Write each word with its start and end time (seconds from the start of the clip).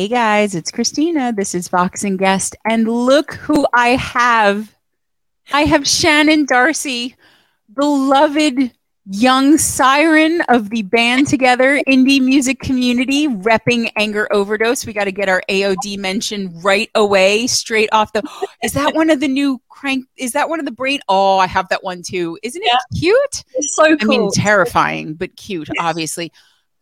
Hey 0.00 0.08
guys, 0.08 0.54
it's 0.54 0.70
Christina. 0.70 1.30
This 1.30 1.54
is 1.54 1.68
Vox 1.68 2.04
and 2.04 2.18
Guest. 2.18 2.56
And 2.64 2.88
look 2.88 3.34
who 3.34 3.66
I 3.74 3.88
have. 3.96 4.74
I 5.52 5.66
have 5.66 5.86
Shannon 5.86 6.46
Darcy, 6.46 7.16
beloved 7.76 8.72
young 9.10 9.58
siren 9.58 10.40
of 10.48 10.70
the 10.70 10.80
band 10.82 11.26
together 11.28 11.82
indie 11.86 12.18
music 12.18 12.60
community 12.60 13.26
repping 13.28 13.90
anger 13.96 14.28
overdose 14.32 14.86
we 14.86 14.92
got 14.92 15.04
to 15.04 15.12
get 15.12 15.28
our 15.28 15.42
aod 15.48 15.98
mention 15.98 16.52
right 16.60 16.90
away 16.94 17.46
straight 17.46 17.88
off 17.92 18.12
the 18.12 18.22
is 18.62 18.72
that 18.72 18.94
one 18.94 19.10
of 19.10 19.18
the 19.18 19.26
new 19.26 19.60
crank 19.68 20.06
is 20.16 20.32
that 20.32 20.48
one 20.48 20.60
of 20.60 20.66
the 20.66 20.70
brain 20.70 21.00
oh 21.08 21.38
i 21.38 21.46
have 21.46 21.66
that 21.70 21.82
one 21.82 22.02
too 22.02 22.38
isn't 22.42 22.62
it 22.62 22.70
yeah. 22.70 23.00
cute 23.00 23.44
it's 23.54 23.74
so 23.74 23.96
cool. 23.96 24.14
i 24.14 24.18
mean 24.18 24.30
terrifying 24.32 25.14
but 25.14 25.34
cute 25.34 25.68
obviously 25.80 26.30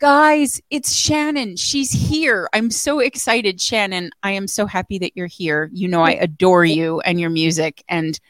guys 0.01 0.61
it's 0.70 0.93
shannon 0.93 1.57
she's 1.57 1.91
here 1.91 2.48
i'm 2.52 2.70
so 2.70 3.01
excited 3.01 3.61
shannon 3.61 4.11
i 4.23 4.30
am 4.30 4.47
so 4.47 4.65
happy 4.65 4.98
that 4.98 5.16
you're 5.16 5.27
here 5.27 5.69
you 5.73 5.89
know 5.89 6.02
i 6.02 6.12
adore 6.12 6.65
you 6.65 7.01
and 7.01 7.19
your 7.19 7.30
music 7.30 7.83
and 7.89 8.20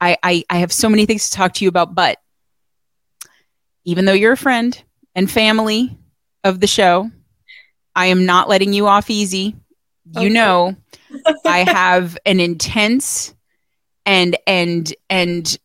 I, 0.00 0.16
I, 0.22 0.44
I 0.50 0.58
have 0.58 0.72
so 0.72 0.88
many 0.88 1.06
things 1.06 1.30
to 1.30 1.36
talk 1.36 1.54
to 1.54 1.64
you 1.64 1.68
about, 1.68 1.94
but 1.94 2.18
even 3.84 4.04
though 4.04 4.12
you're 4.12 4.32
a 4.32 4.36
friend 4.36 4.80
and 5.14 5.30
family 5.30 5.96
of 6.44 6.60
the 6.60 6.66
show, 6.66 7.10
I 7.94 8.06
am 8.06 8.26
not 8.26 8.48
letting 8.48 8.72
you 8.72 8.86
off 8.86 9.10
easy. 9.10 9.56
You 10.12 10.26
okay. 10.26 10.28
know, 10.28 10.76
I 11.44 11.60
have 11.60 12.18
an 12.26 12.40
intense 12.40 13.34
and 14.04 14.36
and 14.46 14.92
and 15.10 15.58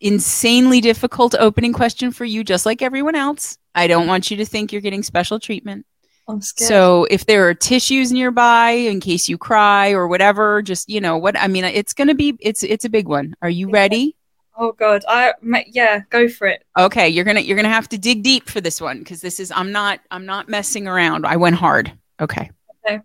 insanely 0.00 0.80
difficult 0.80 1.34
opening 1.38 1.72
question 1.72 2.10
for 2.10 2.24
you 2.24 2.44
just 2.44 2.66
like 2.66 2.82
everyone 2.82 3.14
else. 3.14 3.58
I 3.74 3.86
don't 3.86 4.06
want 4.06 4.30
you 4.30 4.36
to 4.38 4.44
think 4.44 4.72
you're 4.72 4.80
getting 4.80 5.02
special 5.02 5.38
treatment. 5.38 5.86
Oh, 6.30 6.40
so 6.40 7.06
if 7.10 7.24
there 7.24 7.48
are 7.48 7.54
tissues 7.54 8.12
nearby 8.12 8.70
in 8.70 9.00
case 9.00 9.30
you 9.30 9.38
cry 9.38 9.92
or 9.92 10.06
whatever, 10.08 10.60
just 10.60 10.88
you 10.88 11.00
know 11.00 11.16
what 11.16 11.38
I 11.38 11.48
mean. 11.48 11.64
It's 11.64 11.94
gonna 11.94 12.14
be 12.14 12.36
it's 12.40 12.62
it's 12.62 12.84
a 12.84 12.90
big 12.90 13.08
one. 13.08 13.34
Are 13.40 13.48
you 13.48 13.70
ready? 13.70 14.14
Oh 14.54 14.72
God, 14.72 15.04
I 15.08 15.32
yeah, 15.68 16.02
go 16.10 16.28
for 16.28 16.48
it. 16.48 16.64
Okay, 16.76 17.08
you're 17.08 17.24
gonna 17.24 17.40
you're 17.40 17.56
gonna 17.56 17.68
have 17.70 17.88
to 17.90 17.98
dig 17.98 18.22
deep 18.22 18.48
for 18.48 18.60
this 18.60 18.80
one 18.80 18.98
because 18.98 19.22
this 19.22 19.40
is 19.40 19.50
I'm 19.50 19.72
not 19.72 20.00
I'm 20.10 20.26
not 20.26 20.50
messing 20.50 20.86
around. 20.86 21.24
I 21.26 21.36
went 21.36 21.56
hard. 21.56 21.92
Okay. 22.20 22.50
Okay. 22.84 23.00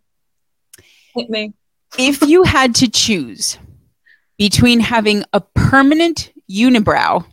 Hit 1.15 1.29
me. 1.29 1.53
if 1.97 2.23
you 2.23 2.43
had 2.43 2.75
to 2.75 2.89
choose 2.89 3.57
between 4.37 4.81
having 4.81 5.23
a 5.31 5.39
permanent 5.39 6.32
unibrow 6.49 7.25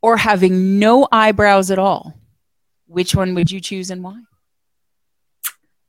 or 0.00 0.16
having 0.16 0.78
no 0.78 1.08
eyebrows 1.10 1.70
at 1.70 1.78
all, 1.78 2.14
which 2.86 3.14
one 3.14 3.34
would 3.34 3.50
you 3.50 3.60
choose 3.60 3.90
and 3.90 4.02
why? 4.02 4.20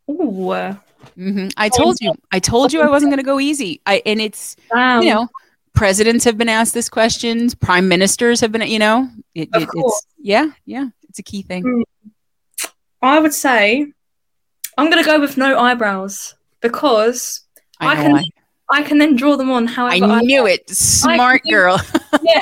Ooh. 0.09 0.75
Mm-hmm. 1.17 1.47
I 1.58 1.69
told 1.69 1.97
you. 2.02 2.14
I 2.31 2.39
told 2.39 2.73
you 2.73 2.81
I 2.81 2.89
wasn't 2.89 3.11
going 3.11 3.19
to 3.19 3.23
go 3.23 3.39
easy. 3.39 3.81
I 3.86 4.02
and 4.06 4.19
it's 4.19 4.56
you 4.73 5.14
know 5.14 5.28
presidents 5.73 6.25
have 6.25 6.38
been 6.38 6.50
asked 6.50 6.73
this 6.73 6.89
questions. 6.89 7.56
Prime 7.56 7.88
ministers 7.88 8.41
have 8.41 8.52
been. 8.52 8.61
You 8.63 8.80
know, 8.80 9.09
it, 9.36 9.50
it, 9.53 9.69
it's 9.73 10.06
yeah, 10.17 10.52
yeah. 10.66 10.88
It's 11.08 11.19
a 11.19 11.23
key 11.23 11.41
thing. 11.41 11.63
Mm. 11.63 11.84
I 13.02 13.19
would 13.19 13.34
say 13.34 13.91
I'm 14.78 14.89
going 14.89 15.03
to 15.03 15.09
go 15.09 15.19
with 15.19 15.38
no 15.38 15.58
eyebrows 15.58 16.36
because 16.61 17.41
I, 17.80 17.88
I 17.88 17.95
can. 17.95 18.16
I. 18.16 18.25
I 18.72 18.84
can 18.84 18.98
then 18.98 19.16
draw 19.16 19.36
them 19.36 19.50
on 19.50 19.67
however 19.67 20.06
I 20.06 20.22
knew 20.22 20.45
I 20.45 20.52
it. 20.52 20.70
Smart 20.70 21.42
do, 21.44 21.52
girl. 21.52 21.80
yeah. 22.22 22.41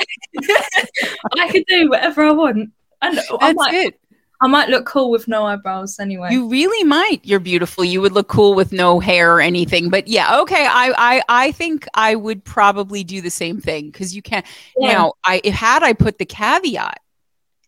I 1.38 1.48
can 1.48 1.64
do 1.68 1.88
whatever 1.88 2.24
I 2.24 2.32
want. 2.32 2.70
And 3.00 3.16
That's 3.16 3.30
I 3.40 3.52
might, 3.52 3.74
it. 3.74 4.00
I 4.40 4.46
might 4.46 4.68
look 4.68 4.84
cool 4.84 5.10
with 5.10 5.26
no 5.26 5.46
eyebrows 5.46 5.98
anyway. 5.98 6.32
You 6.32 6.48
really 6.48 6.84
might. 6.84 7.20
You're 7.22 7.40
beautiful. 7.40 7.84
You 7.84 8.00
would 8.00 8.12
look 8.12 8.28
cool 8.28 8.54
with 8.54 8.72
no 8.72 9.00
hair 9.00 9.36
or 9.36 9.40
anything. 9.40 9.88
But 9.88 10.08
yeah, 10.08 10.40
okay. 10.40 10.66
I 10.66 10.92
I, 10.96 11.22
I 11.28 11.52
think 11.52 11.86
I 11.94 12.14
would 12.14 12.44
probably 12.44 13.04
do 13.04 13.20
the 13.20 13.30
same 13.30 13.60
thing 13.60 13.90
because 13.90 14.14
you 14.14 14.22
can't. 14.22 14.44
Yeah. 14.76 14.92
Now, 14.92 15.12
I 15.24 15.40
had 15.44 15.82
I 15.82 15.92
put 15.92 16.18
the 16.18 16.26
caveat 16.26 17.00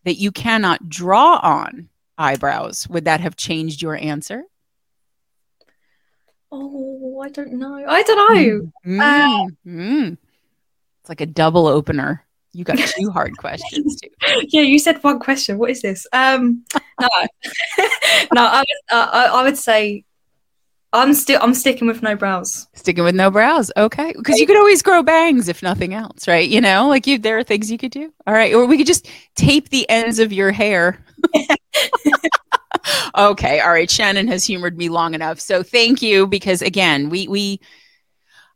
that 0.03 0.15
you 0.15 0.31
cannot 0.31 0.87
draw 0.89 1.39
on 1.41 1.89
eyebrows, 2.17 2.87
would 2.87 3.05
that 3.05 3.19
have 3.19 3.35
changed 3.35 3.81
your 3.81 3.95
answer? 3.95 4.43
Oh, 6.51 7.21
I 7.21 7.29
don't 7.29 7.53
know. 7.53 7.83
I 7.87 8.03
don't 8.03 8.35
know. 8.35 8.71
Mm, 8.85 8.99
uh, 8.99 9.51
mm. 9.65 10.17
It's 10.99 11.09
like 11.09 11.21
a 11.21 11.25
double 11.25 11.67
opener. 11.67 12.25
You 12.53 12.65
got 12.65 12.77
two 12.77 13.09
hard 13.13 13.37
questions 13.37 13.99
too. 14.01 14.09
Yeah, 14.49 14.61
you 14.61 14.77
said 14.77 15.01
one 15.03 15.19
question. 15.19 15.57
What 15.57 15.69
is 15.69 15.81
this? 15.81 16.05
Um, 16.11 16.65
no, 16.99 17.07
no. 18.33 18.43
I 18.43 18.59
would, 18.59 18.97
uh, 18.97 19.09
I, 19.11 19.25
I 19.27 19.43
would 19.43 19.57
say 19.57 20.03
I'm 20.93 21.13
still 21.13 21.39
I'm 21.41 21.53
sticking 21.53 21.87
with 21.87 22.03
no 22.03 22.15
brows. 22.15 22.67
Sticking 22.73 23.05
with 23.05 23.15
no 23.15 23.31
brows, 23.31 23.71
okay? 23.77 24.13
Because 24.15 24.39
you 24.39 24.45
could 24.45 24.57
always 24.57 24.81
grow 24.81 25.01
bangs 25.01 25.47
if 25.47 25.63
nothing 25.63 25.93
else, 25.93 26.27
right? 26.27 26.47
You 26.47 26.59
know, 26.59 26.89
like 26.89 27.07
you, 27.07 27.17
there 27.17 27.37
are 27.37 27.43
things 27.43 27.71
you 27.71 27.77
could 27.77 27.91
do. 27.91 28.11
All 28.27 28.33
right, 28.33 28.53
or 28.53 28.65
we 28.65 28.77
could 28.77 28.87
just 28.87 29.09
tape 29.35 29.69
the 29.69 29.89
ends 29.89 30.19
of 30.19 30.33
your 30.33 30.51
hair. 30.51 31.03
okay, 33.17 33.59
all 33.59 33.71
right. 33.71 33.89
Shannon 33.89 34.27
has 34.27 34.45
humored 34.45 34.77
me 34.77 34.89
long 34.89 35.13
enough, 35.13 35.39
so 35.39 35.63
thank 35.63 36.01
you. 36.01 36.27
Because 36.27 36.61
again, 36.61 37.09
we 37.09 37.27
we 37.27 37.59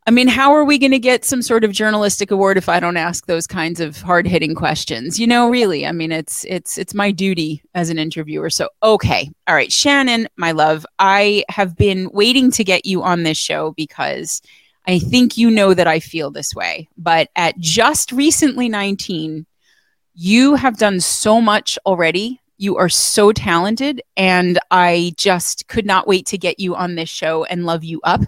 I 0.07 0.11
mean, 0.11 0.27
how 0.27 0.53
are 0.53 0.63
we 0.63 0.77
going 0.77 0.91
to 0.91 0.99
get 0.99 1.25
some 1.25 1.41
sort 1.41 1.63
of 1.63 1.71
journalistic 1.71 2.29
award 2.29 2.57
if 2.57 2.69
I 2.69 2.79
don't 2.79 2.95
ask 2.95 3.25
those 3.25 3.47
kinds 3.47 3.79
of 3.79 3.99
hard-hitting 3.99 4.53
questions? 4.53 5.19
You 5.19 5.25
know, 5.25 5.49
really. 5.49 5.87
I 5.87 5.91
mean, 5.91 6.11
it's 6.11 6.45
it's 6.45 6.77
it's 6.77 6.93
my 6.93 7.09
duty 7.09 7.63
as 7.73 7.89
an 7.89 7.97
interviewer. 7.97 8.51
So, 8.51 8.69
okay. 8.83 9.31
All 9.47 9.55
right, 9.55 9.71
Shannon, 9.71 10.27
my 10.37 10.51
love, 10.51 10.85
I 10.99 11.43
have 11.49 11.75
been 11.75 12.11
waiting 12.13 12.51
to 12.51 12.63
get 12.63 12.85
you 12.85 13.01
on 13.01 13.23
this 13.23 13.37
show 13.37 13.71
because 13.71 14.43
I 14.87 14.99
think 14.99 15.37
you 15.37 15.49
know 15.49 15.73
that 15.73 15.87
I 15.87 15.99
feel 15.99 16.29
this 16.29 16.53
way. 16.53 16.87
But 16.97 17.29
at 17.35 17.57
just 17.57 18.11
recently 18.11 18.69
19, 18.69 19.47
you 20.13 20.53
have 20.53 20.77
done 20.77 20.99
so 20.99 21.41
much 21.41 21.79
already. 21.83 22.39
You 22.57 22.77
are 22.77 22.89
so 22.89 23.31
talented 23.31 24.01
and 24.15 24.59
I 24.71 25.13
just 25.17 25.67
could 25.67 25.85
not 25.85 26.07
wait 26.07 26.25
to 26.27 26.37
get 26.37 26.59
you 26.59 26.75
on 26.75 26.95
this 26.95 27.09
show 27.09 27.43
and 27.45 27.65
love 27.65 27.83
you 27.83 27.99
up 28.03 28.21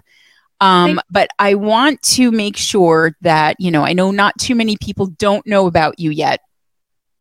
um, 0.60 1.00
but 1.10 1.30
I 1.38 1.54
want 1.54 2.02
to 2.02 2.30
make 2.30 2.56
sure 2.56 3.16
that, 3.20 3.56
you 3.58 3.70
know, 3.70 3.84
I 3.84 3.92
know 3.92 4.10
not 4.10 4.38
too 4.38 4.54
many 4.54 4.76
people 4.76 5.06
don't 5.06 5.46
know 5.46 5.66
about 5.66 5.98
you 5.98 6.10
yet, 6.10 6.40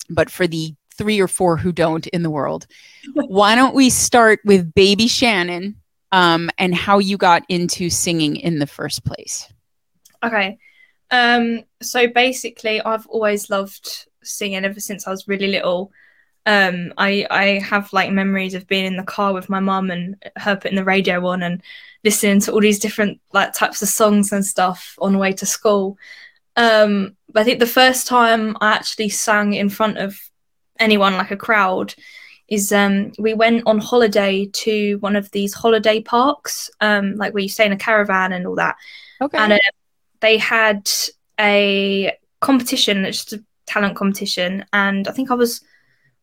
but 0.09 0.29
for 0.29 0.47
the 0.47 0.73
three 0.97 1.19
or 1.19 1.28
four 1.28 1.57
who 1.57 1.72
don't 1.72 2.07
in 2.07 2.23
the 2.23 2.31
world, 2.31 2.66
why 3.13 3.56
don't 3.56 3.75
we 3.75 3.89
start 3.89 4.39
with 4.44 4.74
baby 4.74 5.07
Shannon 5.07 5.75
um, 6.12 6.50
and 6.57 6.74
how 6.74 6.97
you 6.97 7.18
got 7.18 7.44
into 7.47 7.89
singing 7.89 8.38
in 8.38 8.59
the 8.59 8.68
first 8.68 9.06
place? 9.06 9.51
Okay. 10.24 10.57
Um, 11.12 11.63
so 11.81 12.07
basically, 12.07 12.81
I've 12.81 13.06
always 13.07 13.50
loved 13.51 14.07
singing 14.24 14.66
ever 14.66 14.79
since 14.79 15.07
I 15.07 15.12
was 15.12 15.28
really 15.28 15.47
little. 15.47 15.91
Um, 16.47 16.94
I 16.97 17.28
I 17.30 17.46
have 17.59 17.91
like 17.91 18.09
memories 18.12 18.53
of 18.53 18.68
being 18.68 18.85
in 18.85 18.96
the 18.96 19.03
car 19.03 19.34
with 19.34 19.50
my 19.50 19.59
mum 19.59 19.91
and 19.91 20.16
her 20.38 20.56
putting 20.56 20.78
the 20.78 20.84
radio 20.85 21.24
on 21.28 21.44
and 21.44 21.62
listening 22.06 22.40
to 22.40 22.53
all 22.53 22.62
these 22.62 22.80
different 22.80 23.19
like 23.34 23.53
types 23.53 23.81
of 23.81 23.90
songs 23.90 24.31
and 24.31 24.46
stuff 24.46 24.97
on 25.00 25.12
the 25.12 25.19
way 25.19 25.34
to 25.34 25.46
school. 25.46 25.97
Um, 26.56 27.18
but 27.34 27.41
I 27.41 27.44
think 27.44 27.59
the 27.59 27.68
first 27.68 28.07
time 28.07 28.56
I 28.62 28.74
actually 28.74 29.09
sang 29.09 29.53
in 29.53 29.68
front 29.68 29.97
of 29.97 30.18
anyone, 30.80 31.13
like 31.13 31.31
a 31.31 31.38
crowd, 31.38 31.94
is 32.47 32.72
um, 32.72 33.12
we 33.19 33.34
went 33.34 33.63
on 33.66 33.80
holiday 33.80 34.46
to 34.46 34.96
one 35.00 35.18
of 35.18 35.30
these 35.31 35.53
holiday 35.53 36.01
parks, 36.01 36.71
um, 36.80 37.16
like 37.16 37.33
where 37.33 37.44
you 37.44 37.50
stay 37.50 37.66
in 37.66 37.74
a 37.74 37.77
caravan 37.77 38.31
and 38.31 38.48
all 38.48 38.56
that. 38.56 38.77
Okay. 39.21 39.38
And 39.38 39.51
uh, 39.51 39.60
they 40.21 40.38
had 40.38 40.89
a 41.39 42.18
competition, 42.39 43.04
just 43.04 43.33
a 43.33 43.44
talent 43.66 43.98
competition, 43.98 44.63
and 44.71 45.10
I 45.10 45.12
think 45.12 45.30
I 45.30 45.36
was 45.36 45.62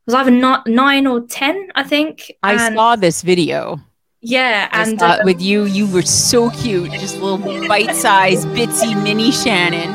was 0.07 0.15
either 0.15 0.31
not 0.31 0.67
nine 0.67 1.07
or 1.07 1.21
ten. 1.21 1.71
I 1.75 1.83
think. 1.83 2.33
I 2.43 2.53
and 2.53 2.75
saw 2.75 2.97
this 2.97 3.23
video. 3.23 3.81
Yeah, 4.27 4.71
and 4.73 5.03
uh, 5.03 5.19
with 5.25 5.43
you, 5.43 5.65
you 5.65 5.87
were 5.93 6.01
so 6.01 6.49
cute, 6.49 6.91
just 6.93 7.21
little 7.21 7.37
bite-sized, 7.69 8.49
bitsy 8.49 9.01
mini 9.03 9.31
Shannon. 9.31 9.91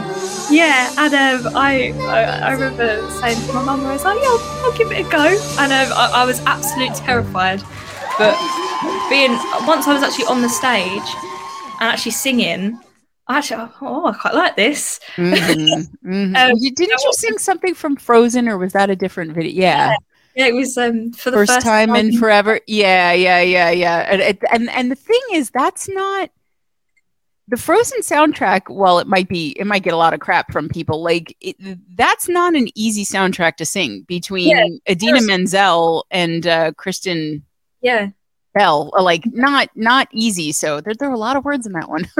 Yeah, 0.51 0.93
and 0.99 1.45
um, 1.45 1.55
I, 1.55 1.93
I, 2.01 2.49
I 2.49 2.51
remember 2.51 3.09
saying 3.21 3.41
to 3.47 3.53
my 3.53 3.63
mum, 3.63 3.85
I 3.85 3.93
was 3.93 4.03
like, 4.03 4.19
"Yeah, 4.19 4.27
I'll, 4.27 4.65
I'll 4.65 4.77
give 4.77 4.91
it 4.91 5.05
a 5.05 5.09
go," 5.09 5.25
and 5.59 5.71
um, 5.71 5.97
I, 5.97 6.11
I 6.21 6.25
was 6.25 6.39
absolutely 6.41 6.95
terrified. 6.95 7.63
But 8.19 8.37
being 9.09 9.31
once 9.65 9.87
I 9.87 9.93
was 9.93 10.03
actually 10.03 10.25
on 10.25 10.41
the 10.43 10.49
stage 10.49 11.09
and 11.79 11.89
actually 11.89 12.11
singing, 12.11 12.77
I 12.77 12.88
actually, 13.37 13.69
oh, 13.81 14.07
I 14.07 14.13
quite 14.13 14.33
like 14.33 14.55
this. 14.55 14.99
Mm-hmm, 15.15 16.07
mm-hmm. 16.09 16.35
um, 16.35 16.51
you, 16.57 16.73
didn't 16.73 17.01
you 17.03 17.13
sing 17.13 17.37
something 17.37 17.73
from 17.73 17.95
Frozen, 17.95 18.47
or 18.47 18.57
was 18.57 18.73
that 18.73 18.89
a 18.89 18.95
different 18.95 19.33
video? 19.33 19.61
Yeah. 19.61 19.89
yeah. 19.89 19.95
Yeah, 20.35 20.45
it 20.45 20.55
was 20.55 20.77
um, 20.77 21.11
for 21.11 21.31
the 21.31 21.37
first, 21.37 21.51
first 21.51 21.65
time, 21.65 21.89
time 21.89 21.97
in 21.97 22.17
forever. 22.17 22.61
Yeah, 22.65 23.11
yeah, 23.11 23.41
yeah, 23.41 23.71
yeah. 23.71 23.99
And, 24.09 24.37
and 24.51 24.69
and 24.69 24.91
the 24.91 24.95
thing 24.95 25.19
is, 25.33 25.49
that's 25.49 25.89
not 25.89 26.29
the 27.49 27.57
Frozen 27.57 28.01
soundtrack. 28.01 28.73
Well, 28.73 28.99
it 28.99 29.07
might 29.07 29.27
be, 29.27 29.49
it 29.59 29.65
might 29.65 29.83
get 29.83 29.93
a 29.93 29.97
lot 29.97 30.13
of 30.13 30.21
crap 30.21 30.53
from 30.53 30.69
people. 30.69 31.01
Like 31.01 31.35
it, 31.41 31.57
that's 31.95 32.29
not 32.29 32.55
an 32.55 32.69
easy 32.75 33.03
soundtrack 33.03 33.57
to 33.57 33.65
sing 33.65 34.03
between 34.07 34.49
yeah, 34.55 34.93
Idina 34.93 35.21
Menzel 35.23 36.05
and 36.11 36.45
uh, 36.47 36.71
Kristen. 36.77 37.43
Yeah, 37.81 38.09
bell 38.53 38.91
uh, 38.97 39.03
like 39.03 39.23
not 39.27 39.69
not 39.75 40.07
easy 40.11 40.51
so 40.51 40.81
there, 40.81 40.93
there 40.95 41.09
were 41.09 41.15
a 41.15 41.19
lot 41.19 41.35
of 41.35 41.45
words 41.45 41.65
in 41.65 41.73
that 41.73 41.89
one. 41.89 42.07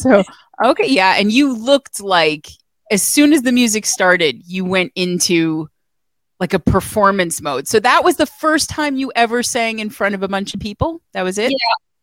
So 0.00 0.24
okay 0.64 0.88
yeah 0.88 1.14
and 1.16 1.30
you 1.30 1.56
looked 1.56 2.00
like 2.00 2.48
as 2.90 3.02
soon 3.02 3.32
as 3.32 3.42
the 3.42 3.52
music 3.52 3.86
started 3.86 4.42
you 4.46 4.64
went 4.64 4.92
into 4.94 5.68
like 6.40 6.52
a 6.52 6.58
performance 6.58 7.40
mode. 7.40 7.66
So 7.66 7.80
that 7.80 8.04
was 8.04 8.16
the 8.16 8.26
first 8.26 8.68
time 8.68 8.96
you 8.96 9.12
ever 9.16 9.42
sang 9.42 9.78
in 9.78 9.90
front 9.90 10.14
of 10.14 10.22
a 10.22 10.28
bunch 10.28 10.54
of 10.54 10.60
people? 10.60 11.00
That 11.12 11.22
was 11.22 11.38
it? 11.38 11.50
Yeah. 11.50 11.56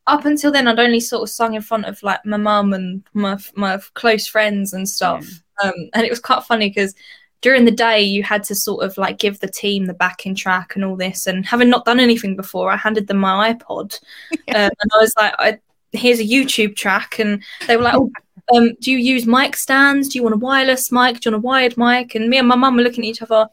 Up 0.06 0.26
until 0.26 0.52
then 0.52 0.68
i'd 0.68 0.80
only 0.80 1.00
sort 1.00 1.24
of 1.24 1.30
sung 1.30 1.54
in 1.54 1.62
front 1.62 1.86
of 1.86 2.04
like 2.04 2.26
my 2.26 2.36
mum 2.36 2.74
and 2.74 3.04
my 3.14 3.38
my 3.56 3.80
close 3.94 4.28
friends 4.28 4.74
and 4.74 4.88
stuff. 4.88 5.26
Yeah. 5.62 5.70
um, 5.70 5.90
and 5.94 6.06
it 6.06 6.10
was 6.10 6.20
quite 6.20 6.44
funny 6.44 6.70
because 6.70 6.94
during 7.44 7.66
the 7.66 7.72
day 7.72 8.02
you 8.02 8.24
had 8.24 8.44
to 8.44 8.56
sort 8.56 8.84
of 8.84 8.98
like 8.98 9.20
give 9.20 9.40
the 9.40 9.48
team 9.48 9.86
the 9.86 9.94
backing 9.94 10.34
track 10.34 10.76
and 10.76 10.84
all 10.84 10.96
this 10.96 11.28
and 11.28 11.46
having 11.46 11.70
not 11.70 11.86
done 11.86 12.00
anything 12.00 12.36
before 12.36 12.72
i 12.72 12.76
handed 12.76 13.06
them 13.08 13.18
my 13.18 13.54
ipod 13.54 14.00
yeah. 14.48 14.66
um, 14.66 14.72
and 14.80 14.92
i 14.94 14.98
was 14.98 15.14
like 15.18 15.34
I, 15.38 15.60
here's 15.92 16.20
a 16.20 16.26
youtube 16.26 16.76
track 16.76 17.20
and 17.20 17.44
they 17.68 17.78
were 17.78 17.84
like 17.84 17.96
oh 17.96 18.10
um, 18.54 18.74
do 18.82 18.92
you 18.92 18.98
use 18.98 19.28
mic 19.28 19.56
stands 19.56 20.10
do 20.10 20.18
you 20.18 20.24
want 20.24 20.36
a 20.36 20.40
wireless 20.40 20.92
mic 20.92 21.20
do 21.20 21.30
you 21.30 21.34
want 21.34 21.44
a 21.44 21.48
wired 21.48 21.78
mic 21.78 22.16
and 22.16 22.30
me 22.30 22.38
and 22.38 22.48
my 22.48 22.56
mum 22.56 22.76
were 22.76 22.82
looking 22.82 23.04
at 23.04 23.10
each 23.10 23.22
other 23.22 23.48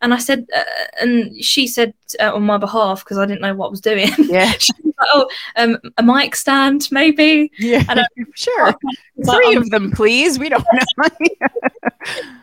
and 0.00 0.12
I 0.12 0.18
said, 0.18 0.46
uh, 0.54 0.62
and 1.00 1.34
she 1.42 1.66
said 1.66 1.94
uh, 2.20 2.34
on 2.34 2.42
my 2.42 2.58
behalf 2.58 3.02
because 3.02 3.16
I 3.16 3.24
didn't 3.24 3.40
know 3.40 3.54
what 3.54 3.68
I 3.68 3.70
was 3.70 3.80
doing. 3.80 4.10
Yeah. 4.18 4.52
oh, 5.12 5.28
um, 5.56 5.78
a 5.98 6.02
mic 6.02 6.36
stand, 6.36 6.88
maybe. 6.90 7.50
Yeah. 7.58 7.84
And 7.88 8.00
sure. 8.34 8.74
Three 9.24 9.56
of 9.56 9.70
them, 9.70 9.90
please. 9.90 10.38
We 10.38 10.48
don't 10.48 10.64
know. 10.98 11.08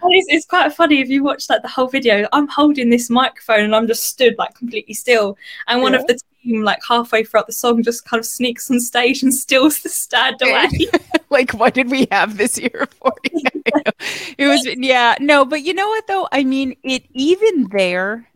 it's, 0.04 0.28
it's 0.30 0.46
quite 0.46 0.74
funny 0.74 1.00
if 1.02 1.10
you 1.10 1.24
watch 1.24 1.50
like 1.50 1.62
the 1.62 1.68
whole 1.68 1.88
video. 1.88 2.28
I'm 2.32 2.48
holding 2.48 2.90
this 2.90 3.10
microphone 3.10 3.62
and 3.62 3.76
I'm 3.76 3.88
just 3.88 4.06
stood 4.06 4.36
like 4.38 4.56
completely 4.56 4.94
still, 4.94 5.38
and 5.68 5.82
one 5.82 5.94
yeah. 5.94 6.00
of 6.00 6.08
the 6.08 6.20
team, 6.44 6.64
like 6.64 6.80
halfway 6.88 7.24
throughout 7.24 7.48
the 7.48 7.54
song, 7.54 7.84
just 7.84 8.06
kind 8.06 8.20
of 8.20 8.26
sneaks 8.26 8.72
on 8.72 8.80
stage 8.80 9.24
and 9.24 9.34
steals 9.34 9.82
the 9.82 9.90
stand 9.90 10.42
away. 10.42 10.70
like, 11.30 11.52
what 11.52 11.74
did 11.74 11.90
we 11.90 12.08
have 12.12 12.38
this 12.38 12.58
year 12.58 12.88
for? 13.00 13.14
it 14.38 14.48
was, 14.48 14.66
yeah, 14.78 15.16
no, 15.20 15.46
but 15.46 15.64
you 15.64 15.74
know 15.74 15.88
what 15.88 16.08
though? 16.08 16.28
I 16.32 16.44
mean, 16.44 16.76
it 16.84 17.04
even 17.12 17.68
there, 17.70 18.28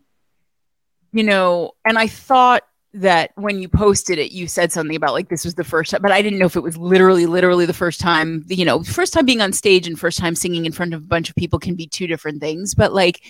you 1.13 1.23
know, 1.23 1.71
and 1.85 1.97
I 1.97 2.07
thought 2.07 2.63
that 2.95 3.31
when 3.35 3.59
you 3.59 3.67
posted 3.67 4.17
it, 4.17 4.31
you 4.31 4.47
said 4.47 4.71
something 4.71 4.95
about 4.95 5.13
like 5.13 5.29
this 5.29 5.43
was 5.43 5.55
the 5.55 5.63
first 5.63 5.91
time, 5.91 6.01
but 6.01 6.11
I 6.11 6.21
didn't 6.21 6.39
know 6.39 6.45
if 6.45 6.55
it 6.55 6.63
was 6.63 6.77
literally, 6.77 7.25
literally 7.25 7.65
the 7.65 7.73
first 7.73 7.99
time, 7.99 8.45
you 8.47 8.63
know, 8.63 8.83
first 8.83 9.13
time 9.13 9.25
being 9.25 9.41
on 9.41 9.51
stage 9.51 9.85
and 9.85 9.99
first 9.99 10.17
time 10.17 10.33
singing 10.33 10.65
in 10.65 10.71
front 10.71 10.93
of 10.93 11.03
a 11.03 11.07
bunch 11.07 11.29
of 11.29 11.35
people 11.35 11.59
can 11.59 11.75
be 11.75 11.87
two 11.87 12.07
different 12.07 12.39
things. 12.39 12.73
But 12.73 12.93
like 12.93 13.21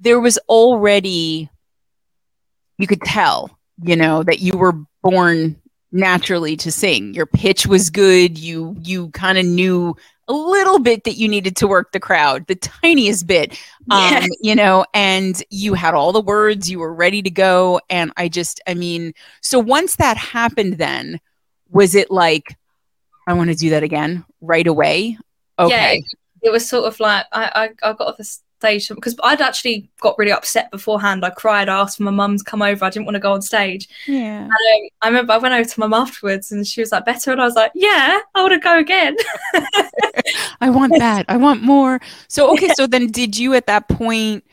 there 0.00 0.20
was 0.20 0.38
already, 0.48 1.48
you 2.78 2.86
could 2.86 3.02
tell, 3.02 3.56
you 3.82 3.96
know, 3.96 4.24
that 4.24 4.40
you 4.40 4.58
were 4.58 4.74
born 5.02 5.56
naturally 5.92 6.56
to 6.56 6.72
sing. 6.72 7.14
Your 7.14 7.26
pitch 7.26 7.66
was 7.66 7.90
good. 7.90 8.36
You 8.36 8.76
you 8.82 9.10
kind 9.10 9.38
of 9.38 9.46
knew 9.46 9.96
a 10.28 10.32
little 10.32 10.78
bit 10.78 11.04
that 11.04 11.14
you 11.14 11.28
needed 11.28 11.56
to 11.56 11.66
work 11.66 11.92
the 11.92 12.00
crowd, 12.00 12.46
the 12.46 12.54
tiniest 12.54 13.26
bit, 13.26 13.58
um, 13.90 14.24
you 14.40 14.54
know, 14.54 14.84
and 14.94 15.42
you 15.50 15.74
had 15.74 15.94
all 15.94 16.12
the 16.12 16.20
words, 16.20 16.70
you 16.70 16.78
were 16.78 16.94
ready 16.94 17.22
to 17.22 17.30
go. 17.30 17.80
And 17.90 18.12
I 18.16 18.28
just, 18.28 18.60
I 18.66 18.74
mean, 18.74 19.12
so 19.40 19.58
once 19.58 19.96
that 19.96 20.16
happened, 20.16 20.78
then 20.78 21.20
was 21.70 21.94
it 21.94 22.10
like, 22.10 22.56
I 23.26 23.32
want 23.34 23.50
to 23.50 23.56
do 23.56 23.70
that 23.70 23.82
again 23.82 24.24
right 24.40 24.66
away? 24.66 25.18
Okay. 25.58 25.96
Yeah, 25.96 26.48
it 26.48 26.52
was 26.52 26.68
sort 26.68 26.84
of 26.84 26.98
like, 27.00 27.26
I, 27.32 27.70
I, 27.82 27.90
I 27.90 27.92
got 27.92 28.08
off 28.08 28.16
the 28.16 28.24
stage 28.24 28.43
because 28.60 29.16
I'd 29.22 29.40
actually 29.40 29.88
got 30.00 30.18
really 30.18 30.32
upset 30.32 30.70
beforehand. 30.70 31.24
I 31.24 31.30
cried, 31.30 31.68
I 31.68 31.80
asked 31.80 31.98
for 31.98 32.02
my 32.04 32.10
mum 32.10 32.38
to 32.38 32.44
come 32.44 32.62
over. 32.62 32.84
I 32.84 32.90
didn't 32.90 33.06
want 33.06 33.16
to 33.16 33.20
go 33.20 33.32
on 33.32 33.42
stage. 33.42 33.88
Yeah. 34.06 34.42
And, 34.42 34.50
um, 34.50 34.88
I 35.02 35.08
remember 35.08 35.32
I 35.32 35.38
went 35.38 35.54
over 35.54 35.68
to 35.68 35.80
my 35.80 35.86
mum 35.86 36.02
afterwards 36.02 36.50
and 36.50 36.66
she 36.66 36.80
was 36.80 36.92
like, 36.92 37.04
better. 37.04 37.32
And 37.32 37.40
I 37.40 37.44
was 37.44 37.54
like, 37.54 37.72
yeah, 37.74 38.20
I 38.34 38.42
want 38.42 38.52
to 38.54 38.58
go 38.58 38.78
again. 38.78 39.16
I 40.60 40.70
want 40.70 40.94
that. 40.98 41.26
I 41.28 41.36
want 41.36 41.62
more. 41.62 42.00
So, 42.28 42.52
okay. 42.54 42.68
So 42.74 42.86
then 42.86 43.10
did 43.10 43.38
you 43.38 43.54
at 43.54 43.66
that 43.66 43.88
point, 43.88 44.44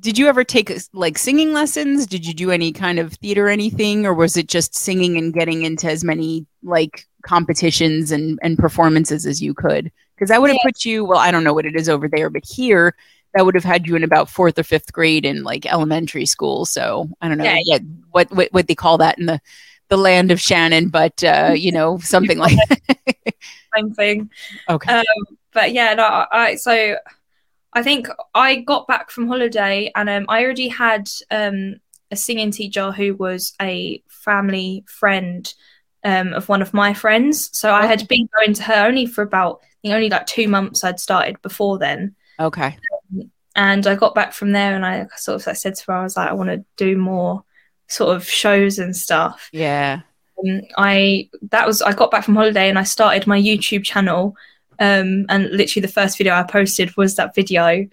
did 0.00 0.16
you 0.16 0.28
ever 0.28 0.44
take 0.44 0.72
like 0.92 1.18
singing 1.18 1.52
lessons? 1.52 2.06
Did 2.06 2.26
you 2.26 2.34
do 2.34 2.50
any 2.50 2.72
kind 2.72 2.98
of 2.98 3.14
theater 3.14 3.48
anything? 3.48 4.06
Or 4.06 4.14
was 4.14 4.36
it 4.36 4.48
just 4.48 4.74
singing 4.74 5.16
and 5.16 5.34
getting 5.34 5.64
into 5.64 5.90
as 5.90 6.04
many 6.04 6.46
like 6.62 7.06
competitions 7.22 8.12
and, 8.12 8.38
and 8.42 8.56
performances 8.58 9.26
as 9.26 9.42
you 9.42 9.54
could? 9.54 9.90
Because 10.14 10.30
I 10.30 10.38
would 10.38 10.50
have 10.50 10.58
yeah. 10.62 10.68
put 10.68 10.84
you, 10.84 11.04
well, 11.04 11.18
I 11.18 11.30
don't 11.30 11.44
know 11.44 11.54
what 11.54 11.66
it 11.66 11.76
is 11.76 11.88
over 11.88 12.08
there, 12.08 12.28
but 12.30 12.44
here 12.44 12.94
that 13.34 13.44
would 13.44 13.54
have 13.54 13.64
had 13.64 13.86
you 13.86 13.94
in 13.96 14.04
about 14.04 14.28
fourth 14.28 14.58
or 14.58 14.62
fifth 14.62 14.92
grade 14.92 15.24
in 15.24 15.42
like 15.42 15.66
elementary 15.66 16.26
school. 16.26 16.64
So 16.64 17.08
I 17.20 17.28
don't 17.28 17.38
know 17.38 17.44
yeah, 17.44 17.58
yeah. 17.64 17.78
What, 18.10 18.30
what 18.32 18.48
what 18.52 18.66
they 18.66 18.74
call 18.74 18.98
that 18.98 19.18
in 19.18 19.26
the 19.26 19.40
the 19.88 19.96
land 19.96 20.30
of 20.30 20.40
Shannon, 20.40 20.88
but 20.88 21.22
uh, 21.24 21.52
you 21.56 21.72
know 21.72 21.98
something 21.98 22.38
like 22.38 22.58
same 23.76 23.94
thing. 23.94 24.30
Okay, 24.68 24.92
um, 24.92 25.04
but 25.52 25.72
yeah, 25.72 25.94
no, 25.94 26.26
I 26.30 26.56
so 26.56 26.96
I 27.72 27.82
think 27.82 28.08
I 28.34 28.56
got 28.56 28.86
back 28.86 29.10
from 29.10 29.28
holiday 29.28 29.90
and 29.94 30.08
um, 30.08 30.26
I 30.28 30.42
already 30.42 30.68
had 30.68 31.08
um, 31.30 31.76
a 32.10 32.16
singing 32.16 32.50
teacher 32.50 32.92
who 32.92 33.14
was 33.14 33.54
a 33.60 34.02
family 34.08 34.84
friend 34.88 35.52
um, 36.02 36.32
of 36.32 36.48
one 36.48 36.62
of 36.62 36.72
my 36.72 36.94
friends. 36.94 37.50
So 37.56 37.72
I 37.72 37.86
had 37.86 38.08
been 38.08 38.28
going 38.38 38.54
to 38.54 38.62
her 38.62 38.86
only 38.86 39.04
for 39.06 39.22
about 39.22 39.60
only 39.84 40.10
like 40.10 40.26
two 40.26 40.48
months. 40.48 40.84
I'd 40.84 41.00
started 41.00 41.40
before 41.40 41.78
then. 41.78 42.14
Okay 42.40 42.76
and 43.58 43.88
I 43.88 43.96
got 43.96 44.14
back 44.14 44.32
from 44.32 44.52
there 44.52 44.76
and 44.76 44.86
I 44.86 45.08
sort 45.16 45.42
of 45.42 45.48
I 45.48 45.52
said 45.52 45.74
to 45.74 45.84
her, 45.88 45.94
I 45.94 46.04
was 46.04 46.16
like, 46.16 46.30
I 46.30 46.32
want 46.32 46.50
to 46.50 46.64
do 46.76 46.96
more 46.96 47.42
sort 47.88 48.14
of 48.14 48.24
shows 48.24 48.78
and 48.78 48.96
stuff. 48.96 49.50
Yeah. 49.52 50.02
Um, 50.38 50.60
I 50.76 51.28
that 51.50 51.66
was 51.66 51.82
I 51.82 51.92
got 51.92 52.12
back 52.12 52.22
from 52.22 52.36
holiday 52.36 52.68
and 52.68 52.78
I 52.78 52.84
started 52.84 53.26
my 53.26 53.38
YouTube 53.38 53.82
channel. 53.82 54.36
Um, 54.78 55.26
and 55.28 55.50
literally 55.50 55.84
the 55.84 55.92
first 55.92 56.16
video 56.16 56.34
I 56.34 56.44
posted 56.44 56.96
was 56.96 57.16
that 57.16 57.34
video 57.34 57.88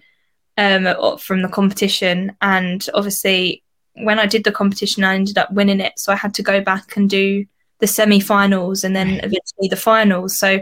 um, 0.56 1.18
from 1.18 1.42
the 1.42 1.48
competition. 1.48 2.36
And 2.40 2.86
obviously, 2.94 3.64
when 3.94 4.20
I 4.20 4.26
did 4.26 4.44
the 4.44 4.52
competition, 4.52 5.02
I 5.02 5.16
ended 5.16 5.36
up 5.36 5.50
winning 5.50 5.80
it. 5.80 5.98
So 5.98 6.12
I 6.12 6.16
had 6.16 6.32
to 6.34 6.44
go 6.44 6.60
back 6.60 6.96
and 6.96 7.10
do 7.10 7.44
the 7.80 7.88
semi-finals 7.88 8.84
and 8.84 8.94
then 8.94 9.14
eventually 9.14 9.68
the 9.68 9.74
finals. 9.76 10.38
So 10.38 10.60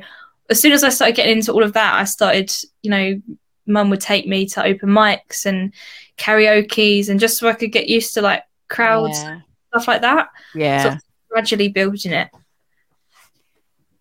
as 0.49 0.61
soon 0.63 0.73
as 0.73 0.83
I 0.83 0.89
started 0.89 1.15
getting 1.15 1.37
into 1.37 1.53
all 1.53 1.63
of 1.63 1.75
that, 1.75 1.95
I 1.95 2.05
started, 2.05 2.51
you 2.83 2.91
know, 2.91 3.21
mum 3.67 3.91
would 3.91 4.01
take 4.01 4.27
me 4.27 4.47
to 4.47 4.65
open 4.65 4.89
mics 4.89 5.47
and 5.47 5.73
karaoke's 6.17 7.09
and 7.09 7.21
just 7.21 7.39
so 7.39 7.49
I 7.49 7.55
could 7.55 7.73
get 7.73 7.89
used 7.89 8.15
to 8.15 8.23
like 8.23 8.45
crowds 8.69 9.23
yeah. 9.23 9.41
stuff 9.69 9.89
like 9.89 10.03
that. 10.03 10.29
Yeah. 10.55 10.83
So 10.83 10.99
gradually 11.29 11.69
building 11.69 12.13
it. 12.13 12.29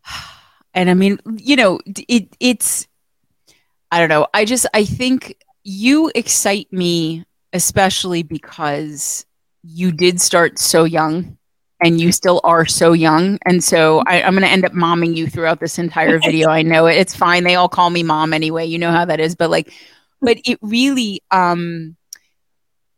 And 0.76 0.90
I 0.90 0.96
mean, 0.96 1.20
you 1.38 1.56
know, 1.56 1.80
it 1.86 2.36
it's 2.40 2.88
I 3.92 4.00
don't 4.00 4.10
know. 4.10 4.26
I 4.34 4.44
just 4.44 4.66
I 4.74 4.86
think 4.86 5.38
you 5.64 6.12
excite 6.16 6.74
me 6.74 7.26
especially 7.54 8.24
because 8.24 9.24
you 9.62 9.92
did 9.92 10.20
start 10.20 10.58
so 10.58 10.84
young 10.84 11.38
and 11.84 12.00
you 12.00 12.14
still 12.14 12.40
are 12.46 12.66
so 12.66 12.94
young. 12.94 13.38
And 13.46 13.62
so 13.62 14.02
I, 14.08 14.22
am 14.22 14.34
going 14.34 14.44
to 14.44 14.50
end 14.50 14.64
up 14.64 14.72
momming 14.72 15.16
you 15.16 15.28
throughout 15.28 15.60
this 15.60 15.78
entire 15.78 16.18
video. 16.24 16.50
I 16.50 16.62
know 16.62 16.88
it. 16.88 16.96
It's 16.96 17.16
fine. 17.16 17.44
They 17.44 17.56
all 17.56 17.70
call 17.70 17.90
me 17.90 18.04
mom 18.04 18.34
anyway. 18.34 18.66
You 18.66 18.80
know 18.80 18.92
how 18.92 19.06
that 19.06 19.20
is. 19.20 19.36
But 19.36 19.50
like, 19.50 19.72
but 20.22 20.38
it 20.46 20.58
really, 20.62 21.22
um, 21.30 21.98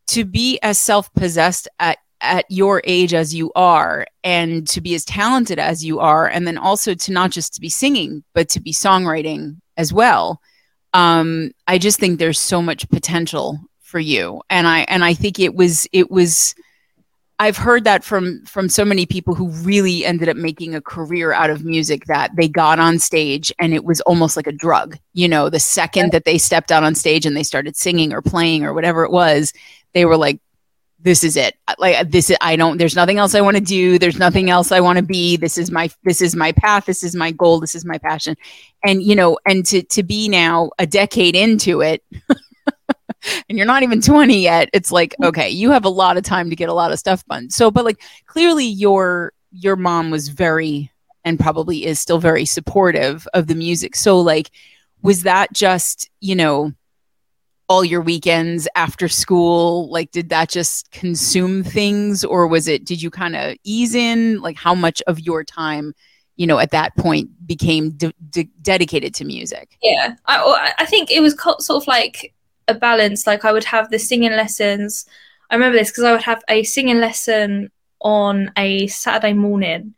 to 0.07 0.23
be 0.23 0.59
as 0.61 0.77
self 0.77 1.11
possessed 1.13 1.67
at 1.79 1.97
at 2.21 2.45
your 2.49 2.81
age 2.85 3.13
as 3.13 3.35
you 3.35 3.51
are 3.55 4.07
and 4.23 4.67
to 4.67 4.79
be 4.79 4.95
as 4.95 5.03
talented 5.03 5.59
as 5.59 5.83
you 5.83 5.99
are 5.99 6.27
and 6.27 6.47
then 6.47 6.57
also 6.57 6.93
to 6.93 7.11
not 7.11 7.29
just 7.29 7.53
to 7.53 7.61
be 7.61 7.69
singing 7.69 8.23
but 8.33 8.47
to 8.47 8.61
be 8.61 8.71
songwriting 8.71 9.57
as 9.75 9.91
well 9.91 10.41
um, 10.93 11.51
i 11.67 11.77
just 11.77 11.99
think 11.99 12.17
there's 12.17 12.39
so 12.39 12.61
much 12.61 12.89
potential 12.89 13.59
for 13.81 13.99
you 13.99 14.41
and 14.49 14.65
i 14.65 14.85
and 14.87 15.03
i 15.03 15.13
think 15.13 15.39
it 15.39 15.53
was 15.53 15.87
it 15.91 16.09
was 16.09 16.55
I've 17.37 17.57
heard 17.57 17.83
that 17.83 18.03
from 18.03 18.45
from 18.45 18.69
so 18.69 18.85
many 18.85 19.05
people 19.05 19.35
who 19.35 19.49
really 19.49 20.05
ended 20.05 20.29
up 20.29 20.37
making 20.37 20.73
a 20.73 20.81
career 20.81 21.33
out 21.33 21.49
of 21.49 21.65
music 21.65 22.05
that 22.05 22.31
they 22.35 22.47
got 22.47 22.79
on 22.79 22.97
stage 22.97 23.51
and 23.59 23.73
it 23.73 23.83
was 23.83 23.99
almost 24.01 24.37
like 24.37 24.47
a 24.47 24.53
drug. 24.53 24.97
You 25.13 25.27
know, 25.27 25.49
the 25.49 25.59
second 25.59 26.13
that 26.13 26.23
they 26.23 26.37
stepped 26.37 26.71
out 26.71 26.83
on 26.83 26.95
stage 26.95 27.25
and 27.25 27.35
they 27.35 27.43
started 27.43 27.75
singing 27.75 28.13
or 28.13 28.21
playing 28.21 28.63
or 28.63 28.73
whatever 28.73 29.03
it 29.03 29.11
was, 29.11 29.51
they 29.93 30.05
were 30.05 30.15
like 30.15 30.39
this 31.05 31.23
is 31.23 31.35
it. 31.35 31.55
Like 31.77 32.09
this 32.09 32.29
is 32.29 32.37
I 32.39 32.55
don't 32.55 32.77
there's 32.77 32.95
nothing 32.95 33.19
else 33.19 33.35
I 33.35 33.41
want 33.41 33.57
to 33.57 33.63
do. 33.63 33.99
There's 33.99 34.17
nothing 34.17 34.49
else 34.49 34.71
I 34.71 34.79
want 34.79 34.97
to 34.97 35.03
be. 35.03 35.35
This 35.35 35.57
is 35.57 35.69
my 35.69 35.89
this 36.03 36.21
is 36.21 36.37
my 36.37 36.53
path. 36.53 36.85
This 36.85 37.03
is 37.03 37.15
my 37.15 37.31
goal. 37.31 37.59
This 37.59 37.75
is 37.75 37.83
my 37.83 37.97
passion. 37.97 38.37
And 38.83 39.03
you 39.03 39.15
know, 39.15 39.37
and 39.45 39.65
to 39.65 39.83
to 39.83 40.03
be 40.03 40.29
now 40.29 40.71
a 40.79 40.87
decade 40.87 41.35
into 41.35 41.81
it 41.81 42.01
and 43.49 43.57
you're 43.57 43.67
not 43.67 43.83
even 43.83 44.01
20 44.01 44.41
yet. 44.41 44.69
It's 44.73 44.91
like 44.91 45.11
mm-hmm. 45.11 45.25
okay 45.25 45.49
you 45.49 45.71
have 45.71 45.85
a 45.85 45.89
lot 45.89 46.17
of 46.17 46.23
time 46.23 46.49
to 46.49 46.55
get 46.55 46.69
a 46.69 46.73
lot 46.73 46.91
of 46.91 46.99
stuff 46.99 47.25
done. 47.25 47.49
So 47.49 47.71
but 47.71 47.85
like 47.85 48.01
clearly 48.25 48.65
your 48.65 49.33
your 49.51 49.75
mom 49.75 50.11
was 50.11 50.29
very 50.29 50.91
and 51.23 51.39
probably 51.39 51.85
is 51.85 51.99
still 51.99 52.19
very 52.19 52.45
supportive 52.45 53.27
of 53.33 53.47
the 53.47 53.55
music. 53.55 53.95
So 53.95 54.19
like 54.19 54.51
was 55.01 55.23
that 55.23 55.53
just 55.53 56.09
you 56.19 56.35
know 56.35 56.71
all 57.67 57.83
your 57.83 58.01
weekends 58.01 58.67
after 58.75 59.07
school 59.07 59.89
like 59.89 60.11
did 60.11 60.29
that 60.29 60.49
just 60.49 60.91
consume 60.91 61.63
things? 61.63 62.23
Or 62.23 62.47
was 62.47 62.67
it 62.67 62.85
did 62.85 63.01
you 63.01 63.09
kind 63.09 63.35
of 63.35 63.55
ease 63.63 63.95
in? 63.95 64.41
Like 64.41 64.57
how 64.57 64.75
much 64.75 65.01
of 65.07 65.19
your 65.19 65.43
time 65.43 65.93
you 66.37 66.45
know 66.45 66.59
at 66.59 66.71
that 66.71 66.95
point 66.97 67.29
became 67.47 67.91
de- 67.91 68.13
de- 68.29 68.49
dedicated 68.61 69.15
to 69.15 69.25
music? 69.25 69.77
Yeah. 69.81 70.15
I, 70.27 70.73
I 70.77 70.85
think 70.85 71.09
it 71.09 71.21
was 71.21 71.35
sort 71.59 71.81
of 71.83 71.87
like 71.87 72.34
a 72.67 72.73
balance 72.73 73.27
like 73.27 73.45
i 73.45 73.51
would 73.51 73.63
have 73.63 73.89
the 73.89 73.99
singing 73.99 74.31
lessons 74.31 75.05
i 75.49 75.55
remember 75.55 75.77
this 75.77 75.89
because 75.89 76.03
i 76.03 76.11
would 76.11 76.21
have 76.21 76.43
a 76.49 76.63
singing 76.63 76.99
lesson 76.99 77.71
on 78.01 78.51
a 78.57 78.87
saturday 78.87 79.33
morning 79.33 79.93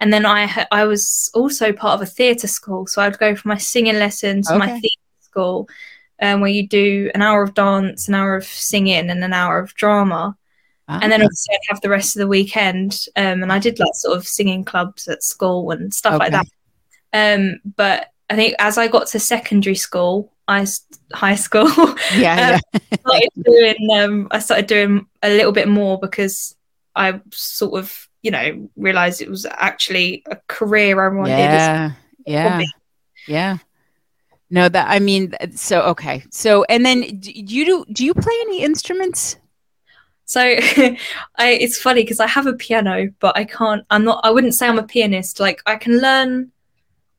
and 0.00 0.12
then 0.12 0.26
i 0.26 0.46
ha- 0.46 0.66
i 0.70 0.84
was 0.84 1.30
also 1.34 1.72
part 1.72 1.94
of 1.94 2.02
a 2.02 2.10
theatre 2.10 2.48
school 2.48 2.86
so 2.86 3.02
i'd 3.02 3.18
go 3.18 3.34
for 3.34 3.48
my 3.48 3.56
singing 3.56 3.98
lesson 3.98 4.42
to 4.42 4.50
okay. 4.50 4.58
my 4.58 4.68
theatre 4.68 5.02
school 5.20 5.68
um, 6.20 6.40
where 6.40 6.50
you 6.50 6.66
do 6.66 7.10
an 7.14 7.22
hour 7.22 7.42
of 7.42 7.54
dance 7.54 8.08
an 8.08 8.14
hour 8.14 8.34
of 8.34 8.44
singing 8.44 9.10
and 9.10 9.22
an 9.22 9.32
hour 9.32 9.58
of 9.60 9.74
drama 9.74 10.36
and 10.88 11.12
then 11.12 11.20
ah. 11.20 11.24
obviously 11.24 11.54
I'd 11.54 11.72
have 11.72 11.80
the 11.82 11.90
rest 11.90 12.16
of 12.16 12.20
the 12.20 12.26
weekend. 12.26 13.06
Um, 13.14 13.42
and 13.42 13.52
I 13.52 13.58
did 13.58 13.78
like 13.78 13.94
sort 13.94 14.16
of 14.16 14.26
singing 14.26 14.64
clubs 14.64 15.06
at 15.06 15.22
school 15.22 15.70
and 15.70 15.92
stuff 15.92 16.14
okay. 16.14 16.30
like 16.30 16.32
that. 16.32 16.46
Um, 17.12 17.60
but 17.76 18.08
I 18.30 18.36
think 18.36 18.54
as 18.58 18.78
I 18.78 18.88
got 18.88 19.06
to 19.08 19.20
secondary 19.20 19.74
school, 19.74 20.32
I 20.48 20.66
high 21.12 21.34
school, 21.34 21.68
yeah, 22.16 22.56
um, 22.56 22.80
yeah. 22.90 22.98
started 23.00 23.30
doing. 23.44 23.76
Um, 23.92 24.28
I 24.30 24.38
started 24.38 24.66
doing 24.66 25.06
a 25.22 25.28
little 25.28 25.52
bit 25.52 25.68
more 25.68 25.98
because 26.00 26.56
I 26.96 27.20
sort 27.30 27.78
of, 27.78 28.08
you 28.22 28.30
know, 28.30 28.68
realized 28.76 29.20
it 29.20 29.30
was 29.30 29.46
actually 29.46 30.24
a 30.30 30.36
career 30.48 31.04
I 31.04 31.14
wanted. 31.14 31.38
Yeah, 31.38 31.92
yeah, 32.26 32.62
yeah. 33.26 33.58
No, 34.50 34.68
that 34.68 34.88
I 34.88 34.98
mean, 34.98 35.34
so 35.54 35.82
okay. 35.82 36.24
So, 36.30 36.64
and 36.64 36.84
then 36.84 37.20
do 37.20 37.30
you 37.30 37.64
do? 37.66 37.84
Do 37.92 38.04
you 38.04 38.14
play 38.14 38.34
any 38.42 38.62
instruments? 38.62 39.36
So 40.24 40.40
I, 40.40 40.98
it's 41.38 41.80
funny 41.80 42.02
because 42.02 42.20
I 42.20 42.26
have 42.26 42.46
a 42.46 42.54
piano, 42.54 43.10
but 43.20 43.36
I 43.36 43.44
can't. 43.44 43.84
I'm 43.90 44.04
not. 44.04 44.20
I 44.24 44.30
wouldn't 44.30 44.54
say 44.54 44.66
I'm 44.66 44.78
a 44.78 44.82
pianist. 44.82 45.40
Like 45.40 45.62
I 45.66 45.76
can 45.76 46.00
learn. 46.00 46.52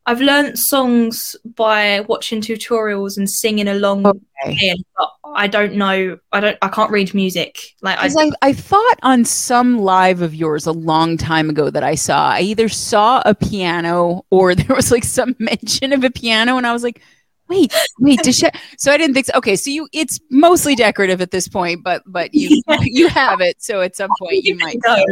I've 0.05 0.21
learned 0.21 0.57
songs 0.57 1.35
by 1.55 2.01
watching 2.01 2.41
tutorials 2.41 3.17
and 3.17 3.29
singing 3.29 3.67
along. 3.67 4.05
Okay. 4.45 4.73
but 4.97 5.09
I 5.35 5.47
don't 5.47 5.73
know. 5.73 6.17
I 6.31 6.39
don't. 6.39 6.57
I 6.61 6.69
can't 6.69 6.91
read 6.91 7.13
music. 7.13 7.59
Like 7.81 7.99
I, 7.99 8.07
I, 8.07 8.31
I 8.41 8.53
thought 8.53 8.99
on 9.03 9.25
some 9.25 9.79
live 9.79 10.21
of 10.21 10.33
yours 10.33 10.65
a 10.65 10.71
long 10.71 11.17
time 11.17 11.49
ago 11.49 11.69
that 11.69 11.83
I 11.83 11.95
saw. 11.95 12.31
I 12.31 12.41
either 12.41 12.69
saw 12.69 13.21
a 13.25 13.35
piano 13.35 14.25
or 14.31 14.55
there 14.55 14.75
was 14.75 14.91
like 14.91 15.03
some 15.03 15.35
mention 15.39 15.93
of 15.93 16.03
a 16.03 16.09
piano, 16.09 16.57
and 16.57 16.65
I 16.65 16.73
was 16.73 16.83
like 16.83 17.01
wait, 17.49 17.73
wait, 17.99 18.19
does 18.19 18.37
she? 18.37 18.47
So 18.77 18.93
I 18.93 18.97
didn't 18.97 19.13
think 19.13 19.25
so. 19.25 19.33
Okay, 19.35 19.55
so 19.55 19.69
you 19.69 19.89
it's 19.91 20.19
mostly 20.29 20.75
decorative 20.75 21.19
at 21.19 21.31
this 21.31 21.47
point, 21.47 21.83
but 21.83 22.01
but 22.05 22.33
you 22.33 22.61
yeah. 22.67 22.77
you 22.81 23.09
have 23.09 23.41
it. 23.41 23.61
So 23.61 23.81
at 23.81 23.95
some 23.95 24.11
point 24.19 24.43
you 24.43 24.55
might 24.57 24.77
know. 24.85 25.03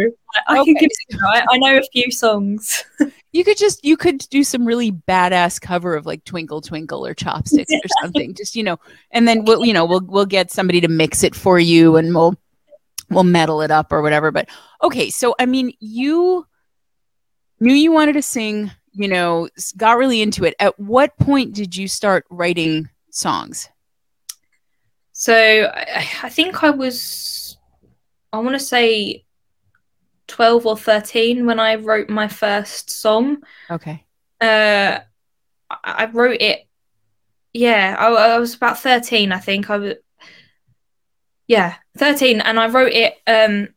I, 0.48 0.60
okay. 0.60 0.74
can 0.74 0.76
give 0.76 0.90
I, 1.34 1.44
I 1.50 1.58
know 1.58 1.78
a 1.78 1.84
few 1.92 2.12
songs. 2.12 2.84
You 3.38 3.44
could 3.44 3.58
just 3.58 3.86
you 3.86 3.96
could 3.96 4.20
do 4.30 4.44
some 4.44 4.66
really 4.66 4.92
badass 4.92 5.62
cover 5.62 5.96
of 5.96 6.06
like 6.06 6.24
Twinkle 6.24 6.62
Twinkle 6.62 7.06
or 7.06 7.14
Chopsticks 7.14 7.72
yeah. 7.72 7.80
or 7.80 7.90
something. 8.02 8.34
Just 8.34 8.56
you 8.56 8.64
know, 8.64 8.80
and 9.12 9.28
then 9.28 9.46
we'll 9.46 9.66
you 9.66 9.74
know 9.74 9.86
we'll 9.86 10.06
we'll 10.06 10.26
get 10.26 10.52
somebody 10.52 10.82
to 10.82 10.88
mix 10.88 11.24
it 11.24 11.36
for 11.36 11.60
you, 11.60 11.96
and 11.96 12.14
we'll 12.14 12.36
we'll 13.10 13.24
metal 13.24 13.62
it 13.62 13.72
up 13.72 13.94
or 13.94 14.02
whatever. 14.02 14.32
But 14.32 14.50
okay, 14.84 15.10
so 15.10 15.36
I 15.40 15.46
mean, 15.46 15.74
you 15.80 16.46
knew 17.60 17.74
you 17.74 17.92
wanted 17.92 18.14
to 18.14 18.22
sing 18.22 18.72
you 18.98 19.08
know, 19.08 19.48
got 19.78 19.98
really 19.98 20.22
into 20.22 20.44
it. 20.44 20.56
At 20.60 20.78
what 20.80 21.16
point 21.18 21.54
did 21.54 21.76
you 21.76 21.88
start 21.88 22.26
writing 22.32 22.90
songs? 23.12 23.70
So 25.12 25.36
I, 25.36 26.08
I 26.24 26.30
think 26.30 26.64
I 26.64 26.72
was, 26.72 27.58
I 28.34 28.40
want 28.40 28.56
to 28.56 28.60
say 28.60 29.24
12 30.28 30.66
or 30.66 30.78
13 30.78 31.46
when 31.46 31.60
I 31.60 31.76
wrote 31.76 32.10
my 32.10 32.28
first 32.28 32.90
song. 32.90 33.38
Okay. 33.70 34.04
Uh, 34.40 35.00
I 35.84 36.06
wrote 36.06 36.42
it, 36.42 36.68
yeah, 37.54 37.96
I, 37.98 38.08
I 38.08 38.40
was 38.40 38.56
about 38.56 38.80
13, 38.80 39.32
I 39.32 39.40
think. 39.40 39.70
I 39.70 39.78
was, 39.78 39.94
yeah, 41.48 41.76
13. 41.98 42.42
And 42.42 42.60
I 42.60 42.68
wrote 42.68 42.94
it 42.94 43.16
um, 43.26 43.70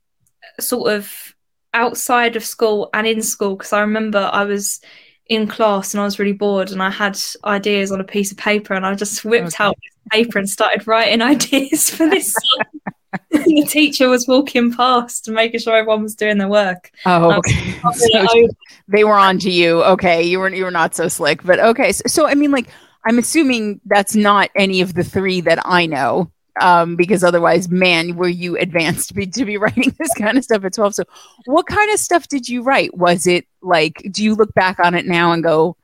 sort 0.61 0.92
of 0.92 1.35
outside 1.73 2.37
of 2.37 2.45
school 2.45 2.90
and 2.92 3.07
in 3.07 3.23
school 3.23 3.57
because 3.57 3.73
I 3.73 3.80
remember 3.80 4.28
I 4.33 4.45
was 4.45 4.80
in 5.26 5.47
class 5.47 5.95
and 5.95 6.00
I 6.00 6.04
was 6.04 6.19
really 6.19 6.33
bored 6.33 6.73
and 6.73 6.83
I 6.83 6.90
had 6.90 7.19
ideas 7.45 7.92
on 7.92 8.00
a 8.00 8.04
piece 8.04 8.33
of 8.33 8.38
paper 8.38 8.75
and 8.75 8.85
I 8.85 8.95
just 8.95 9.25
whipped 9.25 9.54
okay. 9.54 9.64
out 9.64 9.78
paper 10.11 10.38
and 10.38 10.50
started 10.50 10.87
writing 10.87 11.23
ideas 11.23 11.88
for 11.90 12.09
this 12.09 12.35
the 13.31 13.67
teacher 13.69 14.09
was 14.09 14.29
walking 14.29 14.73
past 14.73 15.26
and 15.26 15.35
making 15.35 15.61
sure 15.61 15.76
everyone 15.76 16.02
was 16.02 16.14
doing 16.14 16.38
their 16.38 16.49
work. 16.49 16.90
Oh, 17.07 17.38
okay. 17.38 17.75
So 17.93 18.49
they 18.88 19.05
were 19.05 19.19
on 19.19 19.38
to 19.40 19.50
you. 19.50 19.83
Okay, 19.83 20.23
you 20.23 20.38
were 20.38 20.52
you 20.52 20.64
were 20.64 20.71
not 20.71 20.95
so 20.95 21.09
slick, 21.09 21.43
but 21.43 21.59
okay. 21.59 21.93
So, 21.93 22.02
so 22.07 22.26
I 22.26 22.35
mean, 22.35 22.50
like, 22.50 22.69
I'm 23.05 23.19
assuming 23.19 23.81
that's 23.87 24.14
not 24.14 24.50
any 24.55 24.81
of 24.81 24.95
the 24.95 25.02
three 25.02 25.40
that 25.40 25.61
I 25.64 25.87
know 25.87 26.31
um, 26.61 26.97
because 26.97 27.25
otherwise, 27.25 27.69
man, 27.69 28.17
were 28.17 28.29
you 28.29 28.57
advanced 28.57 29.09
to 29.09 29.14
be, 29.14 29.26
to 29.26 29.45
be 29.45 29.57
writing 29.57 29.95
this 29.99 30.12
kind 30.14 30.37
of 30.37 30.45
stuff 30.45 30.64
at 30.64 30.75
12. 30.75 30.95
So, 30.95 31.05
what 31.47 31.67
kind 31.67 31.90
of 31.90 31.99
stuff 31.99 32.29
did 32.29 32.49
you 32.49 32.62
write? 32.62 32.97
Was 32.97 33.26
it 33.26 33.47
like, 33.62 34.07
do 34.11 34.23
you 34.25 34.35
look 34.35 34.52
back 34.55 34.79
on 34.79 34.95
it 34.95 35.07
now 35.07 35.33
and 35.33 35.43
go, 35.43 35.76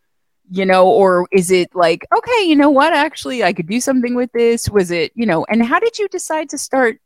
you 0.51 0.65
know, 0.65 0.87
or 0.89 1.27
is 1.33 1.51
it 1.51 1.75
like, 1.75 2.07
okay, 2.17 2.45
you 2.45 2.55
know 2.55 2.71
what, 2.71 2.93
actually, 2.93 3.43
I 3.43 3.53
could 3.53 3.67
do 3.67 3.81
something 3.81 4.15
with 4.15 4.31
this? 4.33 4.69
Was 4.69 4.91
it, 4.91 5.13
you 5.15 5.27
know, 5.27 5.45
and 5.49 5.65
how 5.65 5.81
did 5.81 5.99
you 5.99 6.09
decide 6.09 6.51
to 6.51 6.59
start 6.59 7.01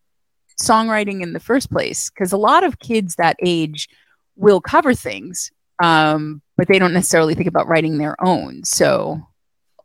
songwriting 0.61 1.23
in 1.23 1.33
the 1.33 1.41
first 1.41 1.71
place? 1.71 2.11
Because 2.11 2.33
a 2.33 2.37
lot 2.37 2.65
of 2.65 2.79
kids 2.79 3.17
that 3.17 3.37
age 3.45 3.89
will 4.37 4.61
cover 4.61 4.95
things, 4.95 5.51
um, 5.83 6.43
but 6.57 6.69
they 6.69 6.79
don't 6.79 6.93
necessarily 6.93 7.35
think 7.35 7.49
about 7.49 7.69
writing 7.69 7.99
their 7.99 8.17
own. 8.25 8.65
So, 8.65 9.21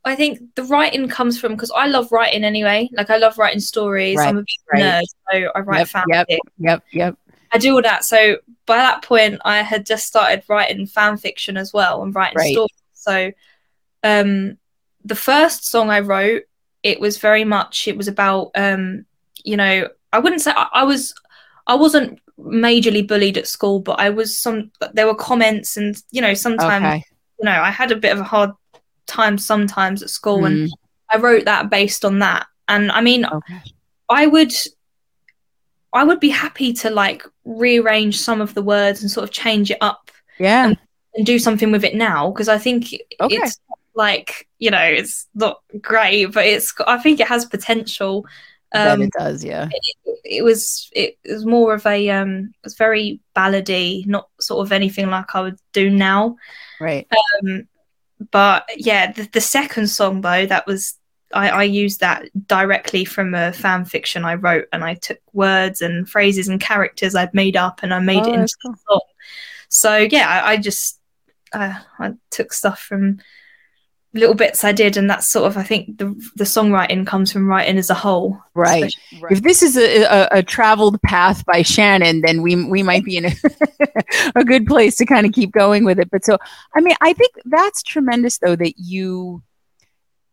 I 0.05 0.15
think 0.15 0.39
the 0.55 0.63
writing 0.63 1.07
comes 1.07 1.39
from 1.39 1.53
because 1.53 1.71
I 1.71 1.87
love 1.87 2.11
writing 2.11 2.43
anyway. 2.43 2.89
Like 2.93 3.09
I 3.09 3.17
love 3.17 3.37
writing 3.37 3.59
stories. 3.59 4.17
Right, 4.17 4.29
I'm 4.29 4.37
a 4.37 4.41
big 4.41 4.47
right. 4.71 4.83
nerd, 4.83 5.03
so 5.31 5.51
I 5.55 5.59
write 5.61 5.79
yep, 5.79 5.87
fanfic. 5.87 6.27
Yep, 6.29 6.39
yep, 6.59 6.83
yep. 6.91 7.17
I 7.51 7.57
do 7.57 7.73
all 7.75 7.81
that. 7.81 8.05
So 8.05 8.37
by 8.65 8.77
that 8.77 9.01
point, 9.01 9.39
I 9.45 9.61
had 9.61 9.85
just 9.85 10.05
started 10.05 10.43
writing 10.47 10.85
fan 10.85 11.17
fiction 11.17 11.57
as 11.57 11.73
well 11.73 12.03
and 12.03 12.13
writing 12.13 12.37
right. 12.37 12.51
stories. 12.51 12.69
So 12.93 13.31
um, 14.03 14.57
the 15.03 15.15
first 15.15 15.65
song 15.65 15.89
I 15.89 16.01
wrote, 16.01 16.43
it 16.83 16.99
was 16.99 17.17
very 17.17 17.43
much 17.43 17.87
it 17.87 17.97
was 17.97 18.07
about 18.07 18.51
um, 18.55 19.05
you 19.43 19.57
know 19.57 19.89
I 20.15 20.19
wouldn't 20.19 20.41
say 20.41 20.51
I, 20.55 20.67
I 20.73 20.83
was 20.83 21.13
I 21.67 21.75
wasn't 21.75 22.19
majorly 22.39 23.05
bullied 23.05 23.37
at 23.37 23.47
school, 23.47 23.79
but 23.79 23.99
I 23.99 24.09
was 24.09 24.37
some. 24.37 24.71
There 24.93 25.07
were 25.07 25.15
comments, 25.15 25.77
and 25.77 25.95
you 26.11 26.21
know 26.21 26.33
sometimes 26.33 26.85
okay. 26.85 27.03
you 27.39 27.45
know 27.45 27.51
I 27.61 27.69
had 27.69 27.91
a 27.91 27.97
bit 27.97 28.13
of 28.13 28.19
a 28.19 28.23
hard 28.23 28.51
time 29.07 29.37
sometimes 29.37 30.01
at 30.01 30.09
school 30.09 30.39
mm. 30.39 30.47
and 30.47 30.71
I 31.11 31.17
wrote 31.17 31.45
that 31.45 31.69
based 31.69 32.05
on 32.05 32.19
that. 32.19 32.47
And 32.67 32.91
I 32.91 33.01
mean 33.01 33.25
okay. 33.25 33.61
I 34.09 34.25
would 34.25 34.53
I 35.93 36.03
would 36.03 36.19
be 36.19 36.29
happy 36.29 36.73
to 36.73 36.89
like 36.89 37.23
rearrange 37.45 38.19
some 38.19 38.41
of 38.41 38.53
the 38.53 38.61
words 38.61 39.01
and 39.01 39.11
sort 39.11 39.23
of 39.23 39.31
change 39.31 39.71
it 39.71 39.77
up. 39.81 40.11
Yeah. 40.39 40.67
And, 40.67 40.77
and 41.15 41.25
do 41.25 41.39
something 41.39 41.71
with 41.71 41.85
it 41.85 41.95
now 41.95 42.31
because 42.31 42.49
I 42.49 42.57
think 42.57 42.93
okay. 43.21 43.35
it's 43.35 43.59
like, 43.95 44.47
you 44.59 44.69
know, 44.69 44.83
it's 44.83 45.27
not 45.33 45.61
great, 45.79 46.25
but 46.25 46.45
it's 46.45 46.73
I 46.85 46.97
think 46.97 47.19
it 47.19 47.27
has 47.27 47.45
potential. 47.45 48.25
Um, 48.73 49.01
it 49.03 49.11
does, 49.17 49.43
yeah. 49.43 49.69
It, 49.71 50.19
it, 50.23 50.41
was 50.43 50.89
it 50.93 51.17
was 51.25 51.45
more 51.45 51.73
of 51.73 51.85
a 51.85 52.09
um 52.09 52.51
it 52.53 52.63
was 52.63 52.75
very 52.75 53.19
ballady, 53.35 54.05
not 54.05 54.29
sort 54.39 54.65
of 54.65 54.71
anything 54.71 55.09
like 55.09 55.35
I 55.35 55.41
would 55.41 55.59
do 55.71 55.89
now. 55.89 56.35
Right. 56.79 57.07
Um 57.43 57.67
but 58.31 58.65
yeah, 58.75 59.11
the, 59.11 59.29
the 59.31 59.41
second 59.41 59.87
song 59.87 60.21
though, 60.21 60.45
that 60.45 60.67
was 60.67 60.95
I, 61.33 61.49
I, 61.49 61.63
used 61.63 61.99
that 61.99 62.29
directly 62.47 63.03
from 63.03 63.33
a 63.33 63.51
fan 63.51 63.83
fiction 63.83 64.23
I 64.23 64.35
wrote, 64.35 64.67
and 64.71 64.83
I 64.83 64.93
took 64.93 65.19
words 65.33 65.81
and 65.81 66.07
phrases 66.07 66.47
and 66.47 66.61
characters 66.61 67.15
I'd 67.15 67.33
made 67.33 67.57
up, 67.57 67.81
and 67.83 67.93
I 67.93 67.99
made 67.99 68.23
oh, 68.23 68.31
it 68.31 68.39
into 68.39 68.55
cool. 68.63 68.73
a 68.73 68.77
song. 68.87 69.01
So 69.69 69.97
yeah, 69.97 70.29
I, 70.29 70.51
I 70.51 70.57
just 70.57 70.99
uh, 71.51 71.73
I 71.99 72.13
took 72.29 72.53
stuff 72.53 72.79
from 72.79 73.19
little 74.15 74.33
bits 74.33 74.63
I 74.63 74.71
did, 74.71 74.97
and 74.97 75.09
that's 75.09 75.31
sort 75.31 75.45
of 75.45 75.57
I 75.57 75.63
think 75.63 75.97
the 75.97 76.07
the 76.35 76.45
songwriting 76.45 77.05
comes 77.05 77.31
from 77.31 77.47
writing 77.47 77.77
as 77.77 77.89
a 77.89 77.93
whole. 77.93 78.41
Right. 78.53 78.95
right. 79.21 79.31
If 79.31 79.43
this 79.43 79.61
is 79.61 79.77
a, 79.77 80.03
a, 80.03 80.39
a, 80.39 80.43
traveled 80.43 81.01
path 81.01 81.45
by 81.45 81.61
Shannon, 81.61 82.21
then 82.21 82.41
we 82.41 82.55
we 82.55 82.81
might 82.81 83.03
be 83.03 83.17
in 83.17 83.25
a, 83.25 83.31
a 84.35 84.43
good 84.43 84.65
place 84.65 84.95
to 84.97 85.05
kind 85.05 85.25
of 85.25 85.33
keep 85.33 85.51
going 85.51 85.83
with 85.83 85.99
it. 85.99 86.09
But 86.09 86.25
so 86.25 86.37
I 86.73 86.81
mean, 86.81 86.95
I 87.01 87.13
think 87.13 87.33
that's 87.45 87.83
tremendous 87.83 88.37
though 88.39 88.55
that 88.55 88.73
you, 88.77 89.43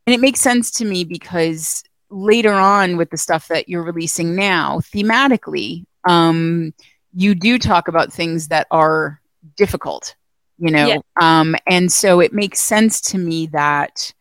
and 0.07 0.15
it 0.15 0.21
makes 0.21 0.41
sense 0.41 0.71
to 0.73 0.85
me 0.85 1.05
because 1.05 1.83
later 2.09 2.53
on 2.53 2.97
with 2.97 3.11
the 3.11 3.19
stuff 3.19 3.49
that 3.49 3.69
you're 3.69 3.83
releasing 3.83 4.37
now, 4.37 4.79
thematically, 4.79 5.85
um, 6.07 6.73
you 7.15 7.35
do 7.35 7.59
talk 7.59 7.89
about 7.89 8.12
things 8.12 8.49
that 8.49 8.67
are 8.71 9.21
difficult 9.57 10.15
you 10.62 10.71
know 10.71 10.87
yeah. 10.87 10.99
um 11.21 11.57
and 11.66 11.90
so 11.90 12.21
it 12.21 12.33
makes 12.33 12.61
sense 12.61 13.00
to 13.00 13.19
me 13.19 13.47
that 13.49 14.12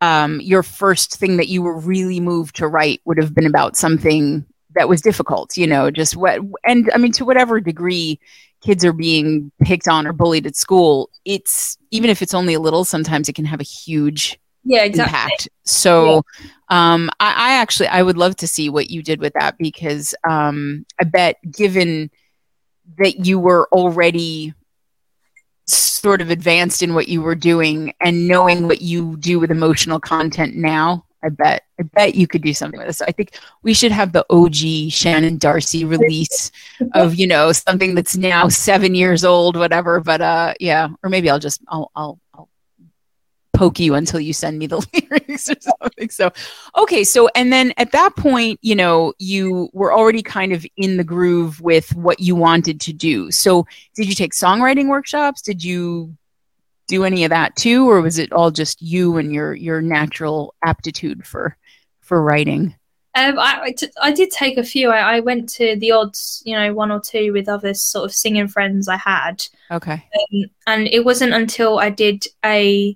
um, 0.00 0.40
your 0.40 0.62
first 0.62 1.16
thing 1.16 1.36
that 1.38 1.48
you 1.48 1.62
were 1.62 1.78
really 1.78 2.20
moved 2.20 2.56
to 2.56 2.68
write 2.68 3.00
would 3.04 3.18
have 3.18 3.34
been 3.34 3.46
about 3.46 3.76
something 3.76 4.44
that 4.74 4.88
was 4.88 5.00
difficult, 5.00 5.56
you 5.56 5.66
know, 5.66 5.90
just 5.90 6.16
what, 6.16 6.40
and 6.64 6.90
I 6.94 6.98
mean, 6.98 7.12
to 7.12 7.24
whatever 7.24 7.60
degree 7.60 8.20
kids 8.62 8.84
are 8.84 8.92
being 8.92 9.50
picked 9.62 9.88
on 9.88 10.06
or 10.06 10.12
bullied 10.12 10.46
at 10.46 10.54
school, 10.54 11.10
it's 11.24 11.78
even 11.90 12.10
if 12.10 12.20
it's 12.20 12.34
only 12.34 12.54
a 12.54 12.60
little, 12.60 12.84
sometimes 12.84 13.28
it 13.28 13.34
can 13.34 13.46
have 13.46 13.60
a 13.60 13.64
huge 13.64 14.38
yeah 14.64 14.82
exactly. 14.82 15.16
impact. 15.16 15.48
So, 15.64 16.22
yeah. 16.40 16.46
um, 16.68 17.10
I, 17.20 17.50
I, 17.50 17.52
actually 17.54 17.88
I 17.88 18.02
would 18.02 18.18
love 18.18 18.36
to 18.36 18.48
see 18.48 18.68
what 18.68 18.90
you 18.90 19.02
did 19.02 19.20
with 19.20 19.32
that 19.34 19.56
because 19.58 20.14
um, 20.28 20.84
I 21.00 21.04
bet 21.04 21.36
given 21.50 22.10
that 22.98 23.24
you 23.24 23.38
were 23.38 23.68
already 23.72 24.54
sort 25.66 26.20
of 26.20 26.30
advanced 26.30 26.82
in 26.82 26.94
what 26.94 27.08
you 27.08 27.20
were 27.20 27.34
doing 27.34 27.92
and 28.00 28.28
knowing 28.28 28.66
what 28.66 28.82
you 28.82 29.16
do 29.16 29.40
with 29.40 29.50
emotional 29.50 29.98
content 29.98 30.54
now 30.54 31.04
I 31.26 31.28
bet 31.30 31.64
I 31.80 31.82
bet 31.82 32.14
you 32.14 32.26
could 32.26 32.42
do 32.42 32.54
something 32.54 32.78
with 32.78 32.86
this. 32.86 33.02
I 33.02 33.10
think 33.10 33.38
we 33.62 33.74
should 33.74 33.90
have 33.90 34.12
the 34.12 34.24
OG 34.30 34.92
Shannon 34.92 35.38
Darcy 35.38 35.84
release 35.84 36.52
of 36.94 37.16
you 37.16 37.26
know 37.26 37.50
something 37.50 37.94
that's 37.96 38.16
now 38.16 38.48
seven 38.48 38.94
years 38.94 39.24
old, 39.24 39.56
whatever. 39.56 40.00
But 40.00 40.20
uh, 40.20 40.54
yeah, 40.60 40.88
or 41.02 41.10
maybe 41.10 41.28
I'll 41.28 41.40
just 41.40 41.60
I'll, 41.68 41.90
I'll 41.96 42.20
poke 43.56 43.80
you 43.80 43.94
until 43.94 44.20
you 44.20 44.32
send 44.32 44.58
me 44.58 44.66
the 44.66 44.76
lyrics 45.10 45.50
or 45.50 45.56
something. 45.60 46.10
So 46.10 46.30
okay, 46.76 47.02
so 47.04 47.28
and 47.34 47.52
then 47.52 47.72
at 47.76 47.92
that 47.92 48.14
point, 48.16 48.60
you 48.62 48.74
know, 48.74 49.14
you 49.18 49.68
were 49.72 49.92
already 49.92 50.22
kind 50.22 50.52
of 50.52 50.64
in 50.76 50.96
the 50.96 51.04
groove 51.04 51.60
with 51.60 51.94
what 51.96 52.20
you 52.20 52.36
wanted 52.36 52.80
to 52.82 52.92
do. 52.92 53.30
So 53.30 53.66
did 53.94 54.08
you 54.08 54.14
take 54.14 54.32
songwriting 54.32 54.88
workshops? 54.88 55.42
Did 55.42 55.64
you 55.64 56.16
do 56.86 57.04
any 57.04 57.24
of 57.24 57.30
that 57.30 57.56
too, 57.56 57.88
or 57.88 58.00
was 58.00 58.18
it 58.18 58.32
all 58.32 58.50
just 58.50 58.80
you 58.80 59.16
and 59.16 59.32
your 59.32 59.54
your 59.54 59.80
natural 59.80 60.54
aptitude 60.62 61.26
for 61.26 61.56
for 62.00 62.22
writing? 62.22 62.74
Um, 63.16 63.38
I, 63.38 63.60
I, 63.62 63.72
t- 63.72 63.88
I 64.02 64.12
did 64.12 64.30
take 64.30 64.58
a 64.58 64.62
few. 64.62 64.90
I, 64.90 65.16
I 65.16 65.20
went 65.20 65.48
to 65.54 65.74
the 65.76 65.90
odds, 65.92 66.42
you 66.44 66.54
know, 66.54 66.74
one 66.74 66.92
or 66.92 67.00
two 67.00 67.32
with 67.32 67.48
other 67.48 67.72
sort 67.72 68.04
of 68.04 68.14
singing 68.14 68.46
friends 68.46 68.88
I 68.88 68.98
had. 68.98 69.42
Okay. 69.70 69.94
Um, 70.34 70.44
and 70.66 70.86
it 70.88 71.02
wasn't 71.02 71.32
until 71.32 71.78
I 71.78 71.88
did 71.88 72.26
a 72.44 72.94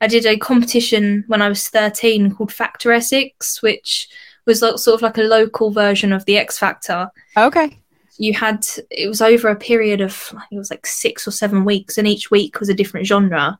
I 0.00 0.06
did 0.06 0.26
a 0.26 0.36
competition 0.36 1.24
when 1.26 1.42
I 1.42 1.48
was 1.48 1.68
13 1.68 2.34
called 2.34 2.52
Factor 2.52 2.92
Essex, 2.92 3.62
which 3.62 4.08
was 4.46 4.62
like, 4.62 4.78
sort 4.78 4.94
of 4.94 5.02
like 5.02 5.18
a 5.18 5.22
local 5.22 5.70
version 5.70 6.12
of 6.12 6.24
the 6.24 6.38
X 6.38 6.58
Factor. 6.58 7.10
Okay 7.36 7.78
you 8.18 8.34
had 8.34 8.66
it 8.90 9.08
was 9.08 9.22
over 9.22 9.48
a 9.48 9.56
period 9.56 10.00
of 10.00 10.34
it 10.50 10.58
was 10.58 10.70
like 10.70 10.86
six 10.86 11.26
or 11.26 11.30
seven 11.30 11.64
weeks, 11.64 11.96
and 11.96 12.06
each 12.06 12.30
week 12.30 12.60
was 12.60 12.68
a 12.68 12.74
different 12.74 13.06
genre. 13.06 13.58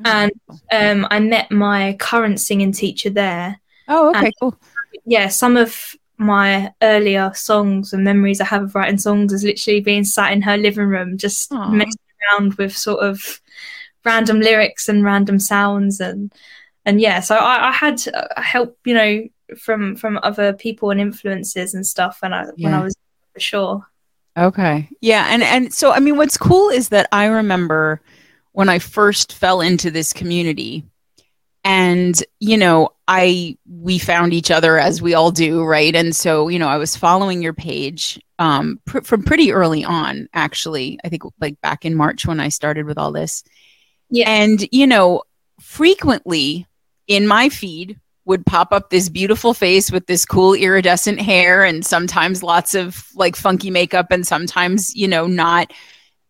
Mm-hmm. 0.00 0.30
And 0.72 1.02
um, 1.02 1.06
I 1.10 1.20
met 1.20 1.52
my 1.52 1.96
current 2.00 2.40
singing 2.40 2.72
teacher 2.72 3.10
there. 3.10 3.60
Oh, 3.86 4.10
okay, 4.10 4.32
cool. 4.40 4.58
Yeah, 5.04 5.28
some 5.28 5.56
of 5.56 5.94
my 6.16 6.72
earlier 6.82 7.32
songs 7.34 7.92
and 7.92 8.02
memories 8.02 8.40
I 8.40 8.44
have 8.46 8.62
of 8.62 8.74
writing 8.74 8.98
songs 8.98 9.32
is 9.32 9.44
literally 9.44 9.80
being 9.80 10.04
sat 10.04 10.32
in 10.32 10.42
her 10.42 10.56
living 10.56 10.86
room, 10.86 11.18
just 11.18 11.50
Aww. 11.50 11.70
messing 11.70 12.00
around 12.32 12.54
with 12.54 12.76
sort 12.76 13.04
of 13.04 13.40
random 14.04 14.40
lyrics 14.40 14.88
and 14.88 15.04
random 15.04 15.38
sounds 15.38 16.00
and 16.00 16.32
and 16.84 17.00
yeah. 17.00 17.20
So 17.20 17.36
I, 17.36 17.68
I 17.68 17.72
had 17.72 18.02
uh, 18.12 18.40
help, 18.40 18.78
you 18.84 18.94
know, 18.94 19.24
from 19.58 19.96
from 19.96 20.18
other 20.22 20.52
people 20.52 20.90
and 20.90 21.00
influences 21.00 21.74
and 21.74 21.86
stuff. 21.86 22.20
And 22.22 22.34
I 22.34 22.46
yeah. 22.56 22.68
when 22.68 22.74
I 22.74 22.82
was 22.82 22.96
for 23.32 23.40
sure. 23.40 23.86
Okay. 24.36 24.88
Yeah, 25.00 25.26
and 25.30 25.42
and 25.42 25.72
so 25.72 25.92
I 25.92 26.00
mean 26.00 26.16
what's 26.16 26.36
cool 26.36 26.70
is 26.70 26.88
that 26.90 27.08
I 27.12 27.26
remember 27.26 28.00
when 28.52 28.68
I 28.68 28.78
first 28.78 29.32
fell 29.32 29.60
into 29.60 29.90
this 29.90 30.12
community 30.12 30.84
and 31.64 32.22
you 32.40 32.56
know, 32.56 32.90
I 33.08 33.56
we 33.68 33.98
found 33.98 34.32
each 34.32 34.50
other 34.50 34.78
as 34.78 35.00
we 35.00 35.14
all 35.14 35.30
do, 35.30 35.64
right? 35.64 35.94
And 35.94 36.14
so, 36.14 36.48
you 36.48 36.58
know, 36.58 36.68
I 36.68 36.78
was 36.78 36.96
following 36.96 37.42
your 37.42 37.54
page 37.54 38.20
um 38.38 38.80
pr- 38.84 39.02
from 39.02 39.22
pretty 39.22 39.52
early 39.52 39.84
on 39.84 40.28
actually. 40.34 40.98
I 41.04 41.08
think 41.08 41.22
like 41.40 41.60
back 41.60 41.84
in 41.84 41.94
March 41.94 42.26
when 42.26 42.40
I 42.40 42.48
started 42.48 42.86
with 42.86 42.98
all 42.98 43.12
this. 43.12 43.44
Yeah. 44.14 44.30
And 44.30 44.68
you 44.70 44.86
know, 44.86 45.24
frequently 45.60 46.68
in 47.08 47.26
my 47.26 47.48
feed 47.48 47.98
would 48.26 48.46
pop 48.46 48.72
up 48.72 48.88
this 48.88 49.08
beautiful 49.08 49.54
face 49.54 49.90
with 49.90 50.06
this 50.06 50.24
cool 50.24 50.54
iridescent 50.54 51.20
hair 51.20 51.64
and 51.64 51.84
sometimes 51.84 52.40
lots 52.42 52.76
of 52.76 53.08
like 53.16 53.34
funky 53.34 53.70
makeup 53.70 54.06
and 54.10 54.24
sometimes 54.24 54.94
you 54.94 55.08
know 55.08 55.26
not 55.26 55.72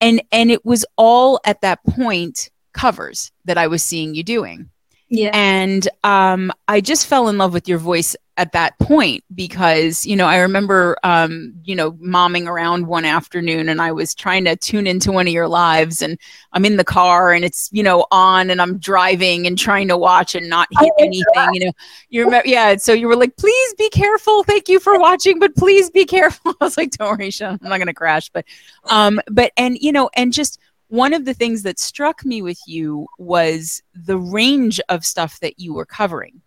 and 0.00 0.22
and 0.32 0.50
it 0.50 0.64
was 0.64 0.84
all 0.96 1.40
at 1.44 1.60
that 1.60 1.84
point 1.84 2.50
covers 2.72 3.30
that 3.44 3.56
i 3.56 3.68
was 3.68 3.84
seeing 3.84 4.14
you 4.14 4.24
doing 4.24 4.68
yeah. 5.08 5.30
And 5.32 5.88
um 6.02 6.52
i 6.68 6.80
just 6.80 7.06
fell 7.06 7.28
in 7.28 7.38
love 7.38 7.52
with 7.52 7.68
your 7.68 7.78
voice 7.78 8.16
at 8.36 8.52
that 8.52 8.76
point 8.80 9.22
because 9.34 10.04
you 10.04 10.16
know 10.16 10.26
i 10.26 10.38
remember 10.38 10.96
um, 11.04 11.54
you 11.64 11.76
know 11.76 11.92
momming 11.92 12.48
around 12.48 12.86
one 12.86 13.04
afternoon 13.04 13.68
and 13.68 13.80
i 13.80 13.92
was 13.92 14.14
trying 14.14 14.44
to 14.44 14.56
tune 14.56 14.86
into 14.86 15.12
one 15.12 15.26
of 15.28 15.32
your 15.32 15.46
lives 15.46 16.02
and 16.02 16.18
i'm 16.52 16.64
in 16.64 16.76
the 16.76 16.84
car 16.84 17.32
and 17.32 17.44
it's 17.44 17.68
you 17.72 17.82
know 17.82 18.06
on 18.10 18.50
and 18.50 18.60
i'm 18.60 18.78
driving 18.78 19.46
and 19.46 19.56
trying 19.56 19.86
to 19.86 19.96
watch 19.96 20.34
and 20.34 20.48
not 20.48 20.66
hit 20.80 20.92
anything 20.98 21.24
you 21.52 21.66
know. 21.66 21.72
You 22.08 22.24
remember 22.24 22.48
yeah 22.48 22.76
so 22.76 22.92
you 22.92 23.06
were 23.06 23.16
like 23.16 23.36
please 23.36 23.74
be 23.74 23.88
careful. 23.90 24.42
Thank 24.42 24.68
you 24.68 24.80
for 24.80 24.98
watching 24.98 25.38
but 25.38 25.54
please 25.54 25.90
be 25.90 26.04
careful. 26.04 26.54
I 26.60 26.64
was 26.64 26.76
like 26.76 26.90
don't 26.92 27.18
worry 27.18 27.30
Sean, 27.30 27.58
i'm 27.62 27.68
not 27.68 27.76
going 27.76 27.86
to 27.86 27.94
crash. 27.94 28.30
But 28.30 28.44
um 28.90 29.20
but 29.30 29.52
and 29.56 29.78
you 29.80 29.92
know 29.92 30.10
and 30.14 30.32
just 30.32 30.58
one 30.88 31.12
of 31.12 31.24
the 31.24 31.34
things 31.34 31.62
that 31.62 31.78
struck 31.78 32.24
me 32.24 32.42
with 32.42 32.58
you 32.66 33.06
was 33.18 33.82
the 33.94 34.18
range 34.18 34.80
of 34.88 35.04
stuff 35.04 35.40
that 35.40 35.58
you 35.58 35.74
were 35.74 35.86
covering. 35.86 36.40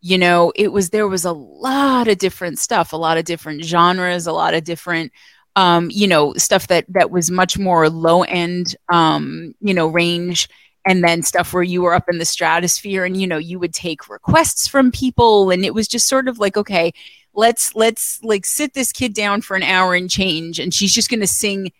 You 0.00 0.18
know 0.18 0.52
it 0.54 0.68
was 0.68 0.90
there 0.90 1.08
was 1.08 1.24
a 1.24 1.32
lot 1.32 2.06
of 2.06 2.18
different 2.18 2.60
stuff 2.60 2.92
a 2.92 2.96
lot 2.96 3.18
of 3.18 3.24
different 3.24 3.64
genres 3.64 4.26
a 4.28 4.32
lot 4.32 4.54
of 4.54 4.62
different 4.62 5.10
um, 5.56 5.88
you 5.90 6.06
know 6.06 6.34
stuff 6.34 6.68
that 6.68 6.84
that 6.90 7.10
was 7.10 7.30
much 7.30 7.58
more 7.58 7.88
low 7.88 8.22
end 8.22 8.76
um, 8.92 9.54
you 9.60 9.74
know 9.74 9.88
range 9.88 10.48
and 10.84 11.02
then 11.02 11.22
stuff 11.22 11.52
where 11.52 11.62
you 11.62 11.82
were 11.82 11.94
up 11.94 12.08
in 12.08 12.18
the 12.18 12.24
stratosphere 12.24 13.04
and 13.04 13.20
you 13.20 13.26
know 13.26 13.38
you 13.38 13.58
would 13.58 13.74
take 13.74 14.08
requests 14.08 14.68
from 14.68 14.92
people 14.92 15.50
and 15.50 15.64
it 15.64 15.74
was 15.74 15.88
just 15.88 16.08
sort 16.08 16.28
of 16.28 16.38
like 16.38 16.56
okay 16.56 16.92
let's 17.34 17.74
let's 17.74 18.22
like 18.22 18.44
sit 18.44 18.74
this 18.74 18.92
kid 18.92 19.12
down 19.12 19.40
for 19.40 19.56
an 19.56 19.62
hour 19.62 19.94
and 19.94 20.10
change 20.10 20.60
and 20.60 20.72
she's 20.72 20.92
just 20.92 21.10
going 21.10 21.20
to 21.20 21.26
sing 21.26 21.72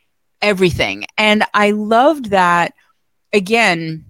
everything. 0.42 1.06
And 1.18 1.44
i 1.54 1.70
loved 1.70 2.26
that 2.26 2.74
again 3.32 4.04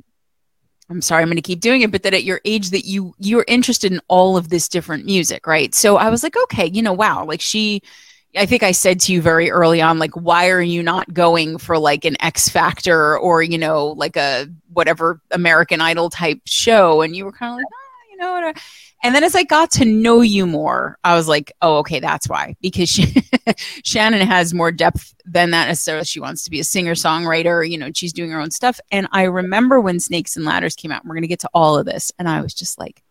I'm 0.88 1.02
sorry, 1.02 1.22
I'm 1.22 1.28
going 1.28 1.36
to 1.36 1.42
keep 1.42 1.60
doing 1.60 1.82
it, 1.82 1.90
but 1.90 2.04
that 2.04 2.14
at 2.14 2.22
your 2.22 2.40
age 2.44 2.70
that 2.70 2.84
you 2.84 3.14
you're 3.18 3.44
interested 3.48 3.92
in 3.92 4.00
all 4.08 4.36
of 4.36 4.50
this 4.50 4.68
different 4.68 5.04
music, 5.04 5.46
right? 5.46 5.74
So 5.74 5.96
I 5.96 6.10
was 6.10 6.22
like, 6.22 6.36
okay, 6.44 6.66
you 6.66 6.80
know, 6.80 6.92
wow, 6.92 7.24
like 7.24 7.40
she 7.40 7.82
I 8.36 8.46
think 8.46 8.62
I 8.62 8.72
said 8.72 9.00
to 9.00 9.12
you 9.12 9.20
very 9.22 9.50
early 9.50 9.80
on 9.80 9.98
like 9.98 10.14
why 10.14 10.50
are 10.50 10.62
you 10.62 10.82
not 10.82 11.12
going 11.12 11.58
for 11.58 11.78
like 11.78 12.04
an 12.04 12.16
X 12.22 12.48
Factor 12.48 13.18
or 13.18 13.42
you 13.42 13.58
know, 13.58 13.88
like 13.88 14.16
a 14.16 14.46
whatever 14.72 15.20
American 15.32 15.80
Idol 15.80 16.08
type 16.08 16.40
show? 16.46 17.02
And 17.02 17.16
you 17.16 17.24
were 17.24 17.32
kind 17.32 17.52
of 17.52 17.56
like, 17.56 17.66
oh, 17.66 18.10
you 18.10 18.16
know, 18.18 18.52
and 19.02 19.14
then 19.14 19.24
as 19.24 19.34
I 19.34 19.42
got 19.42 19.70
to 19.72 19.84
know 19.84 20.20
you 20.20 20.46
more, 20.46 20.98
I 21.04 21.14
was 21.14 21.28
like, 21.28 21.52
oh, 21.62 21.78
okay, 21.78 22.00
that's 22.00 22.28
why. 22.28 22.56
Because 22.60 22.88
she, 22.88 23.22
Shannon 23.84 24.26
has 24.26 24.54
more 24.54 24.72
depth 24.72 25.14
than 25.24 25.50
that 25.50 25.68
necessarily. 25.68 26.04
She 26.04 26.20
wants 26.20 26.44
to 26.44 26.50
be 26.50 26.60
a 26.60 26.64
singer 26.64 26.94
songwriter, 26.94 27.68
you 27.68 27.78
know, 27.78 27.90
she's 27.94 28.12
doing 28.12 28.30
her 28.30 28.40
own 28.40 28.50
stuff. 28.50 28.80
And 28.90 29.06
I 29.12 29.24
remember 29.24 29.80
when 29.80 30.00
Snakes 30.00 30.36
and 30.36 30.44
Ladders 30.44 30.74
came 30.74 30.92
out, 30.92 31.04
we're 31.04 31.14
going 31.14 31.22
to 31.22 31.28
get 31.28 31.40
to 31.40 31.50
all 31.52 31.78
of 31.78 31.86
this. 31.86 32.12
And 32.18 32.28
I 32.28 32.40
was 32.40 32.54
just 32.54 32.78
like, 32.78 33.02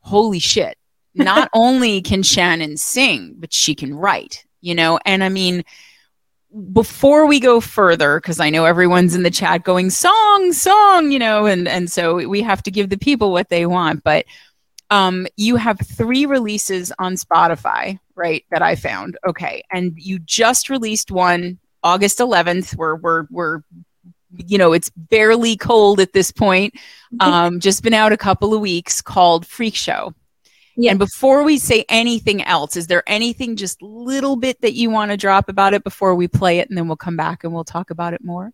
holy 0.00 0.38
shit. 0.38 0.76
Not 1.14 1.48
only 1.54 2.02
can 2.02 2.22
Shannon 2.22 2.76
sing, 2.76 3.34
but 3.38 3.52
she 3.52 3.74
can 3.74 3.94
write, 3.94 4.44
you 4.60 4.74
know? 4.74 4.98
And 5.04 5.24
I 5.24 5.30
mean, 5.30 5.64
before 6.72 7.26
we 7.26 7.40
go 7.40 7.60
further 7.60 8.20
because 8.20 8.38
i 8.38 8.48
know 8.48 8.64
everyone's 8.64 9.16
in 9.16 9.24
the 9.24 9.30
chat 9.30 9.64
going 9.64 9.90
song 9.90 10.52
song 10.52 11.10
you 11.10 11.18
know 11.18 11.46
and 11.46 11.66
and 11.66 11.90
so 11.90 12.28
we 12.28 12.40
have 12.40 12.62
to 12.62 12.70
give 12.70 12.90
the 12.90 12.96
people 12.96 13.32
what 13.32 13.48
they 13.48 13.66
want 13.66 14.04
but 14.04 14.24
um, 14.90 15.26
you 15.36 15.56
have 15.56 15.78
three 15.80 16.26
releases 16.26 16.92
on 16.98 17.14
Spotify, 17.14 17.98
right? 18.14 18.44
That 18.50 18.62
I 18.62 18.76
found. 18.76 19.16
Okay, 19.26 19.62
and 19.70 19.94
you 19.96 20.18
just 20.18 20.70
released 20.70 21.10
one 21.10 21.58
August 21.82 22.18
11th. 22.18 22.76
We're 22.76 22.96
we're 22.96 23.26
we're 23.30 23.62
you 24.36 24.58
know 24.58 24.72
it's 24.72 24.90
barely 24.90 25.56
cold 25.56 26.00
at 26.00 26.12
this 26.12 26.32
point. 26.32 26.74
Um, 27.20 27.60
just 27.60 27.82
been 27.82 27.94
out 27.94 28.12
a 28.12 28.16
couple 28.16 28.54
of 28.54 28.60
weeks 28.60 29.00
called 29.00 29.46
Freak 29.46 29.76
Show. 29.76 30.14
Yeah. 30.76 30.90
And 30.90 30.98
before 30.98 31.44
we 31.44 31.58
say 31.58 31.84
anything 31.88 32.42
else, 32.42 32.76
is 32.76 32.88
there 32.88 33.04
anything 33.06 33.54
just 33.54 33.80
little 33.80 34.34
bit 34.34 34.60
that 34.62 34.72
you 34.72 34.90
want 34.90 35.12
to 35.12 35.16
drop 35.16 35.48
about 35.48 35.72
it 35.72 35.84
before 35.84 36.16
we 36.16 36.26
play 36.26 36.58
it, 36.58 36.68
and 36.68 36.76
then 36.76 36.88
we'll 36.88 36.96
come 36.96 37.16
back 37.16 37.44
and 37.44 37.52
we'll 37.52 37.64
talk 37.64 37.90
about 37.90 38.14
it 38.14 38.24
more? 38.24 38.52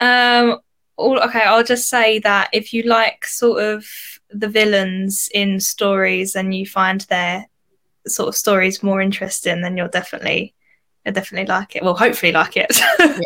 Um. 0.00 0.58
Okay, 0.98 1.40
I'll 1.40 1.64
just 1.64 1.88
say 1.88 2.18
that 2.18 2.50
if 2.52 2.74
you 2.74 2.82
like 2.82 3.24
sort 3.24 3.62
of 3.62 3.86
the 4.32 4.48
villains 4.48 5.28
in 5.32 5.60
stories 5.60 6.34
and 6.36 6.54
you 6.54 6.66
find 6.66 7.02
their 7.02 7.46
sort 8.06 8.28
of 8.28 8.36
stories 8.36 8.82
more 8.82 9.00
interesting, 9.00 9.60
then 9.60 9.76
you'll 9.76 9.88
definitely 9.88 10.54
you'll 11.04 11.14
definitely 11.14 11.52
like 11.52 11.76
it. 11.76 11.82
Well, 11.82 11.96
hopefully 11.96 12.32
like 12.32 12.56
it. 12.56 12.80
yeah. 12.98 13.18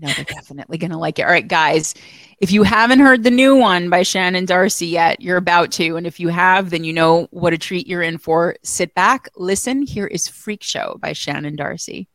No, 0.00 0.08
they're 0.12 0.24
definitely 0.24 0.78
going 0.78 0.90
to 0.90 0.98
like 0.98 1.20
it. 1.20 1.22
All 1.22 1.30
right, 1.30 1.46
guys, 1.46 1.94
if 2.40 2.50
you 2.50 2.64
haven't 2.64 2.98
heard 2.98 3.22
the 3.22 3.30
new 3.30 3.54
one 3.54 3.90
by 3.90 4.02
Shannon 4.02 4.44
Darcy 4.44 4.88
yet, 4.88 5.20
you're 5.20 5.36
about 5.36 5.70
to. 5.72 5.96
And 5.96 6.04
if 6.04 6.18
you 6.18 6.28
have, 6.28 6.70
then 6.70 6.82
you 6.82 6.92
know 6.92 7.28
what 7.30 7.52
a 7.52 7.58
treat 7.58 7.86
you're 7.86 8.02
in 8.02 8.18
for. 8.18 8.56
Sit 8.64 8.92
back, 8.94 9.28
listen. 9.36 9.82
Here 9.82 10.08
is 10.08 10.26
Freak 10.26 10.64
Show 10.64 10.96
by 11.00 11.12
Shannon 11.12 11.54
Darcy. 11.54 12.08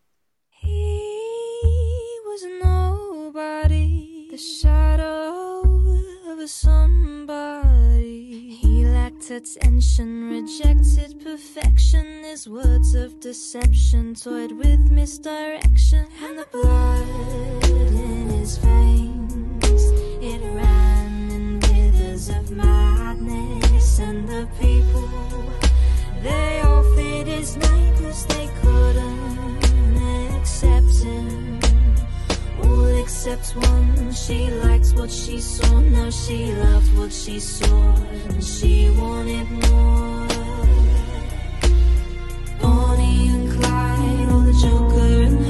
He 0.50 2.20
was 2.26 2.44
nobody, 2.62 4.28
the 4.30 4.38
shadow 4.38 5.62
of 6.28 6.40
a 6.40 6.48
somebody. 6.50 7.79
Attention, 9.32 10.28
rejected 10.28 11.24
perfection. 11.24 12.26
is 12.26 12.48
words 12.48 12.96
of 12.96 13.20
deception 13.20 14.16
toyed 14.16 14.52
with 14.52 14.80
misdirection, 14.92 16.08
and 16.24 16.40
the 16.40 16.48
blood 16.52 17.70
in 17.70 18.30
his 18.30 18.58
veins 18.58 19.84
it 20.20 20.42
ran 20.56 21.30
in 21.32 21.60
rivers 21.60 22.30
of 22.30 22.50
madness, 22.50 24.00
and 24.00 24.28
the 24.28 24.48
people 24.60 25.08
they 26.24 26.62
all 26.62 26.84
feared 26.96 27.28
his 27.28 27.56
name 27.56 27.96
'cause 27.98 28.26
they 28.26 28.50
couldn't 28.62 29.98
accept. 30.34 30.79
Except 33.10 33.56
one. 33.56 34.14
She 34.14 34.52
likes 34.52 34.94
what 34.94 35.10
she 35.10 35.42
saw. 35.42 35.80
Now 35.80 36.12
she 36.12 36.54
loved 36.54 36.96
what 36.96 37.12
she 37.12 37.40
saw. 37.40 37.96
And 38.30 38.44
she 38.44 38.92
wanted 38.92 39.50
more. 39.50 40.28
Bonnie 42.62 43.30
and 43.30 43.50
Clyde, 43.52 44.30
or 44.30 44.44
the 44.46 44.54
Joker 44.62 45.49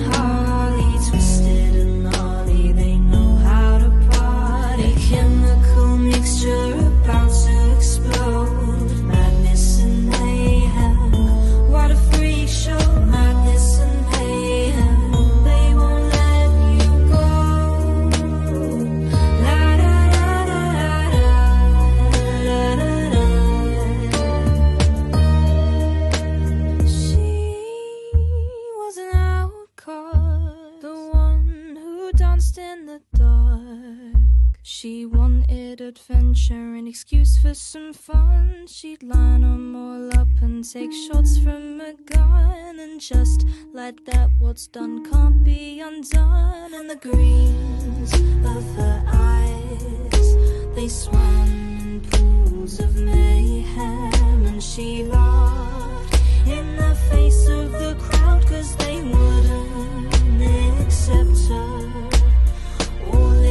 in 32.60 32.86
the 32.86 33.02
dark. 33.16 34.60
She 34.62 35.06
wanted 35.06 35.82
adventure, 35.82 36.76
an 36.76 36.88
excuse 36.88 37.38
for 37.38 37.54
some 37.54 37.94
fun. 37.94 38.68
She'd 38.68 39.02
line 39.02 39.44
'em 39.44 39.76
all 39.76 40.10
up 40.20 40.28
and 40.42 40.64
take 40.64 40.92
shots 40.92 41.38
from 41.40 41.82
a 41.82 41.94
gun. 41.94 42.80
And 42.80 43.00
just 43.00 43.46
like 43.74 44.06
that, 44.06 44.30
what's 44.40 44.68
done 44.68 45.04
can't 45.10 45.44
be 45.44 45.80
undone. 45.80 46.74
And 46.74 46.90
the 46.90 46.98
greens 46.98 48.14
of 48.56 48.64
her 48.76 49.04
eyes, 49.08 50.28
they 50.76 50.88
swam 50.88 51.50
in 51.82 52.02
pools 52.12 52.80
of 52.80 52.96
mayhem. 52.96 54.46
And 54.46 54.62
she 54.62 55.04
laughed 55.04 56.20
in 56.46 56.76
the 56.76 56.96
face 57.10 57.48
of 57.48 57.72
the 57.72 57.96
crowd, 58.00 58.46
cause 58.46 58.76
they 58.76 59.02
wouldn't 59.02 60.42
accept 60.82 61.40
her. 61.50 61.79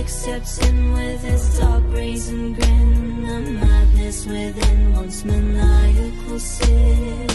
All 0.09 0.15
accepting 0.15 0.93
with 0.95 1.23
his 1.23 1.59
dark 1.59 1.85
brazen 1.91 2.55
grin. 2.55 3.27
The 3.27 3.41
madness 3.61 4.25
within 4.25 4.95
once 4.95 5.23
maniacal 5.23 6.39
sin. 6.39 7.27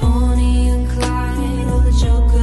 Bonnie 0.00 0.68
and 0.70 0.88
Clyde, 0.88 1.68
or 1.68 1.80
the 1.82 1.92
Joker 2.00 2.38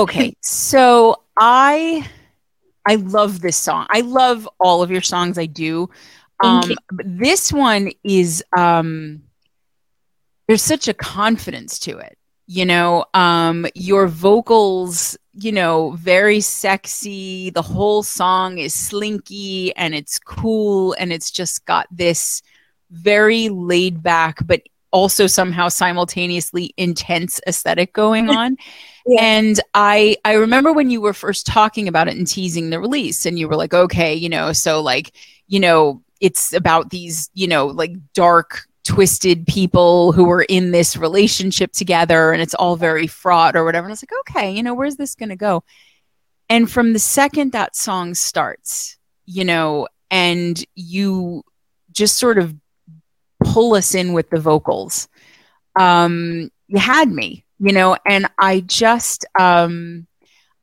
Okay, 0.00 0.34
so 0.42 1.22
I 1.36 2.08
I 2.86 2.96
love 2.96 3.40
this 3.40 3.56
song. 3.56 3.86
I 3.90 4.00
love 4.00 4.48
all 4.58 4.82
of 4.82 4.90
your 4.90 5.02
songs. 5.02 5.38
I 5.38 5.46
do. 5.46 5.90
Um, 6.42 6.72
this 7.04 7.52
one 7.52 7.90
is 8.02 8.42
um, 8.56 9.22
there's 10.48 10.62
such 10.62 10.88
a 10.88 10.94
confidence 10.94 11.78
to 11.80 11.98
it. 11.98 12.16
You 12.46 12.64
know, 12.64 13.04
um, 13.14 13.66
your 13.74 14.08
vocals, 14.08 15.16
you 15.34 15.52
know, 15.52 15.90
very 15.92 16.40
sexy. 16.40 17.50
The 17.50 17.62
whole 17.62 18.02
song 18.02 18.58
is 18.58 18.74
slinky 18.74 19.76
and 19.76 19.94
it's 19.94 20.18
cool 20.18 20.96
and 20.98 21.12
it's 21.12 21.30
just 21.30 21.64
got 21.66 21.86
this 21.90 22.42
very 22.90 23.50
laid 23.50 24.02
back, 24.02 24.38
but 24.44 24.62
also 24.92 25.26
somehow 25.26 25.68
simultaneously 25.68 26.74
intense 26.76 27.40
aesthetic 27.46 27.92
going 27.92 28.28
on. 28.36 28.56
Yeah. 29.06 29.22
And 29.22 29.60
I 29.74 30.16
I 30.24 30.34
remember 30.34 30.72
when 30.72 30.90
you 30.90 31.00
were 31.00 31.14
first 31.14 31.46
talking 31.46 31.88
about 31.88 32.08
it 32.08 32.16
and 32.16 32.26
teasing 32.26 32.70
the 32.70 32.80
release 32.80 33.26
and 33.26 33.38
you 33.38 33.48
were 33.48 33.56
like, 33.56 33.74
okay, 33.74 34.14
you 34.14 34.28
know, 34.28 34.52
so 34.52 34.80
like, 34.80 35.12
you 35.46 35.60
know, 35.60 36.02
it's 36.20 36.52
about 36.52 36.90
these, 36.90 37.30
you 37.34 37.48
know, 37.48 37.66
like 37.66 37.92
dark 38.12 38.66
twisted 38.84 39.46
people 39.46 40.12
who 40.12 40.30
are 40.30 40.42
in 40.42 40.70
this 40.70 40.96
relationship 40.96 41.72
together 41.72 42.32
and 42.32 42.42
it's 42.42 42.54
all 42.54 42.76
very 42.76 43.06
fraught 43.06 43.56
or 43.56 43.64
whatever. 43.64 43.86
And 43.86 43.92
I 43.92 43.94
was 43.94 44.02
like, 44.02 44.20
okay, 44.20 44.50
you 44.52 44.62
know, 44.62 44.74
where's 44.74 44.96
this 44.96 45.14
going 45.14 45.28
to 45.28 45.36
go? 45.36 45.64
And 46.48 46.70
from 46.70 46.92
the 46.92 46.98
second 46.98 47.52
that 47.52 47.76
song 47.76 48.14
starts, 48.14 48.98
you 49.24 49.44
know, 49.44 49.86
and 50.10 50.62
you 50.74 51.44
just 51.92 52.18
sort 52.18 52.38
of 52.38 52.54
pull 53.52 53.74
us 53.74 53.94
in 53.94 54.12
with 54.12 54.30
the 54.30 54.40
vocals, 54.40 55.08
um, 55.78 56.50
you 56.68 56.78
had 56.78 57.10
me, 57.10 57.44
you 57.58 57.72
know, 57.72 57.96
and 58.06 58.26
I 58.38 58.60
just, 58.60 59.26
um, 59.38 60.06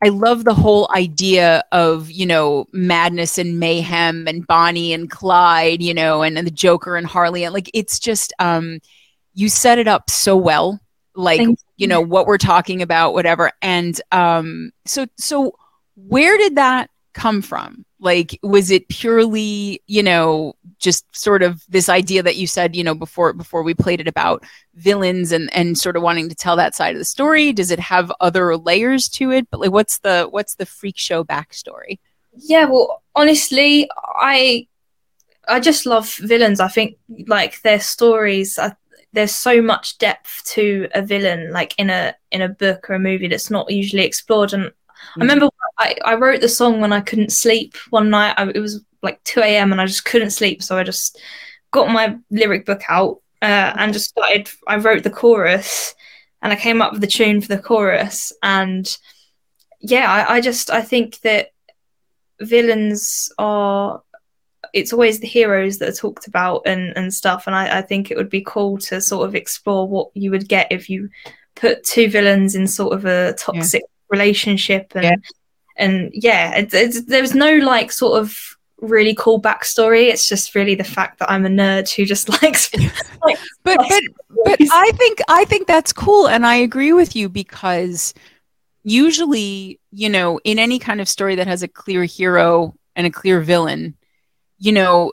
I 0.04 0.10
love 0.10 0.44
the 0.44 0.54
whole 0.54 0.90
idea 0.96 1.64
of, 1.72 2.12
you 2.12 2.26
know, 2.26 2.68
madness 2.72 3.38
and 3.38 3.60
mayhem 3.60 4.28
and 4.28 4.46
Bonnie 4.46 4.94
and 4.94 5.10
Clyde, 5.10 5.82
you 5.82 5.94
know, 5.94 6.22
and, 6.22 6.38
and 6.38 6.46
the 6.46 6.52
Joker 6.52 6.96
and 6.96 7.08
Harley. 7.08 7.44
And 7.44 7.54
like, 7.54 7.70
it's 7.74 8.00
just, 8.00 8.32
um, 8.40 8.80
you 9.34 9.50
set 9.50 9.80
it 9.80 9.88
up 9.88 10.10
so 10.10 10.38
well, 10.38 10.80
like, 11.16 11.42
you 11.78 11.88
know, 11.88 12.02
what 12.02 12.28
we're 12.28 12.38
talking 12.38 12.82
about, 12.82 13.14
whatever. 13.14 13.52
And 13.62 14.00
um, 14.12 14.72
so, 14.86 15.08
so 15.18 15.58
where 15.96 16.38
did 16.38 16.56
that 16.56 16.90
come 17.18 17.42
from? 17.42 17.84
Like, 18.00 18.40
was 18.44 18.70
it 18.70 18.88
purely, 18.90 19.82
you 19.88 20.04
know, 20.04 20.54
just 20.78 21.04
sort 21.16 21.42
of 21.42 21.64
this 21.68 21.90
idea 21.90 22.22
that 22.22 22.36
you 22.36 22.46
said, 22.46 22.76
you 22.76 22.84
know, 22.84 22.94
before 22.94 23.34
before 23.34 23.64
we 23.64 23.74
played 23.74 24.00
it 24.00 24.08
about 24.08 24.46
villains 24.76 25.32
and 25.32 25.52
and 25.54 25.78
sort 25.78 25.98
of 25.98 26.04
wanting 26.04 26.30
to 26.30 26.36
tell 26.36 26.56
that 26.56 26.76
side 26.76 26.94
of 26.94 27.00
the 27.00 27.06
story? 27.06 27.52
Does 27.52 27.72
it 27.72 27.80
have 27.80 28.12
other 28.20 28.56
layers 28.56 29.10
to 29.10 29.32
it? 29.32 29.50
But 29.50 29.60
like, 29.60 29.72
what's 29.72 29.98
the 30.00 30.28
what's 30.30 30.56
the 30.56 30.68
freak 30.68 30.98
show 30.98 31.24
backstory? 31.24 31.98
Yeah, 32.36 32.66
well, 32.66 33.02
honestly, 33.16 33.90
I 33.98 34.68
I 35.48 35.60
just 35.60 35.88
love 35.88 36.14
villains. 36.18 36.60
I 36.60 36.68
think 36.68 36.98
like 37.26 37.62
their 37.64 37.80
stories. 37.80 38.60
I, 38.60 38.76
there's 39.14 39.34
so 39.34 39.60
much 39.62 39.98
depth 39.98 40.44
to 40.54 40.88
a 40.94 41.02
villain, 41.02 41.52
like 41.52 41.74
in 41.80 41.90
a 41.90 42.16
in 42.32 42.44
a 42.44 42.50
book 42.50 42.92
or 42.92 42.94
a 42.94 43.00
movie 43.00 43.28
that's 43.28 43.50
not 43.50 43.72
usually 43.72 44.04
explored. 44.04 44.54
And 44.54 44.72
I 45.16 45.20
remember 45.20 45.50
I, 45.80 45.96
I 46.06 46.16
wrote 46.16 46.42
the 46.42 46.50
song 46.50 46.82
when 46.82 46.94
I 46.94 47.02
couldn't 47.02 47.32
sleep 47.32 47.76
one 47.90 48.10
night. 48.10 48.36
I, 48.38 48.50
it 48.50 48.60
was 48.60 48.84
like 49.02 49.24
2 49.24 49.42
a.m. 49.42 49.72
and 49.72 49.80
I 49.80 49.86
just 49.86 50.06
couldn't 50.06 50.32
sleep. 50.32 50.64
So 50.64 50.78
I 50.78 50.84
just 50.84 51.20
got 51.72 51.92
my 51.92 52.18
lyric 52.32 52.66
book 52.66 52.82
out 52.90 53.22
uh, 53.42 53.74
and 53.76 53.94
just 53.94 54.10
started. 54.10 54.50
I 54.68 54.78
wrote 54.78 55.04
the 55.04 55.10
chorus 55.10 55.96
and 56.42 56.52
I 56.52 56.56
came 56.56 56.82
up 56.82 56.94
with 56.94 57.02
the 57.02 57.08
tune 57.08 57.42
for 57.42 57.48
the 57.48 57.62
chorus. 57.62 58.34
And 58.44 58.96
yeah, 59.80 60.12
I, 60.12 60.36
I 60.36 60.42
just 60.42 60.70
I 60.70 60.82
think 60.82 61.20
that 61.22 61.50
villains 62.42 63.32
are. 63.38 64.02
It's 64.74 64.92
always 64.92 65.20
the 65.20 65.28
heroes 65.28 65.78
that 65.78 65.90
are 65.90 65.94
talked 65.94 66.28
about 66.28 66.64
and, 66.66 66.96
and 66.98 67.14
stuff. 67.14 67.48
And 67.48 67.56
I, 67.56 67.80
I 67.80 67.82
think 67.82 68.12
it 68.12 68.18
would 68.18 68.30
be 68.30 68.44
cool 68.46 68.78
to 68.80 69.00
sort 69.00 69.28
of 69.28 69.34
explore 69.34 69.88
what 69.88 70.10
you 70.14 70.30
would 70.32 70.50
get 70.50 70.68
if 70.72 70.90
you 70.90 71.10
put 71.56 71.84
two 71.84 72.10
villains 72.10 72.54
in 72.54 72.68
sort 72.68 72.94
of 72.94 73.06
a 73.06 73.34
toxic 73.34 73.84
relationship 74.10 74.92
and 74.96 75.04
Yeah. 75.04 75.16
and 75.78 76.12
yeah 76.14 76.56
it's, 76.56 76.74
it's, 76.74 77.02
there's 77.04 77.36
no 77.36 77.56
like 77.58 77.92
sort 77.92 78.20
of 78.22 78.36
really 78.80 79.16
cool 79.16 79.42
backstory 79.42 80.10
it's 80.12 80.28
just 80.28 80.54
really 80.56 80.76
the 80.76 80.84
fact 80.84 81.18
that 81.20 81.32
i'm 81.32 81.46
a 81.46 81.50
nerd 81.50 81.90
who 81.94 82.06
just 82.06 82.30
likes 82.42 82.72
like 83.24 83.38
But 83.64 83.78
but 83.90 84.04
but 84.46 84.60
I 84.72 84.92
think 84.96 85.20
I 85.28 85.46
think 85.46 85.68
that's 85.68 85.92
cool, 85.92 86.28
and 86.28 86.46
I 86.46 86.56
agree 86.56 86.94
with 86.94 87.16
you 87.16 87.28
because 87.28 88.14
usually, 88.84 89.80
you 89.92 90.10
know, 90.10 90.40
in 90.44 90.60
any 90.60 90.80
kind 90.80 91.02
of 91.02 91.10
story 91.10 91.36
that 91.36 91.48
has 91.48 91.64
a 91.64 91.68
clear 91.68 92.04
hero 92.06 92.74
and 92.96 93.06
a 93.08 93.12
clear 93.12 93.42
villain, 93.42 93.96
you 94.60 94.72
know, 94.72 95.12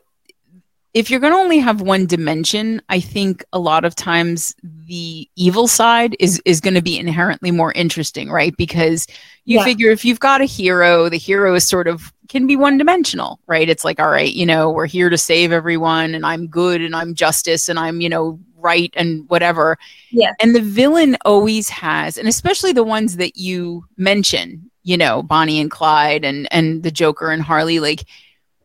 if 0.95 1.11
you're 1.11 1.21
going 1.21 1.33
to 1.33 1.39
only 1.39 1.59
have 1.59 1.81
one 1.81 2.07
dimension, 2.07 2.81
I 2.89 3.01
think 3.01 3.45
a 3.53 3.59
lot 3.59 3.85
of 3.85 3.97
times 3.97 4.55
the 4.63 5.29
evil 5.35 5.67
side 5.67 6.17
is 6.21 6.41
is 6.45 6.61
going 6.61 6.75
to 6.75 6.83
be 6.83 6.97
inherently 6.99 7.51
more 7.51 7.73
interesting, 7.73 8.31
right? 8.31 8.57
Because 8.57 9.07
you 9.45 9.59
Yeah. 9.59 9.65
figure 9.65 9.91
if 9.91 10.05
you've 10.05 10.21
got 10.21 10.41
a 10.41 10.45
hero, 10.45 11.09
the 11.09 11.19
hero 11.19 11.55
is 11.55 11.69
sort 11.69 11.89
of 11.89 12.13
can 12.29 12.47
be 12.47 12.57
one 12.57 12.79
dimensional, 12.79 13.41
right? 13.47 13.69
It's 13.69 13.85
like, 13.85 14.01
all 14.01 14.09
right, 14.09 14.33
you 14.33 14.47
know, 14.47 14.71
we're 14.71 14.87
here 14.87 15.11
to 15.11 15.19
save 15.19 15.53
everyone 15.53 16.15
and 16.15 16.25
I'm 16.25 16.47
good 16.47 16.81
and 16.81 16.95
I'm 16.97 17.15
justice 17.15 17.69
and 17.69 17.79
I'm, 17.79 18.01
you 18.01 18.09
know, 18.09 18.39
right 18.57 18.93
and 18.97 19.29
whatever. 19.29 19.77
Yeah. 20.11 20.33
And 20.41 20.55
the 20.55 20.63
villain 20.63 21.17
always 21.25 21.69
has, 21.69 22.17
and 22.17 22.29
especially 22.29 22.73
the 22.73 22.85
ones 22.85 23.17
that 23.17 23.37
you 23.37 23.85
mention, 23.99 24.71
you 24.85 24.97
know, 24.97 25.23
Bonnie 25.25 25.61
and 25.61 25.71
Clyde 25.71 26.25
and 26.25 26.47
and 26.53 26.83
the 26.85 26.91
Joker 26.93 27.31
and 27.31 27.43
Harley, 27.43 27.81
like 27.81 28.05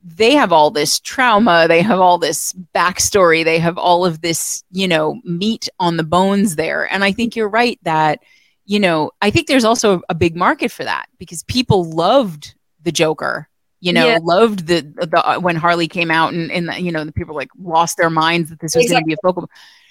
they 0.04 0.34
have 0.34 0.52
all 0.52 0.72
this 0.72 1.00
trauma, 1.00 1.66
they 1.68 1.82
have 1.82 2.00
all 2.00 2.18
this 2.18 2.54
backstory, 2.74 3.44
they 3.44 3.60
have 3.60 3.78
all 3.78 4.06
of 4.06 4.22
this, 4.22 4.64
you 4.72 4.88
know, 4.88 5.20
meat 5.24 5.68
on 5.80 5.98
the 5.98 6.04
bones 6.04 6.56
there. 6.56 6.92
And 6.92 7.04
I 7.04 7.12
think 7.12 7.36
you're 7.36 7.50
right 7.50 7.80
that, 7.84 8.20
you 8.66 8.80
know, 8.80 9.12
I 9.22 9.30
think 9.30 9.48
there's 9.48 9.66
also 9.66 10.02
a 10.10 10.16
big 10.16 10.36
market 10.36 10.72
for 10.72 10.84
that 10.84 11.08
because 11.18 11.44
people 11.44 11.90
loved 11.90 12.56
the 12.82 12.92
Joker. 12.92 13.48
You 13.82 13.94
know, 13.94 14.08
Yeah. 14.08 14.20
loved 14.22 14.68
the 14.68 14.82
the 14.82 15.26
uh, 15.26 15.40
when 15.40 15.56
Harley 15.56 15.88
came 15.88 16.12
out 16.12 16.34
and 16.34 16.52
and 16.52 16.68
the, 16.68 16.82
you 16.82 16.92
know 16.92 17.06
the 17.06 17.14
people 17.14 17.34
like 17.34 17.50
lost 17.58 17.96
their 17.96 18.10
minds 18.10 18.50
that 18.50 18.60
this 18.60 18.76
was 18.76 18.84
going 18.92 19.02
to 19.04 19.08
be 19.08 19.14
a 19.14 19.18
focal. 19.24 19.50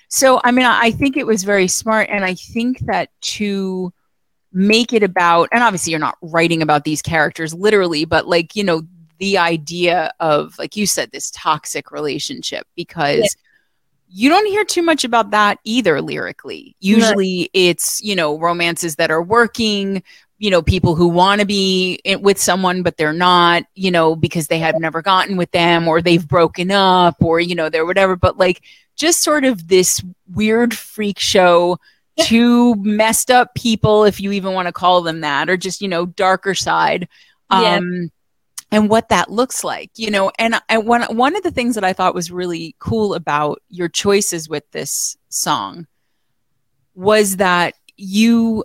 So 0.08 0.40
I 0.44 0.50
mean, 0.52 0.66
I 0.66 0.90
think 0.90 1.16
it 1.16 1.26
was 1.26 1.42
very 1.42 1.68
smart, 1.68 2.08
and 2.10 2.22
I 2.22 2.34
think 2.34 2.80
that 2.80 3.08
to 3.36 3.90
make 4.52 4.92
it 4.92 5.02
about, 5.02 5.48
and 5.52 5.62
obviously 5.62 5.90
you're 5.92 6.00
not 6.00 6.18
writing 6.20 6.60
about 6.60 6.84
these 6.84 7.00
characters 7.00 7.54
literally, 7.54 8.04
but 8.04 8.28
like 8.28 8.54
you 8.56 8.62
know 8.64 8.82
the 9.18 9.38
idea 9.38 10.12
of 10.20 10.58
like 10.58 10.76
you 10.76 10.86
said 10.86 11.10
this 11.10 11.30
toxic 11.30 11.90
relationship 11.90 12.66
because 12.74 13.36
you 14.10 14.28
don't 14.28 14.46
hear 14.46 14.64
too 14.64 14.82
much 14.82 15.04
about 15.04 15.32
that 15.32 15.58
either 15.64 16.00
lyrically. 16.00 16.76
Usually 16.80 17.50
it's 17.52 18.02
you 18.02 18.16
know 18.16 18.38
romances 18.38 18.96
that 18.96 19.10
are 19.10 19.22
working 19.22 20.02
you 20.38 20.50
know 20.50 20.62
people 20.62 20.94
who 20.94 21.08
want 21.08 21.40
to 21.40 21.46
be 21.46 22.00
with 22.20 22.38
someone 22.38 22.82
but 22.82 22.96
they're 22.96 23.12
not 23.12 23.64
you 23.74 23.90
know 23.90 24.14
because 24.14 24.46
they 24.46 24.60
have 24.60 24.78
never 24.78 25.02
gotten 25.02 25.36
with 25.36 25.50
them 25.50 25.88
or 25.88 26.00
they've 26.00 26.28
broken 26.28 26.70
up 26.70 27.16
or 27.20 27.40
you 27.40 27.54
know 27.54 27.68
they're 27.68 27.86
whatever. 27.86 28.16
But 28.16 28.38
like 28.38 28.62
just 28.96 29.22
sort 29.22 29.44
of 29.44 29.68
this 29.68 30.02
weird 30.32 30.74
freak 30.74 31.18
show 31.18 31.78
two 32.20 32.74
messed 32.76 33.30
up 33.30 33.54
people 33.54 34.04
if 34.04 34.20
you 34.20 34.32
even 34.32 34.52
want 34.52 34.66
to 34.66 34.72
call 34.72 35.02
them 35.02 35.20
that 35.20 35.48
or 35.48 35.56
just 35.56 35.82
you 35.82 35.88
know 35.88 36.06
darker 36.06 36.54
side. 36.54 37.08
Yeah. 37.50 37.76
um 37.76 38.10
and 38.70 38.88
what 38.88 39.08
that 39.08 39.30
looks 39.30 39.64
like 39.64 39.90
you 39.96 40.10
know 40.10 40.30
and 40.38 40.60
I, 40.68 40.78
one 40.78 41.02
one 41.16 41.36
of 41.36 41.42
the 41.42 41.50
things 41.50 41.74
that 41.74 41.84
i 41.84 41.92
thought 41.92 42.14
was 42.14 42.30
really 42.30 42.74
cool 42.78 43.14
about 43.14 43.62
your 43.68 43.88
choices 43.88 44.48
with 44.48 44.70
this 44.70 45.16
song 45.28 45.86
was 46.94 47.36
that 47.36 47.74
you 47.96 48.64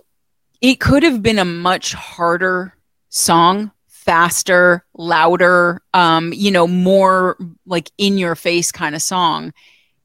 it 0.60 0.80
could 0.80 1.02
have 1.02 1.22
been 1.22 1.38
a 1.38 1.44
much 1.44 1.92
harder 1.94 2.74
song 3.08 3.70
faster 3.86 4.84
louder 4.94 5.82
um 5.94 6.32
you 6.32 6.50
know 6.50 6.66
more 6.66 7.38
like 7.66 7.90
in 7.96 8.18
your 8.18 8.34
face 8.34 8.70
kind 8.70 8.94
of 8.94 9.02
song 9.02 9.52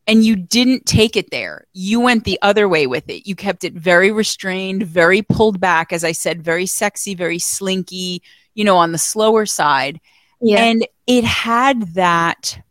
and 0.08 0.26
you 0.26 0.36
didn't 0.36 0.88
take 0.88 1.16
it 1.16 1.30
there. 1.30 1.68
You 1.72 2.00
went 2.00 2.24
the 2.24 2.40
other 2.42 2.68
way 2.68 2.88
with 2.88 3.08
it. 3.12 3.28
You 3.28 3.36
kept 3.36 3.64
it 3.64 3.74
very 3.74 4.12
restrained 4.12 4.82
very 4.82 5.22
pulled 5.22 5.60
back 5.60 5.94
as 5.94 6.04
i 6.04 6.12
said 6.12 6.44
very 6.44 6.66
sexy 6.66 7.14
very 7.14 7.38
slinky 7.38 8.24
you 8.54 8.64
know 8.64 8.78
on 8.78 8.92
the 8.92 8.98
slower 8.98 9.46
side. 9.46 10.00
Yeah. 10.42 10.64
And 10.64 10.88
it 11.06 11.24
had 11.24 11.96
that 11.96 12.62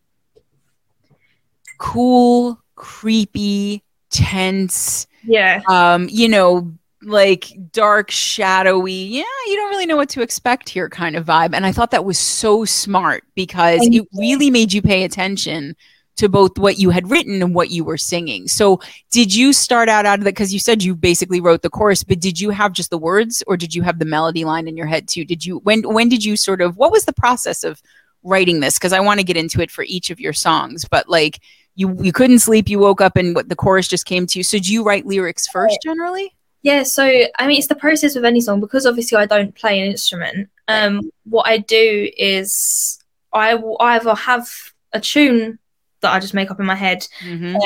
cool 1.78 2.60
creepy 2.74 3.82
tense 4.10 5.06
yeah 5.24 5.60
um 5.68 6.08
you 6.10 6.28
know 6.28 6.72
like 7.02 7.52
dark 7.72 8.10
shadowy 8.10 8.92
yeah 8.92 9.22
you 9.46 9.54
don't 9.54 9.70
really 9.70 9.86
know 9.86 9.96
what 9.96 10.08
to 10.08 10.22
expect 10.22 10.68
here 10.68 10.88
kind 10.88 11.14
of 11.14 11.26
vibe. 11.26 11.54
And 11.54 11.66
i 11.66 11.72
thought 11.72 11.90
that 11.90 12.04
was 12.04 12.18
so 12.18 12.64
smart 12.64 13.24
because 13.34 13.80
it 13.82 14.06
really 14.14 14.50
made 14.50 14.72
you 14.72 14.82
pay 14.82 15.04
attention 15.04 15.76
to 16.18 16.28
both 16.28 16.58
what 16.58 16.78
you 16.78 16.90
had 16.90 17.10
written 17.10 17.40
and 17.42 17.54
what 17.54 17.70
you 17.70 17.84
were 17.84 17.96
singing 17.96 18.46
so 18.46 18.80
did 19.10 19.34
you 19.34 19.52
start 19.52 19.88
out 19.88 20.04
out 20.06 20.18
of 20.18 20.24
that? 20.24 20.34
because 20.34 20.52
you 20.52 20.58
said 20.58 20.82
you 20.82 20.94
basically 20.94 21.40
wrote 21.40 21.62
the 21.62 21.70
chorus 21.70 22.04
but 22.04 22.20
did 22.20 22.40
you 22.40 22.50
have 22.50 22.72
just 22.72 22.90
the 22.90 22.98
words 22.98 23.42
or 23.46 23.56
did 23.56 23.74
you 23.74 23.82
have 23.82 23.98
the 23.98 24.04
melody 24.04 24.44
line 24.44 24.68
in 24.68 24.76
your 24.76 24.86
head 24.86 25.08
too 25.08 25.24
did 25.24 25.44
you 25.44 25.58
when 25.58 25.82
when 25.82 26.08
did 26.08 26.24
you 26.24 26.36
sort 26.36 26.60
of 26.60 26.76
what 26.76 26.92
was 26.92 27.04
the 27.04 27.12
process 27.12 27.64
of 27.64 27.80
writing 28.22 28.60
this 28.60 28.78
because 28.78 28.92
i 28.92 29.00
want 29.00 29.18
to 29.18 29.24
get 29.24 29.36
into 29.36 29.60
it 29.60 29.70
for 29.70 29.84
each 29.84 30.10
of 30.10 30.20
your 30.20 30.32
songs 30.32 30.84
but 30.84 31.08
like 31.08 31.40
you 31.76 31.96
you 32.02 32.12
couldn't 32.12 32.40
sleep 32.40 32.68
you 32.68 32.78
woke 32.78 33.00
up 33.00 33.16
and 33.16 33.34
what 33.34 33.48
the 33.48 33.56
chorus 33.56 33.86
just 33.88 34.04
came 34.04 34.26
to 34.26 34.38
you 34.38 34.42
so 34.42 34.58
do 34.58 34.72
you 34.72 34.82
write 34.84 35.06
lyrics 35.06 35.46
first 35.46 35.78
generally 35.82 36.34
Yeah, 36.62 36.82
so 36.82 37.04
I 37.38 37.46
mean, 37.46 37.58
it's 37.58 37.68
the 37.68 37.76
process 37.76 38.16
with 38.16 38.24
any 38.24 38.40
song 38.40 38.60
because 38.60 38.84
obviously 38.84 39.16
I 39.16 39.26
don't 39.26 39.54
play 39.54 39.80
an 39.80 39.90
instrument. 39.90 40.50
Um, 40.66 41.10
what 41.24 41.46
I 41.46 41.58
do 41.58 42.10
is 42.18 42.98
I 43.32 43.54
will 43.54 43.76
either 43.80 44.14
have 44.14 44.48
a 44.92 45.00
tune 45.00 45.58
that 46.00 46.12
I 46.12 46.20
just 46.20 46.34
make 46.34 46.50
up 46.50 46.60
in 46.60 46.66
my 46.66 46.74
head, 46.74 47.06
mm-hmm. 47.20 47.56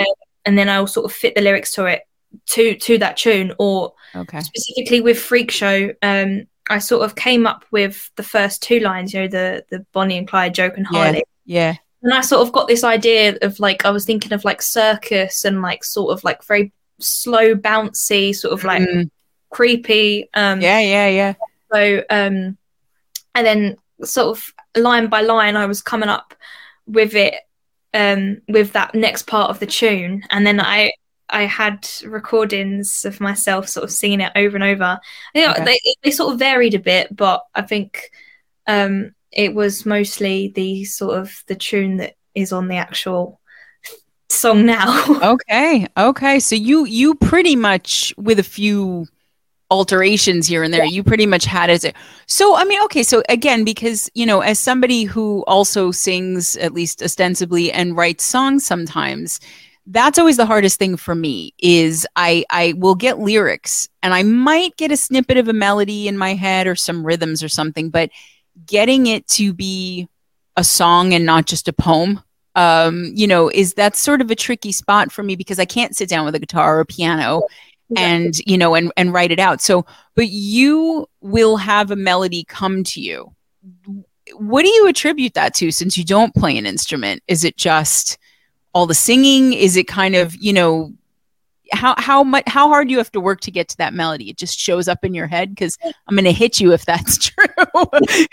and 0.45 0.57
then 0.59 0.69
I'll 0.69 0.87
sort 0.87 1.07
of 1.07 1.13
fit 1.13 1.35
the 1.35 1.41
lyrics 1.43 1.73
to 1.75 1.87
it 1.87 2.03
to 2.51 2.75
to 2.77 2.99
that 2.99 3.17
tune. 3.17 3.53
Or 3.59 3.93
okay 4.15 4.41
specifically 4.41 5.01
with 5.01 5.19
Freak 5.19 5.51
Show, 5.51 5.91
um, 6.03 6.47
I 6.71 6.79
sort 6.79 7.05
of 7.05 7.15
came 7.15 7.47
up 7.47 7.65
with 7.71 8.11
the 8.17 8.23
first 8.23 8.63
two 8.63 8.81
lines, 8.81 9.13
you 9.13 9.21
know, 9.21 9.29
the 9.29 9.65
the 9.71 9.85
Bonnie 9.93 10.19
and 10.19 10.29
Clyde 10.29 10.55
joke 10.55 10.77
and 10.77 10.87
Yeah. 10.91 11.03
Harley. 11.05 11.25
yeah 11.45 11.75
And 12.03 12.15
I 12.15 12.21
sort 12.21 12.41
of 12.47 12.53
got 12.53 12.69
this 12.69 12.85
idea 12.85 13.37
of 13.43 13.59
like 13.61 13.85
I 13.85 13.91
was 13.91 14.05
thinking 14.05 14.33
of 14.33 14.45
like 14.45 14.63
circus 14.63 15.45
and 15.45 15.61
like 15.63 15.85
sort 15.85 16.13
of 16.17 16.25
like 16.25 16.43
very 16.45 16.73
slow, 17.01 17.55
bouncy, 17.55 18.35
sort 18.35 18.53
of 18.55 18.65
like 18.65 18.83
Mm, 18.83 19.11
creepy. 19.51 20.29
Um, 20.35 20.61
yeah 20.61 20.81
yeah 20.81 21.09
yeah 21.09 21.35
So, 21.73 22.05
um, 22.11 22.57
and 23.35 23.47
then 23.47 23.77
sort 24.05 24.37
of 24.39 24.53
line 24.83 25.09
by 25.09 25.21
line, 25.23 25.57
I 25.57 25.67
was 25.67 25.83
coming 25.83 26.09
up 26.09 26.35
with 26.87 27.15
it, 27.15 27.35
um, 27.95 28.39
with 28.49 28.73
that 28.73 28.95
next 28.95 29.27
part 29.27 29.51
of 29.51 29.59
the 29.59 29.67
tune, 29.67 30.23
and 30.31 30.47
then 30.47 30.61
I, 30.61 30.93
I 31.29 31.43
had 31.45 31.89
recordings 32.05 33.05
of 33.05 33.21
myself 33.21 33.69
sort 33.69 33.85
of 33.85 33.91
singing 33.91 34.21
it 34.21 34.33
over 34.37 34.57
and 34.57 34.65
over. 34.65 34.99
You 35.35 35.47
know, 35.47 35.53
Okay. 35.53 35.65
they 35.65 35.79
they 36.03 36.11
sort 36.11 36.33
of 36.33 36.39
varied 36.39 36.75
a 36.75 36.79
bit, 36.79 37.15
but 37.15 37.43
I 37.55 37.63
think 37.63 38.11
um, 38.67 39.15
it 39.31 39.55
was 39.55 39.87
mostly 39.87 40.49
the 40.55 40.85
sort 40.85 41.19
of 41.19 41.43
the 41.47 41.55
tune 41.55 41.99
that 41.99 42.15
is 42.35 42.53
on 42.53 42.69
the 42.69 42.77
actual 42.77 43.41
song 44.29 44.65
now. 44.67 45.05
Okay. 45.23 45.87
Okay. 45.97 46.41
So 46.41 46.55
you 46.55 46.85
you 46.87 47.15
pretty 47.15 47.57
much 47.57 48.15
with 48.17 48.39
a 48.39 48.43
few 48.43 49.07
alterations 49.73 50.47
here 50.47 50.63
and 50.63 50.73
there, 50.73 50.85
you 50.85 51.03
pretty 51.03 51.25
much 51.25 51.47
had 51.47 51.71
as 51.71 51.83
it. 51.83 51.97
So 52.27 52.55
I 52.55 52.65
mean, 52.65 52.83
okay. 52.85 53.03
So 53.03 53.23
again, 53.29 53.65
because 53.65 54.11
you 54.15 54.27
know, 54.27 54.41
as 54.41 54.59
somebody 54.59 55.05
who 55.05 55.43
also 55.47 55.91
sings 55.91 56.57
at 56.57 56.75
least 56.75 57.03
ostensibly 57.03 57.73
and 57.73 57.97
writes 57.97 58.23
songs 58.23 58.67
sometimes, 58.67 59.41
that's 59.87 60.19
always 60.19 60.37
the 60.37 60.47
hardest 60.47 60.79
thing 60.79 60.97
for 60.97 61.15
me. 61.15 61.55
Is 61.59 62.07
I 62.15 62.45
I 62.51 62.75
will 62.77 62.95
get 62.95 63.19
lyrics 63.19 63.89
and 64.03 64.13
I 64.13 64.23
might 64.23 64.77
get 64.77 64.93
a 64.93 64.97
snippet 64.97 65.39
of 65.39 65.49
a 65.49 65.55
melody 65.55 66.07
in 66.07 66.19
my 66.19 66.35
head 66.35 66.67
or 66.67 66.77
some 66.77 67.05
rhythms 67.05 67.43
or 67.43 67.49
something, 67.49 67.89
but 67.89 68.11
getting 68.67 69.07
it 69.07 69.27
to 69.29 69.55
be 69.55 70.07
a 70.59 70.63
song 70.63 71.15
and 71.15 71.25
not 71.25 71.47
just 71.47 71.67
a 71.67 71.73
poem 71.73 72.23
um, 72.55 73.13
you 73.15 73.27
know, 73.27 73.49
is 73.49 73.75
that's 73.75 74.01
sort 74.01 74.21
of 74.21 74.31
a 74.31 74.35
tricky 74.35 74.73
spot 74.73 75.11
for 75.11 75.23
me 75.23 75.37
because 75.37 75.59
I 75.59 75.65
can't 75.65 75.97
sit 75.97 76.09
down 76.09 76.25
with 76.25 76.35
a 76.35 76.39
guitar 76.39 76.79
or 76.79 76.85
piano 76.85 77.43
and 77.97 78.39
you 78.47 78.59
know 78.59 78.75
and 78.75 78.93
and 78.97 79.13
write 79.13 79.31
it 79.31 79.39
out. 79.39 79.61
So, 79.61 79.87
but 80.15 80.29
you 80.29 81.07
will 81.21 81.57
have 81.57 81.91
a 81.91 81.97
melody 81.97 82.45
come 82.45 82.85
to 82.85 83.01
you. 83.01 83.35
What 84.35 84.63
do 84.63 84.69
you 84.69 84.87
attribute 84.89 85.35
that 85.35 85.55
to 85.57 85.71
since 85.71 85.97
you 85.99 86.05
don't 86.05 86.35
play 86.35 86.57
an 86.57 86.67
instrument? 86.67 87.23
Is 87.29 87.45
it 87.45 87.57
just 87.57 88.19
all 88.73 88.87
the 88.87 88.95
singing? 88.95 89.53
Is 89.53 89.77
it 89.77 89.87
kind 89.87 90.15
of, 90.15 90.35
you 90.37 90.53
know, 90.53 90.93
how 91.73 91.95
how 91.99 92.23
much 92.23 92.45
how 92.47 92.69
hard 92.69 92.89
do 92.89 92.93
you 92.93 92.99
have 92.99 93.13
to 93.13 93.21
work 93.21 93.41
to 93.43 93.51
get 93.51 93.69
to 93.69 93.77
that 93.79 93.95
melody? 93.95 94.31
It 94.31 94.37
just 94.37 94.59
shows 94.59 94.89
up 94.89 95.05
in 95.05 95.15
your 95.15 95.27
head 95.27 95.51
because 95.51 95.79
I'm 96.07 96.15
going 96.15 96.25
to 96.25 96.33
hit 96.33 96.61
you 96.61 96.73
if 96.73 96.85
that's 96.85 97.19
true. 97.29 97.47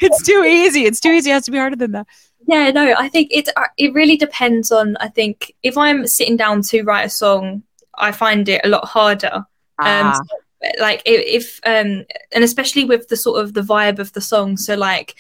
it's 0.02 0.24
too 0.24 0.44
easy. 0.44 0.86
It's 0.86 1.00
too 1.00 1.10
easy. 1.10 1.30
It 1.30 1.34
has 1.34 1.46
to 1.46 1.52
be 1.52 1.58
harder 1.58 1.76
than 1.76 1.92
that. 1.94 2.08
Yeah, 2.48 2.72
no, 2.72 2.96
I 2.98 3.10
think 3.10 3.30
it 3.32 3.50
uh, 3.56 3.66
it 3.78 3.94
really 3.94 4.18
depends 4.18 4.72
on. 4.72 4.98
I 4.98 5.08
think 5.08 5.54
if 5.64 5.78
I'm 5.78 6.08
sitting 6.08 6.38
down 6.38 6.62
to 6.64 6.84
write 6.84 7.06
a 7.06 7.10
song, 7.10 7.64
I 8.00 8.12
find 8.12 8.48
it 8.50 8.62
a 8.64 8.70
lot 8.70 8.86
harder. 8.86 9.34
Um, 9.34 9.46
Ah, 9.78 10.14
so, 10.14 10.36
like 10.80 11.02
if, 11.06 11.22
if 11.44 11.60
um, 11.66 12.06
and 12.34 12.44
especially 12.44 12.86
with 12.86 13.08
the 13.08 13.16
sort 13.16 13.42
of 13.44 13.54
the 13.54 13.62
vibe 13.62 14.00
of 14.00 14.12
the 14.14 14.22
song. 14.22 14.58
So 14.58 14.76
like 14.76 15.16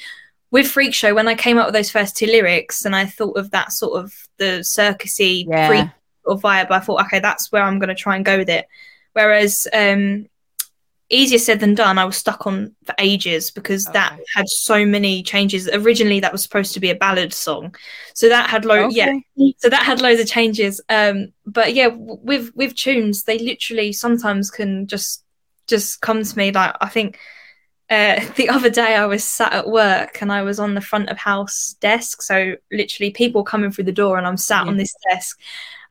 with 0.52 0.68
Freak 0.68 0.94
Show, 0.94 1.14
when 1.14 1.28
I 1.28 1.36
came 1.36 1.58
up 1.58 1.68
with 1.68 1.76
those 1.76 1.92
first 1.92 2.18
two 2.18 2.26
lyrics, 2.26 2.86
and 2.86 2.96
I 2.96 3.06
thought 3.06 3.38
of 3.38 3.52
that 3.52 3.72
sort 3.72 4.04
of 4.04 4.14
the 4.38 4.62
circusy 4.64 5.46
Yeah. 5.48 5.68
freak 5.68 5.88
of 6.26 6.42
vibe, 6.42 6.72
I 6.72 6.80
thought, 6.80 7.06
okay, 7.06 7.20
that's 7.20 7.52
where 7.52 7.64
I'm 7.64 7.80
going 7.80 7.90
to 7.90 7.96
try 7.96 8.16
and 8.16 8.26
go 8.26 8.38
with 8.38 8.50
it. 8.50 8.68
Whereas 9.14 9.68
um, 9.74 10.28
easier 11.10 11.40
said 11.40 11.60
than 11.60 11.76
done, 11.76 11.98
I 11.98 12.06
was 12.06 12.18
stuck 12.18 12.46
on 12.46 12.76
for 12.86 12.94
ages 13.00 13.52
because 13.52 13.86
that 13.86 14.20
had 14.36 14.48
so 14.48 14.86
many 14.86 15.24
changes. 15.24 15.68
Originally, 15.68 16.20
that 16.20 16.32
was 16.32 16.44
supposed 16.44 16.74
to 16.74 16.80
be 16.80 16.90
a 16.90 16.96
ballad 16.96 17.34
song, 17.34 17.76
so 18.14 18.30
that 18.30 18.50
had 18.50 18.66
lo- 18.66 18.90
yeah, 18.90 19.14
so 19.58 19.70
that 19.70 19.84
had 19.84 20.02
loads 20.02 20.22
of 20.22 20.28
changes. 20.28 20.82
Um, 20.90 21.34
but 21.46 21.74
yeah, 21.74 21.90
w- 21.90 22.20
with 22.22 22.56
with 22.56 22.76
tunes, 22.76 23.24
they 23.24 23.40
literally 23.40 23.92
sometimes 23.92 24.52
can 24.52 24.88
just 24.88 25.24
just 25.68 26.02
come 26.02 26.24
to 26.24 26.38
me. 26.38 26.52
Like 26.52 26.76
I 26.80 26.90
think 26.90 27.18
uh, 27.90 28.24
the 28.36 28.50
other 28.50 28.70
day 28.70 28.96
I 28.96 29.06
was 29.06 29.24
sat 29.24 29.54
at 29.54 29.68
work 29.68 30.22
and 30.22 30.32
I 30.32 30.44
was 30.44 30.60
on 30.60 30.76
the 30.76 30.82
front 30.82 31.10
of 31.10 31.18
house 31.18 31.76
desk, 31.80 32.22
so 32.22 32.56
literally 32.72 33.12
people 33.12 33.44
coming 33.44 33.72
through 33.72 33.86
the 33.86 33.92
door, 33.92 34.18
and 34.18 34.28
I'm 34.28 34.38
sat 34.38 34.68
on 34.68 34.78
this 34.78 34.94
desk. 35.10 35.40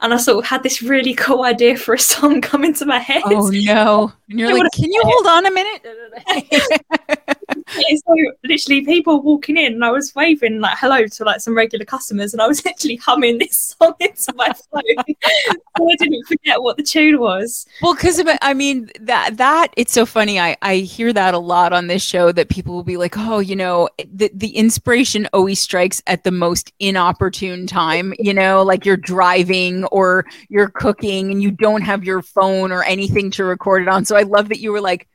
And 0.00 0.14
I 0.14 0.16
sort 0.16 0.38
of 0.38 0.44
had 0.44 0.62
this 0.62 0.80
really 0.80 1.12
cool 1.12 1.42
idea 1.42 1.76
for 1.76 1.94
a 1.94 1.98
song 1.98 2.40
come 2.42 2.64
into 2.64 2.87
my 2.87 2.98
head. 2.98 3.22
Oh 3.26 3.50
no! 3.52 4.12
And 4.28 4.38
you're 4.38 4.56
like, 4.56 4.70
can 4.72 4.92
you 4.92 5.02
hold 5.04 5.26
on 5.26 5.46
a 5.46 5.50
minute? 5.50 5.87
Yeah, 7.78 7.96
so 8.06 8.14
literally 8.44 8.84
people 8.84 9.22
walking 9.22 9.56
in 9.56 9.72
and 9.72 9.84
I 9.84 9.90
was 9.90 10.14
waving 10.14 10.61
like 10.61 10.76
hello 10.78 11.06
to 11.06 11.24
like 11.24 11.40
some 11.40 11.56
regular 11.56 11.84
customers 11.84 12.32
and 12.32 12.42
I 12.42 12.46
was 12.46 12.64
actually 12.66 12.96
humming 12.96 13.38
this 13.38 13.74
song 13.78 13.94
into 14.00 14.32
my 14.34 14.46
phone 14.46 14.82
so 15.78 15.90
I 15.90 15.96
didn't 15.96 16.26
forget 16.26 16.62
what 16.62 16.76
the 16.76 16.82
tune 16.82 17.18
was. 17.18 17.66
well, 17.82 17.94
because 17.94 18.22
I 18.42 18.54
mean 18.54 18.90
that 19.00 19.37
that 19.38 19.72
it's 19.76 19.92
so 19.92 20.06
funny. 20.06 20.38
I 20.38 20.56
I 20.62 20.76
hear 20.76 21.12
that 21.12 21.34
a 21.34 21.38
lot 21.38 21.72
on 21.72 21.87
this 21.87 22.02
show 22.02 22.32
that 22.32 22.48
people 22.48 22.74
will 22.74 22.84
be 22.84 22.96
like, 22.96 23.16
oh, 23.16 23.38
you 23.38 23.56
know, 23.56 23.88
the 24.12 24.30
the 24.34 24.50
inspiration 24.56 25.28
always 25.32 25.61
strikes 25.61 26.02
at 26.06 26.24
the 26.24 26.30
most 26.30 26.72
inopportune 26.78 27.66
time. 27.66 28.14
You 28.18 28.34
know, 28.34 28.62
like 28.62 28.84
you're 28.84 28.96
driving 28.96 29.84
or 29.90 30.27
you're 30.48 30.70
cooking 30.70 31.31
and 31.31 31.42
you 31.42 31.51
don't 31.51 31.83
have 31.83 32.05
your 32.05 32.22
phone 32.22 32.72
or 32.72 32.83
anything 32.83 33.31
to 33.33 33.44
record 33.44 33.83
it 33.83 33.88
on. 33.88 34.05
So 34.05 34.16
I 34.16 34.22
love 34.22 34.48
that 34.48 34.61
you 34.61 34.72
were 34.72 34.81
like. 34.81 35.09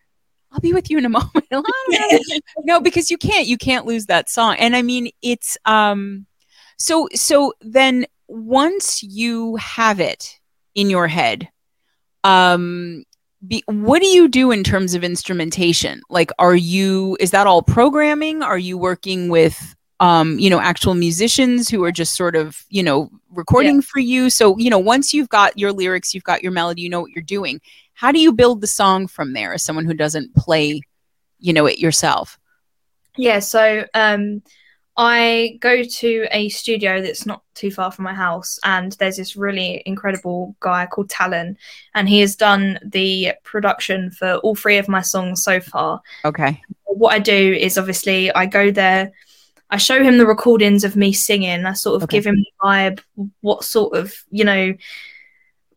I'll 0.51 0.59
be 0.59 0.71
with 0.71 0.91
you 0.91 0.99
in 0.99 1.05
a 1.05 1.09
moment. 1.09 1.47
no, 2.63 2.79
because 2.79 3.09
you 3.09 3.17
can't 3.17 3.47
you 3.47 3.57
can't 3.57 3.87
lose 3.87 4.05
that 4.05 4.29
song. 4.29 4.55
And 4.59 4.75
I 4.75 4.83
mean 4.83 5.09
it's 5.23 5.57
um 5.65 6.27
so 6.77 7.07
so 7.15 7.53
then 7.61 8.05
once 8.27 9.01
you 9.01 9.55
have 9.55 9.99
it 9.99 10.39
in 10.75 10.91
your 10.91 11.07
head, 11.07 11.49
um 12.23 13.03
be, 13.45 13.63
what 13.65 14.01
do 14.01 14.07
you 14.07 14.27
do 14.27 14.51
in 14.51 14.63
terms 14.63 14.93
of 14.93 15.03
instrumentation? 15.03 16.01
Like 16.09 16.31
are 16.37 16.55
you 16.55 17.17
is 17.19 17.31
that 17.31 17.47
all 17.47 17.63
programming? 17.63 18.43
Are 18.43 18.57
you 18.57 18.77
working 18.77 19.29
with 19.29 19.75
um 20.03 20.37
you 20.37 20.49
know 20.49 20.59
actual 20.59 20.93
musicians 20.93 21.69
who 21.69 21.83
are 21.83 21.91
just 21.91 22.15
sort 22.15 22.35
of, 22.35 22.65
you 22.69 22.83
know, 22.83 23.09
recording 23.31 23.81
for 23.81 23.99
you? 23.99 24.29
So, 24.29 24.57
you 24.57 24.69
know, 24.69 24.79
once 24.79 25.13
you've 25.13 25.29
got 25.29 25.57
your 25.57 25.71
lyrics, 25.71 26.13
you've 26.13 26.25
got 26.31 26.43
your 26.43 26.51
melody, 26.51 26.81
you 26.81 26.89
know 26.89 27.01
what 27.01 27.11
you're 27.11 27.23
doing. 27.23 27.61
How 27.93 28.11
do 28.11 28.19
you 28.19 28.33
build 28.33 28.59
the 28.59 28.67
song 28.67 29.07
from 29.07 29.33
there 29.33 29.53
as 29.53 29.63
someone 29.63 29.85
who 29.85 29.93
doesn't 29.93 30.35
play, 30.35 30.81
you 31.39 31.53
know, 31.53 31.65
it 31.65 31.79
yourself? 31.79 32.37
Yeah, 33.17 33.39
so 33.39 33.85
um 33.93 34.41
I 34.95 35.57
go 35.59 35.83
to 35.83 36.27
a 36.31 36.49
studio 36.49 37.01
that's 37.01 37.25
not 37.25 37.41
too 37.55 37.71
far 37.71 37.91
from 37.91 38.05
my 38.05 38.13
house, 38.13 38.59
and 38.63 38.91
there's 38.93 39.17
this 39.17 39.35
really 39.35 39.81
incredible 39.85 40.55
guy 40.59 40.85
called 40.85 41.09
Talon, 41.09 41.57
and 41.95 42.07
he 42.07 42.19
has 42.19 42.35
done 42.35 42.77
the 42.83 43.33
production 43.43 44.11
for 44.11 44.35
all 44.43 44.55
three 44.55 44.77
of 44.77 44.87
my 44.87 45.01
songs 45.01 45.43
so 45.43 45.59
far. 45.59 46.01
Okay. 46.25 46.61
what 46.85 47.13
I 47.13 47.19
do 47.19 47.53
is 47.53 47.77
obviously 47.77 48.31
I 48.33 48.45
go 48.45 48.69
there, 48.69 49.11
I 49.73 49.77
show 49.77 50.03
him 50.03 50.17
the 50.17 50.25
recordings 50.27 50.83
of 50.83 50.95
me 50.95 51.13
singing, 51.13 51.65
I 51.65 51.73
sort 51.73 51.97
of 51.97 52.03
Okay. 52.03 52.17
give 52.17 52.25
him 52.27 52.35
the 52.35 52.51
vibe, 52.63 53.01
what 53.41 53.63
sort 53.63 53.97
of, 53.97 54.13
you 54.31 54.45
know, 54.45 54.73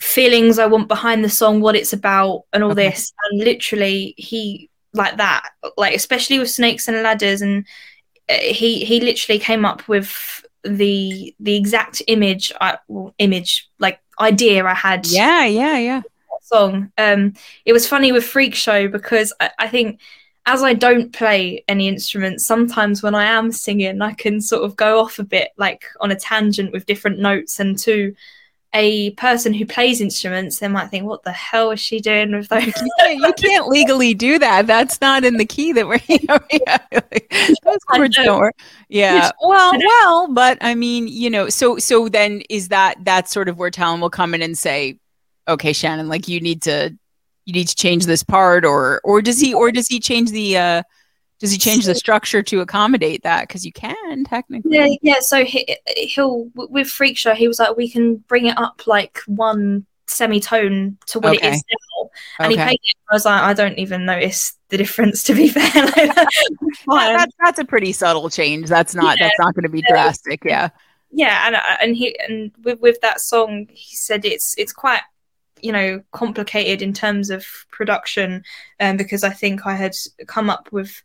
feelings 0.01 0.59
I 0.59 0.67
want 0.67 0.89
behind 0.89 1.25
the 1.25 1.29
song, 1.31 1.61
what 1.61 1.77
it's 1.77 1.93
about, 1.93 2.45
and 2.53 2.63
all 2.63 2.73
Okay. 2.73 2.89
this. 2.89 3.13
And 3.31 3.41
literally, 3.41 4.15
he 4.17 4.71
like 4.93 5.17
that, 5.17 5.51
like 5.77 5.95
especially 5.95 6.39
with 6.39 6.51
snakes 6.51 6.89
and 6.89 7.03
ladders, 7.03 7.43
and 7.43 7.67
uh, 8.29 8.35
he 8.35 8.85
he 8.85 9.01
literally 9.01 9.39
came 9.39 9.65
up 9.65 9.89
with 9.89 10.45
the 10.65 11.35
the 11.41 11.57
exact 11.57 12.03
image, 12.07 12.53
I, 12.61 12.79
well, 12.89 13.15
image 13.19 13.69
like 13.79 14.01
idea 14.21 14.65
I 14.65 14.75
had 14.75 15.07
Yeah, 15.07 15.45
yeah, 15.47 15.79
yeah. 15.79 16.03
song. 16.43 16.93
Um, 16.99 17.35
it 17.65 17.73
was 17.73 17.89
funny 17.89 18.13
with 18.13 18.25
Freak 18.25 18.55
Show 18.55 18.89
because 18.89 19.33
I, 19.41 19.51
I 19.59 19.69
think 19.69 20.01
as 20.47 20.63
I 20.63 20.75
don't 20.75 21.13
play 21.13 21.65
any 21.67 21.89
instruments, 21.89 22.47
sometimes 22.47 23.03
when 23.03 23.17
I 23.17 23.25
am 23.25 23.51
singing, 23.51 24.01
I 24.01 24.13
can 24.13 24.41
sort 24.41 24.63
of 24.63 24.77
go 24.77 25.01
off 25.01 25.19
a 25.19 25.25
bit, 25.25 25.51
like 25.57 25.85
on 26.01 26.13
a 26.13 26.17
tangent 26.17 26.73
with 26.73 26.87
different 26.87 27.19
notes. 27.19 27.59
And 27.59 27.77
to 27.81 28.15
a 28.73 29.11
person 29.13 29.53
who 29.53 29.67
plays 29.67 30.01
instruments, 30.01 30.61
they 30.61 30.69
might 30.69 30.89
think, 30.91 31.05
"What 31.05 31.25
the 31.25 31.33
hell 31.33 31.73
is 31.73 31.81
she 31.81 31.99
doing 31.99 32.31
with 32.31 32.49
those?" 32.49 32.73
Yeah, 32.99 33.09
you 33.09 33.33
can't 33.33 33.67
legally 33.67 34.15
do 34.15 34.39
that. 34.39 34.69
That's 34.69 35.01
not 35.01 35.25
in 35.25 35.37
the 35.37 35.45
key 35.45 35.73
that 35.73 35.89
we're. 35.89 35.99
You 36.09 36.19
know, 36.29 36.39
yeah, 36.53 36.79
like, 36.93 37.35
those 37.65 37.79
chords 37.89 38.17
don't 38.17 38.39
work. 38.39 38.55
Yeah. 38.89 39.33
Well, 39.43 39.73
well, 39.77 40.33
but 40.33 40.59
I 40.61 40.77
mean, 40.77 41.09
you 41.09 41.29
know, 41.29 41.49
so 41.49 41.79
so 41.79 42.09
then 42.09 42.43
is 42.49 42.69
that 42.69 42.99
that's 43.05 43.33
sort 43.33 43.49
of 43.49 43.59
where 43.59 43.71
Talon 43.71 44.01
will 44.01 44.11
come 44.11 44.33
in 44.33 44.43
and 44.43 44.57
say, 44.57 45.01
"Okay, 45.49 45.73
Shannon, 45.73 46.09
like 46.09 46.29
you 46.29 46.41
need 46.41 46.63
to 46.63 46.97
you 47.47 47.53
need 47.53 47.69
to 47.69 47.75
change 47.75 48.05
this 48.07 48.23
part," 48.23 48.65
or 48.65 49.01
or 49.05 49.23
does 49.23 49.41
he 49.41 49.55
or 49.55 49.73
does 49.73 49.87
he 49.87 49.99
change 49.99 50.31
the 50.31 50.59
uh 50.59 50.83
does 51.39 51.53
he 51.53 51.59
change 51.59 51.85
the 51.85 51.95
structure 51.95 52.43
to 52.43 52.61
accommodate 52.61 53.23
that? 53.23 53.47
Because 53.47 53.65
you 53.65 53.73
can 53.73 54.25
technically. 54.25 54.77
Yeah, 54.77 54.89
yeah. 55.03 55.21
So 55.21 55.45
he, 55.45 55.77
he'll 55.87 56.51
with 56.55 56.89
Freak 56.89 57.17
Show, 57.19 57.35
he 57.35 57.49
was 57.49 57.59
like, 57.59 57.77
"We 57.77 57.91
can 57.91 58.17
bring 58.17 58.47
it 58.47 58.59
up 58.59 58.87
like 58.87 59.19
one 59.27 59.87
semitone 60.07 60.97
to 61.07 61.19
what 61.19 61.37
Okay. 61.37 61.49
it 61.49 61.55
is 61.55 61.65
now." 61.71 62.11
and 62.39 62.53
he 62.53 62.57
paid 62.57 62.81
it. 62.83 62.97
I 63.11 63.15
was 63.15 63.25
like, 63.25 63.43
I 63.43 63.53
don't 63.53 63.79
even 63.79 64.07
notice 64.07 64.57
the 64.71 64.79
difference. 64.79 65.23
To 65.25 65.35
be 65.35 65.49
fair, 65.57 65.63
like, 65.85 66.15
that's 66.15 66.37
Yeah, 66.89 67.17
that's 67.17 67.35
that's 67.39 67.59
a 67.59 67.65
pretty 67.65 67.93
subtle 67.93 68.31
change. 68.31 68.69
That's 68.69 68.95
not 68.95 69.19
that's 69.19 69.39
not 69.39 69.55
going 69.55 69.65
to 69.65 69.69
be 69.69 69.83
drastic. 69.83 70.43
Yeah. 70.45 70.71
yeah, 71.11 71.47
and 71.47 71.57
and 71.83 71.97
he 71.97 72.19
and 72.19 72.51
with 72.63 72.81
with 72.81 73.01
that 73.03 73.21
song, 73.21 73.67
he 73.71 73.95
said 73.95 74.25
it's 74.25 74.55
it's 74.57 74.73
quite 74.73 75.03
you 75.63 75.73
know 75.73 76.03
complicated 76.13 76.83
in 76.83 76.93
terms 76.93 77.31
of 77.31 77.45
production, 77.71 78.45
um, 78.81 78.97
because 78.97 79.25
I 79.25 79.31
think 79.31 79.67
I 79.67 79.75
had 79.75 79.95
come 80.27 80.51
up 80.51 80.69
with 80.73 81.03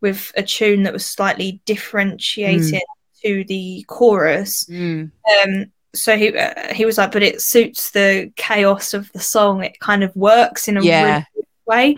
with 0.00 0.32
a 0.36 0.42
tune 0.42 0.82
that 0.82 0.92
was 0.92 1.06
slightly 1.06 1.60
differentiated 1.64 2.80
to 3.22 3.44
the 3.44 3.84
chorus, 3.88 4.64
Mm. 4.64 5.10
um, 5.44 5.66
so 5.94 6.16
he 6.16 6.36
uh, 6.36 6.72
he 6.74 6.84
was 6.84 6.98
like, 6.98 7.12
but 7.12 7.22
it 7.22 7.40
suits 7.40 7.90
the 7.92 8.32
chaos 8.36 8.94
of 8.94 9.12
the 9.12 9.20
song. 9.20 9.62
It 9.62 9.78
kind 9.78 10.02
of 10.02 10.14
works 10.16 10.66
in 10.68 10.76
a 10.76 10.82
Yeah. 10.82 11.24
really 11.34 11.46
way. 11.66 11.96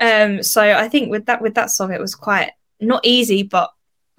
Um, 0.00 0.42
so 0.42 0.62
I 0.62 0.88
think 0.88 1.10
with 1.10 1.26
that 1.26 1.42
with 1.42 1.54
that 1.54 1.70
song, 1.70 1.92
it 1.92 2.00
was 2.00 2.14
quite 2.14 2.52
not 2.80 3.04
easy, 3.04 3.42
but 3.42 3.70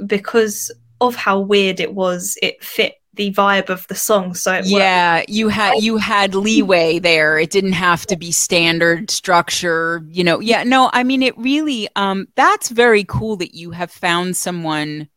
because 0.06 0.72
of 1.02 1.16
how 1.16 1.40
weird 1.40 1.80
it 1.80 1.94
was, 1.94 2.38
it 2.42 2.64
fit 2.64 2.96
the 3.16 3.34
vibe 3.34 3.70
of 3.70 3.88
the 3.88 3.96
song. 3.96 4.34
So 4.34 4.54
it 4.54 4.58
worked. 4.58 4.68
yeah 4.68 5.24
you 5.28 5.50
had 5.50 5.82
you 5.82 5.98
had 5.98 6.36
leeway 6.36 7.00
there 7.00 7.38
it 7.38 7.50
didn't 7.50 7.74
have 7.74 8.06
to 8.08 8.16
be 8.16 8.32
standard 8.32 9.10
structure 9.10 10.04
you 10.08 10.24
know 10.24 10.40
yeah 10.40 10.64
no 10.64 10.90
i 10.94 11.04
mean 11.04 11.22
it 11.24 11.38
really 11.38 11.88
um 11.96 12.28
that's 12.36 12.70
very 12.70 13.04
cool 13.04 13.36
that 13.38 13.56
you 13.56 13.72
have 13.72 13.92
found 13.92 14.36
someone 14.38 15.08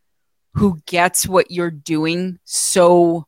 who 0.54 0.80
gets 0.86 1.26
what 1.28 1.50
you're 1.50 1.70
doing 1.70 2.38
so 2.44 3.26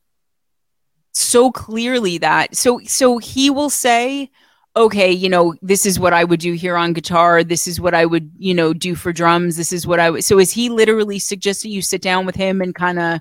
so 1.11 1.51
clearly 1.51 2.17
that 2.17 2.55
so 2.55 2.79
so 2.85 3.17
he 3.17 3.49
will 3.49 3.69
say 3.69 4.29
okay 4.75 5.11
you 5.11 5.27
know 5.29 5.53
this 5.61 5.85
is 5.85 5.99
what 5.99 6.13
i 6.13 6.23
would 6.23 6.39
do 6.39 6.53
here 6.53 6.77
on 6.77 6.93
guitar 6.93 7.43
this 7.43 7.67
is 7.67 7.81
what 7.81 7.93
i 7.93 8.05
would 8.05 8.31
you 8.37 8.53
know 8.53 8.73
do 8.73 8.95
for 8.95 9.11
drums 9.11 9.57
this 9.57 9.73
is 9.73 9.85
what 9.85 9.99
i 9.99 10.09
would 10.09 10.23
so 10.23 10.39
is 10.39 10.51
he 10.51 10.69
literally 10.69 11.19
suggesting 11.19 11.71
you 11.71 11.81
sit 11.81 12.01
down 12.01 12.25
with 12.25 12.35
him 12.35 12.61
and 12.61 12.73
kind 12.73 12.97
of 12.99 13.19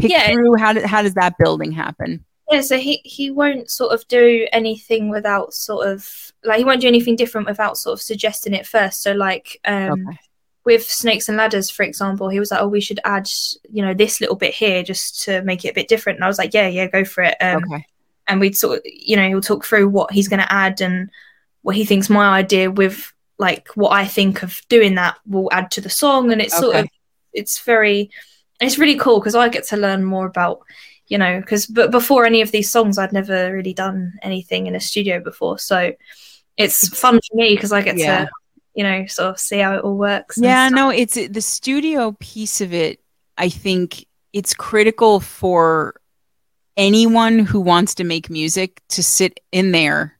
pick 0.00 0.10
Yeah. 0.10 0.32
through 0.32 0.56
how, 0.56 0.72
do, 0.72 0.80
how 0.86 1.02
does 1.02 1.14
that 1.14 1.36
building 1.38 1.72
happen 1.72 2.24
Yeah, 2.50 2.62
so 2.62 2.78
he 2.78 3.00
he 3.04 3.30
won't 3.30 3.70
sort 3.70 3.92
of 3.92 4.06
do 4.08 4.46
anything 4.52 5.08
without 5.10 5.52
sort 5.54 5.86
of 5.88 6.32
like 6.44 6.58
he 6.58 6.64
won't 6.64 6.80
do 6.80 6.88
anything 6.88 7.16
different 7.16 7.46
without 7.46 7.76
sort 7.76 7.92
of 7.94 8.02
suggesting 8.02 8.54
it 8.54 8.66
first. 8.66 9.02
So 9.02 9.12
like 9.12 9.60
um 9.64 10.06
Okay. 10.08 10.18
with 10.64 10.84
snakes 10.84 11.28
and 11.28 11.36
ladders, 11.38 11.70
for 11.70 11.82
example, 11.82 12.28
he 12.28 12.38
was 12.40 12.50
like, 12.50 12.60
"Oh, 12.60 12.68
we 12.68 12.80
should 12.80 13.00
add 13.04 13.28
you 13.70 13.82
know 13.84 13.94
this 13.94 14.20
little 14.20 14.36
bit 14.36 14.54
here 14.54 14.82
just 14.82 15.20
to 15.24 15.42
make 15.42 15.64
it 15.64 15.70
a 15.70 15.74
bit 15.74 15.88
different." 15.88 16.16
And 16.18 16.24
I 16.24 16.28
was 16.28 16.38
like, 16.38 16.54
"Yeah, 16.54 16.68
yeah, 16.68 16.86
go 16.86 17.04
for 17.04 17.22
it." 17.24 17.36
Um, 17.40 17.64
okay 17.64 17.84
And 18.28 18.40
we'd 18.40 18.56
sort 18.56 18.78
of 18.78 18.82
you 18.84 19.16
know 19.16 19.26
he'll 19.28 19.40
talk 19.40 19.64
through 19.64 19.88
what 19.88 20.12
he's 20.12 20.28
going 20.28 20.40
to 20.40 20.52
add 20.52 20.80
and 20.80 21.10
what 21.62 21.76
he 21.76 21.84
thinks 21.84 22.08
my 22.10 22.28
idea 22.38 22.70
with 22.70 23.12
like 23.38 23.68
what 23.76 23.92
I 23.92 24.04
think 24.06 24.42
of 24.42 24.60
doing 24.68 24.94
that 24.96 25.16
will 25.26 25.48
add 25.52 25.70
to 25.72 25.80
the 25.80 25.90
song, 25.90 26.32
and 26.32 26.40
it's 26.40 26.56
sort 26.58 26.76
of 26.76 26.88
it's 27.32 27.60
very 27.60 28.10
it's 28.60 28.78
really 28.78 28.96
cool 28.96 29.20
because 29.20 29.34
I 29.34 29.48
get 29.48 29.64
to 29.68 29.76
learn 29.76 30.04
more 30.04 30.26
about 30.26 30.60
you 31.08 31.18
know 31.18 31.40
because 31.40 31.66
but 31.66 31.90
before 31.90 32.24
any 32.24 32.42
of 32.42 32.50
these 32.52 32.70
songs 32.70 32.98
i'd 32.98 33.12
never 33.12 33.52
really 33.52 33.72
done 33.72 34.12
anything 34.22 34.66
in 34.66 34.74
a 34.74 34.80
studio 34.80 35.20
before. 35.20 35.58
So 35.58 35.92
it's 36.56 36.86
mm-hmm. 36.86 36.94
fun 36.94 37.20
for 37.28 37.36
me 37.36 37.54
because 37.54 37.72
i 37.72 37.82
get 37.82 37.96
Yeah. 37.96 38.24
to 38.26 38.30
you 38.74 38.84
know 38.84 39.06
sort 39.06 39.30
of 39.30 39.40
see 39.40 39.58
how 39.58 39.76
it 39.76 39.84
all 39.84 39.96
works 39.96 40.38
yeah 40.38 40.68
no 40.68 40.90
it's 40.90 41.14
the 41.14 41.40
studio 41.40 42.16
piece 42.20 42.60
of 42.60 42.72
it 42.72 43.00
i 43.36 43.48
think 43.48 44.06
it's 44.32 44.54
critical 44.54 45.20
for 45.20 46.00
anyone 46.76 47.40
who 47.40 47.60
wants 47.60 47.94
to 47.96 48.04
make 48.04 48.30
music 48.30 48.82
to 48.90 49.02
sit 49.02 49.40
in 49.50 49.72
there 49.72 50.17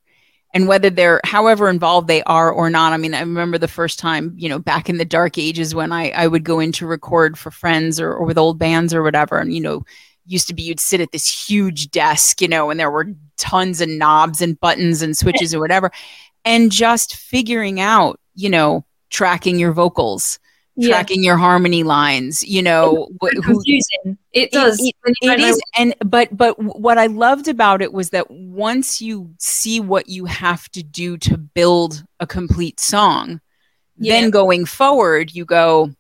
and 0.59 0.67
whether 0.67 0.91
they're 0.91 1.21
however 1.23 1.69
involved 1.69 2.09
they 2.09 2.21
are 2.25 2.51
or 2.51 2.69
not. 2.69 2.93
I 2.93 2.97
mean 2.97 3.15
i 3.15 3.21
remember 3.21 3.59
the 3.59 3.69
first 3.69 3.97
time 4.01 4.35
you 4.37 4.49
know 4.49 4.59
back 4.59 4.91
in 4.91 4.99
the 4.99 5.05
dark 5.05 5.39
ages 5.39 5.73
when 5.73 5.93
i 5.93 6.11
i 6.11 6.27
would 6.27 6.43
go 6.43 6.59
in 6.59 6.73
to 6.73 6.87
record 6.87 7.39
for 7.39 7.53
friends 7.53 8.01
or, 8.01 8.13
or 8.13 8.27
with 8.27 8.37
old 8.37 8.59
bands 8.59 8.93
or 8.93 9.05
whatever. 9.05 9.39
And 9.39 9.55
you 9.55 9.61
know 9.61 9.85
used 10.27 10.49
to 10.49 10.55
be 10.55 10.63
you'd 10.63 10.81
sit 10.81 11.01
at 11.01 11.13
this 11.13 11.49
huge 11.49 11.93
desk 11.93 12.41
you 12.41 12.49
know 12.49 12.71
and 12.71 12.81
there 12.81 12.91
were 12.91 13.07
tons 13.37 13.81
of 13.81 13.89
knobs 13.89 14.43
and 14.43 14.59
buttons 14.59 15.01
and 15.01 15.17
switches 15.17 15.55
or 15.55 15.61
whatever. 15.61 15.93
And 16.45 16.73
just 16.73 17.15
figuring 17.15 17.79
out 17.79 18.19
you 18.35 18.51
know 18.51 18.85
tracking 19.11 19.61
your 19.61 19.73
vocals 19.73 20.41
yeah. 20.79 20.89
tracking 20.91 21.23
your 21.23 21.37
harmony 21.37 21.83
lines 21.83 22.43
you 22.45 22.63
know 22.63 23.09
wh- 23.23 23.31
confusing. 23.43 24.17
It 24.33 24.51
does 24.53 24.79
it- 24.81 24.95
it 25.23 25.39
know 25.39 25.47
is 25.47 25.61
and 25.77 25.95
but 26.05 26.35
but 26.37 26.59
what 26.63 26.99
i 26.99 27.07
loved 27.07 27.49
about 27.49 27.83
it 27.83 27.93
was 27.93 28.11
that 28.11 28.31
once 28.31 29.01
you 29.01 29.31
see 29.39 29.81
what 29.81 30.09
you 30.09 30.25
have 30.27 30.69
to 30.71 30.83
do 30.83 31.17
to 31.19 31.37
build 31.37 32.05
a 32.21 32.27
complete 32.27 32.79
song 32.81 33.41
Yeah. 33.99 34.21
then 34.21 34.31
going 34.31 34.65
forward 34.67 35.35
you 35.35 35.45
go 35.45 35.91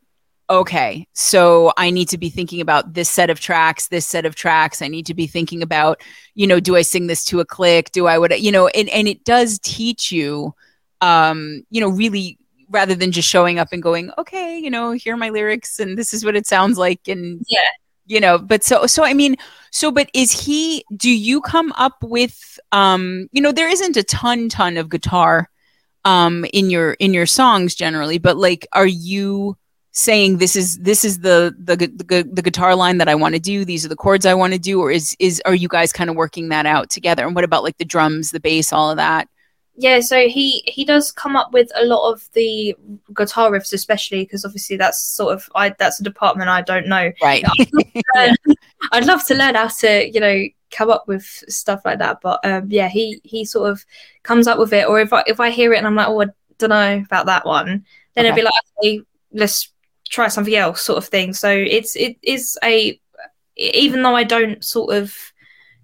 okay 0.50 1.06
so 1.12 1.72
i 1.76 1.90
need 1.90 2.08
to 2.08 2.16
be 2.18 2.30
thinking 2.30 2.60
about 2.60 2.94
this 2.94 3.10
set 3.10 3.28
of 3.30 3.38
tracks 3.40 3.88
this 3.88 4.06
set 4.06 4.24
of 4.24 4.34
tracks. 4.34 4.80
I 4.80 4.88
need 4.88 5.04
to 5.06 5.14
be 5.14 5.26
thinking 5.26 5.62
about 5.62 6.00
you 6.34 6.46
know 6.46 6.60
do 6.60 6.74
i 6.76 6.82
sing 6.82 7.06
this 7.06 7.24
to 7.26 7.40
a 7.40 7.44
click? 7.44 7.90
Do 7.92 8.06
i 8.06 8.16
would 8.16 8.32
you 8.38 8.50
know 8.52 8.68
and, 8.68 8.88
and 8.90 9.08
it 9.08 9.24
does 9.24 9.58
teach 9.58 10.10
you 10.12 10.54
um 11.00 11.64
you 11.70 11.80
know 11.80 11.88
really 11.88 12.38
rather 12.70 12.94
than 12.94 13.10
just 13.12 13.28
showing 13.28 13.58
up 13.58 13.68
and 13.72 13.82
going 13.82 14.10
okay 14.18 14.58
you 14.58 14.70
know 14.70 14.92
here 14.92 15.14
are 15.14 15.18
my 15.18 15.30
lyrics 15.30 15.78
and 15.78 15.96
this 15.96 16.12
is 16.12 16.24
what 16.24 16.36
it 16.36 16.46
sounds 16.46 16.78
like 16.78 17.00
and 17.08 17.42
Yeah. 17.48 17.60
you 18.06 18.20
know 18.20 18.38
but 18.38 18.62
so 18.64 18.86
so 18.86 19.04
i 19.04 19.14
mean 19.14 19.36
so 19.70 19.90
but 19.90 20.10
is 20.14 20.32
he 20.32 20.84
do 20.96 21.10
you 21.10 21.40
come 21.40 21.72
up 21.72 21.96
with 22.02 22.58
um 22.72 23.28
you 23.32 23.40
know 23.40 23.52
there 23.52 23.70
isn't 23.70 23.96
a 23.96 24.02
ton 24.02 24.48
ton 24.48 24.76
of 24.76 24.88
guitar 24.88 25.48
um 26.04 26.44
in 26.52 26.70
your 26.70 26.92
in 26.94 27.12
your 27.14 27.26
songs 27.26 27.74
generally 27.74 28.18
but 28.18 28.36
like 28.36 28.66
are 28.72 28.86
you 28.86 29.56
saying 29.92 30.38
this 30.38 30.54
is 30.54 30.78
this 30.78 31.04
is 31.04 31.20
the 31.20 31.54
the 31.58 31.74
the, 31.76 32.28
the 32.30 32.42
guitar 32.42 32.76
line 32.76 32.98
that 32.98 33.08
I 33.08 33.14
want 33.16 33.34
to 33.34 33.40
do 33.40 33.64
these 33.64 33.84
are 33.84 33.88
the 33.88 33.96
chords 33.96 34.26
I 34.26 34.34
want 34.34 34.52
to 34.52 34.58
do 34.58 34.80
or 34.80 34.92
is 34.92 35.16
is 35.18 35.42
are 35.44 35.54
you 35.54 35.66
guys 35.66 35.92
kind 35.92 36.08
of 36.08 36.14
working 36.14 36.50
that 36.50 36.66
out 36.66 36.88
together 36.90 37.26
and 37.26 37.34
what 37.34 37.42
about 37.42 37.64
like 37.64 37.78
the 37.78 37.84
drums 37.84 38.30
the 38.30 38.38
bass 38.38 38.72
all 38.72 38.90
of 38.90 38.96
that 38.98 39.28
yeah 39.78 40.00
so 40.00 40.28
he 40.28 40.62
he 40.66 40.84
does 40.84 41.10
come 41.10 41.36
up 41.36 41.52
with 41.52 41.70
a 41.76 41.84
lot 41.84 42.12
of 42.12 42.28
the 42.32 42.76
guitar 43.14 43.50
riffs 43.50 43.72
especially 43.72 44.24
because 44.24 44.44
obviously 44.44 44.76
that's 44.76 45.02
sort 45.02 45.32
of 45.32 45.48
i 45.54 45.70
that's 45.78 46.00
a 46.00 46.04
department 46.04 46.48
i 46.48 46.60
don't 46.60 46.86
know 46.86 47.10
right 47.22 47.44
I'd 48.92 49.06
love 49.06 49.24
to 49.26 49.34
learn 49.34 49.54
how 49.54 49.68
to, 49.68 50.10
you 50.12 50.20
know, 50.20 50.44
come 50.70 50.90
up 50.90 51.08
with 51.08 51.24
stuff 51.48 51.82
like 51.84 51.98
that. 51.98 52.20
But 52.22 52.44
um, 52.44 52.66
yeah, 52.70 52.88
he 52.88 53.20
he 53.24 53.44
sort 53.44 53.70
of 53.70 53.84
comes 54.22 54.46
up 54.46 54.58
with 54.58 54.72
it. 54.72 54.86
Or 54.86 55.00
if 55.00 55.12
I 55.12 55.24
if 55.26 55.40
I 55.40 55.50
hear 55.50 55.72
it 55.72 55.78
and 55.78 55.86
I'm 55.86 55.94
like, 55.94 56.08
oh, 56.08 56.22
I 56.22 56.26
don't 56.58 56.70
know 56.70 57.02
about 57.04 57.26
that 57.26 57.46
one, 57.46 57.84
then 58.14 58.24
it'd 58.24 58.36
be 58.36 58.42
like, 58.42 58.52
okay, 58.78 59.00
let's 59.32 59.72
try 60.08 60.28
something 60.28 60.54
else, 60.54 60.82
sort 60.82 60.98
of 60.98 61.06
thing. 61.06 61.32
So 61.32 61.50
it's 61.50 61.96
it 61.96 62.16
is 62.22 62.58
a 62.62 63.00
even 63.56 64.02
though 64.02 64.16
I 64.16 64.24
don't 64.24 64.64
sort 64.64 64.94
of 64.94 65.14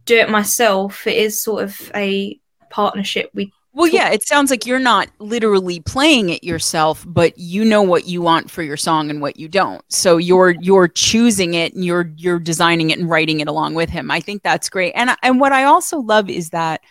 do 0.04 0.16
it 0.16 0.30
myself, 0.30 1.06
it 1.06 1.16
is 1.16 1.42
sort 1.42 1.64
of 1.64 1.90
a 1.94 2.38
partnership. 2.70 3.30
We 3.34 3.52
Well, 3.76 3.88
yeah, 3.88 4.10
it 4.10 4.24
sounds 4.26 4.50
like 4.50 4.66
you're 4.66 4.78
not 4.78 5.08
literally 5.18 5.80
playing 5.80 6.28
it 6.30 6.44
yourself, 6.44 7.04
but 7.08 7.36
you 7.36 7.64
know 7.64 7.82
what 7.82 8.06
you 8.06 8.22
want 8.22 8.48
for 8.48 8.62
your 8.62 8.76
song 8.76 9.10
and 9.10 9.20
what 9.20 9.36
you 9.36 9.48
don't. 9.48 9.82
So 9.92 10.16
you're 10.16 10.50
you're 10.60 10.86
choosing 10.86 11.54
it 11.54 11.74
and 11.74 11.84
you're 11.84 12.12
you're 12.16 12.38
designing 12.38 12.90
it 12.90 13.00
and 13.00 13.10
writing 13.10 13.40
it 13.40 13.48
along 13.48 13.74
with 13.74 13.90
him. 13.90 14.12
I 14.12 14.20
think 14.20 14.44
that's 14.44 14.68
great. 14.68 14.92
And 14.94 15.10
and 15.24 15.40
what 15.40 15.50
I 15.52 15.64
also 15.64 15.98
love 15.98 16.30
is 16.30 16.50
that 16.50 16.82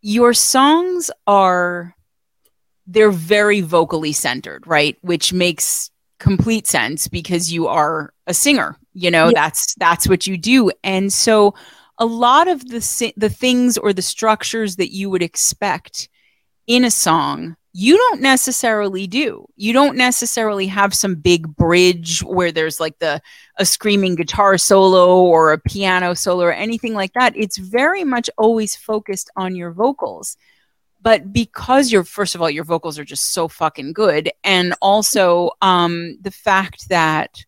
your 0.00 0.32
songs 0.32 1.10
are 1.26 1.94
they're 2.86 3.10
very 3.10 3.62
vocally 3.62 4.12
centered, 4.12 4.64
right? 4.66 4.96
Which 5.00 5.32
makes 5.32 5.90
complete 6.20 6.66
sense 6.68 7.08
because 7.08 7.52
you 7.52 7.66
are 7.66 8.12
a 8.28 8.34
singer. 8.34 8.78
You 8.92 9.10
know, 9.10 9.26
Yeah. 9.26 9.32
that's 9.34 9.74
that's 9.74 10.06
what 10.08 10.26
you 10.26 10.36
do. 10.38 10.70
And 10.84 11.12
so 11.12 11.54
a 11.98 12.06
lot 12.06 12.48
of 12.48 12.66
the 12.68 13.12
the 13.16 13.30
things 13.30 13.78
or 13.78 13.92
the 13.92 14.02
structures 14.02 14.76
that 14.76 14.92
you 14.92 15.10
would 15.10 15.22
expect 15.22 16.08
in 16.66 16.84
a 16.84 16.90
song 16.90 17.56
you 17.76 17.96
don't 17.96 18.20
necessarily 18.20 19.08
do. 19.08 19.46
You 19.56 19.72
don't 19.72 19.96
necessarily 19.96 20.68
have 20.68 20.94
some 20.94 21.16
big 21.16 21.56
bridge 21.56 22.20
where 22.20 22.52
there's 22.52 22.78
like 22.78 23.00
the 23.00 23.20
a 23.58 23.66
screaming 23.66 24.14
guitar 24.14 24.56
solo 24.58 25.20
or 25.20 25.52
a 25.52 25.58
piano 25.58 26.14
solo 26.14 26.44
or 26.44 26.52
anything 26.52 26.94
like 26.94 27.12
that. 27.14 27.36
It's 27.36 27.58
very 27.58 28.04
much 28.04 28.30
always 28.38 28.76
focused 28.76 29.28
on 29.36 29.56
your 29.56 29.72
vocals. 29.72 30.36
But 31.02 31.32
because 31.32 31.90
you're 31.90 32.04
first 32.04 32.36
of 32.36 32.40
all 32.40 32.48
your 32.48 32.62
vocals 32.62 32.96
are 32.96 33.04
just 33.04 33.32
so 33.32 33.48
fucking 33.48 33.92
good. 33.92 34.30
And 34.44 34.74
also 34.80 35.50
um 35.60 36.16
the 36.22 36.30
fact 36.30 36.88
that 36.90 37.44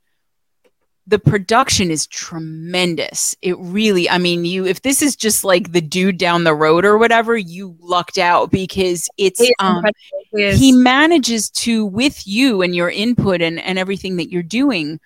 the 1.07 1.19
production 1.19 1.91
is 1.91 2.07
tremendous. 2.07 3.37
It 3.41 3.57
really, 3.59 4.11
I 4.11 4.19
mean, 4.19 4.45
you 4.45 4.67
if 4.67 4.83
this 4.83 5.03
is 5.03 5.17
just 5.17 5.45
like 5.45 5.73
the 5.73 5.81
dude 5.81 6.19
down 6.19 6.45
the 6.45 6.55
road 6.55 6.85
or 6.85 6.99
whatever, 6.99 7.37
you 7.37 7.77
lucked 7.81 8.19
out 8.19 8.51
because 8.51 9.09
it's 9.17 9.41
he 9.41 9.55
um 9.59 9.85
is- 10.33 10.59
he 10.59 10.73
manages 10.73 11.49
to 11.51 11.85
with 11.87 12.27
you 12.27 12.63
and 12.63 12.75
your 12.75 12.91
input 12.91 13.41
and, 13.41 13.61
and 13.61 13.79
everything 13.79 14.17
that 14.17 14.31
you're 14.31 14.43
doing 14.43 15.01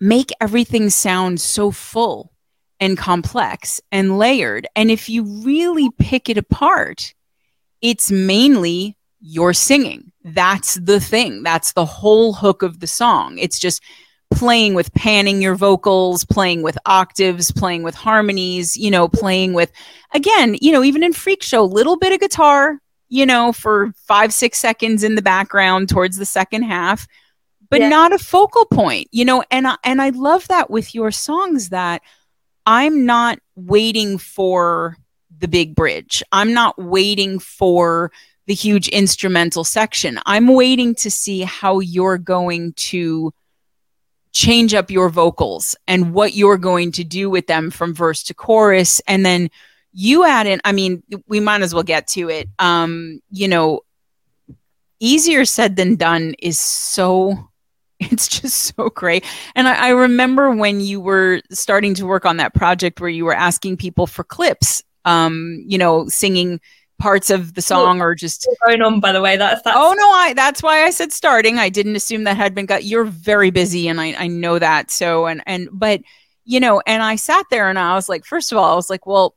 make 0.00 0.30
everything 0.40 0.88
sound 0.88 1.40
so 1.40 1.70
full 1.70 2.32
and 2.80 2.96
complex 2.96 3.82
and 3.92 4.18
layered. 4.18 4.66
And 4.74 4.90
if 4.90 5.10
you 5.10 5.24
really 5.44 5.90
pick 5.98 6.30
it 6.30 6.38
apart 6.38 7.14
it's 7.80 8.10
mainly 8.10 8.96
your 9.20 9.52
singing. 9.52 10.12
That's 10.24 10.74
the 10.74 11.00
thing. 11.00 11.42
That's 11.42 11.72
the 11.72 11.84
whole 11.84 12.32
hook 12.32 12.62
of 12.62 12.80
the 12.80 12.86
song. 12.86 13.38
It's 13.38 13.58
just 13.58 13.82
playing 14.32 14.74
with 14.74 14.92
panning 14.94 15.42
your 15.42 15.54
vocals 15.54 16.24
playing 16.24 16.62
with 16.62 16.78
octaves 16.86 17.50
playing 17.50 17.82
with 17.82 17.94
harmonies 17.94 18.76
you 18.76 18.90
know 18.90 19.08
playing 19.08 19.52
with 19.52 19.70
again 20.14 20.56
you 20.60 20.72
know 20.72 20.82
even 20.82 21.02
in 21.02 21.12
freak 21.12 21.42
show 21.42 21.64
little 21.64 21.96
bit 21.98 22.12
of 22.12 22.20
guitar 22.20 22.78
you 23.10 23.26
know, 23.26 23.52
for 23.52 23.92
five, 24.06 24.32
six 24.32 24.58
seconds 24.58 25.02
in 25.02 25.16
the 25.16 25.22
background 25.22 25.88
towards 25.88 26.16
the 26.16 26.24
second 26.24 26.62
half, 26.62 27.06
but 27.68 27.80
Yeah. 27.80 27.88
not 27.88 28.12
a 28.12 28.18
focal 28.18 28.64
point, 28.66 29.08
you 29.10 29.24
know, 29.24 29.42
and 29.50 29.66
I, 29.66 29.76
and 29.84 30.00
I 30.00 30.10
love 30.10 30.46
that 30.48 30.70
with 30.70 30.94
your 30.94 31.10
songs 31.10 31.70
that 31.70 32.02
I'm 32.66 33.04
not 33.04 33.40
waiting 33.56 34.16
for 34.16 34.96
the 35.36 35.48
big 35.48 35.74
bridge. 35.74 36.22
I'm 36.30 36.54
not 36.54 36.78
waiting 36.78 37.40
for 37.40 38.12
the 38.46 38.54
huge 38.54 38.86
instrumental 38.88 39.64
section. 39.64 40.20
I'm 40.24 40.46
waiting 40.46 40.94
to 40.96 41.10
see 41.10 41.40
how 41.40 41.80
you're 41.80 42.18
going 42.18 42.74
to 42.74 43.32
change 44.32 44.74
up 44.74 44.90
your 44.90 45.08
vocals 45.08 45.76
and 45.88 46.12
what 46.12 46.34
you're 46.34 46.58
going 46.58 46.92
to 46.92 47.04
do 47.04 47.28
with 47.28 47.46
them 47.46 47.70
from 47.70 47.94
verse 47.94 48.22
to 48.24 48.34
chorus. 48.34 49.00
And 49.06 49.24
then 49.24 49.50
you 49.92 50.24
add 50.24 50.46
in 50.46 50.60
i 50.64 50.70
mean 50.70 51.02
we 51.26 51.40
might 51.40 51.62
as 51.62 51.74
well 51.74 51.82
get 51.82 52.06
to 52.06 52.28
it. 52.28 52.48
Um 52.58 53.20
you 53.30 53.48
know 53.48 53.80
easier 55.00 55.44
said 55.44 55.76
than 55.76 55.96
done 55.96 56.34
is 56.38 56.58
so 56.58 57.48
it's 58.00 58.28
just 58.28 58.74
so 58.76 58.88
great. 58.88 59.24
And 59.54 59.68
I, 59.68 59.88
I 59.88 59.88
remember 59.90 60.52
when 60.52 60.80
you 60.80 61.00
were 61.00 61.42
starting 61.50 61.94
to 61.94 62.06
work 62.06 62.24
on 62.24 62.38
that 62.38 62.54
project 62.54 63.00
where 63.00 63.10
you 63.10 63.24
were 63.24 63.34
asking 63.34 63.76
people 63.76 64.06
for 64.06 64.24
clips 64.24 64.82
um 65.06 65.62
you 65.66 65.78
know 65.78 66.06
singing 66.08 66.60
parts 67.00 67.30
of 67.30 67.54
the 67.54 67.62
song 67.62 68.00
or 68.00 68.14
just 68.14 68.46
going 68.66 68.82
on 68.82 69.00
by 69.00 69.10
the 69.10 69.20
way 69.20 69.36
that's, 69.36 69.62
that's 69.62 69.76
oh 69.76 69.94
no 69.96 70.10
i 70.10 70.34
that's 70.34 70.62
why 70.62 70.84
i 70.84 70.90
said 70.90 71.10
starting 71.10 71.58
i 71.58 71.68
didn't 71.68 71.96
assume 71.96 72.24
that 72.24 72.36
had 72.36 72.54
been 72.54 72.66
got 72.66 72.84
you're 72.84 73.04
very 73.04 73.50
busy 73.50 73.88
and 73.88 74.00
i 74.00 74.14
i 74.18 74.26
know 74.26 74.58
that 74.58 74.90
so 74.90 75.26
and 75.26 75.42
and 75.46 75.68
but 75.72 76.00
you 76.44 76.60
know 76.60 76.82
and 76.86 77.02
i 77.02 77.16
sat 77.16 77.44
there 77.50 77.70
and 77.70 77.78
i 77.78 77.94
was 77.94 78.08
like 78.08 78.24
first 78.24 78.52
of 78.52 78.58
all 78.58 78.70
i 78.70 78.74
was 78.74 78.90
like 78.90 79.06
well 79.06 79.34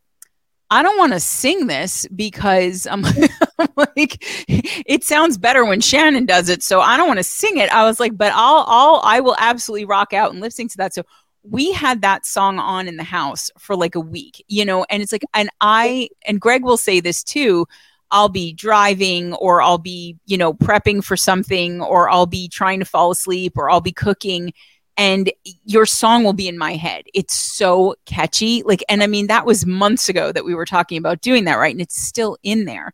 I 0.70 0.82
don't 0.82 0.98
want 0.98 1.12
to 1.12 1.20
sing 1.20 1.66
this 1.66 2.06
because 2.08 2.86
I'm, 2.86 3.04
I'm, 3.04 3.68
like, 3.76 4.16
it 4.48 5.04
sounds 5.04 5.38
better 5.38 5.64
when 5.64 5.80
Shannon 5.80 6.26
does 6.26 6.48
it. 6.48 6.62
So 6.62 6.80
I 6.80 6.96
don't 6.96 7.06
want 7.06 7.18
to 7.18 7.22
sing 7.22 7.58
it. 7.58 7.72
I 7.72 7.84
was 7.84 8.00
like, 8.00 8.16
but 8.16 8.32
I'll, 8.34 8.64
I'll, 8.66 9.00
I 9.04 9.20
will 9.20 9.36
absolutely 9.38 9.84
rock 9.84 10.12
out 10.12 10.32
and 10.32 10.40
lip 10.40 10.52
sync 10.52 10.72
to 10.72 10.78
that. 10.78 10.94
So 10.94 11.04
we 11.48 11.72
had 11.72 12.02
that 12.02 12.26
song 12.26 12.58
on 12.58 12.88
in 12.88 12.96
the 12.96 13.04
house 13.04 13.50
for 13.58 13.76
like 13.76 13.94
a 13.94 14.00
week, 14.00 14.44
you 14.48 14.64
know, 14.64 14.84
and 14.90 15.02
it's 15.02 15.12
like, 15.12 15.24
and 15.34 15.50
I, 15.60 16.08
and 16.26 16.40
Greg 16.40 16.64
will 16.64 16.76
say 16.76 17.00
this 17.00 17.22
too. 17.22 17.66
I'll 18.10 18.28
be 18.28 18.52
driving 18.52 19.34
or 19.34 19.60
I'll 19.60 19.78
be, 19.78 20.16
you 20.26 20.38
know, 20.38 20.54
prepping 20.54 21.04
for 21.04 21.16
something 21.16 21.80
or 21.82 22.08
I'll 22.08 22.26
be 22.26 22.48
trying 22.48 22.78
to 22.78 22.84
fall 22.84 23.10
asleep 23.10 23.58
or 23.58 23.68
I'll 23.68 23.80
be 23.80 23.92
cooking 23.92 24.52
and 24.96 25.32
your 25.64 25.86
song 25.86 26.22
will 26.22 26.32
be 26.32 26.48
in 26.48 26.56
my 26.56 26.74
head. 26.74 27.04
It's 27.14 27.34
so 27.34 27.96
catchy. 28.06 28.62
Like, 28.62 28.84
and 28.88 29.02
I 29.02 29.06
mean, 29.06 29.26
that 29.26 29.46
was 29.46 29.66
months 29.66 30.08
ago 30.08 30.30
that 30.30 30.44
we 30.44 30.54
were 30.54 30.64
talking 30.64 30.98
about 30.98 31.20
doing 31.20 31.44
that, 31.44 31.56
right? 31.56 31.74
And 31.74 31.80
it's 31.80 32.00
still 32.00 32.38
in 32.42 32.64
there. 32.64 32.92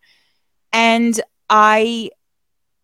And 0.72 1.20
I, 1.51 2.11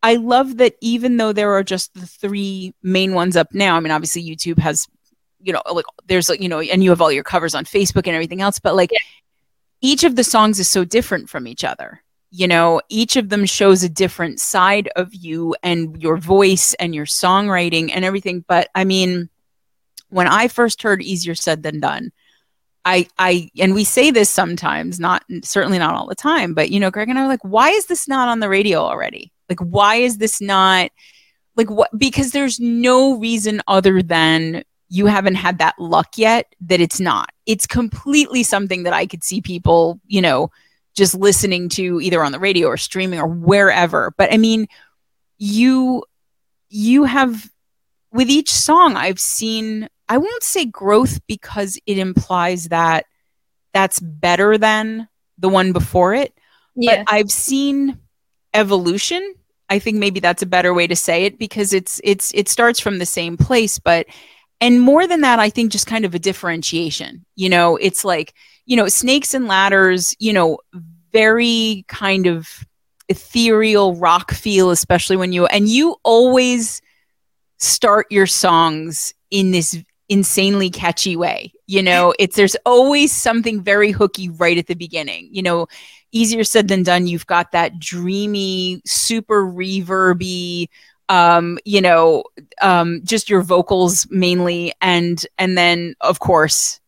I 0.02 0.16
love 0.16 0.58
that 0.58 0.76
even 0.80 1.16
though 1.16 1.32
there 1.32 1.52
are 1.52 1.64
just 1.64 1.94
the 1.94 2.06
three 2.06 2.74
main 2.82 3.14
ones 3.14 3.36
up 3.36 3.48
now, 3.54 3.76
I 3.76 3.80
mean, 3.80 3.90
obviously 3.90 4.22
YouTube 4.22 4.58
has 4.58 4.86
you 5.46 5.52
know, 5.52 5.62
like 5.72 5.84
there's 6.06 6.28
you 6.28 6.48
know, 6.48 6.60
and 6.60 6.82
you 6.82 6.90
have 6.90 7.00
all 7.00 7.12
your 7.12 7.24
covers 7.24 7.54
on 7.54 7.64
Facebook 7.64 8.06
and 8.06 8.14
everything 8.14 8.40
else, 8.40 8.58
but 8.58 8.74
like 8.74 8.90
yeah. 8.92 8.98
each 9.80 10.04
of 10.04 10.16
the 10.16 10.24
songs 10.24 10.58
is 10.58 10.68
so 10.68 10.84
different 10.84 11.30
from 11.30 11.46
each 11.46 11.64
other. 11.64 12.02
You 12.30 12.48
know, 12.48 12.82
each 12.88 13.16
of 13.16 13.28
them 13.28 13.46
shows 13.46 13.82
a 13.82 13.88
different 13.88 14.40
side 14.40 14.90
of 14.96 15.14
you 15.14 15.54
and 15.62 16.02
your 16.02 16.16
voice 16.16 16.74
and 16.74 16.94
your 16.94 17.06
songwriting 17.06 17.90
and 17.94 18.04
everything. 18.04 18.44
But 18.46 18.68
I 18.74 18.84
mean, 18.84 19.30
when 20.08 20.26
I 20.26 20.48
first 20.48 20.82
heard 20.82 21.00
Easier 21.00 21.36
Said 21.36 21.62
Than 21.62 21.80
Done, 21.80 22.10
I, 22.84 23.08
I, 23.18 23.50
and 23.58 23.74
we 23.74 23.84
say 23.84 24.10
this 24.10 24.30
sometimes, 24.30 25.00
not 25.00 25.24
certainly 25.42 25.78
not 25.78 25.94
all 25.94 26.06
the 26.06 26.14
time, 26.14 26.54
but 26.54 26.70
you 26.70 26.78
know, 26.78 26.90
Greg 26.90 27.08
and 27.08 27.18
I 27.18 27.22
are 27.22 27.28
like, 27.28 27.42
why 27.42 27.70
is 27.70 27.86
this 27.86 28.06
not 28.06 28.28
on 28.28 28.40
the 28.40 28.48
radio 28.48 28.80
already? 28.80 29.32
Like, 29.48 29.60
why 29.60 29.96
is 29.96 30.18
this 30.18 30.40
not 30.40 30.90
like 31.56 31.70
what? 31.70 31.90
Because 31.96 32.32
there's 32.32 32.60
no 32.60 33.18
reason 33.18 33.62
other 33.66 34.02
than 34.02 34.64
you 34.88 35.06
haven't 35.06 35.34
had 35.34 35.58
that 35.58 35.78
luck 35.78 36.16
yet 36.16 36.54
that 36.60 36.80
it's 36.80 37.00
not. 37.00 37.30
It's 37.44 37.66
completely 37.66 38.42
something 38.42 38.84
that 38.84 38.92
I 38.92 39.06
could 39.06 39.24
see 39.24 39.40
people, 39.40 40.00
you 40.06 40.20
know, 40.20 40.50
just 40.94 41.14
listening 41.14 41.68
to 41.70 42.00
either 42.00 42.22
on 42.22 42.32
the 42.32 42.38
radio 42.38 42.68
or 42.68 42.76
streaming 42.76 43.20
or 43.20 43.26
wherever. 43.26 44.12
But 44.16 44.32
I 44.32 44.36
mean, 44.36 44.66
you 45.38 46.04
you 46.68 47.04
have 47.04 47.50
with 48.12 48.30
each 48.30 48.50
song 48.50 48.96
I've 48.96 49.20
seen 49.20 49.88
I 50.08 50.18
won't 50.18 50.42
say 50.42 50.64
growth 50.64 51.20
because 51.26 51.78
it 51.86 51.98
implies 51.98 52.68
that 52.68 53.06
that's 53.72 54.00
better 54.00 54.56
than 54.56 55.08
the 55.38 55.48
one 55.48 55.72
before 55.72 56.14
it. 56.14 56.32
Yeah. 56.74 57.04
But 57.04 57.12
I've 57.12 57.30
seen 57.30 57.98
evolution. 58.54 59.34
I 59.68 59.78
think 59.80 59.98
maybe 59.98 60.20
that's 60.20 60.42
a 60.42 60.46
better 60.46 60.72
way 60.72 60.86
to 60.86 60.96
say 60.96 61.24
it 61.24 61.38
because 61.38 61.72
it's 61.72 62.00
it's 62.04 62.32
it 62.34 62.48
starts 62.48 62.78
from 62.78 62.98
the 62.98 63.06
same 63.06 63.36
place, 63.36 63.78
but 63.78 64.06
and 64.60 64.80
more 64.80 65.06
than 65.06 65.20
that 65.20 65.38
i 65.38 65.50
think 65.50 65.72
just 65.72 65.86
kind 65.86 66.04
of 66.04 66.14
a 66.14 66.18
differentiation 66.18 67.24
you 67.34 67.48
know 67.48 67.76
it's 67.76 68.04
like 68.04 68.34
you 68.64 68.76
know 68.76 68.88
snakes 68.88 69.34
and 69.34 69.46
ladders 69.46 70.14
you 70.18 70.32
know 70.32 70.58
very 71.12 71.84
kind 71.88 72.26
of 72.26 72.64
ethereal 73.08 73.94
rock 73.96 74.32
feel 74.32 74.70
especially 74.70 75.16
when 75.16 75.32
you 75.32 75.46
and 75.46 75.68
you 75.68 75.96
always 76.02 76.82
start 77.58 78.06
your 78.10 78.26
songs 78.26 79.14
in 79.30 79.50
this 79.50 79.82
insanely 80.08 80.70
catchy 80.70 81.16
way 81.16 81.52
you 81.68 81.82
know? 81.82 82.14
It's 82.18 82.36
there's 82.36 82.56
always 82.64 83.10
something 83.10 83.60
very 83.60 83.90
hooky 83.90 84.28
right 84.28 84.58
at 84.58 84.66
the 84.66 84.74
beginning 84.74 85.28
you 85.30 85.42
know? 85.42 85.66
Easier 86.12 86.44
said 86.44 86.68
than 86.68 86.82
done 86.82 87.06
you've 87.06 87.26
got 87.26 87.52
that 87.52 87.78
dreamy 87.78 88.80
super 88.86 89.44
reverby 89.44 90.68
um, 91.08 91.58
you 91.64 91.80
know, 91.80 92.24
um, 92.60 93.00
just 93.04 93.30
your 93.30 93.42
vocals 93.42 94.06
mainly, 94.10 94.72
and 94.80 95.24
and 95.38 95.56
then 95.56 95.94
of 96.00 96.20
course 96.20 96.80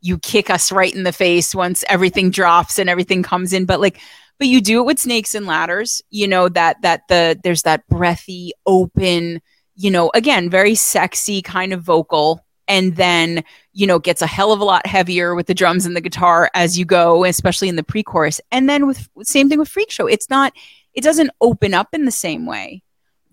you 0.00 0.18
kick 0.18 0.48
us 0.48 0.70
right 0.70 0.94
in 0.94 1.02
the 1.02 1.12
face 1.12 1.54
once 1.54 1.84
everything 1.88 2.30
drops 2.30 2.78
and 2.78 2.88
everything 2.88 3.22
comes 3.22 3.52
in. 3.52 3.64
But 3.64 3.80
like, 3.80 4.00
but 4.38 4.46
you 4.46 4.60
do 4.60 4.80
it 4.80 4.86
with 4.86 4.98
snakes 4.98 5.34
and 5.34 5.46
ladders. 5.46 6.02
You 6.10 6.28
know 6.28 6.48
that 6.48 6.80
that 6.82 7.02
the 7.08 7.38
there's 7.42 7.62
that 7.62 7.86
breathy, 7.88 8.52
open, 8.66 9.40
you 9.74 9.90
know, 9.90 10.10
again, 10.14 10.50
very 10.50 10.74
sexy 10.74 11.42
kind 11.42 11.72
of 11.72 11.82
vocal. 11.82 12.44
And 12.70 12.96
then, 12.96 13.44
you 13.72 13.86
know, 13.86 13.98
gets 13.98 14.20
a 14.20 14.26
hell 14.26 14.52
of 14.52 14.60
a 14.60 14.64
lot 14.64 14.86
heavier 14.86 15.34
with 15.34 15.46
the 15.46 15.54
drums 15.54 15.86
and 15.86 15.96
the 15.96 16.02
guitar 16.02 16.50
as 16.52 16.78
you 16.78 16.84
go, 16.84 17.24
especially 17.24 17.70
in 17.70 17.76
the 17.76 17.82
pre 17.82 18.02
chorus. 18.02 18.42
And 18.52 18.68
then 18.68 18.86
with 18.86 19.08
same 19.22 19.48
thing 19.48 19.58
with 19.58 19.70
Freak 19.70 19.90
Show. 19.90 20.06
It's 20.06 20.28
not, 20.28 20.52
it 20.92 21.02
doesn't 21.02 21.30
open 21.40 21.72
up 21.72 21.94
in 21.94 22.04
the 22.04 22.10
same 22.10 22.44
way 22.44 22.82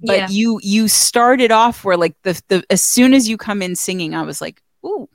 but 0.05 0.17
yeah. 0.17 0.27
you 0.29 0.59
you 0.63 0.87
started 0.87 1.51
off 1.51 1.83
where 1.83 1.97
like 1.97 2.15
the 2.23 2.41
the 2.47 2.63
as 2.69 2.81
soon 2.81 3.13
as 3.13 3.27
you 3.27 3.37
come 3.37 3.61
in 3.61 3.75
singing 3.75 4.15
i 4.15 4.21
was 4.21 4.41
like 4.41 4.61
ooh 4.85 5.09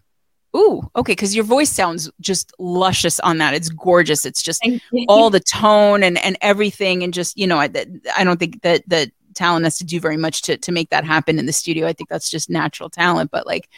ooh 0.57 0.82
okay 0.97 1.12
because 1.12 1.34
your 1.34 1.45
voice 1.45 1.70
sounds 1.70 2.11
just 2.20 2.53
luscious 2.59 3.20
on 3.20 3.38
that. 3.38 3.55
It's 3.55 3.68
gorgeous. 3.68 4.26
It's 4.26 4.43
just 4.43 4.66
all 5.09 5.30
the 5.30 5.41
tone 5.41 6.03
and 6.03 6.18
and 6.18 6.36
everything 6.41 7.03
and 7.03 7.14
just 7.14 7.38
you 7.38 7.47
know 7.47 7.59
i, 7.59 7.70
I 8.16 8.24
don't 8.24 8.38
think 8.38 8.62
that 8.62 8.82
that 8.88 9.11
Talon 9.34 9.62
has 9.62 9.78
to 9.78 9.84
do 9.84 10.01
very 10.01 10.16
much 10.16 10.43
to 10.43 10.57
to 10.59 10.72
make 10.72 10.91
that 10.91 11.05
happen 11.05 11.38
in 11.38 11.47
the 11.47 11.53
studio. 11.53 11.86
I 11.86 11.93
think 11.93 12.09
that's 12.09 12.30
just 12.30 12.51
natural 12.51 12.91
talent 12.91 13.30
but 13.30 13.47
like 13.47 13.68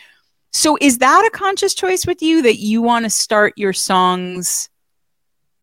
so 0.55 0.77
is 0.81 0.99
that 0.99 1.25
a 1.27 1.31
conscious 1.31 1.75
choice 1.75 2.07
with 2.07 2.23
you 2.23 2.43
that 2.43 2.57
you 2.57 2.83
want 2.83 3.05
to 3.05 3.11
start 3.11 3.55
your 3.57 3.73
songs 3.73 4.69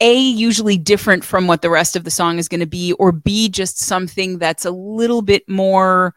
a 0.02 0.18
usually 0.18 0.78
different 0.78 1.24
from 1.24 1.47
what 1.47 1.62
the 1.62 1.70
rest 1.70 1.95
of 1.95 2.04
the 2.04 2.12
song 2.12 2.38
is 2.38 2.47
going 2.47 2.60
to 2.60 2.66
be 2.66 2.93
or 2.93 3.12
b 3.12 3.50
just 3.50 3.80
something 3.80 4.38
that's 4.38 4.66
a 4.66 4.72
little 4.72 5.22
bit 5.22 5.47
more 5.50 6.14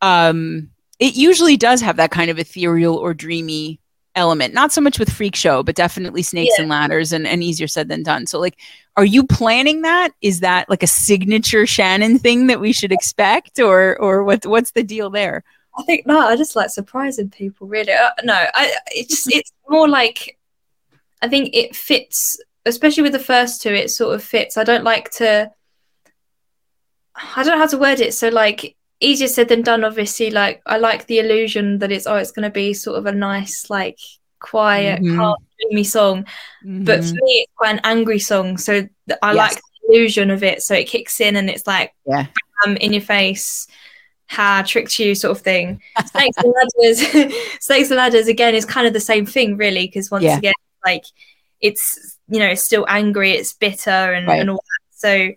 um 0.00 0.68
it 0.98 1.16
usually 1.16 1.56
does 1.56 1.80
have 1.80 1.96
that 1.96 2.10
kind 2.10 2.30
of 2.30 2.38
ethereal 2.38 2.94
or 2.94 3.12
dreamy 3.12 3.80
element. 4.14 4.54
Not 4.54 4.72
so 4.72 4.80
much 4.80 4.98
with 4.98 5.10
freak 5.10 5.34
show 5.34 5.62
but 5.62 5.74
definitely 5.74 6.22
snakes 6.22 6.54
yeah. 6.56 6.62
and 6.62 6.70
ladders 6.70 7.12
and, 7.12 7.26
and 7.26 7.42
easier 7.42 7.66
said 7.66 7.88
than 7.88 8.02
done. 8.02 8.26
So 8.26 8.38
like 8.38 8.58
are 8.96 9.04
you 9.04 9.24
planning 9.24 9.82
that? 9.82 10.10
Is 10.20 10.40
that 10.40 10.68
like 10.68 10.82
a 10.82 10.86
signature 10.86 11.66
shannon 11.66 12.18
thing 12.18 12.46
that 12.48 12.60
we 12.60 12.72
should 12.72 12.92
expect 12.92 13.58
or 13.58 13.98
or 13.98 14.22
what 14.24 14.44
what's 14.46 14.72
the 14.72 14.82
deal 14.82 15.10
there? 15.10 15.44
I 15.78 15.82
think 15.84 16.06
no 16.06 16.18
i 16.20 16.36
just 16.36 16.54
like 16.54 16.70
surprising 16.70 17.30
people 17.30 17.66
really. 17.66 17.92
Uh, 17.92 18.10
no 18.24 18.34
i 18.54 18.74
it's 18.88 19.26
it's 19.28 19.52
more 19.68 19.88
like 19.88 20.38
i 21.22 21.28
think 21.28 21.48
it 21.54 21.74
fits 21.74 22.38
especially 22.66 23.02
with 23.02 23.12
the 23.12 23.18
first 23.18 23.62
two, 23.62 23.70
it 23.70 23.90
sort 23.90 24.14
of 24.14 24.22
fits. 24.22 24.56
I 24.56 24.64
don't 24.64 24.84
like 24.84 25.10
to. 25.12 25.50
I 27.14 27.42
don't 27.42 27.52
know 27.52 27.58
how 27.58 27.66
to 27.66 27.78
word 27.78 28.00
it. 28.00 28.14
So 28.14 28.28
like 28.28 28.76
easier 29.00 29.28
said 29.28 29.48
than 29.48 29.62
done. 29.62 29.84
Obviously, 29.84 30.30
like 30.30 30.62
I 30.66 30.78
like 30.78 31.06
the 31.06 31.18
illusion 31.18 31.78
that 31.80 31.92
it's 31.92 32.06
oh, 32.06 32.16
it's 32.16 32.32
going 32.32 32.44
to 32.44 32.50
be 32.50 32.72
sort 32.72 32.98
of 32.98 33.06
a 33.06 33.12
nice 33.12 33.68
like 33.68 33.98
quiet, 34.38 35.02
mm-hmm. 35.02 35.18
calm, 35.18 35.36
dreamy 35.60 35.84
song. 35.84 36.24
Mm-hmm. 36.64 36.84
But 36.84 37.04
for 37.04 37.14
me, 37.14 37.44
it's 37.44 37.52
quite 37.56 37.74
an 37.74 37.80
angry 37.84 38.18
song. 38.18 38.56
So 38.56 38.82
th- 38.82 39.18
I 39.22 39.34
yes. 39.34 39.36
like 39.36 39.56
the 39.56 39.94
illusion 39.94 40.30
of 40.30 40.42
it. 40.42 40.62
So 40.62 40.74
it 40.74 40.88
kicks 40.88 41.20
in 41.20 41.36
and 41.36 41.50
it's 41.50 41.66
like 41.66 41.92
yeah, 42.06 42.26
bam, 42.64 42.76
in 42.76 42.92
your 42.92 43.02
face. 43.02 43.66
Ha, 44.30 44.64
tricked 44.66 44.98
you, 44.98 45.14
sort 45.14 45.36
of 45.36 45.42
thing. 45.42 45.82
Snakes 46.06 46.38
and 46.38 46.54
ladders, 46.54 47.34
snakes 47.60 47.90
and 47.90 47.98
ladders 47.98 48.28
again 48.28 48.54
is 48.54 48.64
kind 48.64 48.86
of 48.86 48.94
the 48.94 49.00
same 49.00 49.26
thing, 49.26 49.58
really, 49.58 49.86
because 49.86 50.10
once 50.10 50.24
yeah. 50.24 50.38
again, 50.38 50.54
like 50.86 51.04
it's 51.60 52.11
you 52.32 52.38
know 52.38 52.46
it's 52.46 52.62
still 52.62 52.86
angry 52.88 53.32
it's 53.32 53.52
bitter 53.52 53.90
and, 53.90 54.26
right. 54.26 54.40
and 54.40 54.50
all 54.50 54.56
that 54.56 54.96
so 54.96 55.30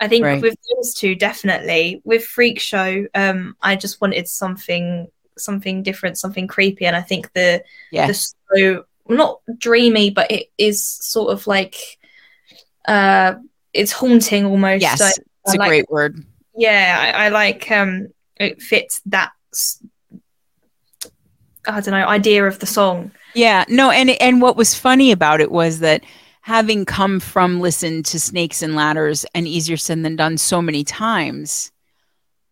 i 0.00 0.08
think 0.08 0.24
right. 0.24 0.42
with 0.42 0.56
those 0.74 0.94
two 0.94 1.14
definitely 1.14 2.00
with 2.04 2.24
freak 2.24 2.60
show 2.60 3.06
um 3.14 3.56
i 3.62 3.74
just 3.74 4.00
wanted 4.00 4.28
something 4.28 5.08
something 5.36 5.82
different 5.82 6.18
something 6.18 6.46
creepy 6.46 6.86
and 6.86 6.94
i 6.94 7.00
think 7.00 7.32
the 7.32 7.62
yeah. 7.90 8.06
the 8.06 8.14
slow 8.14 8.84
not 9.08 9.40
dreamy, 9.58 10.10
but 10.10 10.30
it 10.30 10.50
is 10.58 10.84
sort 10.84 11.32
of 11.32 11.46
like 11.46 11.76
uh, 12.86 13.34
it's 13.72 13.92
haunting 13.92 14.44
almost. 14.44 14.82
Yes, 14.82 15.00
I, 15.00 15.08
it's 15.08 15.20
I 15.48 15.54
a 15.54 15.58
like, 15.58 15.68
great 15.68 15.90
word. 15.90 16.24
Yeah, 16.56 17.12
I, 17.14 17.26
I 17.26 17.28
like 17.28 17.70
um, 17.70 18.08
it 18.36 18.62
fits 18.62 19.00
that. 19.06 19.32
I 21.66 21.80
don't 21.80 21.92
know 21.92 22.06
idea 22.06 22.46
of 22.46 22.58
the 22.58 22.66
song. 22.66 23.12
Yeah, 23.34 23.64
no, 23.68 23.90
and 23.90 24.10
and 24.10 24.40
what 24.40 24.56
was 24.56 24.74
funny 24.74 25.12
about 25.12 25.40
it 25.40 25.50
was 25.50 25.80
that 25.80 26.02
having 26.44 26.84
come 26.84 27.20
from 27.20 27.58
listen 27.58 28.02
to 28.02 28.20
Snakes 28.20 28.60
and 28.60 28.76
Ladders 28.76 29.24
and 29.34 29.48
Easier 29.48 29.78
Said 29.78 30.02
Than 30.04 30.14
Done 30.14 30.36
so 30.36 30.60
many 30.60 30.84
times, 30.84 31.72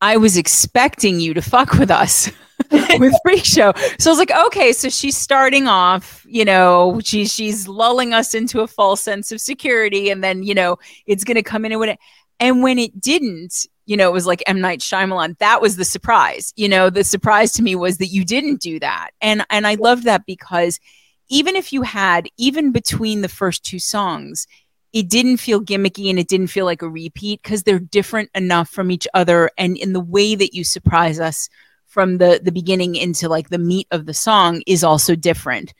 I 0.01 0.16
was 0.16 0.38
expecting 0.38 1.20
you 1.20 1.34
to 1.34 1.43
fuck 1.43 1.74
with 1.74 1.90
us 1.90 2.30
with 2.70 3.12
Freak 3.22 3.45
Show. 3.45 3.74
So 3.99 4.11
I 4.11 4.12
was 4.12 4.18
like, 4.18 4.30
okay, 4.47 4.72
so 4.72 4.88
she's 4.88 5.18
starting 5.18 5.68
off, 5.68 6.24
you 6.26 6.43
know, 6.43 7.03
she's 7.05 7.34
she's 7.34 7.68
lulling 7.68 8.14
us 8.14 8.32
into 8.32 8.62
a 8.62 8.66
false 8.66 9.03
sense 9.03 9.30
of 9.30 9.43
security, 9.43 10.09
and 10.09 10.24
then 10.24 10.43
you 10.43 10.55
know 10.55 10.78
it's 11.05 11.22
gonna 11.22 11.43
come 11.43 11.66
in 11.66 11.72
and 11.72 11.78
when 11.78 11.90
it 11.90 11.99
and 12.40 12.62
when 12.62 12.78
it 12.78 12.99
didn't, 12.99 13.66
you 13.84 13.99
know, 13.99 14.09
it 14.09 14.14
was 14.14 14.26
like 14.26 14.43
M 14.47 14.62
Night 14.62 14.80
Shyamalan. 14.80 15.36
That 15.36 15.61
was 15.61 15.76
the 15.76 15.84
surprise. 15.84 16.55
You 16.57 16.70
know, 16.70 16.88
the 16.88 17.05
surprise 17.05 17.53
to 17.53 17.62
me 17.62 17.76
was 17.76 17.99
that 17.99 18.07
you 18.07 18.24
didn't 18.24 18.62
do 18.62 18.80
that, 18.80 19.11
and 19.20 19.45
and 19.51 19.66
I 19.66 19.74
loved 19.74 20.05
that 20.05 20.24
because 20.24 20.80
even 21.29 21.57
if 21.57 21.73
you 21.73 21.83
had, 21.83 22.29
even 22.37 22.73
between 22.73 23.20
the 23.23 23.29
first 23.29 23.64
two 23.64 23.79
songs, 23.79 24.47
it 24.93 25.09
didn't 25.09 25.39
feel 25.39 25.61
gimmicky 25.62 26.11
and 26.11 26.18
it 26.18 26.29
didn't 26.29 26.49
feel 26.49 26.66
like 26.66 26.83
a 26.83 26.89
repeat 26.89 27.43
because 27.43 27.62
they're 27.62 27.79
different 27.79 28.29
enough 28.35 28.68
from 28.68 28.91
each 28.91 29.09
other, 29.14 29.51
and 29.57 29.77
in 29.79 29.93
the 29.95 30.01
way 30.01 30.35
that 30.35 30.55
you 30.55 30.64
surprise 30.64 31.18
us 31.20 31.49
from 31.87 32.18
the 32.18 32.41
the 32.43 32.53
beginning 32.53 32.95
into 32.97 33.29
like 33.29 33.49
the 33.51 33.59
meat 33.59 33.87
of 33.91 34.07
the 34.07 34.14
song 34.14 34.62
is 34.66 34.85
also 34.85 35.14
different, 35.14 35.73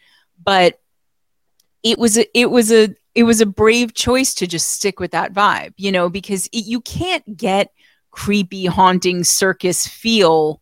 but 0.43 0.78
it 1.82 1.99
was 1.99 2.16
a 2.18 2.38
it 2.38 2.51
was 2.51 2.72
a 2.72 2.95
it 3.14 3.24
was 3.24 3.40
a 3.43 3.47
brave 3.47 3.93
choice 3.93 4.32
to 4.34 4.47
just 4.47 4.68
stick 4.72 4.99
with 4.99 5.11
that 5.11 5.32
vibe, 5.34 5.74
you 5.76 5.93
know, 5.93 6.09
because 6.09 6.47
it, 6.47 6.64
you 6.64 6.80
can't 6.80 7.36
get 7.36 7.70
creepy, 8.11 8.64
haunting 8.66 9.24
circus 9.24 9.86
feel 9.86 10.61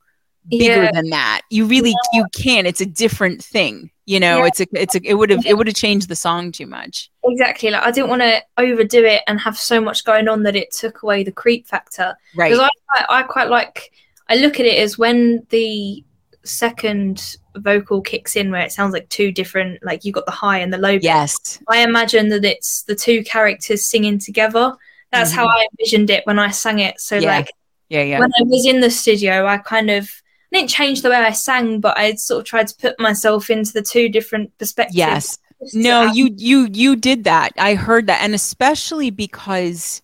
bigger 0.48 0.84
Yeah. 0.84 0.90
than 0.92 1.10
that. 1.10 1.42
You 1.50 1.66
really 1.66 1.94
you 2.12 2.24
can't. 2.32 2.66
It's 2.66 2.80
a 2.80 2.86
different 2.86 3.44
thing, 3.44 3.90
you 4.10 4.18
know. 4.18 4.38
Yeah. 4.38 4.46
It's 4.46 4.60
a 4.60 4.66
it's 4.72 4.94
a 4.96 5.00
it 5.04 5.14
would 5.14 5.30
have 5.30 5.46
it 5.46 5.56
would 5.56 5.68
have 5.68 5.76
changed 5.76 6.08
the 6.08 6.16
song 6.16 6.50
too 6.50 6.66
much. 6.66 7.10
Exactly. 7.24 7.70
Like 7.70 7.84
I 7.84 7.92
didn't 7.92 8.10
want 8.10 8.22
to 8.22 8.42
overdo 8.58 9.04
it 9.04 9.22
and 9.28 9.38
have 9.38 9.56
so 9.56 9.80
much 9.80 10.04
going 10.04 10.26
on 10.26 10.42
that 10.42 10.56
it 10.56 10.72
took 10.72 11.02
away 11.02 11.22
the 11.22 11.30
creep 11.30 11.68
factor. 11.68 12.16
Right. 12.36 12.50
Because 12.50 12.68
I, 12.90 13.04
I, 13.08 13.20
I 13.20 13.22
quite 13.22 13.48
like. 13.48 13.92
I 14.28 14.34
look 14.36 14.58
at 14.58 14.66
it 14.66 14.78
as 14.78 14.98
when 14.98 15.46
the 15.50 16.04
second 16.44 17.36
vocal 17.56 18.00
kicks 18.00 18.34
in, 18.34 18.50
where 18.50 18.62
it 18.62 18.72
sounds 18.72 18.92
like 18.92 19.08
two 19.10 19.30
different, 19.30 19.82
like 19.84 20.04
you 20.04 20.12
got 20.12 20.26
the 20.26 20.32
high 20.32 20.58
and 20.58 20.72
the 20.72 20.78
low. 20.78 20.98
yes. 21.00 21.60
I 21.68 21.82
imagine 21.82 22.28
that 22.30 22.44
it's 22.44 22.82
the 22.82 22.94
two 22.96 23.22
characters 23.24 23.86
singing 23.86 24.18
together. 24.18 24.72
That's 25.12 25.32
how 25.32 25.46
I 25.46 25.66
envisioned 25.72 26.10
it 26.10 26.24
when 26.26 26.38
I 26.38 26.50
sang 26.50 26.78
it. 26.80 27.00
So 27.00 27.16
Mm-hmm. 27.16 27.24
Yeah. 27.24 27.36
like 27.36 27.50
Yeah, 27.88 28.02
yeah. 28.02 28.18
when 28.20 28.30
I 28.38 28.42
was 28.44 28.66
in 28.66 28.80
the 28.80 28.90
studio, 28.90 29.46
I 29.46 29.58
kind 29.58 29.90
of 29.90 30.10
I 30.52 30.58
didn't 30.58 30.70
change 30.70 31.02
the 31.02 31.10
way 31.10 31.16
I 31.16 31.32
sang, 31.32 31.80
but 31.80 31.96
I 31.96 32.14
sort 32.14 32.40
of 32.40 32.46
tried 32.46 32.68
to 32.68 32.76
put 32.76 32.98
myself 32.98 33.50
into 33.50 33.72
the 33.72 33.82
two 33.82 34.08
different 34.08 34.56
perspectives. 34.58 34.96
Yes. 34.96 35.38
No, 35.74 36.08
add- 36.08 36.16
you 36.16 36.30
you 36.36 36.68
you 36.72 36.96
did 36.96 37.24
that. 37.24 37.52
I 37.58 37.74
heard 37.74 38.06
that, 38.06 38.22
and 38.22 38.34
especially 38.34 39.10
because 39.10 40.02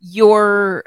your 0.00 0.84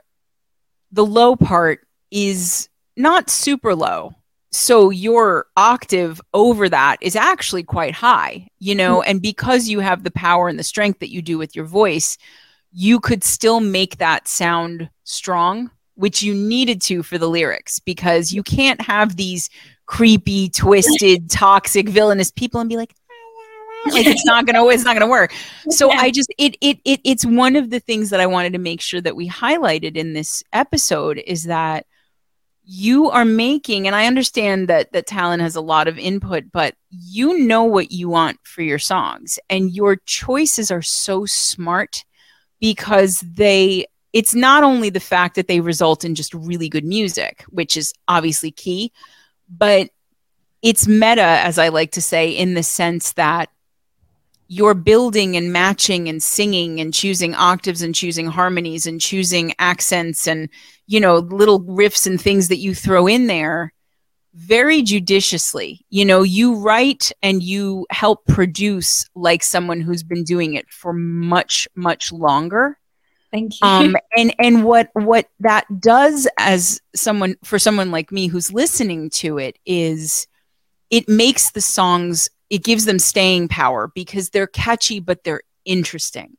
the 0.91 1.05
low 1.05 1.35
part 1.35 1.85
is 2.11 2.69
not 2.95 3.29
super 3.29 3.75
low. 3.75 4.13
So 4.51 4.89
your 4.89 5.45
octave 5.57 6.21
over 6.33 6.69
that 6.69 6.97
is 7.01 7.15
actually 7.15 7.63
quite 7.63 7.93
high, 7.93 8.47
you 8.59 8.73
know, 8.73 9.01
mm-hmm. 9.01 9.11
and 9.11 9.21
because 9.21 9.67
you 9.67 9.81
have 9.81 10.03
the 10.03 10.11
power 10.11 10.47
and 10.47 10.57
the 10.57 10.63
strength 10.63 10.99
that 10.99 11.11
you 11.11 11.21
do 11.21 11.37
with 11.37 11.55
your 11.55 11.65
voice, 11.65 12.17
you 12.71 12.99
could 12.99 13.23
still 13.23 13.59
make 13.59 13.97
that 13.97 14.27
sound 14.27 14.89
strong, 15.03 15.69
which 15.97 16.21
you 16.21 16.33
needed 16.33 16.81
to 16.83 17.03
for 17.03 17.17
the 17.17 17.27
lyrics 17.27 17.79
because 17.79 18.31
you 18.31 18.43
can't 18.43 18.79
have 18.81 19.15
these 19.17 19.49
creepy, 19.87 20.49
twisted, 20.49 21.29
toxic, 21.29 21.89
villainous 21.89 22.31
people 22.31 22.59
and 22.59 22.69
be 22.69 22.77
like, 22.77 22.93
like 23.91 24.07
it's 24.07 24.25
not 24.25 24.45
gonna 24.45 24.65
it's 24.67 24.83
not 24.83 24.95
gonna 24.95 25.07
work 25.07 25.31
so 25.69 25.89
Yeah. 25.89 25.99
i 26.01 26.11
just 26.11 26.33
it, 26.37 26.57
it 26.61 26.79
it 26.83 26.99
it's 27.05 27.23
one 27.25 27.55
of 27.55 27.69
the 27.69 27.79
things 27.79 28.09
that 28.09 28.19
i 28.19 28.25
wanted 28.25 28.51
to 28.53 28.59
make 28.59 28.81
sure 28.81 28.99
that 28.99 29.15
we 29.15 29.29
highlighted 29.29 29.95
in 29.95 30.13
this 30.13 30.43
episode 30.51 31.21
is 31.25 31.43
that 31.43 31.85
you 32.65 33.09
are 33.09 33.23
making 33.23 33.85
and 33.87 33.95
i 33.95 34.07
understand 34.07 34.67
that 34.67 34.91
that 34.91 35.05
Talon 35.05 35.39
has 35.39 35.55
a 35.55 35.61
lot 35.61 35.87
of 35.87 35.97
input 35.97 36.51
but 36.51 36.73
you 36.89 37.37
know 37.37 37.63
what 37.63 37.91
you 37.91 38.09
want 38.09 38.39
for 38.43 38.61
your 38.61 38.79
songs 38.79 39.39
and 39.49 39.71
your 39.71 39.95
choices 40.05 40.69
are 40.69 40.81
so 40.81 41.25
smart 41.25 42.03
because 42.59 43.21
they 43.21 43.85
it's 44.17 44.33
not 44.33 44.63
only 44.63 44.89
the 44.89 44.99
fact 44.99 45.35
that 45.35 45.47
they 45.47 45.59
result 45.59 46.03
in 46.03 46.15
just 46.15 46.33
really 46.33 46.67
good 46.67 46.83
music 46.83 47.43
which 47.49 47.77
is 47.77 47.93
obviously 48.07 48.49
key 48.49 48.91
but 49.47 49.89
it's 50.63 50.87
meta 50.87 51.21
as 51.21 51.59
i 51.59 51.67
like 51.67 51.91
to 51.91 52.01
say 52.01 52.29
in 52.29 52.55
the 52.55 52.63
sense 52.63 53.13
that 53.13 53.49
you're 54.47 54.73
building 54.73 55.35
and 55.35 55.53
matching 55.53 56.07
and 56.09 56.23
singing 56.23 56.79
and 56.79 56.93
choosing 56.93 57.35
octaves 57.35 57.81
and 57.81 57.93
choosing 57.93 58.25
harmonies 58.25 58.87
and 58.87 58.99
choosing 58.99 59.53
accents 59.59 60.27
and 60.27 60.49
you 60.87 60.99
know 60.99 61.17
little 61.17 61.61
riffs 61.61 62.07
and 62.07 62.19
things 62.19 62.47
that 62.47 62.57
you 62.57 62.73
throw 62.73 63.05
in 63.07 63.27
there 63.27 63.71
very 64.33 64.83
judiciously. 64.83 65.83
You 65.89 66.05
know 66.05 66.23
you 66.23 66.55
write 66.55 67.11
and 67.21 67.43
you 67.43 67.85
help 67.89 68.25
produce 68.25 69.05
like 69.15 69.43
someone 69.43 69.81
who's 69.81 70.03
been 70.03 70.23
doing 70.23 70.53
it 70.53 70.69
for 70.69 70.93
much 70.93 71.67
much 71.75 72.11
longer 72.11 72.77
Thank 73.31 73.53
you. 73.61 73.67
um 73.67 73.95
and 74.17 74.33
and 74.39 74.63
what 74.63 74.89
what 74.93 75.29
that 75.39 75.65
does 75.79 76.27
as 76.37 76.81
someone 76.95 77.35
for 77.43 77.59
someone 77.59 77.91
like 77.91 78.11
me 78.11 78.27
who's 78.27 78.53
listening 78.53 79.09
to 79.11 79.37
it 79.37 79.57
is 79.65 80.27
it 80.89 81.09
makes 81.09 81.51
the 81.51 81.61
songs 81.61 82.29
it 82.49 82.63
gives 82.63 82.85
them 82.85 82.99
staying 82.99 83.47
power 83.49 83.91
because 83.93 84.29
they're 84.29 84.47
catchy 84.47 84.99
but 84.99 85.23
they're 85.23 85.41
interesting. 85.65 86.37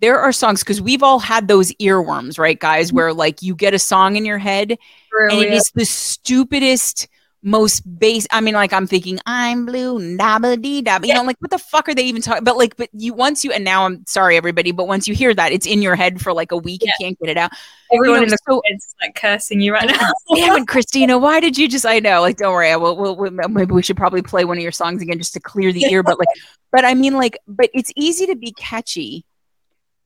There 0.00 0.20
are 0.20 0.30
songs 0.30 0.60
because 0.60 0.80
we've 0.80 1.02
all 1.02 1.18
had 1.18 1.48
those 1.48 1.72
earworms 1.74 2.38
right 2.38 2.58
guys 2.58 2.92
where 2.92 3.12
like 3.12 3.42
you 3.42 3.56
get 3.56 3.74
a 3.74 3.78
song 3.80 4.14
in 4.14 4.24
your 4.24 4.38
head 4.38 4.78
and 5.12 5.40
it 5.40 5.52
is 5.52 5.72
the 5.74 5.84
stupidest 5.84 7.08
most 7.42 7.80
base 8.00 8.26
i 8.32 8.40
mean 8.40 8.54
like 8.54 8.72
i'm 8.72 8.86
thinking 8.86 9.18
i'm 9.24 9.64
blue 9.64 9.98
dabba 10.16 10.60
dee 10.60 10.82
dabba 10.82 11.06
you 11.06 11.14
know 11.14 11.22
like 11.22 11.36
what 11.38 11.52
the 11.52 11.58
fuck 11.58 11.88
are 11.88 11.94
they 11.94 12.02
even 12.02 12.20
talking 12.20 12.42
but 12.42 12.56
like 12.56 12.76
but 12.76 12.88
you 12.92 13.14
once 13.14 13.44
you 13.44 13.52
and 13.52 13.62
now 13.64 13.86
i'm 13.86 14.04
sorry 14.06 14.36
everybody 14.36 14.72
but 14.72 14.88
once 14.88 15.06
you 15.06 15.14
hear 15.14 15.32
that 15.32 15.52
it's 15.52 15.64
in 15.66 15.80
your 15.80 15.94
head 15.94 16.20
for 16.20 16.32
like 16.32 16.50
a 16.50 16.56
week 16.56 16.82
Yeah. 16.84 16.90
you 16.98 17.06
can't 17.06 17.18
get 17.20 17.30
it 17.30 17.36
out 17.36 17.52
Everyone 17.92 18.18
you 18.18 18.24
in 18.24 18.28
the 18.30 18.38
so- 18.48 18.60
comments 18.60 18.94
like 19.00 19.14
cursing 19.14 19.60
you 19.60 19.72
right 19.72 19.86
now. 20.00 20.10
damn 20.34 20.56
it 20.62 20.66
christina 20.68 21.16
why 21.16 21.38
did 21.38 21.56
you 21.56 21.68
just 21.68 21.86
i 21.86 22.00
know 22.00 22.20
like 22.20 22.38
don't 22.38 22.52
worry 22.52 22.70
I 22.72 22.76
will, 22.76 22.96
we'll, 22.96 23.14
we'll 23.16 23.30
maybe 23.30 23.72
we 23.72 23.82
should 23.82 23.96
probably 23.96 24.22
play 24.22 24.44
one 24.44 24.56
of 24.56 24.62
your 24.62 24.72
songs 24.72 25.00
again 25.00 25.18
just 25.18 25.32
to 25.34 25.40
clear 25.40 25.72
the 25.72 25.84
ear 25.84 26.02
but 26.02 26.18
like 26.18 26.28
but 26.72 26.84
i 26.84 26.94
mean 26.94 27.14
like 27.14 27.38
but 27.46 27.70
it's 27.72 27.92
easy 27.94 28.26
to 28.26 28.34
be 28.34 28.52
catchy 28.52 29.24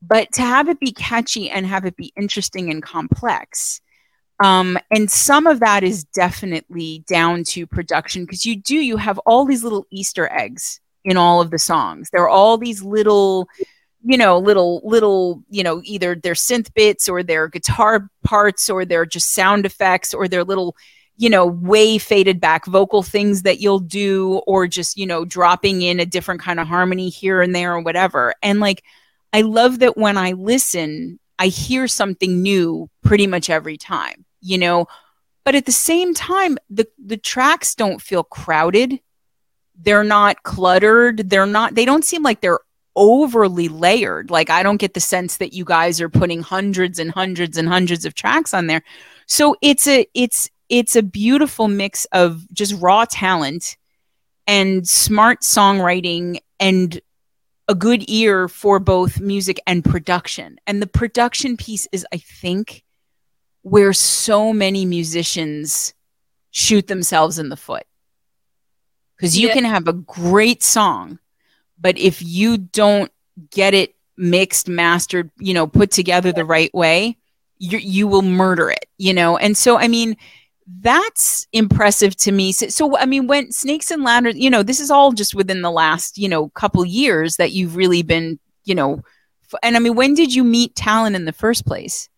but 0.03 0.31
to 0.33 0.41
have 0.43 0.69
it 0.69 0.79
be 0.79 0.91
catchy 0.91 1.49
and 1.49 1.65
have 1.65 1.85
it 1.85 1.95
be 1.95 2.13
interesting 2.15 2.69
and 2.69 2.83
complex 2.83 3.81
um, 4.39 4.77
and 4.91 5.09
some 5.09 5.47
of 5.47 5.59
that 5.59 5.83
is 5.83 6.03
definitely 6.05 7.03
down 7.07 7.43
to 7.45 7.67
production 7.67 8.25
because 8.25 8.45
you 8.45 8.55
do 8.55 8.75
you 8.75 8.97
have 8.97 9.19
all 9.19 9.45
these 9.45 9.63
little 9.63 9.85
easter 9.91 10.31
eggs 10.31 10.79
in 11.03 11.17
all 11.17 11.41
of 11.41 11.51
the 11.51 11.59
songs. 11.59 12.09
There 12.11 12.23
are 12.23 12.29
all 12.29 12.57
these 12.57 12.83
little 12.83 13.47
you 14.05 14.17
know 14.17 14.37
little 14.37 14.81
little 14.83 15.43
you 15.49 15.63
know 15.63 15.81
either 15.85 16.15
they're 16.15 16.33
synth 16.33 16.73
bits 16.73 17.07
or 17.07 17.23
they're 17.23 17.47
guitar 17.47 18.09
parts 18.23 18.69
or 18.69 18.85
they're 18.85 19.05
just 19.05 19.33
sound 19.33 19.65
effects 19.65 20.13
or 20.13 20.27
they're 20.27 20.43
little 20.43 20.75
you 21.15 21.29
know 21.29 21.45
way 21.45 21.97
faded 21.97 22.41
back 22.41 22.65
vocal 22.65 23.03
things 23.03 23.43
that 23.43 23.59
you'll 23.59 23.79
do 23.79 24.41
or 24.47 24.67
just 24.67 24.97
you 24.97 25.05
know 25.05 25.23
dropping 25.23 25.83
in 25.83 25.99
a 25.99 26.05
different 26.05 26.41
kind 26.41 26.59
of 26.59 26.67
harmony 26.67 27.09
here 27.09 27.41
and 27.41 27.55
there 27.55 27.73
or 27.75 27.81
whatever. 27.81 28.33
And 28.41 28.59
like 28.59 28.83
i 29.31 29.41
love 29.41 29.79
that 29.79 29.97
when 29.97 30.17
i 30.17 30.31
listen 30.33 31.19
i 31.43 31.47
hear 31.47 31.87
something 31.87 32.41
new 32.41 32.89
pretty 33.01 33.27
much 33.27 33.49
every 33.49 33.77
time 33.77 34.25
you 34.43 34.57
know? 34.57 34.87
But 35.45 35.55
at 35.55 35.65
the 35.65 35.71
same 35.71 36.13
time 36.13 36.57
the 36.69 36.87
the 37.03 37.17
tracks 37.17 37.75
don't 37.75 38.01
feel 38.01 38.23
crowded. 38.23 38.99
They're 39.75 40.03
not 40.03 40.43
cluttered. 40.43 41.29
They're 41.29 41.45
not 41.45 41.75
they 41.75 41.85
don't 41.85 42.05
seem 42.05 42.23
like 42.23 42.41
they're 42.41 42.59
overly 42.95 43.67
layered. 43.67 44.29
Like 44.29 44.49
i 44.49 44.63
don't 44.63 44.77
get 44.77 44.93
the 44.93 44.99
sense 44.99 45.37
that 45.37 45.53
you 45.53 45.65
guys 45.65 45.99
are 45.99 46.09
putting 46.09 46.41
hundreds 46.41 46.99
and 46.99 47.11
hundreds 47.11 47.57
and 47.57 47.67
hundreds 47.67 48.05
of 48.05 48.13
tracks 48.13 48.53
on 48.53 48.67
there. 48.67 48.83
So 49.25 49.55
it's 49.61 49.87
a 49.87 50.05
it's 50.13 50.49
it's 50.69 50.95
a 50.95 51.03
beautiful 51.03 51.67
mix 51.67 52.05
of 52.13 52.45
just 52.53 52.79
raw 52.81 53.05
talent 53.05 53.75
and 54.47 54.87
smart 54.87 55.41
songwriting 55.41 56.37
and 56.59 57.01
a 57.67 57.75
good 57.75 58.03
ear 58.09 58.47
for 58.47 58.79
both 58.79 59.19
music 59.19 59.59
and 59.65 59.83
production 59.85 60.59
and 60.67 60.81
the 60.81 60.87
production 60.87 61.55
piece 61.57 61.87
is 61.91 62.05
i 62.13 62.17
think 62.17 62.83
where 63.61 63.93
so 63.93 64.51
many 64.51 64.85
musicians 64.85 65.93
shoot 66.51 66.87
themselves 66.87 67.39
in 67.39 67.49
the 67.49 67.55
foot 67.57 67.85
because 69.15 69.37
you 69.37 69.47
Yeah. 69.47 69.53
can 69.53 69.63
have 69.65 69.87
a 69.87 69.93
great 69.93 70.61
song 70.61 71.19
but 71.79 71.97
if 71.97 72.21
you 72.21 72.57
don't 72.57 73.11
get 73.51 73.73
it 73.73 73.95
mixed, 74.15 74.69
mastered, 74.69 75.31
you 75.39 75.53
know, 75.53 75.67
put 75.67 75.91
together 75.91 76.31
the 76.31 76.45
right 76.45 76.73
way, 76.73 77.17
you 77.57 77.77
you 77.77 78.07
will 78.07 78.21
murder 78.21 78.69
it, 78.69 78.85
you 78.97 79.13
know. 79.13 79.37
And 79.37 79.57
so, 79.57 79.77
I 79.77 79.87
mean, 79.87 80.15
that's 80.67 81.47
impressive 81.53 82.15
to 82.17 82.31
me. 82.31 82.51
So, 82.51 82.67
so, 82.67 82.97
I 82.97 83.05
mean, 83.05 83.27
when 83.27 83.51
Snakes 83.51 83.91
and 83.91 84.03
Ladders, 84.03 84.35
you 84.35 84.49
know, 84.49 84.63
this 84.63 84.79
is 84.79 84.89
all 84.91 85.11
just 85.11 85.35
within 85.35 85.61
the 85.61 85.71
last, 85.71 86.17
you 86.17 86.29
know, 86.29 86.49
couple 86.49 86.85
years 86.85 87.37
that 87.37 87.51
you've 87.51 87.75
really 87.75 88.01
been, 88.03 88.39
you 88.65 88.75
know, 88.75 89.01
f- 89.45 89.59
and 89.61 89.75
I 89.75 89.79
mean, 89.79 89.95
when 89.95 90.13
did 90.13 90.33
you 90.33 90.43
meet 90.43 90.75
Talon 90.75 91.15
in 91.15 91.25
the 91.25 91.33
first 91.33 91.65
place? 91.65 92.09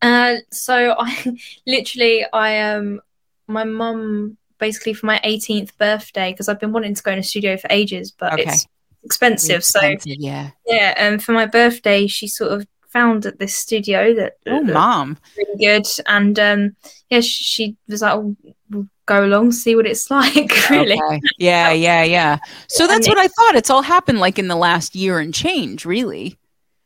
Uh, 0.00 0.36
so 0.50 0.94
I 0.98 1.36
literally, 1.66 2.24
I 2.32 2.58
um, 2.72 3.00
my 3.46 3.64
mum 3.64 4.36
basically 4.58 4.94
for 4.94 5.06
my 5.06 5.20
18th 5.24 5.76
birthday 5.76 6.32
because 6.32 6.48
I've 6.48 6.60
been 6.60 6.72
wanting 6.72 6.94
to 6.94 7.02
go 7.02 7.10
in 7.12 7.18
a 7.18 7.22
studio 7.22 7.56
for 7.56 7.66
ages, 7.70 8.10
but 8.12 8.32
Okay. 8.34 8.44
it's 8.44 8.66
expensive. 9.04 9.58
Expensive, 9.58 10.02
So 10.02 10.10
yeah. 10.18 10.50
yeah, 10.66 10.94
and 10.96 11.22
for 11.22 11.32
my 11.32 11.46
birthday, 11.46 12.06
she 12.06 12.28
sort 12.28 12.52
of 12.52 12.66
found 12.92 13.26
at 13.26 13.38
this 13.38 13.54
studio 13.56 14.14
that 14.14 14.34
Oh, 14.46 14.62
mom. 14.62 15.18
really 15.36 15.58
good, 15.58 15.86
and 16.06 16.38
um, 16.38 16.76
yeah, 17.10 17.20
sh- 17.20 17.26
she 17.44 17.76
was 17.88 18.02
like, 18.02 18.14
oh, 18.14 18.36
we'll 18.70 18.86
go 19.06 19.24
along, 19.24 19.52
see 19.52 19.74
what 19.76 19.86
it's 19.86 20.10
like, 20.18 20.50
really. 20.70 21.00
Okay. 21.00 21.20
Yeah, 21.38 21.72
yeah, 21.72 22.02
yeah. 22.04 22.38
So 22.68 22.86
that's 22.86 23.06
And 23.06 23.14
what 23.16 23.18
I 23.24 23.28
thought. 23.28 23.54
It's 23.56 23.70
all 23.70 23.82
happened 23.82 24.20
like 24.20 24.38
in 24.38 24.48
the 24.48 24.56
last 24.56 24.94
year 24.94 25.18
and 25.18 25.32
change, 25.34 25.84
really. 25.84 26.38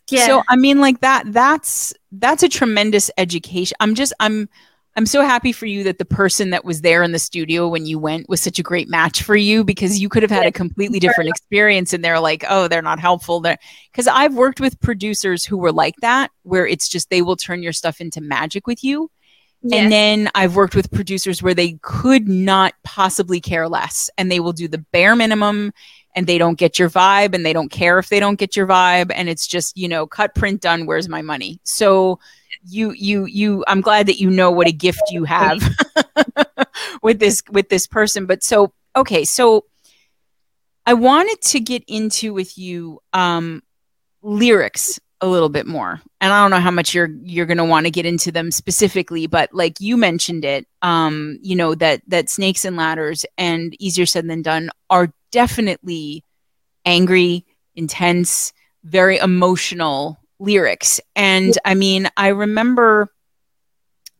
Yeah. 0.08 0.26
So 0.26 0.42
I 0.48 0.56
mean 0.56 0.80
like 0.80 1.00
that 1.00 1.24
that's 1.32 1.92
that's 2.12 2.42
a 2.44 2.48
tremendous 2.48 3.10
education. 3.18 3.76
I'm 3.80 3.94
just 3.96 4.12
I'm 4.20 4.48
I'm 4.96 5.04
so 5.06 5.20
happy 5.22 5.52
for 5.52 5.66
you 5.66 5.84
that 5.84 5.98
the 5.98 6.06
person 6.06 6.50
that 6.50 6.64
was 6.64 6.80
there 6.80 7.02
in 7.02 7.12
the 7.12 7.18
studio 7.18 7.68
when 7.68 7.84
you 7.84 7.98
went 7.98 8.30
was 8.30 8.40
such 8.40 8.58
a 8.58 8.62
great 8.62 8.88
match 8.88 9.22
for 9.22 9.36
you 9.36 9.62
because 9.62 10.00
you 10.00 10.08
could 10.08 10.22
have 10.22 10.30
had 10.30 10.46
a 10.46 10.52
completely 10.52 10.98
different 10.98 11.28
experience 11.28 11.92
and 11.92 12.02
they're 12.02 12.18
like, 12.18 12.44
"Oh, 12.48 12.66
they're 12.66 12.80
not 12.80 12.98
helpful." 12.98 13.40
They're 13.40 13.58
cuz 13.92 14.08
I've 14.08 14.34
worked 14.34 14.58
with 14.58 14.80
producers 14.80 15.44
who 15.44 15.58
were 15.58 15.72
like 15.72 15.96
that 16.00 16.30
where 16.44 16.66
it's 16.66 16.88
just 16.88 17.10
they 17.10 17.20
will 17.20 17.36
turn 17.36 17.62
your 17.62 17.74
stuff 17.74 18.00
into 18.00 18.22
magic 18.22 18.66
with 18.66 18.82
you. 18.82 19.10
yeah. 19.62 19.76
And 19.78 19.92
then 19.92 20.30
I've 20.34 20.56
worked 20.56 20.74
with 20.74 20.90
producers 20.90 21.42
where 21.42 21.54
they 21.54 21.78
could 21.82 22.26
not 22.28 22.72
possibly 22.82 23.40
care 23.40 23.68
less 23.68 24.08
and 24.16 24.30
they 24.30 24.40
will 24.40 24.52
do 24.54 24.68
the 24.68 24.78
bare 24.78 25.14
minimum 25.16 25.72
and 26.14 26.26
they 26.26 26.38
don't 26.38 26.58
get 26.58 26.78
your 26.78 26.88
vibe 26.88 27.34
and 27.34 27.44
they 27.44 27.52
don't 27.52 27.70
care 27.70 27.98
if 27.98 28.08
they 28.08 28.20
don't 28.20 28.38
get 28.38 28.56
your 28.56 28.66
vibe 28.66 29.12
and 29.14 29.28
it's 29.28 29.46
just, 29.46 29.76
you 29.76 29.88
know, 29.88 30.06
cut 30.06 30.34
print 30.34 30.62
done, 30.62 30.86
where's 30.86 31.08
my 31.08 31.20
money? 31.20 31.60
So 31.64 32.18
you 32.68 32.92
you 32.92 33.24
you 33.24 33.64
I'm 33.66 33.80
glad 33.80 34.06
that 34.06 34.18
you 34.18 34.30
know 34.30 34.50
what 34.50 34.66
a 34.66 34.72
gift 34.72 35.02
you 35.10 35.24
have 35.24 35.62
with 37.02 37.18
this 37.18 37.42
with 37.50 37.68
this 37.68 37.86
person. 37.86 38.26
But 38.26 38.42
so 38.42 38.72
okay, 38.94 39.24
so 39.24 39.64
I 40.84 40.94
wanted 40.94 41.40
to 41.42 41.60
get 41.60 41.84
into 41.86 42.32
with 42.34 42.58
you 42.58 43.00
um 43.12 43.62
lyrics 44.22 44.98
a 45.22 45.26
little 45.26 45.48
bit 45.48 45.66
more 45.66 46.00
and 46.20 46.32
i 46.32 46.42
don't 46.42 46.50
know 46.50 46.60
how 46.60 46.70
much 46.70 46.92
you're 46.92 47.08
you're 47.22 47.46
going 47.46 47.56
to 47.56 47.64
want 47.64 47.86
to 47.86 47.90
get 47.90 48.04
into 48.04 48.30
them 48.30 48.50
specifically 48.50 49.26
but 49.26 49.48
like 49.54 49.80
you 49.80 49.96
mentioned 49.96 50.44
it 50.44 50.66
um 50.82 51.38
you 51.40 51.56
know 51.56 51.74
that 51.74 52.02
that 52.06 52.28
snakes 52.28 52.66
and 52.66 52.76
ladders 52.76 53.24
and 53.38 53.74
easier 53.80 54.04
said 54.04 54.28
than 54.28 54.42
done 54.42 54.68
are 54.90 55.10
definitely 55.30 56.22
angry 56.84 57.46
intense 57.74 58.52
very 58.84 59.16
emotional 59.16 60.18
lyrics. 60.38 61.00
And 61.14 61.56
i 61.64 61.74
mean 61.74 62.08
i 62.16 62.28
remember 62.28 63.10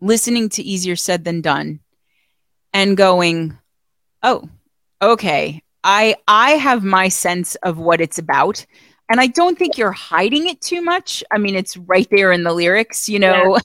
listening 0.01 0.49
to 0.51 0.63
easier 0.63 0.97
said 0.97 1.25
than 1.25 1.41
done 1.41 1.81
and 2.73 2.97
going 2.97 3.57
oh 4.23 4.49
okay. 5.01 5.63
I 5.85 6.17
i 6.27 6.53
have 6.53 6.85
my 6.85 7.09
sense 7.09 7.55
of 7.57 7.79
what 7.79 8.01
it's 8.01 8.19
about. 8.19 8.65
And 9.09 9.21
I 9.21 9.29
don't 9.29 9.57
think 9.57 9.79
you're 9.79 9.93
hiding 9.93 10.49
it 10.49 10.61
too 10.61 10.83
much. 10.83 11.23
I 11.31 11.39
mean, 11.39 11.55
it's 11.55 11.77
right 11.77 12.09
there 12.11 12.33
in 12.33 12.43
the 12.43 12.53
lyrics, 12.53 13.09
you 13.09 13.21
know. 13.21 13.57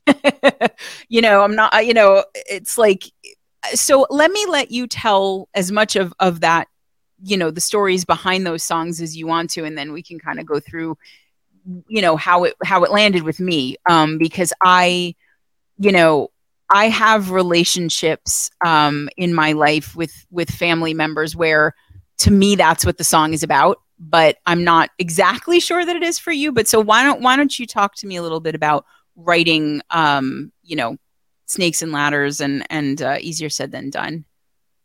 you 1.09 1.19
know, 1.19 1.41
I'm 1.41 1.55
not, 1.55 1.83
you 1.83 1.95
know, 1.95 2.23
it's 2.33 2.77
like 2.77 3.05
so 3.73 4.05
let 4.09 4.31
me 4.31 4.45
let 4.47 4.71
you 4.71 4.87
tell 4.87 5.49
as 5.55 5.71
much 5.71 5.95
of 5.95 6.13
of 6.19 6.41
that, 6.41 6.67
you 7.23 7.37
know, 7.37 7.49
the 7.49 7.61
stories 7.61 8.05
behind 8.05 8.45
those 8.45 8.63
songs 8.63 9.01
as 9.01 9.17
you 9.17 9.25
want 9.25 9.49
to 9.51 9.63
and 9.63 9.77
then 9.77 9.93
we 9.93 10.03
can 10.03 10.19
kind 10.19 10.39
of 10.39 10.45
go 10.45 10.59
through 10.59 10.97
you 11.87 12.01
know 12.01 12.15
how 12.15 12.43
it 12.45 12.55
how 12.63 12.83
it 12.83 12.91
landed 12.91 13.23
with 13.23 13.39
me 13.39 13.75
um 13.89 14.17
because 14.17 14.53
I 14.61 15.15
you 15.77 15.91
know, 15.91 16.29
I 16.69 16.89
have 16.89 17.31
relationships 17.31 18.49
um 18.65 19.09
in 19.17 19.33
my 19.33 19.53
life 19.53 19.95
with 19.95 20.25
with 20.31 20.49
family 20.49 20.93
members 20.93 21.35
where 21.35 21.73
to 22.19 22.31
me 22.31 22.55
that's 22.55 22.85
what 22.85 22.97
the 22.97 23.03
song 23.03 23.33
is 23.33 23.43
about 23.43 23.79
but 24.01 24.37
I'm 24.47 24.63
not 24.63 24.89
exactly 24.97 25.59
sure 25.59 25.85
that 25.85 25.95
it 25.95 26.01
is 26.01 26.17
for 26.17 26.31
you. 26.31 26.51
But 26.51 26.67
so 26.67 26.79
why 26.81 27.03
don't 27.03 27.21
why 27.21 27.35
don't 27.35 27.57
you 27.57 27.67
talk 27.67 27.95
to 27.97 28.07
me 28.07 28.15
a 28.15 28.23
little 28.23 28.39
bit 28.39 28.55
about 28.55 28.85
writing, 29.15 29.81
um, 29.91 30.51
you 30.63 30.75
know, 30.75 30.97
snakes 31.45 31.81
and 31.81 31.91
ladders 31.91 32.41
and 32.41 32.65
and 32.69 33.01
uh, 33.01 33.17
easier 33.21 33.49
said 33.49 33.71
than 33.71 33.91
done. 33.91 34.25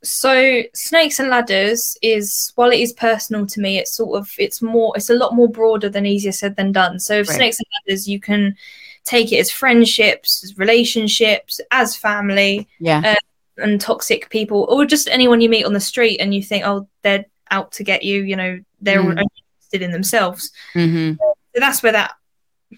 So 0.03 0.61
snakes 0.73 1.19
and 1.19 1.29
ladders 1.29 1.97
is 2.01 2.51
while 2.55 2.71
it 2.71 2.79
is 2.79 2.93
personal 2.93 3.45
to 3.47 3.59
me 3.59 3.77
it's 3.79 3.93
sort 3.95 4.17
of 4.19 4.31
it's 4.37 4.61
more 4.61 4.93
it's 4.95 5.09
a 5.09 5.15
lot 5.15 5.33
more 5.35 5.49
broader 5.49 5.89
than 5.89 6.05
easier 6.05 6.31
said 6.31 6.55
than 6.55 6.71
done. 6.71 6.99
So 6.99 7.17
Right. 7.17 7.27
snakes 7.27 7.59
and 7.59 7.65
ladders 7.87 8.07
you 8.07 8.19
can 8.19 8.55
take 9.03 9.31
it 9.31 9.37
as 9.39 9.49
friendships 9.49 10.43
as 10.43 10.57
relationships 10.57 11.59
as 11.71 11.95
family 11.95 12.67
Yeah, 12.79 13.15
and 13.57 13.81
toxic 13.81 14.29
people 14.29 14.67
or 14.69 14.85
just 14.85 15.07
anyone 15.09 15.41
you 15.41 15.49
meet 15.49 15.65
on 15.65 15.73
the 15.73 15.79
street 15.79 16.19
and 16.19 16.33
you 16.33 16.43
think 16.43 16.63
oh 16.65 16.87
they're 17.01 17.25
out 17.49 17.71
to 17.71 17.83
get 17.83 18.03
you 18.03 18.21
you 18.23 18.35
know 18.35 18.59
they're 18.81 19.01
Mm. 19.01 19.19
interested 19.21 19.81
in 19.81 19.91
themselves. 19.91 20.51
Hmm 20.73 21.13
so 21.19 21.59
that's 21.59 21.81
where 21.81 21.93
that 21.93 22.13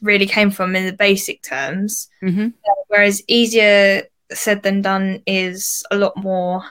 really 0.02 0.26
came 0.28 0.52
from 0.52 0.76
in 0.76 0.86
the 0.86 0.94
basic 0.94 1.42
terms. 1.42 2.08
Hmm 2.22 2.50
whereas 2.88 3.22
easier 3.28 4.04
said 4.32 4.64
than 4.64 4.82
done 4.82 5.22
is 5.28 5.84
a 5.92 5.98
lot 5.98 6.16
more 6.16 6.58
uh, 6.60 6.70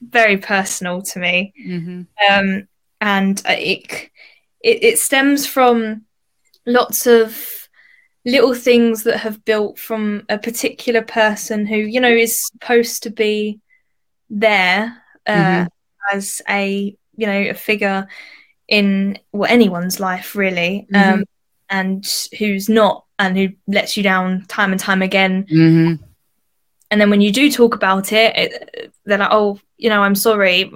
very 0.00 0.36
personal 0.36 1.02
to 1.02 1.18
me 1.18 1.52
hmm 1.64 2.02
um, 2.30 2.68
and 3.00 3.42
it, 3.46 4.10
it 4.62 4.84
it 4.84 4.98
stems 4.98 5.46
from 5.46 6.02
lots 6.66 7.06
of 7.06 7.68
little 8.24 8.54
things 8.54 9.02
that 9.02 9.18
have 9.18 9.44
built 9.44 9.78
from 9.78 10.22
a 10.28 10.38
particular 10.38 11.02
person 11.02 11.66
who 11.66 11.76
you 11.76 12.00
know 12.00 12.08
is 12.12 12.46
supposed 12.46 13.02
to 13.02 13.10
be 13.10 13.58
there 14.30 14.96
uh, 15.26 15.64
Mhm. 15.64 15.68
as 16.12 16.42
a 16.48 16.96
you 17.16 17.26
know 17.26 17.50
a 17.50 17.54
figure 17.54 18.06
in 18.68 19.18
well 19.32 19.50
anyone's 19.50 19.98
life 20.00 20.36
really 20.36 20.86
Mhm. 20.92 21.12
um, 21.14 21.24
and 21.68 22.28
who's 22.38 22.68
not 22.68 23.04
and 23.18 23.36
who 23.36 23.48
lets 23.66 23.96
you 23.96 24.02
down 24.02 24.44
time 24.46 24.70
and 24.72 24.80
time 24.80 25.02
again 25.02 25.46
hmm 25.48 25.94
and 26.92 27.00
then 27.00 27.08
when 27.10 27.22
you 27.22 27.32
do 27.32 27.50
talk 27.50 27.74
about 27.74 28.12
it, 28.12 28.36
it 28.36 28.92
they're 29.06 29.18
like 29.18 29.32
oh 29.32 29.58
you 29.78 29.88
know 29.88 30.02
i'm 30.02 30.14
sorry 30.14 30.70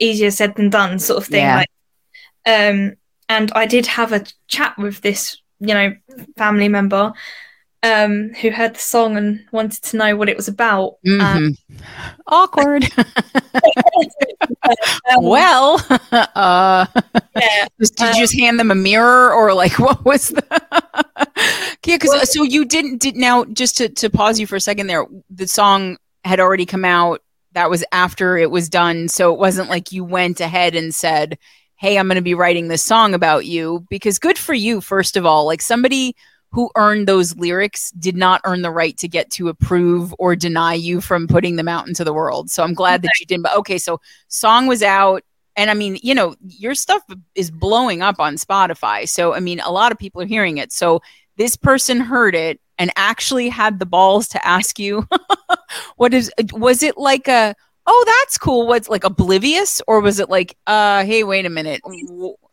easier 0.00 0.30
said 0.30 0.56
than 0.56 0.70
done 0.70 0.98
sort 0.98 1.18
of 1.22 1.26
thing 1.28 1.44
Yeah. 1.44 1.56
like 1.56 1.70
um 2.46 2.94
and 3.28 3.52
i 3.54 3.66
did 3.66 3.86
have 3.86 4.12
a 4.12 4.24
chat 4.48 4.76
with 4.78 5.00
this 5.02 5.36
you 5.60 5.74
know 5.74 5.94
family 6.36 6.68
member 6.68 7.12
um 7.84 8.30
who 8.40 8.50
heard 8.50 8.74
the 8.74 8.78
song 8.80 9.16
and 9.16 9.44
wanted 9.50 9.82
to 9.82 9.96
know 9.96 10.16
what 10.16 10.28
it 10.28 10.36
was 10.36 10.48
about 10.48 10.94
hmm 11.04 11.48
Awkward. 12.28 12.84
Um, 15.10 15.24
well, 15.24 15.84
uh, 16.12 16.86
yeah 17.36 17.66
did 17.80 18.00
Um, 18.00 18.08
you 18.14 18.20
just 18.20 18.38
hand 18.38 18.58
them 18.60 18.70
a 18.70 18.74
mirror 18.76 19.32
or 19.32 19.52
like 19.54 19.78
what 19.78 20.04
was 20.04 20.28
the? 20.28 20.44
yeah, 21.84 21.96
because 21.96 22.10
Well- 22.10 22.26
so 22.26 22.44
you 22.44 22.64
didn't 22.64 22.98
did 23.00 23.16
now 23.16 23.44
just 23.46 23.76
to 23.78 23.88
to 23.88 24.08
pause 24.08 24.38
you 24.38 24.46
for 24.46 24.56
a 24.56 24.60
second 24.60 24.86
there. 24.86 25.04
The 25.30 25.48
song 25.48 25.96
had 26.24 26.38
already 26.40 26.64
come 26.66 26.84
out. 26.84 27.22
That 27.52 27.68
was 27.70 27.84
after 27.92 28.38
it 28.38 28.50
was 28.50 28.68
done, 28.68 29.08
so 29.08 29.32
it 29.34 29.38
wasn't 29.38 29.68
like 29.68 29.90
you 29.92 30.04
went 30.04 30.40
ahead 30.40 30.74
and 30.76 30.94
said, 30.94 31.36
"Hey, 31.76 31.98
I'm 31.98 32.06
going 32.06 32.16
to 32.16 32.22
be 32.22 32.34
writing 32.34 32.68
this 32.68 32.82
song 32.82 33.12
about 33.14 33.44
you." 33.44 33.84
Because 33.90 34.18
good 34.20 34.38
for 34.38 34.54
you, 34.54 34.80
first 34.80 35.16
of 35.16 35.26
all. 35.26 35.44
Like 35.44 35.60
somebody 35.60 36.14
who 36.52 36.70
earned 36.76 37.06
those 37.06 37.34
lyrics 37.36 37.90
did 37.92 38.16
not 38.16 38.40
earn 38.44 38.62
the 38.62 38.70
right 38.70 38.96
to 38.98 39.08
get 39.08 39.30
to 39.32 39.48
approve 39.48 40.14
or 40.18 40.36
deny 40.36 40.74
you 40.74 41.00
from 41.00 41.26
putting 41.26 41.56
them 41.56 41.68
out 41.68 41.88
into 41.88 42.04
the 42.04 42.12
world. 42.12 42.50
So 42.50 42.62
I'm 42.62 42.74
glad 42.74 43.02
that 43.02 43.12
you 43.18 43.26
didn't. 43.26 43.42
But 43.42 43.56
okay, 43.56 43.78
so 43.78 44.00
song 44.28 44.66
was 44.66 44.82
out 44.82 45.22
and 45.56 45.70
I 45.70 45.74
mean, 45.74 45.98
you 46.02 46.14
know, 46.14 46.34
your 46.46 46.74
stuff 46.74 47.02
is 47.34 47.50
blowing 47.50 48.02
up 48.02 48.20
on 48.20 48.36
Spotify. 48.36 49.08
So 49.08 49.34
I 49.34 49.40
mean, 49.40 49.60
a 49.60 49.72
lot 49.72 49.92
of 49.92 49.98
people 49.98 50.22
are 50.22 50.26
hearing 50.26 50.58
it. 50.58 50.72
So 50.72 51.00
this 51.36 51.56
person 51.56 52.00
heard 52.00 52.34
it 52.34 52.60
and 52.78 52.90
actually 52.96 53.48
had 53.48 53.78
the 53.78 53.86
balls 53.86 54.28
to 54.28 54.46
ask 54.46 54.78
you 54.78 55.06
what 55.96 56.12
is 56.12 56.30
was 56.52 56.82
it 56.82 56.96
like 56.96 57.28
a 57.28 57.54
oh 57.86 58.04
that's 58.20 58.38
cool 58.38 58.66
what's 58.66 58.88
like 58.88 59.04
oblivious 59.04 59.82
or 59.86 60.00
was 60.00 60.18
it 60.18 60.28
like 60.28 60.56
uh 60.66 61.04
hey 61.04 61.24
wait 61.24 61.46
a 61.46 61.50
minute 61.50 61.80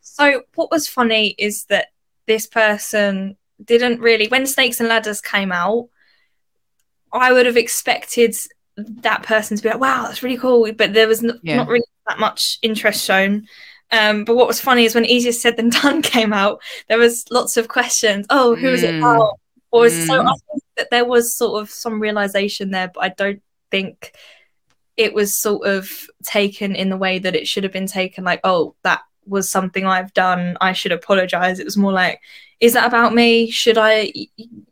so 0.00 0.42
what 0.54 0.70
was 0.70 0.86
funny 0.86 1.34
is 1.38 1.64
that 1.66 1.88
this 2.26 2.46
person 2.46 3.36
didn't 3.64 4.00
really 4.00 4.26
when 4.28 4.46
snakes 4.46 4.80
and 4.80 4.88
ladders 4.88 5.20
came 5.20 5.52
out 5.52 5.88
i 7.12 7.32
would 7.32 7.46
have 7.46 7.56
expected 7.56 8.34
that 8.76 9.22
person 9.22 9.56
to 9.56 9.62
be 9.62 9.68
like 9.68 9.80
wow 9.80 10.04
that's 10.04 10.22
really 10.22 10.38
cool 10.38 10.70
but 10.72 10.92
there 10.94 11.08
was 11.08 11.22
n- 11.22 11.38
Yeah. 11.42 11.56
not 11.56 11.68
really 11.68 11.84
that 12.08 12.18
much 12.18 12.58
interest 12.62 13.04
shown 13.04 13.46
Um, 13.92 14.24
but 14.24 14.36
what 14.36 14.46
was 14.46 14.60
funny 14.60 14.84
is 14.84 14.94
when 14.94 15.04
Easier 15.04 15.32
Said 15.32 15.56
Than 15.56 15.70
Done 15.70 16.00
came 16.14 16.32
out, 16.32 16.62
there 16.88 16.96
was 16.96 17.24
lots 17.28 17.56
of 17.56 17.66
questions. 17.66 18.24
Oh, 18.30 18.54
who 18.54 18.68
is 18.68 18.84
it 18.84 18.94
Mm. 18.94 18.98
about? 19.00 19.40
Or 19.72 19.86
is 19.86 20.06
so 20.06 20.14
I 20.20 20.24
Mm. 20.24 20.38
think 20.48 20.62
that 20.76 20.90
there 20.92 21.04
was 21.04 21.34
sort 21.34 21.60
of 21.60 21.70
some 21.70 21.98
realization 22.00 22.70
there, 22.70 22.86
but 22.94 23.02
I 23.02 23.08
don't 23.08 23.42
think 23.72 24.12
it 24.96 25.12
was 25.12 25.36
sort 25.36 25.66
of 25.66 25.90
taken 26.22 26.76
in 26.76 26.88
the 26.88 26.96
way 26.96 27.18
that 27.18 27.34
it 27.34 27.48
should 27.48 27.64
have 27.64 27.72
been 27.72 27.88
taken. 27.88 28.22
Like, 28.22 28.42
oh, 28.44 28.76
that 28.84 29.00
was 29.26 29.48
something 29.48 29.86
I've 29.86 30.12
done. 30.14 30.56
I 30.60 30.72
should 30.72 30.92
apologize. 30.92 31.58
It 31.58 31.64
was 31.64 31.76
more 31.76 31.92
like, 31.92 32.20
is 32.60 32.74
that 32.74 32.86
about 32.86 33.14
me? 33.14 33.50
Should 33.50 33.78
I 33.78 34.12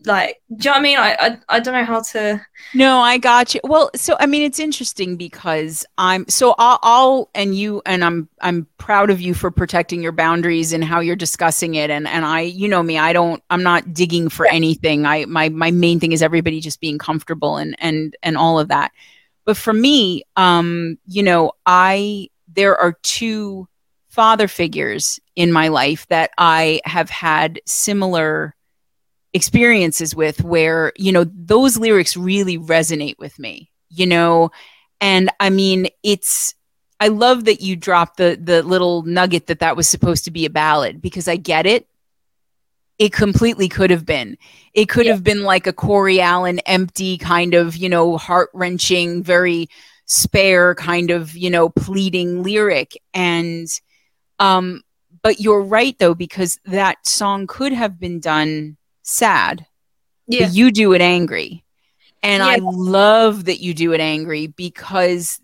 like? 0.04 0.42
Do 0.54 0.68
you 0.68 0.70
know 0.70 0.72
what 0.72 0.78
I 0.78 0.82
mean? 0.82 0.98
I 0.98 1.16
I, 1.18 1.38
I 1.48 1.60
don't 1.60 1.72
know 1.72 1.84
how 1.84 2.02
to. 2.02 2.40
No, 2.74 3.00
I 3.00 3.16
got 3.16 3.54
you. 3.54 3.60
Well, 3.64 3.90
so 3.94 4.14
I 4.20 4.26
mean, 4.26 4.42
it's 4.42 4.58
interesting 4.58 5.16
because 5.16 5.86
I'm 5.96 6.28
so 6.28 6.54
I'll, 6.58 6.78
I'll 6.82 7.30
and 7.34 7.56
you 7.56 7.80
and 7.86 8.04
I'm 8.04 8.28
I'm 8.42 8.66
proud 8.76 9.08
of 9.08 9.22
you 9.22 9.32
for 9.32 9.50
protecting 9.50 10.02
your 10.02 10.12
boundaries 10.12 10.74
and 10.74 10.84
how 10.84 11.00
you're 11.00 11.16
discussing 11.16 11.76
it. 11.76 11.90
And 11.90 12.06
and 12.06 12.26
I, 12.26 12.42
you 12.42 12.68
know 12.68 12.82
me, 12.82 12.98
I 12.98 13.14
don't, 13.14 13.42
I'm 13.48 13.62
not 13.62 13.94
digging 13.94 14.28
for 14.28 14.44
anything. 14.46 15.06
I 15.06 15.24
my 15.24 15.48
my 15.48 15.70
main 15.70 15.98
thing 15.98 16.12
is 16.12 16.22
everybody 16.22 16.60
just 16.60 16.80
being 16.80 16.98
comfortable 16.98 17.56
and 17.56 17.74
and 17.78 18.14
and 18.22 18.36
all 18.36 18.58
of 18.58 18.68
that. 18.68 18.92
But 19.46 19.56
for 19.56 19.72
me, 19.72 20.24
um, 20.36 20.98
you 21.06 21.22
know, 21.22 21.52
I 21.64 22.28
there 22.54 22.76
are 22.76 22.98
two 23.02 23.66
father 24.18 24.48
figures 24.48 25.20
in 25.36 25.52
my 25.52 25.68
life 25.68 26.06
that 26.08 26.32
I 26.38 26.80
have 26.84 27.08
had 27.08 27.60
similar 27.66 28.54
experiences 29.32 30.14
with 30.14 30.42
where 30.42 30.92
you 30.96 31.12
know 31.12 31.24
those 31.32 31.76
lyrics 31.78 32.16
really 32.16 32.58
resonate 32.58 33.18
with 33.18 33.38
me 33.38 33.70
you 33.90 34.06
know? 34.06 34.50
And 35.00 35.30
i 35.38 35.48
mean 35.50 35.86
it's 36.02 36.54
i 36.98 37.08
love 37.08 37.44
that 37.44 37.60
you 37.60 37.76
dropped 37.76 38.16
the 38.16 38.38
the 38.42 38.62
little 38.62 39.02
nugget 39.02 39.46
that 39.46 39.60
that 39.60 39.76
was 39.76 39.86
supposed 39.86 40.24
to 40.24 40.30
be 40.32 40.44
a 40.46 40.50
ballad 40.50 41.00
because 41.00 41.28
i 41.28 41.36
get 41.36 41.66
it. 41.66 41.86
It 42.98 43.12
completely 43.12 43.68
could 43.68 43.90
have 43.90 44.04
been. 44.04 44.36
It 44.74 44.88
could 44.88 45.06
Yeah. 45.06 45.12
have 45.12 45.22
been 45.22 45.44
like 45.44 45.68
a 45.68 45.72
corey 45.72 46.20
allen 46.20 46.58
empty 46.66 47.16
kind 47.18 47.54
of 47.54 47.76
you 47.76 47.88
know 47.88 48.16
heart-wrenching 48.16 49.22
very 49.22 49.68
spare 50.06 50.74
kind 50.74 51.10
of 51.10 51.36
you 51.36 51.50
know 51.50 51.68
pleading 51.68 52.42
lyric. 52.42 52.98
And 53.14 53.68
um 54.38 54.82
but 55.22 55.40
you're 55.40 55.62
right 55.62 55.98
though 55.98 56.14
because 56.14 56.58
that 56.64 56.96
song 57.06 57.46
could 57.46 57.72
have 57.72 57.98
been 57.98 58.20
done 58.20 58.76
sad 59.02 59.66
Yeah, 60.26 60.46
but 60.46 60.54
you 60.54 60.70
do 60.70 60.92
it 60.92 61.00
angry 61.00 61.64
and 62.22 62.42
i 62.42 62.58
love 62.60 63.44
that 63.46 63.60
you 63.60 63.74
do 63.74 63.92
it 63.92 64.00
angry 64.00 64.48
because 64.48 65.40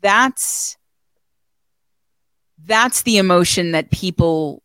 that's 0.00 0.76
that's 2.64 3.02
the 3.02 3.18
emotion 3.18 3.72
that 3.72 3.90
people 3.90 4.62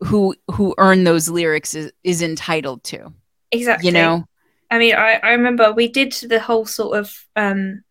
who 0.00 0.34
who 0.50 0.74
earn 0.78 1.04
those 1.04 1.28
lyrics 1.28 1.74
is, 1.74 1.92
is 2.02 2.22
entitled 2.22 2.82
to 2.84 3.12
exactly. 3.52 3.86
you 3.86 3.92
know 3.92 4.24
I 4.72 4.78
mean, 4.78 4.94
I, 4.94 5.20
I 5.22 5.32
remember 5.32 5.70
we 5.70 5.86
did 5.86 6.12
the 6.12 6.40
whole 6.40 6.64
sort 6.64 6.98
of 6.98 7.26
um, 7.36 7.84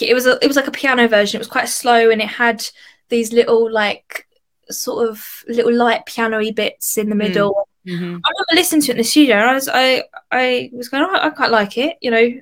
it 0.00 0.14
was 0.14 0.24
a, 0.24 0.42
it 0.42 0.48
was 0.48 0.56
like 0.56 0.66
a 0.66 0.72
piano 0.72 1.06
version. 1.06 1.36
It 1.36 1.42
was 1.42 1.48
quite 1.48 1.68
slow, 1.68 2.10
and 2.10 2.22
it 2.22 2.28
had 2.28 2.66
these 3.10 3.30
little 3.30 3.70
like 3.70 4.26
sort 4.70 5.08
of 5.08 5.44
little 5.48 5.72
light 5.74 6.06
piano-y 6.06 6.50
bits 6.50 6.96
in 6.98 7.08
the 7.08 7.14
middle. 7.14 7.68
Mhm. 7.86 7.92
I 7.94 8.00
remember 8.00 8.54
listening 8.54 8.82
to 8.82 8.90
it 8.92 8.94
in 8.94 8.98
the 8.98 9.04
studio, 9.04 9.36
and 9.36 9.50
I 9.50 9.54
was 9.54 9.68
I 9.72 10.04
I 10.32 10.70
was 10.72 10.88
going, 10.88 11.02
oh, 11.04 11.18
I 11.20 11.30
quite 11.30 11.50
like 11.50 11.76
it, 11.78 11.96
you 12.00 12.10
know. 12.10 12.40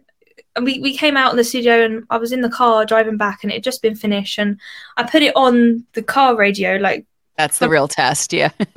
And 0.54 0.66
we, 0.66 0.80
we 0.80 0.94
came 0.96 1.16
out 1.16 1.30
in 1.30 1.36
the 1.38 1.44
studio, 1.44 1.82
and 1.84 2.04
I 2.10 2.18
was 2.18 2.30
in 2.30 2.42
the 2.42 2.50
car 2.50 2.84
driving 2.84 3.16
back, 3.16 3.42
and 3.42 3.50
it 3.50 3.56
had 3.56 3.64
just 3.64 3.80
been 3.82 3.94
finished, 3.94 4.38
and 4.38 4.60
I 4.96 5.02
put 5.02 5.22
it 5.22 5.34
on 5.34 5.84
the 5.94 6.02
car 6.02 6.36
radio, 6.36 6.76
like 6.76 7.06
that's 7.38 7.58
the 7.58 7.68
real 7.68 7.88
test 7.88 8.34
yeah 8.34 8.50
and 8.58 8.68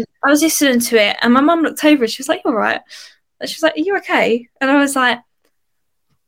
um, 0.00 0.04
I 0.22 0.28
was 0.28 0.42
listening 0.42 0.80
to 0.80 0.96
it, 1.02 1.16
and 1.22 1.32
my 1.32 1.40
mum 1.40 1.62
looked 1.62 1.82
over 1.84 2.04
and 2.04 2.12
she 2.12 2.20
was 2.20 2.28
like, 2.28 2.42
"You 2.44 2.50
all 2.50 2.56
right?" 2.56 2.80
And 3.40 3.48
she 3.48 3.56
was 3.56 3.62
like, 3.62 3.76
"Are 3.76 3.80
you 3.80 3.96
okay?" 3.96 4.48
And 4.60 4.70
I 4.70 4.76
was 4.76 4.94
like, 4.94 5.18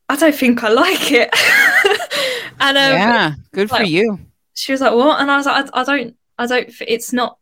"I 0.09 0.17
don't 0.17 0.35
think 0.35 0.65
I 0.65 0.71
like 0.71 1.13
it." 1.13 1.31
and 2.61 2.77
um, 2.79 2.93
yeah 2.93 3.35
good 3.53 3.69
for 3.69 3.77
like- 3.77 3.89
you 3.89 4.19
she 4.55 4.73
was 4.73 4.81
like, 4.81 4.93
"What?" 4.95 5.21
And 5.21 5.31
I 5.31 5.37
was 5.37 5.47
like, 5.47 5.69
"I, 5.75 5.81
I 5.81 5.85
don't, 5.85 6.17
I 6.39 6.47
don't. 6.47 6.73
It's 6.81 7.13
not." 7.13 7.39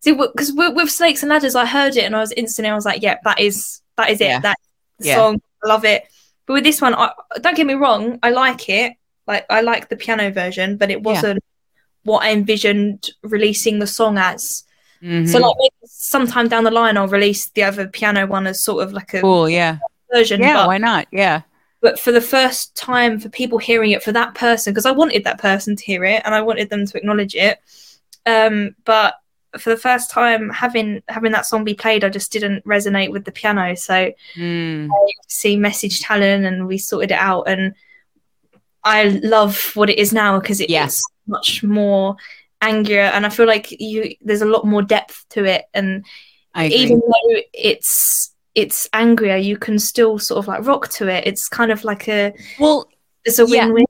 See, 0.00 0.14
because 0.14 0.52
with, 0.52 0.74
with 0.74 0.90
Snakes 0.90 1.22
and 1.22 1.30
Ladders, 1.30 1.54
I 1.54 1.66
heard 1.66 1.96
it 1.96 2.04
and 2.04 2.16
I 2.16 2.20
was 2.20 2.32
instantly, 2.32 2.70
I 2.70 2.74
was 2.74 2.86
like, 2.86 3.02
"Yeah, 3.02 3.18
that 3.24 3.38
is 3.40 3.82
that 3.96 4.10
is 4.10 4.20
it. 4.20 4.24
Yeah. 4.24 4.40
That 4.40 4.56
Yeah. 4.98 5.16
song, 5.16 5.42
I 5.64 5.68
love 5.68 5.84
it." 5.84 6.04
But 6.46 6.54
with 6.54 6.64
this 6.64 6.80
one, 6.80 6.94
I, 6.94 7.12
don't 7.40 7.56
get 7.56 7.66
me 7.66 7.74
wrong, 7.74 8.18
I 8.22 8.30
like 8.30 8.68
it. 8.68 8.94
Like 9.26 9.46
I 9.50 9.60
like 9.60 9.88
the 9.88 9.96
piano 9.96 10.30
version, 10.30 10.76
but 10.76 10.90
it 10.90 11.02
wasn't 11.02 11.44
what 12.04 12.24
I 12.24 12.32
envisioned 12.32 13.10
releasing 13.22 13.78
the 13.78 13.86
song 13.86 14.18
as. 14.18 14.64
Mhm. 15.02 15.28
So 15.28 15.38
like 15.38 15.72
sometime 15.84 16.48
down 16.48 16.64
the 16.64 16.70
line 16.70 16.96
I'll 16.96 17.08
release 17.08 17.50
the 17.50 17.62
other 17.62 17.86
piano 17.86 18.26
one 18.26 18.46
as 18.46 18.62
sort 18.64 18.82
of 18.82 18.92
like 18.92 19.14
a 19.14 19.20
cool 19.20 19.48
yeah 19.48 19.78
version. 20.12 20.40
yeah 20.40 20.54
but, 20.54 20.66
why 20.66 20.78
not 20.78 21.06
yeah 21.10 21.40
but 21.80 21.98
for 21.98 22.12
the 22.12 22.20
first 22.20 22.74
time 22.74 23.18
for 23.18 23.30
people 23.30 23.56
hearing 23.58 23.92
it 23.92 24.02
for 24.02 24.12
that 24.12 24.34
person, 24.34 24.72
because 24.74 24.84
I 24.84 24.90
wanted 24.90 25.24
that 25.24 25.38
person 25.38 25.74
to 25.76 25.84
hear 25.84 26.04
it 26.04 26.20
and 26.24 26.34
I 26.34 26.42
wanted 26.42 26.68
them 26.68 26.84
to 26.84 26.98
acknowledge 26.98 27.34
it. 27.34 27.60
Um, 28.26 28.74
but 28.84 29.14
for 29.58 29.70
the 29.70 29.76
first 29.76 30.10
time 30.10 30.48
having 30.50 31.02
having 31.08 31.32
that 31.32 31.46
song 31.46 31.64
be 31.64 31.74
played, 31.74 32.04
I 32.04 32.08
just 32.08 32.30
didn't 32.32 32.64
resonate 32.64 33.10
with 33.10 33.24
the 33.24 33.32
piano. 33.32 33.74
So 33.74 34.12
Mm. 34.36 34.88
see 35.28 35.56
message 35.56 36.00
Talon 36.00 36.44
and 36.44 36.66
we 36.68 36.78
sorted 36.78 37.10
it 37.10 37.18
out 37.18 37.44
and 37.48 37.74
I 38.84 39.04
love 39.22 39.72
what 39.74 39.90
it 39.90 39.98
is 39.98 40.12
now 40.12 40.38
because 40.40 40.60
it 40.60 40.64
is 40.64 40.70
Yes. 40.70 41.00
much 41.26 41.62
more 41.62 42.16
angrier 42.62 43.02
and 43.14 43.26
I 43.26 43.28
feel 43.28 43.46
like 43.46 43.70
you 43.80 44.14
there's 44.20 44.42
a 44.42 44.46
lot 44.46 44.66
more 44.66 44.82
depth 44.82 45.24
to 45.30 45.44
it 45.44 45.64
and 45.74 46.04
i 46.54 46.66
even 46.66 46.98
though 47.00 47.40
it's 47.54 48.34
it's 48.54 48.88
angrier 48.92 49.36
you 49.36 49.56
can 49.56 49.78
still 49.78 50.18
sort 50.18 50.38
of 50.38 50.48
like 50.48 50.66
rock 50.66 50.88
to 50.88 51.06
it 51.08 51.26
it's 51.26 51.48
kind 51.48 51.70
of 51.72 51.84
like 51.84 52.06
a 52.08 52.34
well 52.58 52.86
it's 53.24 53.38
a 53.38 53.46
Yeah. 53.46 53.66
win-win 53.66 53.86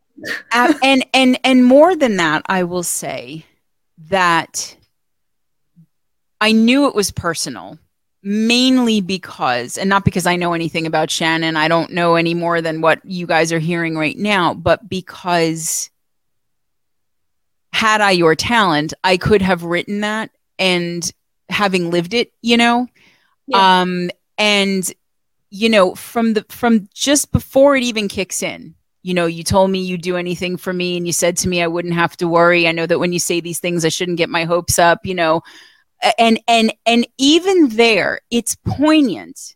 Uh, 0.52 0.74
and 0.82 1.04
and 1.14 1.38
and 1.42 1.64
more 1.64 1.96
than 1.96 2.16
that 2.16 2.42
i 2.46 2.62
will 2.62 2.82
say 2.84 3.44
that 4.08 4.76
i 6.40 6.52
knew 6.52 6.86
it 6.86 6.94
was 6.94 7.10
personal 7.10 7.78
mainly 8.22 9.00
because 9.00 9.78
and 9.78 9.88
not 9.88 10.04
because 10.04 10.26
i 10.26 10.36
know 10.36 10.52
anything 10.52 10.86
about 10.86 11.10
shannon 11.10 11.56
i 11.56 11.68
don't 11.68 11.92
know 11.92 12.16
any 12.16 12.34
more 12.34 12.60
than 12.60 12.80
what 12.80 13.00
you 13.04 13.26
guys 13.26 13.52
are 13.52 13.58
hearing 13.58 13.96
right 13.96 14.16
now 14.18 14.52
but 14.54 14.88
because 14.88 15.90
had 17.72 18.00
i 18.00 18.10
your 18.10 18.34
talent 18.34 18.92
i 19.04 19.16
could 19.16 19.42
have 19.42 19.62
written 19.64 20.00
that 20.00 20.30
and 20.58 21.12
having 21.48 21.90
lived 21.90 22.14
it 22.14 22.32
you 22.42 22.56
know 22.56 22.86
Yeah. 23.46 23.80
um 23.82 24.10
and 24.38 24.90
you 25.50 25.68
know 25.68 25.94
from 25.94 26.34
the 26.34 26.44
from 26.48 26.88
just 26.94 27.32
before 27.32 27.76
it 27.76 27.82
even 27.82 28.08
kicks 28.08 28.42
in 28.42 28.74
you 29.02 29.14
know 29.14 29.26
you 29.26 29.42
told 29.42 29.70
me 29.70 29.80
you'd 29.80 30.02
do 30.02 30.16
anything 30.16 30.56
for 30.56 30.72
me 30.72 30.96
and 30.96 31.06
you 31.06 31.12
said 31.12 31.36
to 31.38 31.48
me 31.48 31.62
i 31.62 31.66
wouldn't 31.66 31.94
have 31.94 32.16
to 32.18 32.28
worry. 32.28 32.68
I 32.68 32.72
know 32.72 32.86
that 32.86 32.98
when 32.98 33.12
you 33.12 33.18
say 33.18 33.40
these 33.40 33.58
things 33.58 33.84
i 33.84 33.88
shouldn't 33.88 34.18
get 34.18 34.28
my 34.28 34.44
hopes 34.44 34.78
up 34.78 35.00
you 35.04 35.14
know. 35.14 35.42
And 36.18 36.40
and 36.48 36.72
and 36.86 37.06
even 37.18 37.68
there 37.70 38.20
it's 38.30 38.56
poignant. 38.66 39.54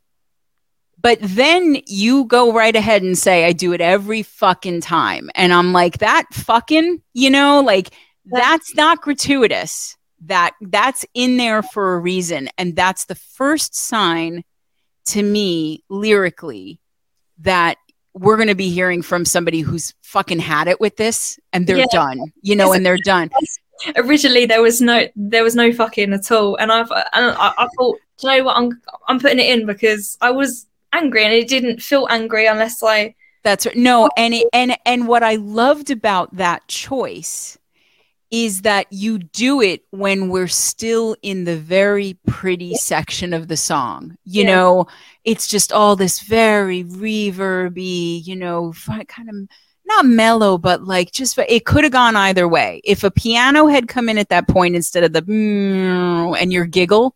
But 1.01 1.19
then 1.21 1.77
you 1.87 2.25
go 2.25 2.53
right 2.53 2.75
ahead 2.75 3.03
and 3.03 3.17
say 3.17 3.45
i 3.45 3.53
do 3.53 3.73
it 3.73 3.81
every 3.81 4.23
fucking 4.23 4.81
time. 4.81 5.31
And 5.35 5.53
i'm 5.53 5.73
like 5.73 5.99
that 5.99 6.27
fucking 6.33 7.03
you 7.13 7.31
know 7.31 7.61
like 7.61 7.91
that's 8.27 8.75
not 8.75 9.03
gratuitous. 9.03 9.97
That 10.27 10.55
that's 10.61 11.05
in 11.13 11.37
there 11.37 11.63
for 11.63 11.95
a 11.95 11.99
reason. 11.99 12.49
And 12.57 12.75
that's 12.75 13.05
the 13.05 13.15
first 13.15 13.75
sign 13.75 14.43
to 15.07 15.23
me 15.23 15.85
lyrically 15.91 16.81
that 17.39 17.77
we're 18.15 18.37
going 18.37 18.49
to 18.49 18.55
be 18.55 18.71
hearing 18.71 19.03
from 19.03 19.25
somebody 19.25 19.61
who's 19.61 19.93
fucking 20.03 20.39
had 20.39 20.69
it 20.69 20.81
with 20.81 20.97
this 20.97 21.39
and 21.53 21.67
they're 21.67 21.79
Yeah. 21.79 21.87
done 21.91 22.33
you 22.43 22.55
know 22.57 22.73
and 22.73 22.87
they're 22.87 22.97
done 22.99 23.29
originally 23.97 24.47
there 24.47 24.63
was 24.63 24.81
no 24.81 25.07
there 25.17 25.43
was 25.43 25.55
no 25.57 25.73
fucking 25.73 26.13
at 26.13 26.31
all 26.31 26.57
and 26.57 26.71
I've 26.71 26.91
and 26.93 27.27
I, 27.37 27.53
I 27.59 27.69
thought 27.77 27.99
do 28.19 28.29
you 28.29 28.39
know 28.39 28.45
what 28.45 28.57
I'm 28.57 28.81
I'm 29.09 29.19
putting 29.19 29.41
it 29.41 29.59
in 29.59 29.67
because 29.67 30.17
I 30.21 30.31
was 30.31 30.67
angry 30.93 31.25
and 31.25 31.35
it 31.35 31.49
didn't 31.49 31.83
feel 31.83 32.07
angry 32.09 32.47
unless 32.47 32.83
I 32.83 33.15
That's 33.43 33.67
right. 33.67 33.77
No, 33.77 34.09
and 34.17 34.33
it, 34.33 34.47
and 34.53 34.77
and 34.87 35.09
what 35.09 35.25
I 35.25 35.35
loved 35.35 35.91
about 35.91 36.35
that 36.37 36.67
choice 36.69 37.59
is 38.35 38.63
that 38.63 38.89
you 38.91 39.19
do 39.19 39.61
it 39.61 39.85
when 39.91 40.29
we're 40.29 40.49
still 40.49 41.15
in 41.23 41.45
the 41.45 41.57
very 41.57 42.19
pretty 42.27 42.75
section 42.75 43.33
of 43.33 43.47
the 43.47 43.57
song. 43.57 44.17
You 44.25 44.43
Yeah. 44.43 44.57
know, 44.57 44.87
it's 45.25 45.47
just 45.47 45.73
all 45.73 45.95
this 45.95 46.19
very 46.19 46.83
reverby, 46.83 48.27
you 48.27 48.35
know, 48.35 48.73
kind 49.07 49.29
of 49.29 49.37
not 49.87 50.05
mellow, 50.05 50.59
but 50.59 50.83
like 50.83 51.13
just 51.13 51.39
it 51.39 51.65
could 51.65 51.85
have 51.85 51.93
gone 51.93 52.17
either 52.17 52.49
way. 52.49 52.81
If 52.83 53.05
a 53.05 53.11
piano 53.13 53.69
had 53.69 53.87
come 53.87 54.09
in 54.09 54.19
at 54.19 54.31
that 54.31 54.49
point 54.49 54.75
instead 54.75 55.05
of 55.05 55.13
the 55.13 55.23
and 56.41 56.53
your 56.53 56.65
giggle, 56.67 57.15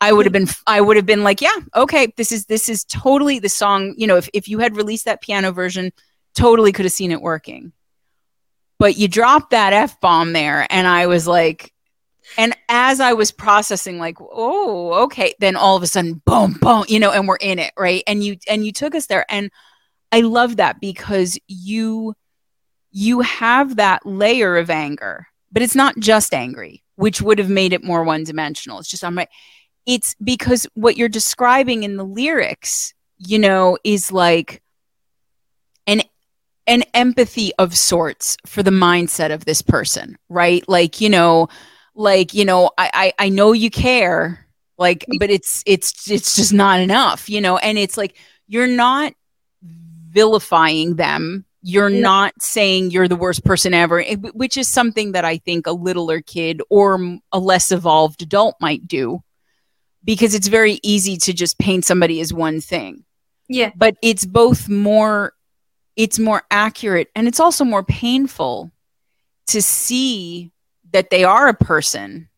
I 0.00 0.12
would 0.12 0.26
have 0.26 0.32
been 0.32 0.48
I 0.66 0.80
would 0.80 0.96
have 0.96 1.06
been 1.06 1.22
like, 1.22 1.40
yeah, 1.40 1.54
okay, 1.76 2.12
this 2.16 2.32
is 2.32 2.46
this 2.46 2.68
is 2.68 2.84
totally 2.84 3.38
the 3.38 3.48
song, 3.48 3.94
you 3.96 4.08
know, 4.08 4.16
if 4.16 4.28
if 4.34 4.48
you 4.48 4.58
had 4.58 4.76
released 4.76 5.04
that 5.04 5.22
piano 5.22 5.52
version, 5.52 5.92
totally 6.34 6.72
could 6.72 6.84
have 6.84 6.92
seen 6.92 7.12
it 7.12 7.22
working. 7.22 7.72
But 8.78 8.96
you 8.96 9.08
dropped 9.08 9.50
that 9.50 9.72
F 9.72 10.00
bomb 10.00 10.32
there 10.32 10.66
and 10.70 10.86
I 10.86 11.06
was 11.06 11.26
like, 11.26 11.72
and 12.36 12.54
as 12.68 13.00
I 13.00 13.14
was 13.14 13.32
processing, 13.32 13.98
like, 13.98 14.18
oh, 14.20 15.04
okay, 15.04 15.34
then 15.40 15.56
all 15.56 15.76
of 15.76 15.82
a 15.82 15.86
sudden, 15.86 16.20
boom, 16.24 16.58
boom, 16.60 16.84
you 16.88 17.00
know, 17.00 17.10
and 17.10 17.26
we're 17.26 17.36
in 17.36 17.58
it, 17.58 17.72
right? 17.76 18.02
And 18.06 18.22
you 18.22 18.36
and 18.48 18.66
you 18.66 18.72
took 18.72 18.94
us 18.94 19.06
there, 19.06 19.24
and 19.30 19.50
I 20.12 20.20
love 20.20 20.56
that 20.56 20.80
because 20.80 21.38
you 21.48 22.14
you 22.90 23.20
have 23.20 23.76
that 23.76 24.04
layer 24.04 24.56
of 24.56 24.70
anger, 24.70 25.26
but 25.52 25.62
it's 25.62 25.74
not 25.74 25.98
just 25.98 26.34
angry, 26.34 26.82
which 26.96 27.22
would 27.22 27.38
have 27.38 27.50
made 27.50 27.72
it 27.72 27.84
more 27.84 28.04
one 28.04 28.24
dimensional. 28.24 28.78
It's 28.78 28.90
just 28.90 29.04
I'm 29.04 29.16
right. 29.16 29.28
It's 29.86 30.14
because 30.22 30.66
what 30.74 30.98
you're 30.98 31.08
describing 31.08 31.82
in 31.82 31.96
the 31.96 32.04
lyrics, 32.04 32.92
you 33.16 33.38
know, 33.38 33.78
is 33.84 34.12
like 34.12 34.62
an 36.68 36.84
empathy 36.94 37.52
of 37.58 37.76
sorts 37.76 38.36
for 38.46 38.62
the 38.62 38.70
mindset 38.70 39.32
of 39.32 39.46
this 39.46 39.62
person, 39.62 40.16
right? 40.28 40.62
Like, 40.68 41.00
you 41.00 41.08
know, 41.08 41.48
like, 41.94 42.34
you 42.34 42.44
know, 42.44 42.70
I 42.78 43.12
I, 43.18 43.26
I 43.26 43.28
know 43.30 43.52
you 43.52 43.70
care, 43.70 44.46
like, 44.76 45.04
but 45.18 45.30
it's 45.30 45.64
it's 45.66 46.08
it's 46.08 46.36
just 46.36 46.52
not 46.52 46.78
enough, 46.78 47.28
you 47.28 47.40
know, 47.40 47.56
and 47.56 47.78
it's 47.78 47.96
like 47.96 48.16
you're 48.46 48.68
not 48.68 49.14
vilifying 49.62 50.96
them. 50.96 51.44
You're 51.62 51.90
no. 51.90 52.00
not 52.00 52.34
saying 52.40 52.92
you're 52.92 53.08
the 53.08 53.16
worst 53.16 53.44
person 53.44 53.74
ever 53.74 54.00
eh, 54.00 54.14
which 54.14 54.56
is 54.56 54.68
something 54.68 55.12
that 55.12 55.24
i 55.24 55.38
think 55.38 55.66
a 55.66 55.72
littler 55.72 56.20
kid 56.20 56.62
or 56.70 57.18
a 57.32 57.38
less 57.40 57.72
evolved 57.72 58.22
adult 58.22 58.54
might 58.60 58.86
do. 58.86 59.22
Because 60.04 60.34
it's 60.34 60.46
very 60.48 60.78
easy 60.84 61.16
to 61.18 61.32
just 61.32 61.58
paint 61.58 61.84
somebody 61.84 62.20
as 62.20 62.32
one 62.32 62.60
thing. 62.60 63.04
Yeah. 63.48 63.72
But 63.76 63.96
it's 64.00 64.24
both 64.24 64.68
more 64.68 65.32
it's 65.98 66.18
more 66.18 66.42
accurate 66.50 67.10
and 67.14 67.28
it's 67.28 67.40
also 67.40 67.64
more 67.64 67.82
painful 67.82 68.70
to 69.48 69.60
see 69.60 70.52
that 70.92 71.10
they 71.10 71.24
are 71.24 71.48
a 71.48 71.54
person 71.54 72.28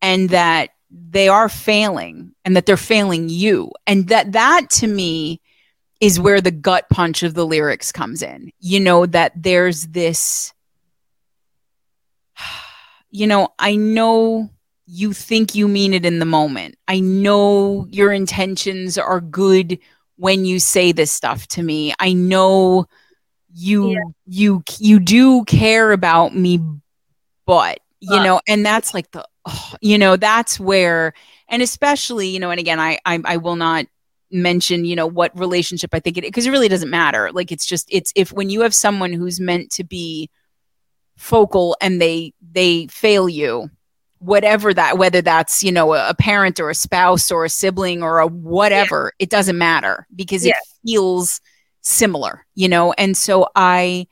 and 0.00 0.28
that 0.28 0.70
they 0.90 1.26
are 1.26 1.48
failing 1.48 2.32
and 2.44 2.54
that 2.54 2.66
they're 2.66 2.76
failing 2.76 3.28
you 3.28 3.72
and 3.86 4.08
that 4.08 4.32
that 4.32 4.68
to 4.70 4.86
me 4.86 5.40
is 6.00 6.20
where 6.20 6.40
the 6.40 6.50
gut 6.50 6.88
punch 6.90 7.22
of 7.22 7.34
the 7.34 7.46
lyrics 7.46 7.90
comes 7.90 8.22
in. 8.22 8.52
You 8.60 8.80
know, 8.80 9.06
that 9.06 9.32
there's 9.34 9.86
this, 9.88 10.52
you 13.10 13.26
know, 13.26 13.48
I 13.58 13.76
know 13.76 14.50
you 14.86 15.12
think 15.12 15.54
you 15.54 15.66
mean 15.68 15.94
it 15.94 16.04
in 16.04 16.18
the 16.18 16.26
moment. 16.26 16.76
I 16.86 17.00
know 17.00 17.86
your 17.90 18.12
intentions 18.12 18.98
are 18.98 19.20
good 19.20 19.78
when 20.16 20.44
you 20.44 20.58
say 20.58 20.92
this 20.92 21.10
stuff 21.10 21.46
to 21.48 21.62
me. 21.62 21.94
I 21.98 22.12
know 22.12 22.86
you 23.56 23.92
yeah. 23.92 24.00
you 24.26 24.62
you 24.78 25.00
do 25.00 25.42
care 25.44 25.92
about 25.92 26.34
me 26.36 26.60
but 27.46 27.80
you 28.00 28.22
know 28.22 28.40
and 28.46 28.66
that's 28.66 28.92
like 28.92 29.10
the 29.12 29.26
oh, 29.46 29.74
you 29.80 29.96
know 29.96 30.16
that's 30.16 30.60
where 30.60 31.14
and 31.48 31.62
especially 31.62 32.28
you 32.28 32.38
know 32.38 32.50
and 32.50 32.60
again 32.60 32.78
I, 32.78 32.98
I 33.06 33.20
i 33.24 33.36
will 33.38 33.56
not 33.56 33.86
mention 34.30 34.84
you 34.84 34.94
know 34.94 35.06
what 35.06 35.36
relationship 35.38 35.94
i 35.94 36.00
think 36.00 36.18
it 36.18 36.22
because 36.22 36.46
it 36.46 36.50
really 36.50 36.68
doesn't 36.68 36.90
matter 36.90 37.32
like 37.32 37.50
it's 37.50 37.64
just 37.64 37.88
it's 37.90 38.12
if 38.14 38.30
when 38.32 38.50
you 38.50 38.60
have 38.60 38.74
someone 38.74 39.12
who's 39.12 39.40
meant 39.40 39.70
to 39.72 39.84
be 39.84 40.28
focal 41.16 41.76
and 41.80 42.00
they 42.00 42.34
they 42.52 42.88
fail 42.88 43.26
you 43.28 43.70
whatever 44.18 44.74
that 44.74 44.98
whether 44.98 45.22
that's 45.22 45.62
you 45.62 45.72
know 45.72 45.94
a, 45.94 46.10
a 46.10 46.14
parent 46.14 46.60
or 46.60 46.68
a 46.68 46.74
spouse 46.74 47.30
or 47.30 47.46
a 47.46 47.50
sibling 47.50 48.02
or 48.02 48.18
a 48.18 48.26
whatever 48.26 49.12
yeah. 49.18 49.24
it 49.24 49.30
doesn't 49.30 49.56
matter 49.56 50.06
because 50.14 50.44
yeah. 50.44 50.52
it 50.52 50.86
feels 50.86 51.40
similar 51.86 52.44
you 52.54 52.68
know? 52.68 52.92
And 52.92 53.16
so 53.16 53.48
i 53.54 54.06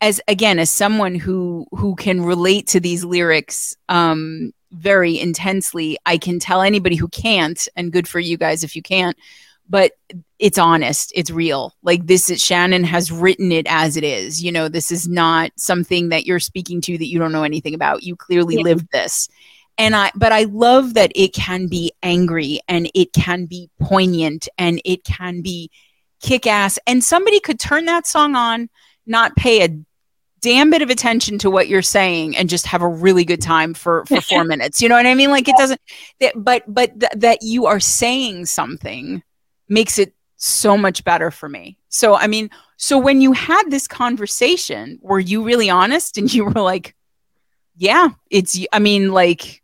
as 0.00 0.20
again 0.28 0.58
as 0.58 0.70
someone 0.70 1.14
who 1.14 1.66
who 1.72 1.96
can 1.96 2.22
relate 2.22 2.66
to 2.68 2.80
these 2.80 3.04
lyrics 3.04 3.76
um 3.88 4.52
very 4.70 5.18
intensely 5.18 5.98
i 6.06 6.16
can 6.18 6.38
tell 6.38 6.62
anybody 6.62 6.94
who 6.94 7.08
can't 7.08 7.68
and 7.74 7.92
good 7.92 8.06
for 8.06 8.20
you 8.20 8.36
guys 8.36 8.62
if 8.62 8.76
you 8.76 8.82
can't 8.82 9.16
but 9.68 9.92
it's 10.38 10.56
honest 10.56 11.12
it's 11.14 11.30
real. 11.30 11.74
Like 11.82 12.06
this 12.06 12.30
is 12.30 12.42
shannon 12.42 12.84
has 12.84 13.10
written 13.10 13.52
it 13.52 13.66
as 13.68 13.96
it 13.96 14.04
is 14.04 14.42
you 14.42 14.52
know? 14.52 14.68
This 14.68 14.90
is 14.92 15.08
not 15.08 15.50
something 15.56 16.10
that 16.10 16.26
you're 16.26 16.40
speaking 16.40 16.80
to 16.82 16.96
that 16.96 17.08
you 17.08 17.18
don't 17.18 17.32
know 17.32 17.42
anything 17.42 17.74
about. 17.74 18.02
You 18.02 18.16
clearly 18.16 18.56
yeah. 18.56 18.62
lived 18.62 18.88
this. 18.92 19.28
And 19.76 19.94
i 19.94 20.10
but 20.14 20.32
i 20.32 20.44
love 20.44 20.94
that 20.94 21.12
it 21.14 21.32
can 21.34 21.66
be 21.66 21.92
angry 22.02 22.60
and 22.68 22.90
it 22.94 23.12
can 23.12 23.46
be 23.46 23.68
poignant 23.80 24.48
and 24.58 24.80
it 24.84 25.04
can 25.04 25.42
be 25.42 25.70
kick 26.20 26.46
ass. 26.46 26.78
And 26.86 27.02
somebody 27.02 27.40
could 27.40 27.60
turn 27.60 27.86
that 27.86 28.06
song 28.06 28.34
on 28.34 28.68
not 29.06 29.36
pay 29.36 29.64
a 29.64 29.78
damn 30.40 30.70
bit 30.70 30.82
of 30.82 30.90
attention 30.90 31.38
to 31.38 31.50
what 31.50 31.68
you're 31.68 31.82
saying 31.82 32.36
and 32.36 32.48
just 32.48 32.66
have 32.66 32.82
a 32.82 32.88
really 32.88 33.24
good 33.24 33.42
time 33.42 33.74
for 33.74 34.04
for 34.06 34.20
4 34.20 34.44
minutes. 34.44 34.80
You 34.80 34.88
know 34.88 34.94
what 34.94 35.06
i 35.06 35.14
mean? 35.14 35.30
Like 35.30 35.48
it 35.48 35.56
doesn't 35.56 35.80
that, 36.20 36.34
but 36.36 36.62
but 36.66 36.98
th- 37.00 37.12
that 37.16 37.38
you 37.42 37.66
are 37.66 37.80
saying 37.80 38.46
something 38.46 39.22
makes 39.68 39.98
it 39.98 40.14
so 40.38 40.76
much 40.78 41.04
better 41.04 41.30
for 41.30 41.48
me. 41.48 41.76
So, 41.88 42.14
I 42.14 42.26
mean, 42.26 42.50
so 42.76 42.96
when 42.96 43.20
you 43.20 43.32
had 43.32 43.64
this 43.70 43.86
conversation, 43.86 44.98
were 45.02 45.18
you 45.18 45.42
really 45.42 45.68
honest? 45.68 46.16
And 46.16 46.32
you 46.32 46.44
were 46.44 46.52
like, 46.52 46.94
yeah, 47.76 48.10
it's, 48.30 48.58
I 48.72 48.78
mean, 48.78 49.12
like, 49.12 49.62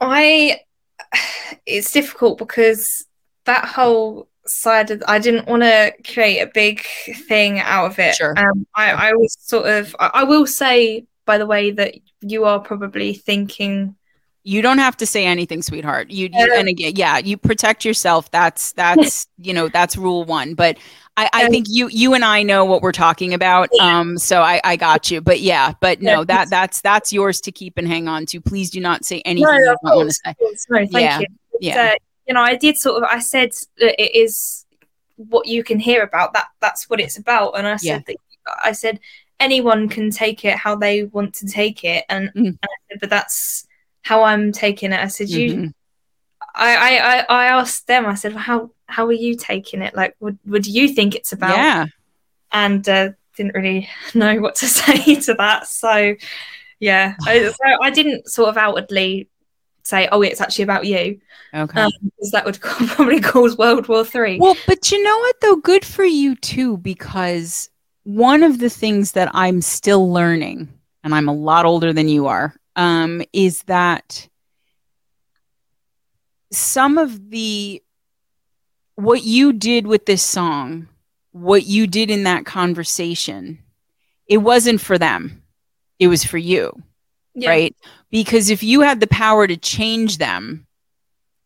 I, 0.00 0.60
it's 1.66 1.92
difficult 1.92 2.38
because 2.38 3.06
that 3.46 3.64
whole 3.64 4.28
side 4.46 4.90
of, 4.90 5.02
I 5.08 5.18
didn't 5.18 5.48
want 5.48 5.62
to 5.62 5.92
create 6.12 6.40
a 6.40 6.46
big 6.46 6.84
thing 7.28 7.60
out 7.60 7.86
of 7.86 7.98
it. 7.98 8.14
Sure. 8.14 8.38
Um, 8.38 8.66
I, 8.74 8.90
I 8.92 9.12
was 9.12 9.36
sort 9.40 9.66
of, 9.66 9.94
I, 9.98 10.10
I 10.14 10.24
will 10.24 10.46
say, 10.46 11.06
by 11.26 11.38
the 11.38 11.46
way, 11.46 11.70
that 11.70 11.94
you 12.20 12.44
are 12.44 12.60
probably 12.60 13.14
thinking 13.14 13.96
you 14.46 14.60
don't 14.60 14.76
have 14.76 14.94
to 14.94 15.06
say 15.06 15.24
anything 15.24 15.62
sweetheart 15.62 16.10
you, 16.10 16.28
you 16.30 16.54
and 16.54 16.68
again 16.68 16.92
yeah 16.96 17.16
you 17.16 17.34
protect 17.34 17.82
yourself 17.82 18.30
that's 18.30 18.72
that's 18.72 19.26
you 19.38 19.54
know 19.54 19.70
that's 19.70 19.96
rule 19.96 20.22
one 20.24 20.52
but 20.52 20.76
I, 21.16 21.30
I 21.32 21.48
think 21.48 21.66
you 21.68 21.88
you 21.88 22.14
and 22.14 22.24
I 22.24 22.42
know 22.42 22.64
what 22.64 22.82
we're 22.82 22.92
talking 22.92 23.34
about. 23.34 23.68
Um, 23.80 24.18
so 24.18 24.42
I, 24.42 24.60
I 24.64 24.76
got 24.76 25.10
you. 25.10 25.20
But 25.20 25.40
yeah, 25.40 25.74
but 25.80 26.02
no, 26.02 26.24
that 26.24 26.50
that's 26.50 26.80
that's 26.80 27.12
yours 27.12 27.40
to 27.42 27.52
keep 27.52 27.78
and 27.78 27.86
hang 27.86 28.08
on 28.08 28.26
to. 28.26 28.40
Please 28.40 28.70
do 28.70 28.80
not 28.80 29.04
say 29.04 29.20
anything 29.24 29.48
no, 29.48 29.56
you 29.56 29.64
don't 29.64 29.82
want 29.82 30.10
to 30.10 30.14
say. 30.14 30.34
No, 30.70 30.86
thank 30.86 30.92
yeah. 30.92 31.20
you. 31.20 31.26
Yeah. 31.60 31.92
Uh, 31.92 31.94
you 32.26 32.34
know, 32.34 32.42
I 32.42 32.56
did 32.56 32.76
sort 32.76 33.02
of 33.02 33.08
I 33.10 33.18
said 33.18 33.52
that 33.78 34.02
it 34.02 34.14
is 34.16 34.64
what 35.16 35.46
you 35.46 35.62
can 35.62 35.78
hear 35.78 36.02
about. 36.02 36.32
That 36.32 36.46
that's 36.60 36.88
what 36.88 37.00
it's 37.00 37.18
about. 37.18 37.52
And 37.58 37.66
I 37.66 37.76
said 37.76 38.04
yeah. 38.06 38.14
that 38.14 38.16
I 38.64 38.72
said 38.72 39.00
anyone 39.40 39.88
can 39.88 40.10
take 40.10 40.44
it 40.44 40.56
how 40.56 40.76
they 40.76 41.04
want 41.04 41.34
to 41.34 41.46
take 41.46 41.84
it. 41.84 42.04
And, 42.08 42.28
mm. 42.34 42.46
and 42.46 42.58
said, 42.90 43.00
but 43.00 43.10
that's 43.10 43.66
how 44.02 44.22
I'm 44.22 44.52
taking 44.52 44.92
it. 44.92 45.00
I 45.00 45.08
said, 45.08 45.28
mm-hmm. 45.28 45.64
you. 45.64 45.74
I, 46.56 46.98
I 46.98 47.18
I 47.28 47.46
asked 47.46 47.88
them. 47.88 48.06
I 48.06 48.14
said, 48.14 48.34
well, 48.34 48.42
how 48.42 48.70
how 48.86 49.06
are 49.06 49.12
you 49.12 49.36
taking 49.36 49.82
it? 49.82 49.94
Like, 49.94 50.14
what 50.18 50.34
what 50.44 50.62
do 50.62 50.70
you 50.70 50.88
think 50.88 51.14
it's 51.14 51.32
about? 51.32 51.56
Yeah. 51.56 51.86
And 52.52 52.88
uh, 52.88 53.10
didn't 53.36 53.54
really 53.54 53.88
know 54.14 54.40
what 54.40 54.54
to 54.56 54.66
say 54.68 55.16
to 55.16 55.34
that. 55.34 55.66
So, 55.66 56.14
yeah, 56.80 57.14
I, 57.26 57.48
so 57.50 57.82
I 57.82 57.90
didn't 57.90 58.28
sort 58.28 58.50
of 58.50 58.56
outwardly 58.56 59.28
say, 59.84 60.08
"Oh, 60.10 60.22
it's 60.22 60.40
actually 60.40 60.64
about 60.64 60.86
you," 60.86 61.20
okay, 61.54 61.82
um, 61.82 61.92
because 62.02 62.30
that 62.32 62.44
would 62.44 62.60
probably 62.60 63.20
cause 63.20 63.56
World 63.56 63.88
War 63.88 64.04
Three. 64.04 64.38
Well, 64.38 64.56
but 64.66 64.90
you 64.90 65.02
know 65.02 65.18
what 65.18 65.40
though, 65.40 65.56
good 65.56 65.84
for 65.84 66.04
you 66.04 66.34
too, 66.36 66.76
because 66.78 67.70
one 68.04 68.42
of 68.42 68.58
the 68.58 68.70
things 68.70 69.12
that 69.12 69.30
I'm 69.32 69.60
still 69.60 70.12
learning, 70.12 70.68
and 71.02 71.14
I'm 71.14 71.28
a 71.28 71.34
lot 71.34 71.66
older 71.66 71.92
than 71.92 72.08
you 72.08 72.26
are, 72.26 72.54
um, 72.76 73.22
is 73.32 73.62
that 73.64 74.28
some 76.52 76.98
of 76.98 77.30
the 77.30 77.82
what 78.96 79.24
you 79.24 79.52
did 79.52 79.86
with 79.86 80.06
this 80.06 80.22
song, 80.22 80.88
what 81.32 81.66
you 81.66 81.86
did 81.86 82.10
in 82.10 82.24
that 82.24 82.46
conversation, 82.46 83.58
it 84.28 84.38
wasn't 84.38 84.80
for 84.80 84.98
them. 84.98 85.42
It 85.98 86.08
was 86.08 86.24
for 86.24 86.38
you. 86.38 86.82
Yeah. 87.34 87.50
Right? 87.50 87.76
Because 88.10 88.50
if 88.50 88.62
you 88.62 88.82
had 88.82 89.00
the 89.00 89.06
power 89.06 89.46
to 89.46 89.56
change 89.56 90.18
them, 90.18 90.66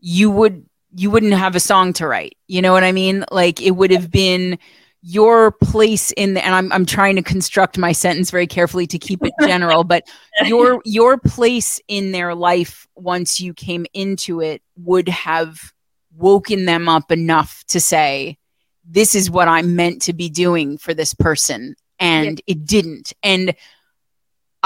you 0.01 0.31
would 0.31 0.67
you 0.95 1.11
wouldn't 1.11 1.35
have 1.35 1.55
a 1.55 1.61
song 1.61 1.93
to 1.95 2.07
write. 2.07 2.37
You 2.47 2.63
know 2.63 2.73
what 2.73 2.85
I 2.85 2.93
mean? 2.93 3.25
Like 3.31 3.61
it 3.61 3.73
would 3.73 3.91
have 3.91 4.11
been 4.11 4.59
your 5.01 5.53
place 5.53 6.11
in 6.13 6.35
the, 6.35 6.45
and 6.45 6.55
I'm 6.55 6.73
I'm 6.73 6.87
trying 6.87 7.17
to 7.17 7.23
construct 7.23 7.79
my 7.79 7.93
sentence 7.93 8.31
very 8.31 8.47
carefully 8.47 8.87
to 8.89 8.99
keep 8.99 9.23
it 9.23 9.33
general, 9.41 9.85
but 9.85 10.09
your 10.45 10.83
your 10.85 11.19
place 11.19 11.81
in 11.89 12.13
their 12.13 12.35
life 12.35 12.87
once 12.95 13.41
you 13.41 13.55
came 13.55 13.87
into 13.95 14.41
it 14.41 14.63
would 14.77 15.09
have 15.09 15.73
woken 16.17 16.65
them 16.65 16.89
up 16.89 17.13
enough 17.13 17.63
to 17.69 17.81
say 17.81 18.37
this 18.85 19.15
is 19.15 19.31
what 19.31 19.49
I'm 19.49 19.77
meant 19.77 20.03
to 20.03 20.13
be 20.13 20.29
doing 20.29 20.79
for 20.79 20.95
this 20.95 21.15
person 21.15 21.77
and 22.01 22.41
yeah. 22.47 22.55
it 22.55 22.65
didn't. 22.65 23.13
And 23.23 23.55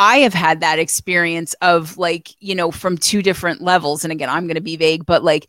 I 0.03 0.19
have 0.19 0.35
had 0.35 0.61
that 0.61 0.81
experience 0.81 1.55
of 1.61 1.97
like, 1.97 2.35
you 2.41 2.57
know, 2.57 2.73
from 2.73 2.99
two 2.99 3.23
different 3.23 3.61
levels 3.61 4.03
and 4.03 4.13
again, 4.13 4.29
I'm 4.29 4.49
going 4.49 4.57
to 4.57 4.61
be 4.61 4.77
vague, 4.77 5.07
but 5.07 5.23
like 5.23 5.49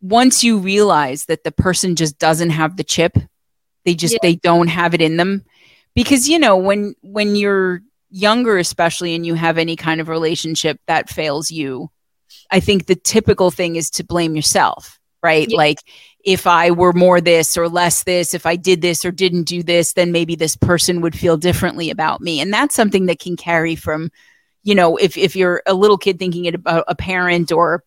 once 0.00 0.44
you 0.44 0.58
realize 0.58 1.24
that 1.24 1.42
the 1.42 1.50
person 1.50 1.96
just 1.96 2.16
doesn't 2.16 2.50
have 2.50 2.76
the 2.76 2.84
chip 2.84 3.18
they 3.84 3.94
just 3.94 4.14
yeah. 4.14 4.18
they 4.22 4.36
don't 4.36 4.68
have 4.68 4.94
it 4.94 5.00
in 5.00 5.16
them 5.16 5.44
because 5.94 6.28
you 6.28 6.38
know 6.38 6.56
when 6.56 6.94
when 7.02 7.34
you're 7.34 7.82
younger 8.10 8.58
especially 8.58 9.14
and 9.14 9.26
you 9.26 9.34
have 9.34 9.58
any 9.58 9.74
kind 9.74 10.00
of 10.00 10.08
relationship 10.08 10.78
that 10.86 11.08
fails 11.08 11.50
you 11.50 11.90
i 12.50 12.60
think 12.60 12.86
the 12.86 12.94
typical 12.94 13.50
thing 13.50 13.76
is 13.76 13.90
to 13.90 14.04
blame 14.04 14.36
yourself 14.36 14.99
right 15.22 15.48
Yeah. 15.50 15.56
like 15.56 15.78
if 16.24 16.46
i 16.46 16.70
were 16.70 16.92
more 16.92 17.20
this 17.20 17.56
or 17.56 17.68
less 17.68 18.04
this 18.04 18.34
if 18.34 18.46
i 18.46 18.56
did 18.56 18.82
this 18.82 19.04
or 19.04 19.10
didn't 19.10 19.44
do 19.44 19.62
this 19.62 19.92
then 19.94 20.12
maybe 20.12 20.34
this 20.34 20.56
person 20.56 21.00
would 21.00 21.16
feel 21.18 21.36
differently 21.36 21.90
about 21.90 22.20
me 22.20 22.40
and 22.40 22.52
that's 22.52 22.74
something 22.74 23.06
that 23.06 23.18
can 23.18 23.36
carry 23.36 23.74
from 23.74 24.10
you 24.62 24.74
know 24.74 24.96
if 24.96 25.16
if 25.16 25.34
you're 25.36 25.62
a 25.66 25.74
little 25.74 25.98
kid 25.98 26.18
thinking 26.18 26.46
about 26.48 26.84
a 26.88 26.94
parent 26.94 27.50
or 27.52 27.82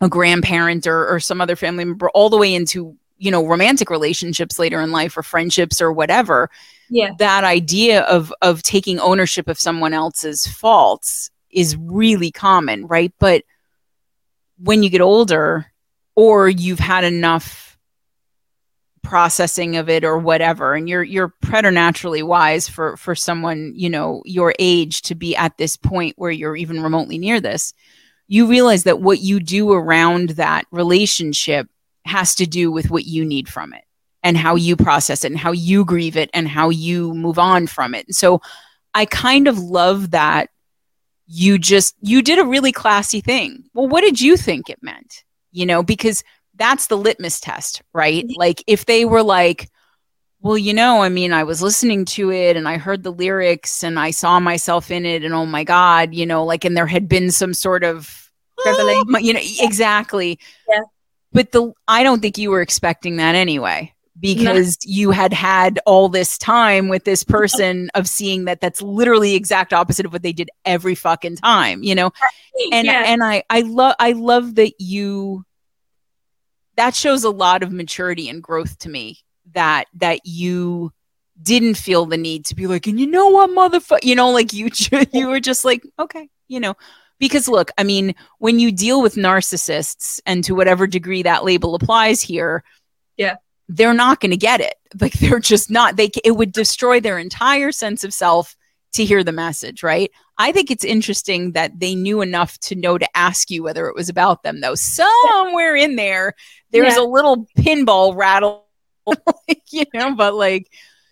a 0.00 0.08
grandparent 0.08 0.86
or, 0.86 1.08
or 1.08 1.18
some 1.20 1.40
other 1.40 1.56
family 1.56 1.84
member 1.84 2.10
all 2.10 2.28
the 2.30 2.36
way 2.36 2.54
into 2.54 2.96
you 3.18 3.30
know 3.30 3.46
romantic 3.46 3.88
relationships 3.90 4.58
later 4.58 4.80
in 4.82 4.90
life 4.92 5.16
or 5.16 5.22
friendships 5.22 5.80
or 5.80 5.90
whatever 5.92 6.50
Yeah. 6.90 7.10
that 7.18 7.44
idea 7.44 8.02
of 8.02 8.32
of 8.42 8.62
taking 8.62 8.98
ownership 9.00 9.48
of 9.48 9.58
someone 9.58 9.94
else's 9.94 10.46
faults 10.46 11.30
is 11.50 11.76
really 11.78 12.30
common 12.30 12.86
right 12.86 13.12
but 13.18 13.42
when 14.58 14.82
you 14.82 14.90
get 14.90 15.00
older 15.00 15.66
or 16.16 16.48
you've 16.48 16.80
had 16.80 17.04
enough 17.04 17.78
processing 19.02 19.76
of 19.76 19.88
it 19.88 20.02
or 20.02 20.18
whatever 20.18 20.74
and 20.74 20.88
you're 20.88 21.04
you're 21.04 21.32
preternaturally 21.40 22.24
wise 22.24 22.68
for 22.68 22.96
for 22.96 23.14
someone 23.14 23.72
you 23.76 23.88
know 23.88 24.20
your 24.24 24.52
age 24.58 25.00
to 25.00 25.14
be 25.14 25.36
at 25.36 25.56
this 25.58 25.76
point 25.76 26.14
where 26.18 26.32
you're 26.32 26.56
even 26.56 26.82
remotely 26.82 27.16
near 27.16 27.40
this 27.40 27.72
you 28.26 28.48
realize 28.48 28.82
that 28.82 29.00
what 29.00 29.20
you 29.20 29.38
do 29.38 29.72
around 29.72 30.30
that 30.30 30.66
relationship 30.72 31.68
has 32.04 32.34
to 32.36 32.46
do 32.46 32.70
with 32.70 32.90
what 32.90 33.04
you 33.04 33.24
need 33.24 33.48
from 33.48 33.72
it 33.72 33.84
and 34.22 34.36
how 34.36 34.56
you 34.56 34.76
process 34.76 35.24
it 35.24 35.30
and 35.30 35.38
how 35.38 35.52
you 35.52 35.84
grieve 35.84 36.16
it 36.16 36.30
and 36.34 36.48
how 36.48 36.70
you 36.70 37.14
move 37.14 37.38
on 37.38 37.66
from 37.66 37.94
it. 37.94 38.12
So 38.14 38.40
I 38.94 39.04
kind 39.04 39.46
of 39.46 39.58
love 39.58 40.12
that 40.12 40.50
you 41.26 41.58
just 41.58 41.94
you 42.00 42.22
did 42.22 42.38
a 42.38 42.44
really 42.44 42.72
classy 42.72 43.20
thing. 43.20 43.64
Well, 43.74 43.88
what 43.88 44.00
did 44.00 44.20
you 44.20 44.36
think 44.36 44.70
it 44.70 44.82
meant? 44.82 45.24
You 45.56 45.66
know, 45.66 45.82
because 45.82 46.22
that's 46.54 46.86
the 46.86 46.96
litmus 46.96 47.40
test, 47.40 47.82
right? 47.92 48.24
Like 48.36 48.62
if 48.66 48.86
they 48.86 49.04
were 49.04 49.22
like 49.22 49.68
well, 50.42 50.58
you 50.58 50.74
know, 50.74 51.02
I 51.02 51.08
mean, 51.08 51.32
I 51.32 51.42
was 51.42 51.60
listening 51.60 52.04
to 52.04 52.30
it 52.30 52.56
and 52.56 52.68
I 52.68 52.76
heard 52.76 53.02
the 53.02 53.10
lyrics 53.10 53.82
and 53.82 53.98
I 53.98 54.10
saw 54.12 54.38
myself 54.38 54.92
in 54.92 55.04
it 55.04 55.24
and 55.24 55.34
oh 55.34 55.46
my 55.46 55.64
god, 55.64 56.14
you 56.14 56.24
know, 56.26 56.44
like 56.44 56.64
and 56.64 56.76
there 56.76 56.86
had 56.86 57.08
been 57.08 57.30
some 57.30 57.54
sort 57.54 57.82
of 57.82 58.30
Revelation. 58.64 59.24
you 59.24 59.32
know, 59.32 59.40
exactly. 59.60 60.38
Yeah. 60.68 60.82
But 61.32 61.52
the 61.52 61.72
I 61.88 62.02
don't 62.02 62.20
think 62.20 62.38
you 62.38 62.50
were 62.50 62.60
expecting 62.60 63.16
that 63.16 63.34
anyway 63.34 63.92
because 64.18 64.78
you 64.82 65.10
had 65.10 65.32
had 65.32 65.78
all 65.86 66.08
this 66.08 66.38
time 66.38 66.88
with 66.88 67.04
this 67.04 67.22
person 67.22 67.90
of 67.94 68.08
seeing 68.08 68.46
that 68.46 68.60
that's 68.60 68.80
literally 68.80 69.34
exact 69.34 69.72
opposite 69.72 70.06
of 70.06 70.12
what 70.12 70.22
they 70.22 70.32
did 70.32 70.50
every 70.64 70.94
fucking 70.94 71.36
time, 71.36 71.82
you 71.82 71.94
know. 71.94 72.10
And 72.72 72.86
yeah. 72.86 73.04
and 73.06 73.22
I 73.22 73.42
I 73.50 73.60
love 73.60 73.94
I 73.98 74.12
love 74.12 74.54
that 74.54 74.80
you 74.80 75.44
that 76.76 76.94
shows 76.94 77.24
a 77.24 77.30
lot 77.30 77.62
of 77.62 77.72
maturity 77.72 78.28
and 78.28 78.42
growth 78.42 78.78
to 78.80 78.88
me 78.88 79.18
that 79.52 79.86
that 79.94 80.20
you 80.24 80.92
didn't 81.42 81.74
feel 81.74 82.06
the 82.06 82.16
need 82.16 82.46
to 82.46 82.54
be 82.54 82.66
like 82.66 82.86
and 82.86 82.98
you 82.98 83.06
know 83.06 83.28
what 83.28 83.50
motherfucker 83.50 84.02
you 84.02 84.14
know 84.14 84.30
like 84.30 84.54
you 84.54 84.70
you 85.12 85.28
were 85.28 85.40
just 85.40 85.66
like 85.66 85.82
okay 85.98 86.30
you 86.48 86.58
know 86.58 86.74
because 87.18 87.46
look 87.46 87.70
i 87.76 87.82
mean 87.82 88.14
when 88.38 88.58
you 88.58 88.72
deal 88.72 89.02
with 89.02 89.16
narcissists 89.16 90.18
and 90.24 90.42
to 90.44 90.54
whatever 90.54 90.86
degree 90.86 91.22
that 91.22 91.44
label 91.44 91.74
applies 91.74 92.22
here 92.22 92.64
Yeah. 93.16 93.36
They're 93.68 93.94
not 93.94 94.20
going 94.20 94.30
to 94.30 94.36
get 94.36 94.60
it. 94.60 94.74
Like 95.00 95.12
they're 95.14 95.40
just 95.40 95.70
not 95.70 95.96
they 95.96 96.10
it 96.24 96.30
would 96.36 96.52
destroy 96.52 97.00
their 97.00 97.18
entire 97.18 97.70
sense 97.70 98.02
of 98.02 98.14
self 98.14 98.56
to 98.94 99.04
hear 99.04 99.22
the 99.22 99.32
message 99.32 99.82
right? 99.82 100.10
I 100.38 100.52
think 100.52 100.70
it's 100.70 100.84
interesting 100.84 101.52
that 101.52 101.78
they 101.80 101.94
knew 101.94 102.22
enough 102.22 102.58
to 102.60 102.74
know 102.74 102.96
to 102.96 103.16
ask 103.16 103.50
you 103.50 103.62
whether 103.62 103.88
it 103.88 103.94
was 103.94 104.08
about 104.08 104.42
them 104.42 104.60
though. 104.62 104.74
Somewhere 104.74 105.76
in 105.76 105.96
there 105.96 106.34
there's 106.70 106.96
Yeah. 106.96 107.02
a 107.02 107.04
little 107.04 107.46
pinball 107.58 108.16
rattle 108.16 108.66
you 109.70 109.84
know 109.92 110.14
but 110.14 110.34
like 110.34 110.68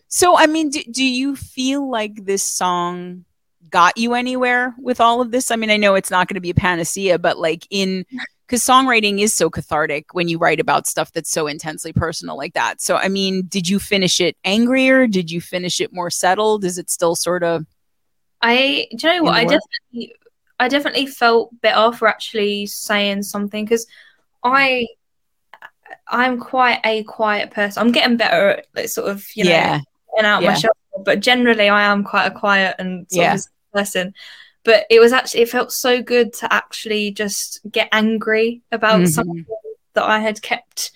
so 0.09 0.37
i 0.37 0.47
mean 0.47 0.71
do, 0.71 0.83
do 0.91 1.05
you 1.05 1.37
feel 1.37 1.89
like 1.91 2.25
this 2.25 2.43
song 2.43 3.25
got 3.71 3.97
you 3.99 4.15
anywhere 4.15 4.75
with 4.79 5.01
all 5.01 5.21
of 5.21 5.31
this? 5.31 5.51
I 5.51 5.57
mean 5.57 5.71
i 5.71 5.77
know 5.77 5.95
it's 5.95 6.11
not 6.11 6.27
going 6.29 6.37
to 6.37 6.41
be 6.41 6.51
a 6.51 6.55
panacea 6.55 7.19
but 7.19 7.39
like 7.39 7.67
in 7.71 8.07
because 8.47 8.63
songwriting 8.63 9.21
is 9.21 9.33
so 9.33 9.49
cathartic 9.49 10.13
when 10.13 10.29
you 10.29 10.39
write 10.39 10.61
about 10.61 10.87
stuff 10.87 11.13
that's 11.13 11.31
so 11.31 11.47
intensely 11.47 11.93
personal 11.93 12.37
like 12.37 12.55
that 12.55 12.81
so 12.81 12.97
i 12.97 13.09
mean 13.09 13.43
did 13.47 13.69
you 13.69 13.79
finish 13.79 14.21
it 14.21 14.37
angrier 14.45 15.07
did 15.07 15.31
you 15.31 15.41
finish 15.41 15.81
it 15.81 15.93
more 15.93 16.11
settled 16.11 16.65
is 16.65 16.79
it 16.79 16.91
still 16.91 17.15
sort 17.15 17.43
of 17.43 17.65
I 18.45 18.89
do 18.97 19.09
you 19.09 19.17
know 19.17 19.23
what 19.25 19.37
I 19.37 19.45
definitely 19.45 20.15
I 20.61 20.69
definitely 20.69 21.07
felt 21.07 21.59
better 21.63 21.97
for 21.97 22.07
actually 22.09 22.67
saying 22.67 23.23
something 23.23 23.65
because 23.65 23.87
I 24.43 24.87
I'm 26.09 26.39
quite 26.39 26.81
a 26.85 27.05
quiet 27.05 27.51
person. 27.51 27.81
I'm 27.81 27.93
getting 27.93 28.19
better 28.19 28.51
at 28.51 28.67
like 28.75 28.89
sort 28.89 29.11
of 29.11 29.27
you 29.35 29.45
know 29.45 29.51
yeah 29.51 29.81
getting 30.15 30.27
out 30.31 30.43
yeah. 30.43 30.51
my 30.51 30.55
shell, 30.57 30.77
but 31.05 31.21
generally 31.21 31.71
I 31.71 31.85
am 31.85 32.05
quite 32.05 32.27
a 32.27 32.31
quiet 32.31 32.77
and 32.79 33.07
sort 33.11 33.25
Yeah. 33.25 33.35
of 33.35 33.47
person. 33.73 34.15
But 34.65 34.87
it 34.91 34.99
was 35.01 35.13
actually 35.13 35.43
it 35.43 35.51
felt 35.51 35.73
so 35.73 36.03
good 36.03 36.33
to 36.35 36.53
actually 36.53 37.11
just 37.11 37.61
get 37.71 37.89
angry 37.93 38.63
about 38.73 39.01
Mhm. 39.03 39.09
something 39.09 39.47
that 39.95 40.05
I 40.05 40.19
had 40.21 40.41
kept, 40.43 40.91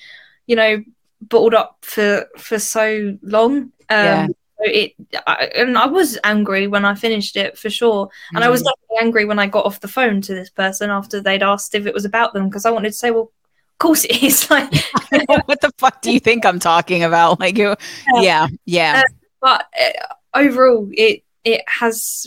you 0.47 0.57
know, 0.57 0.83
bottled 1.21 1.55
up 1.55 1.79
for 1.83 2.27
for 2.39 2.59
so 2.59 3.16
long. 3.23 3.73
Um, 3.91 4.05
Yeah. 4.05 4.27
so 4.27 4.64
it 4.64 4.93
I, 5.27 5.51
and 5.55 5.77
I 5.79 5.87
was 5.87 6.19
angry 6.25 6.66
when 6.66 6.85
I 6.85 6.95
finished 6.95 7.37
it 7.37 7.59
for 7.59 7.71
sure, 7.71 8.09
and 8.35 8.43
I 8.45 8.49
was 8.49 8.62
Mhm. 8.62 8.66
definitely 8.66 8.97
angry 9.07 9.25
when 9.27 9.39
I 9.39 9.47
got 9.47 9.66
off 9.66 9.81
the 9.81 9.89
phone 9.89 10.21
to 10.23 10.35
this 10.35 10.51
person 10.51 10.91
after 10.91 11.21
they'd 11.21 11.43
asked 11.43 11.75
if 11.75 11.87
it 11.87 11.95
was 11.95 12.05
about 12.05 12.33
them 12.33 12.49
because 12.49 12.64
I 12.66 12.71
wanted 12.71 12.91
to 12.91 12.97
say, 12.99 13.11
well, 13.11 13.31
of 13.73 13.79
course 13.79 14.05
it 14.05 14.23
is. 14.23 14.49
Like, 14.51 14.73
what 15.47 15.61
the 15.61 15.71
fuck 15.79 16.03
do 16.03 16.11
you 16.11 16.19
think 16.21 16.45
i'm 16.45 16.59
talking 16.59 17.05
about 17.05 17.39
like 17.39 17.57
you- 17.59 17.77
yeah 18.21 18.49
yeah 18.64 19.03
but 19.41 19.66
uh, 19.81 20.14
overall, 20.35 20.89
it 20.93 21.23
it 21.45 21.62
has 21.69 22.27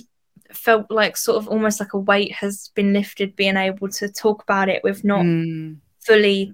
felt 0.55 0.89
like 0.91 1.17
sort 1.17 1.37
of 1.37 1.47
almost 1.47 1.79
like 1.79 1.93
a 1.93 1.97
weight 1.99 2.31
has 2.33 2.69
been 2.75 2.93
lifted, 2.93 3.35
being 3.35 3.57
able 3.57 3.89
to 3.89 4.09
talk 4.09 4.43
about 4.43 4.69
it 4.69 4.83
with 4.83 5.03
not 5.03 5.21
Mm. 5.25 5.77
fully 5.99 6.53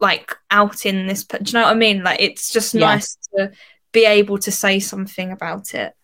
like 0.00 0.34
out 0.50 0.86
in 0.86 1.06
this. 1.06 1.24
Do 1.24 1.38
you 1.44 1.52
know 1.54 1.62
what 1.62 1.72
I 1.72 1.74
mean? 1.74 2.02
Like, 2.04 2.20
it's 2.20 2.52
just 2.52 2.74
Yes. 2.74 2.80
nice 2.80 3.18
to 3.36 3.52
be 3.92 4.04
able 4.04 4.38
to 4.38 4.50
say 4.52 4.78
something 4.78 5.32
about 5.32 5.74
it. 5.74 5.94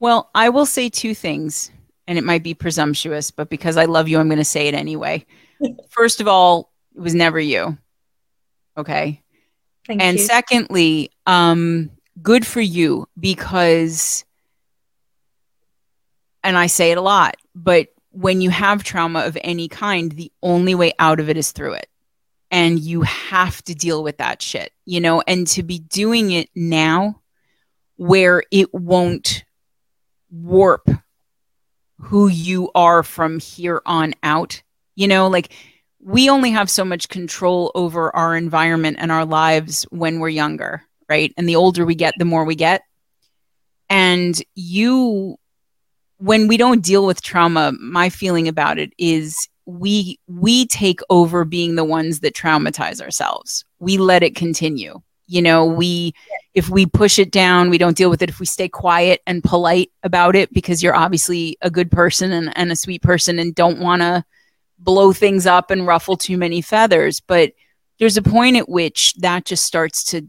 Well, 0.00 0.30
I 0.34 0.48
will 0.48 0.66
say 0.66 0.88
two 0.88 1.14
things, 1.14 1.70
and 2.06 2.18
it 2.18 2.24
might 2.24 2.42
be 2.42 2.54
presumptuous, 2.54 3.30
but 3.30 3.48
because 3.48 3.76
I 3.76 3.84
love 3.84 4.08
you, 4.08 4.18
I'm 4.18 4.28
going 4.28 4.38
to 4.38 4.44
say 4.44 4.66
it 4.68 4.74
anyway. 4.74 5.24
First 5.90 6.20
of 6.20 6.26
all, 6.28 6.72
it 6.96 7.00
was 7.00 7.14
never 7.14 7.38
you. 7.38 7.78
Okay. 8.76 9.22
Thank 9.86 10.02
and 10.02 10.18
you. 10.18 10.24
secondly, 10.24 11.10
um, 11.26 11.90
good 12.22 12.46
for 12.46 12.60
you 12.60 13.06
because, 13.18 14.24
and 16.42 16.56
I 16.56 16.66
say 16.66 16.90
it 16.90 16.98
a 16.98 17.02
lot, 17.02 17.36
but 17.54 17.88
when 18.10 18.40
you 18.40 18.50
have 18.50 18.82
trauma 18.82 19.20
of 19.20 19.36
any 19.42 19.68
kind, 19.68 20.10
the 20.12 20.32
only 20.42 20.74
way 20.74 20.92
out 20.98 21.20
of 21.20 21.28
it 21.28 21.36
is 21.36 21.52
through 21.52 21.74
it. 21.74 21.88
And 22.50 22.80
you 22.80 23.02
have 23.02 23.62
to 23.64 23.74
deal 23.74 24.02
with 24.02 24.18
that 24.18 24.40
shit, 24.40 24.72
you 24.86 25.00
know, 25.00 25.22
and 25.26 25.46
to 25.48 25.62
be 25.62 25.78
doing 25.78 26.30
it 26.30 26.48
now 26.54 27.20
where 27.96 28.42
it 28.50 28.72
won't 28.72 29.44
warp 30.30 30.88
who 32.00 32.28
you 32.28 32.70
are 32.74 33.02
from 33.02 33.38
here 33.38 33.82
on 33.84 34.14
out, 34.22 34.62
you 34.94 35.08
know, 35.08 35.28
like 35.28 35.52
we 36.00 36.30
only 36.30 36.52
have 36.52 36.70
so 36.70 36.84
much 36.84 37.08
control 37.08 37.72
over 37.74 38.14
our 38.14 38.36
environment 38.36 38.96
and 39.00 39.10
our 39.10 39.24
lives 39.24 39.84
when 39.90 40.20
we're 40.20 40.28
younger, 40.28 40.82
right? 41.08 41.34
And 41.36 41.48
the 41.48 41.56
older 41.56 41.84
we 41.84 41.96
get, 41.96 42.14
the 42.18 42.24
more 42.24 42.44
we 42.44 42.54
get. 42.54 42.82
And 43.90 44.40
you, 44.54 45.38
when 46.18 46.48
we 46.48 46.56
don't 46.56 46.82
deal 46.82 47.06
with 47.06 47.22
trauma, 47.22 47.72
my 47.80 48.08
feeling 48.08 48.48
about 48.48 48.78
it 48.78 48.92
is 48.98 49.48
we 49.66 50.18
we 50.26 50.66
take 50.66 51.00
over 51.10 51.44
being 51.44 51.74
the 51.74 51.84
ones 51.84 52.20
that 52.20 52.34
traumatize 52.34 53.00
ourselves. 53.00 53.64
We 53.78 53.98
let 53.98 54.22
it 54.22 54.34
continue. 54.34 55.00
You 55.26 55.42
know, 55.42 55.64
we 55.64 56.14
if 56.54 56.70
we 56.70 56.86
push 56.86 57.18
it 57.18 57.30
down, 57.30 57.70
we 57.70 57.78
don't 57.78 57.96
deal 57.96 58.10
with 58.10 58.22
it. 58.22 58.30
If 58.30 58.40
we 58.40 58.46
stay 58.46 58.68
quiet 58.68 59.20
and 59.26 59.44
polite 59.44 59.90
about 60.02 60.34
it, 60.34 60.52
because 60.52 60.82
you're 60.82 60.96
obviously 60.96 61.56
a 61.60 61.70
good 61.70 61.90
person 61.90 62.32
and, 62.32 62.56
and 62.56 62.72
a 62.72 62.76
sweet 62.76 63.02
person 63.02 63.38
and 63.38 63.54
don't 63.54 63.78
want 63.78 64.02
to 64.02 64.24
blow 64.78 65.12
things 65.12 65.46
up 65.46 65.70
and 65.70 65.86
ruffle 65.86 66.16
too 66.16 66.38
many 66.38 66.60
feathers. 66.60 67.20
But 67.20 67.52
there's 67.98 68.16
a 68.16 68.22
point 68.22 68.56
at 68.56 68.68
which 68.68 69.14
that 69.14 69.44
just 69.44 69.64
starts 69.64 70.04
to, 70.04 70.26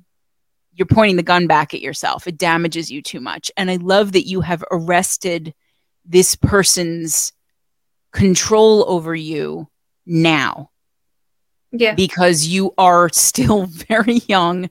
you're 0.74 0.86
pointing 0.86 1.18
the 1.18 1.24
gun 1.24 1.48
back 1.48 1.74
at 1.74 1.82
yourself. 1.82 2.28
It 2.28 2.38
damages 2.38 2.92
you 2.92 3.02
too 3.02 3.20
much. 3.20 3.52
And 3.56 3.70
I 3.70 3.76
love 3.78 4.12
that 4.14 4.28
you 4.28 4.42
have 4.42 4.64
arrested 4.72 5.54
this 6.10 6.36
person's 6.36 7.32
control 8.12 8.84
over 8.90 9.16
you 9.16 9.70
now 10.06 10.72
yeah. 11.72 11.94
because 11.94 12.48
you 12.48 12.74
are 12.78 13.10
still 13.14 13.66
very 13.88 14.18
young 14.28 14.70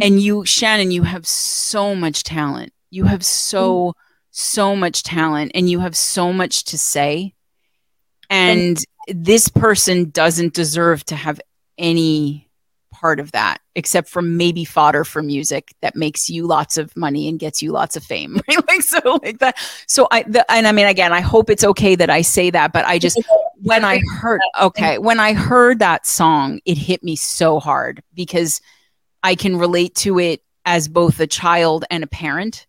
and 0.00 0.22
you 0.22 0.44
shannon 0.46 0.90
you 0.90 1.02
have 1.02 1.26
so 1.26 1.94
much 1.94 2.22
talent 2.22 2.72
you 2.90 3.04
have 3.04 3.24
so 3.24 3.88
mm. 3.88 3.92
so 4.30 4.74
much 4.74 5.02
talent 5.02 5.52
and 5.54 5.68
you 5.68 5.80
have 5.80 5.96
so 5.96 6.32
much 6.32 6.64
to 6.64 6.78
say. 6.78 7.34
And 8.30 8.78
this 9.08 9.48
person 9.48 10.10
doesn't 10.10 10.54
deserve 10.54 11.04
to 11.06 11.16
have 11.16 11.40
any 11.78 12.47
part 12.98 13.20
of 13.20 13.30
that 13.32 13.60
except 13.74 14.08
for 14.08 14.20
maybe 14.20 14.64
fodder 14.64 15.04
for 15.04 15.22
music 15.22 15.72
that 15.82 15.94
makes 15.94 16.28
you 16.28 16.46
lots 16.46 16.76
of 16.76 16.94
money 16.96 17.28
and 17.28 17.38
gets 17.38 17.62
you 17.62 17.70
lots 17.70 17.96
of 17.96 18.02
fame 18.02 18.40
right? 18.48 18.68
Like 18.68 18.82
so 18.82 19.20
like 19.22 19.38
that 19.38 19.56
so 19.86 20.08
i 20.10 20.22
the, 20.24 20.50
and 20.50 20.66
i 20.66 20.72
mean 20.72 20.86
again 20.86 21.12
i 21.12 21.20
hope 21.20 21.48
it's 21.48 21.64
okay 21.64 21.94
that 21.94 22.10
i 22.10 22.22
say 22.22 22.50
that 22.50 22.72
but 22.72 22.84
i 22.86 22.98
just 22.98 23.20
when 23.62 23.84
i 23.84 24.00
heard 24.20 24.40
okay 24.60 24.98
when 24.98 25.20
i 25.20 25.32
heard 25.32 25.78
that 25.78 26.06
song 26.06 26.60
it 26.64 26.76
hit 26.76 27.02
me 27.02 27.14
so 27.16 27.60
hard 27.60 28.02
because 28.14 28.60
i 29.22 29.34
can 29.34 29.56
relate 29.56 29.94
to 29.94 30.18
it 30.18 30.42
as 30.64 30.88
both 30.88 31.20
a 31.20 31.26
child 31.26 31.84
and 31.90 32.04
a 32.04 32.08
parent 32.08 32.66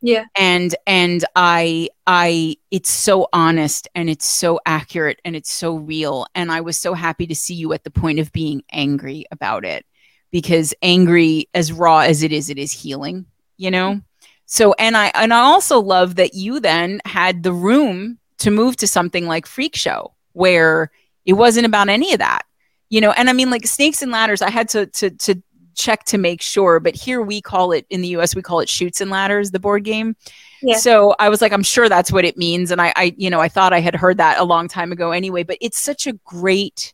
Yeah. 0.00 0.26
and 0.36 0.74
and 0.86 1.24
i 1.34 1.88
i 2.06 2.56
it's 2.70 2.90
so 2.90 3.28
honest 3.32 3.88
and 3.96 4.08
it's 4.08 4.26
so 4.26 4.60
accurate 4.64 5.20
and 5.24 5.34
it's 5.34 5.52
so 5.52 5.74
real. 5.76 6.26
And 6.34 6.52
i 6.52 6.60
was 6.60 6.78
so 6.78 6.94
happy 6.94 7.26
to 7.26 7.34
see 7.34 7.54
you 7.54 7.72
at 7.72 7.82
the 7.82 7.90
point 7.90 8.20
of 8.20 8.32
being 8.32 8.62
angry 8.70 9.24
about 9.32 9.64
it 9.64 9.84
because 10.30 10.72
angry 10.82 11.48
as 11.54 11.72
raw 11.72 12.00
as 12.00 12.22
it 12.22 12.30
is 12.32 12.48
it 12.50 12.58
is 12.58 12.70
healing 12.72 13.26
you 13.56 13.70
know? 13.72 13.90
Mm-hmm. 13.90 13.98
So 14.46 14.72
and 14.74 14.96
i 14.96 15.10
and 15.14 15.34
i 15.34 15.40
also 15.40 15.80
love 15.80 16.14
that 16.14 16.34
you 16.34 16.60
then 16.60 17.00
had 17.04 17.42
the 17.42 17.52
room 17.52 18.18
to 18.38 18.50
move 18.52 18.76
to 18.76 18.86
something 18.86 19.26
like 19.26 19.46
freak 19.46 19.74
show 19.74 20.12
where 20.32 20.92
it 21.26 21.32
wasn't 21.32 21.66
about 21.66 21.88
any 21.88 22.12
of 22.12 22.20
that 22.20 22.44
you 22.88 23.00
know? 23.00 23.10
And 23.10 23.28
i 23.28 23.32
mean 23.32 23.50
like 23.50 23.66
snakes 23.66 24.00
and 24.00 24.12
ladders 24.12 24.42
i 24.42 24.50
had 24.50 24.68
to 24.70 24.86
to 24.86 25.10
to 25.10 25.42
check 25.78 26.04
to 26.04 26.18
make 26.18 26.42
sure 26.42 26.80
but 26.80 26.94
here 26.94 27.22
we 27.22 27.40
call 27.40 27.70
it 27.72 27.86
in 27.88 28.02
the 28.02 28.08
us 28.08 28.34
we 28.34 28.42
call 28.42 28.58
it 28.60 28.68
chutes 28.68 29.00
and 29.00 29.10
ladders 29.10 29.52
the 29.52 29.60
board 29.60 29.84
game 29.84 30.16
Yeah. 30.60 30.76
so 30.76 31.14
i 31.20 31.28
was 31.28 31.40
like 31.40 31.52
i'm 31.52 31.62
sure 31.62 31.88
that's 31.88 32.10
what 32.10 32.24
it 32.24 32.36
means 32.36 32.72
and 32.72 32.82
I, 32.82 32.92
I 32.96 33.14
you 33.16 33.30
know 33.30 33.40
i 33.40 33.48
thought 33.48 33.72
i 33.72 33.80
had 33.80 33.94
heard 33.94 34.18
that 34.18 34.38
a 34.38 34.44
long 34.44 34.66
time 34.66 34.90
ago 34.90 35.12
anyway 35.12 35.44
but 35.44 35.56
it's 35.60 35.78
such 35.78 36.08
a 36.08 36.12
great 36.24 36.92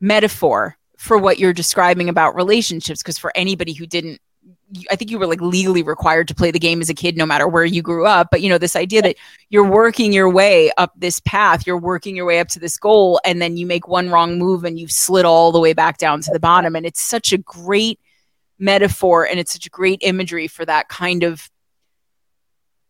metaphor 0.00 0.76
for 0.98 1.18
what 1.18 1.38
you're 1.38 1.52
describing 1.52 2.08
about 2.08 2.36
relationships 2.36 3.02
because 3.02 3.18
for 3.18 3.32
anybody 3.34 3.72
who 3.72 3.86
didn't 3.86 4.20
I 4.90 4.96
think 4.96 5.10
you 5.10 5.18
were 5.18 5.26
like 5.26 5.40
legally 5.40 5.82
required 5.82 6.28
to 6.28 6.34
play 6.34 6.50
the 6.50 6.58
game 6.58 6.80
as 6.80 6.88
a 6.88 6.94
kid, 6.94 7.16
no 7.16 7.26
matter 7.26 7.46
where 7.46 7.64
you 7.64 7.82
grew 7.82 8.06
up. 8.06 8.28
But 8.30 8.40
you 8.42 8.48
know, 8.48 8.58
this 8.58 8.76
idea 8.76 9.02
that 9.02 9.16
you're 9.50 9.68
working 9.68 10.12
your 10.12 10.28
way 10.28 10.70
up 10.76 10.92
this 10.96 11.20
path, 11.20 11.66
you're 11.66 11.78
working 11.78 12.16
your 12.16 12.26
way 12.26 12.40
up 12.40 12.48
to 12.48 12.58
this 12.58 12.76
goal, 12.76 13.20
and 13.24 13.40
then 13.40 13.56
you 13.56 13.66
make 13.66 13.88
one 13.88 14.10
wrong 14.10 14.38
move 14.38 14.64
and 14.64 14.78
you've 14.78 14.92
slid 14.92 15.24
all 15.24 15.52
the 15.52 15.60
way 15.60 15.72
back 15.72 15.98
down 15.98 16.20
to 16.22 16.30
the 16.32 16.40
bottom. 16.40 16.76
And 16.76 16.86
it's 16.86 17.02
such 17.02 17.32
a 17.32 17.38
great 17.38 18.00
metaphor 18.58 19.26
and 19.26 19.40
it's 19.40 19.52
such 19.52 19.66
a 19.66 19.70
great 19.70 19.98
imagery 20.02 20.46
for 20.46 20.64
that 20.64 20.88
kind 20.88 21.22
of 21.22 21.50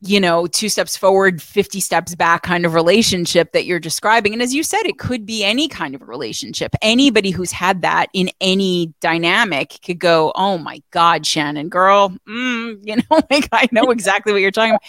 you 0.06 0.20
know, 0.20 0.46
two 0.46 0.68
steps 0.68 0.98
forward, 0.98 1.40
50 1.40 1.80
steps 1.80 2.14
back 2.14 2.42
kind 2.42 2.66
of 2.66 2.74
relationship 2.74 3.52
that 3.52 3.64
you're 3.64 3.80
describing. 3.80 4.34
And 4.34 4.42
as 4.42 4.52
you 4.54 4.62
said, 4.62 4.82
it 4.84 4.98
could 4.98 5.24
be 5.24 5.42
any 5.42 5.66
kind 5.66 5.94
of 5.94 6.06
relationship. 6.06 6.74
Anybody 6.82 7.30
who's 7.30 7.52
had 7.52 7.80
that 7.82 8.08
in 8.12 8.28
any 8.38 8.92
dynamic 9.00 9.78
could 9.82 9.98
go, 9.98 10.30
Oh 10.34 10.58
my 10.58 10.82
God, 10.90 11.24
Shannon, 11.24 11.70
girl, 11.70 12.14
mm, 12.28 12.78
you 12.82 12.96
know, 12.96 13.20
like 13.30 13.48
I 13.50 13.66
know 13.72 13.84
exactly 13.90 14.32
what 14.32 14.42
you're 14.42 14.50
talking 14.50 14.72
about. 14.72 14.82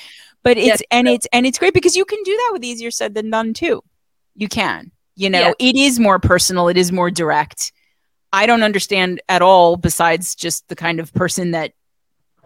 But 0.44 0.58
it's, 0.58 0.84
and 0.92 1.08
it's, 1.08 1.26
and 1.32 1.46
it's 1.46 1.58
great 1.58 1.74
because 1.74 1.96
you 1.96 2.04
can 2.06 2.22
do 2.24 2.32
that 2.36 2.50
with 2.54 2.64
easier 2.64 2.92
said 2.92 3.16
than 3.16 3.30
done 3.30 3.54
too. 3.54 3.82
You 4.36 4.50
can, 4.50 4.92
you 5.16 5.30
know, 5.30 5.40
Yeah. 5.40 5.54
it 5.60 5.76
is 5.78 5.98
more 5.98 6.20
personal, 6.20 6.68
it 6.68 6.78
is 6.78 6.92
more 6.92 7.10
direct. 7.10 7.72
I 8.34 8.46
don't 8.48 8.64
understand 8.64 9.22
at 9.30 9.42
all, 9.42 9.78
besides 9.78 10.36
just 10.36 10.68
the 10.68 10.76
kind 10.76 11.00
of 11.00 11.14
person 11.14 11.52
that 11.52 11.72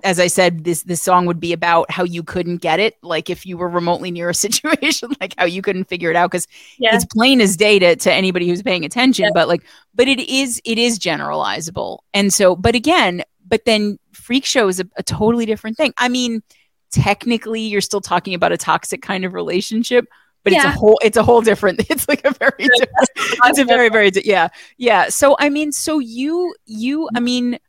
as 0.04 0.20
I 0.20 0.28
said, 0.28 0.64
this 0.64 0.84
this 0.84 1.02
song 1.02 1.26
would 1.26 1.40
be 1.40 1.54
about 1.54 1.90
how 1.92 2.04
you 2.04 2.24
couldn't 2.24 2.58
get 2.58 2.80
it, 2.80 2.98
like 3.02 3.30
if 3.30 3.46
you 3.46 3.58
were 3.58 3.70
remotely 3.70 4.12
near 4.12 4.30
a 4.30 4.34
situation, 4.46 5.10
like 5.22 5.34
how 5.38 5.46
you 5.46 5.62
couldn't 5.62 5.86
figure 5.86 6.10
it 6.10 6.16
out, 6.16 6.32
because 6.32 6.48
Yeah. 6.78 6.96
it's 6.96 7.06
plain 7.06 7.42
as 7.42 7.56
day 7.58 7.80
to, 7.80 7.96
to 7.96 8.12
anybody 8.12 8.48
who's 8.48 8.62
paying 8.64 8.86
attention. 8.86 9.26
Yeah. 9.26 9.32
But 9.34 9.48
like, 9.48 9.64
but 9.96 10.08
it 10.08 10.20
is 10.20 10.62
it 10.66 10.78
is 10.78 11.00
generalizable, 11.00 12.00
and 12.14 12.34
so, 12.34 12.56
but 12.56 12.76
again, 12.76 13.24
but 13.48 13.66
then 13.66 14.00
freak 14.14 14.46
show 14.46 14.68
is 14.68 14.80
a, 14.80 14.88
a 14.98 15.04
totally 15.04 15.46
different 15.46 15.78
thing. 15.78 15.94
I 15.98 16.10
mean, 16.10 16.44
technically, 16.92 17.62
you're 17.62 17.82
still 17.82 18.02
talking 18.02 18.34
about 18.34 18.52
a 18.52 18.58
toxic 18.58 19.02
kind 19.02 19.26
of 19.26 19.34
relationship, 19.34 20.06
but 20.44 20.54
it's 20.54 20.64
a 20.64 20.72
whole 20.72 21.00
it's 21.04 21.18
a 21.18 21.24
whole 21.24 21.42
different. 21.42 21.80
It's 21.90 22.08
like 22.08 22.24
a 22.26 22.32
very 22.32 22.52
different 22.58 23.10
it's 23.46 23.60
a 23.60 23.66
very 23.66 23.90
very 23.90 24.12
yeah 24.24 24.50
yeah 24.78 25.10
so 25.10 25.36
i 25.40 25.50
mean 25.50 25.72
so 25.72 26.00
you 26.00 26.54
you 26.66 27.10
i 27.16 27.20
mean 27.20 27.60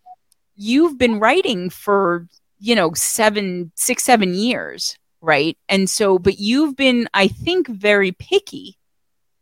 you've 0.60 0.98
been 0.98 1.18
writing 1.18 1.70
for 1.70 2.26
you 2.58 2.74
know 2.74 2.92
seven 2.94 3.72
six 3.74 4.04
seven 4.04 4.34
years 4.34 4.96
right? 5.22 5.58
And 5.68 5.90
so 5.90 6.18
but 6.18 6.38
you've 6.38 6.76
been 6.76 7.08
i 7.12 7.28
think 7.28 7.68
very 7.68 8.12
picky 8.12 8.78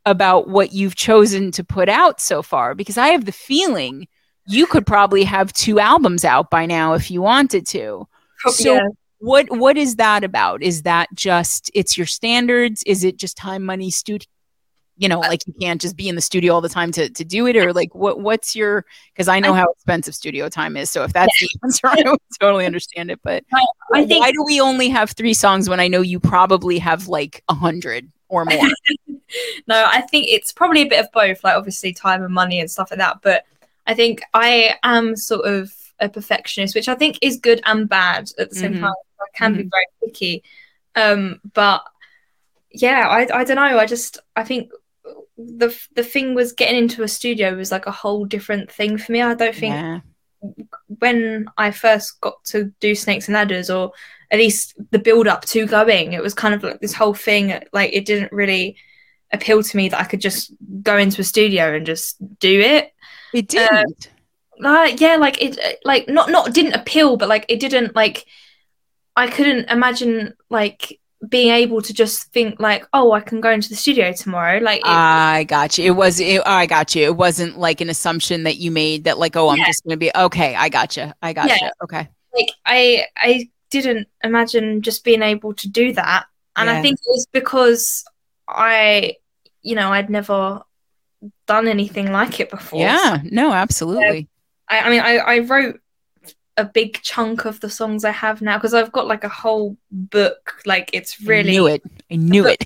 about 0.05 0.49
what 0.49 0.73
you've 0.73 0.97
chosen 0.97 1.53
to 1.53 1.62
put 1.62 1.89
out 1.89 2.20
so 2.20 2.43
far 2.43 2.74
because 2.74 2.99
i 2.99 3.09
have 3.09 3.27
the 3.27 3.32
feeling 3.32 4.09
you 4.49 4.66
could 4.66 4.86
probably 4.86 5.24
have 5.24 5.53
two 5.53 5.78
albums 5.78 6.24
out 6.24 6.51
by 6.51 6.65
now 6.65 6.95
if 6.95 7.11
you 7.11 7.20
wanted 7.20 7.66
to. 7.66 8.09
Oh, 8.47 8.51
so 8.51 8.74
yeah. 8.74 8.89
what 9.19 9.51
what 9.51 9.77
is 9.77 9.97
that 9.97 10.24
about? 10.24 10.62
Is 10.62 10.82
that 10.82 11.09
just 11.15 11.70
it's 11.74 11.99
your 11.99 12.07
standards? 12.07 12.82
Is 12.85 13.05
it 13.05 13.19
just 13.19 13.36
time 13.36 13.62
money 13.62 13.90
studio 13.90 14.27
you 14.99 15.09
know 15.09 15.20
like 15.20 15.47
you 15.47 15.55
can't 15.61 15.81
just 15.81 15.97
be 15.97 16.09
in 16.09 16.15
the 16.15 16.20
studio 16.20 16.53
all 16.53 16.61
the 16.61 16.69
time 16.69 16.93
to, 16.93 17.09
to 17.09 17.25
do 17.25 17.47
it 17.47 17.57
or 17.57 17.73
like 17.73 17.95
what 17.95 18.20
what's 18.20 18.55
your 18.55 18.85
because 19.12 19.29
i 19.29 19.41
know 19.41 19.55
how 19.55 19.70
expensive 19.70 20.15
studio 20.15 20.49
time 20.49 20.77
is 20.77 20.91
so 20.91 21.05
if 21.05 21.12
that's 21.12 21.33
the 21.41 21.49
answer 21.62 21.87
i 21.87 22.03
would 22.05 22.19
totally 22.41 22.66
understand 22.66 23.11
it 23.11 23.20
but 23.23 23.45
I 23.95 24.05
think 24.05 24.23
why 24.23 24.33
do 24.33 24.45
we 24.45 24.61
only 24.61 24.89
have 24.91 25.12
three 25.12 25.35
songs 25.35 25.69
when 25.69 25.81
i 25.81 25.89
know 25.89 26.01
you 26.01 26.20
probably 26.20 26.79
have 26.79 27.09
like 27.09 27.43
a 27.49 27.55
hundred 27.55 28.11
or 28.29 28.45
more 28.45 28.69
no, 29.69 29.87
I 29.91 30.03
think 30.03 30.29
it's 30.29 30.53
probably 30.53 30.83
a 30.83 30.89
bit 30.89 31.01
of 31.01 31.11
both, 31.12 31.45
like 31.45 31.57
obviously 31.57 31.93
time 31.93 32.23
and 32.23 32.33
money 32.33 32.61
and 32.61 32.70
stuff 32.70 32.91
like 32.91 32.99
that. 32.99 33.19
But 33.23 33.45
I 33.87 33.95
think 33.95 34.23
I 34.35 34.77
am 34.83 35.16
sort 35.16 35.47
of 35.47 35.73
a 36.01 36.09
perfectionist, 36.09 36.75
which 36.75 36.89
I 36.89 36.95
think 36.95 37.19
is 37.23 37.37
good 37.39 37.61
and 37.66 37.89
bad 37.89 38.31
at 38.39 38.51
the 38.51 38.57
same 38.57 38.75
Mhm. 38.75 38.81
time. 38.81 38.93
I 39.20 39.25
can 39.37 39.57
be 39.57 39.62
very 39.65 39.87
picky. 40.03 40.43
Um, 40.95 41.41
but 41.55 41.85
yeah, 42.70 43.09
I 43.09 43.41
I 43.41 43.45
don't 43.45 43.57
know. 43.57 43.79
I 43.79 43.87
just 43.87 44.19
I 44.37 44.45
think 44.45 44.70
the 45.39 45.74
the 45.94 46.02
thing 46.02 46.35
was 46.35 46.52
getting 46.52 46.78
into 46.78 47.02
a 47.02 47.09
studio 47.09 47.55
was 47.55 47.73
like 47.73 47.86
a 47.86 47.93
whole 47.93 48.24
different 48.24 48.70
thing 48.70 48.98
for 48.98 49.12
me. 49.12 49.23
I 49.23 49.35
don't 49.35 49.55
think 49.55 49.74
yeah 49.74 50.01
when 51.01 51.47
I 51.56 51.70
first 51.70 52.20
got 52.20 52.44
to 52.47 52.73
do 52.81 52.94
Snakes 52.94 53.28
and 53.28 53.35
Ladders, 53.35 53.70
or 53.70 53.93
at 54.31 54.39
least 54.39 54.74
the 54.90 54.98
build 54.98 55.27
up 55.27 55.44
to 55.47 55.66
going, 55.66 56.12
it 56.12 56.23
was 56.23 56.35
kind 56.35 56.55
of 56.55 56.62
like 56.62 56.81
this 56.81 56.94
whole 56.94 57.15
thing. 57.15 57.60
Like 57.73 57.93
it 57.93 58.05
didn't 58.05 58.32
really 58.32 58.77
appeal 59.32 59.62
to 59.62 59.77
me 59.77 59.89
that 59.89 60.01
I 60.01 60.05
could 60.05 60.20
just 60.20 60.52
go 60.82 60.97
into 60.97 61.20
a 61.20 61.24
studio 61.24 61.74
and 61.74 61.85
just 61.85 62.16
do 62.39 62.60
it. 62.60 62.93
it 63.32 63.55
uh, 63.55 63.69
didn't 63.69 64.10
Like 64.59 65.01
yeah, 65.01 65.16
like 65.16 65.43
it, 65.43 65.81
like 65.85 66.09
not 66.09 66.31
not 66.31 66.55
didn't 66.55 66.74
appeal, 66.74 67.16
but 67.16 67.28
like 67.28 67.47
it 67.48 67.60
didn't 67.60 67.94
like 67.94 68.24
I 69.16 69.28
couldn't 69.28 69.70
imagine 69.70 70.35
like 70.51 71.01
being 71.28 71.51
able 71.53 71.82
to 71.82 71.93
just 71.93 72.32
think 72.32 72.61
like, 72.61 72.86
oh, 72.93 73.12
I 73.12 73.20
can 73.20 73.40
go 73.40 73.51
into 73.51 73.69
the 73.69 73.74
studio 73.74 74.12
tomorrow. 74.12 74.61
Like 74.61 74.81
it, 74.81 74.86
I 74.86 75.45
got 75.45 75.77
you. 75.77 75.85
It 75.86 75.97
was. 75.97 76.20
It, 76.20 76.43
I 76.47 76.66
got 76.66 76.95
you. 76.95 77.05
It 77.05 77.16
wasn't 77.16 77.59
like 77.59 77.81
an 77.81 77.90
assumption 77.90 78.45
that 78.45 78.59
you 78.59 78.70
made 78.70 79.05
that, 79.05 79.19
like, 79.19 79.35
oh, 79.36 79.49
I'm 79.49 79.59
Yeah. 79.59 79.66
just 79.66 79.82
going 79.85 79.95
to 79.95 79.97
be 79.99 80.12
okay. 80.15 80.55
I 80.55 80.69
got 80.69 80.97
you. 80.97 81.12
I 81.20 81.32
got 81.32 81.51
you. 81.61 81.70
Okay. 81.82 82.09
like 82.35 82.51
I 82.65 83.07
I 83.16 83.49
didn't 83.70 84.07
imagine 84.23 84.81
just 84.81 85.03
being 85.05 85.23
able 85.23 85.55
to 85.55 85.69
do 85.69 85.93
that. 85.95 86.27
And 86.57 86.69
Yeah. 86.69 86.78
I 86.78 86.82
think 86.82 86.95
it 87.01 87.07
was 87.09 87.27
because 87.32 88.05
I 88.49 89.16
you 89.62 89.74
know, 89.74 89.93
I'd 89.93 90.09
never 90.11 90.62
done 91.47 91.66
anything 91.66 92.12
like 92.12 92.39
it 92.39 92.49
before. 92.49 92.81
Yeah. 92.81 93.19
No. 93.24 93.53
Absolutely. 93.53 94.28
I, 94.69 94.81
I 94.81 94.90
mean 94.90 95.01
I, 95.01 95.16
I 95.16 95.39
wrote 95.40 95.81
a 96.59 96.65
big 96.65 97.01
chunk 97.03 97.45
of 97.47 97.61
the 97.61 97.71
songs 97.71 98.05
I 98.05 98.11
have 98.11 98.43
now 98.43 98.59
because 98.59 98.75
I've 98.75 98.93
got 98.93 99.07
like 99.07 99.25
a 99.25 99.29
whole 99.29 99.77
book. 99.91 100.57
Like 100.67 100.91
it's 100.93 101.21
really 101.23 101.51
I 101.51 101.53
knew 101.53 101.67
it. 101.67 101.83
I 102.11 102.17
knew 102.17 102.47
it. 102.47 102.65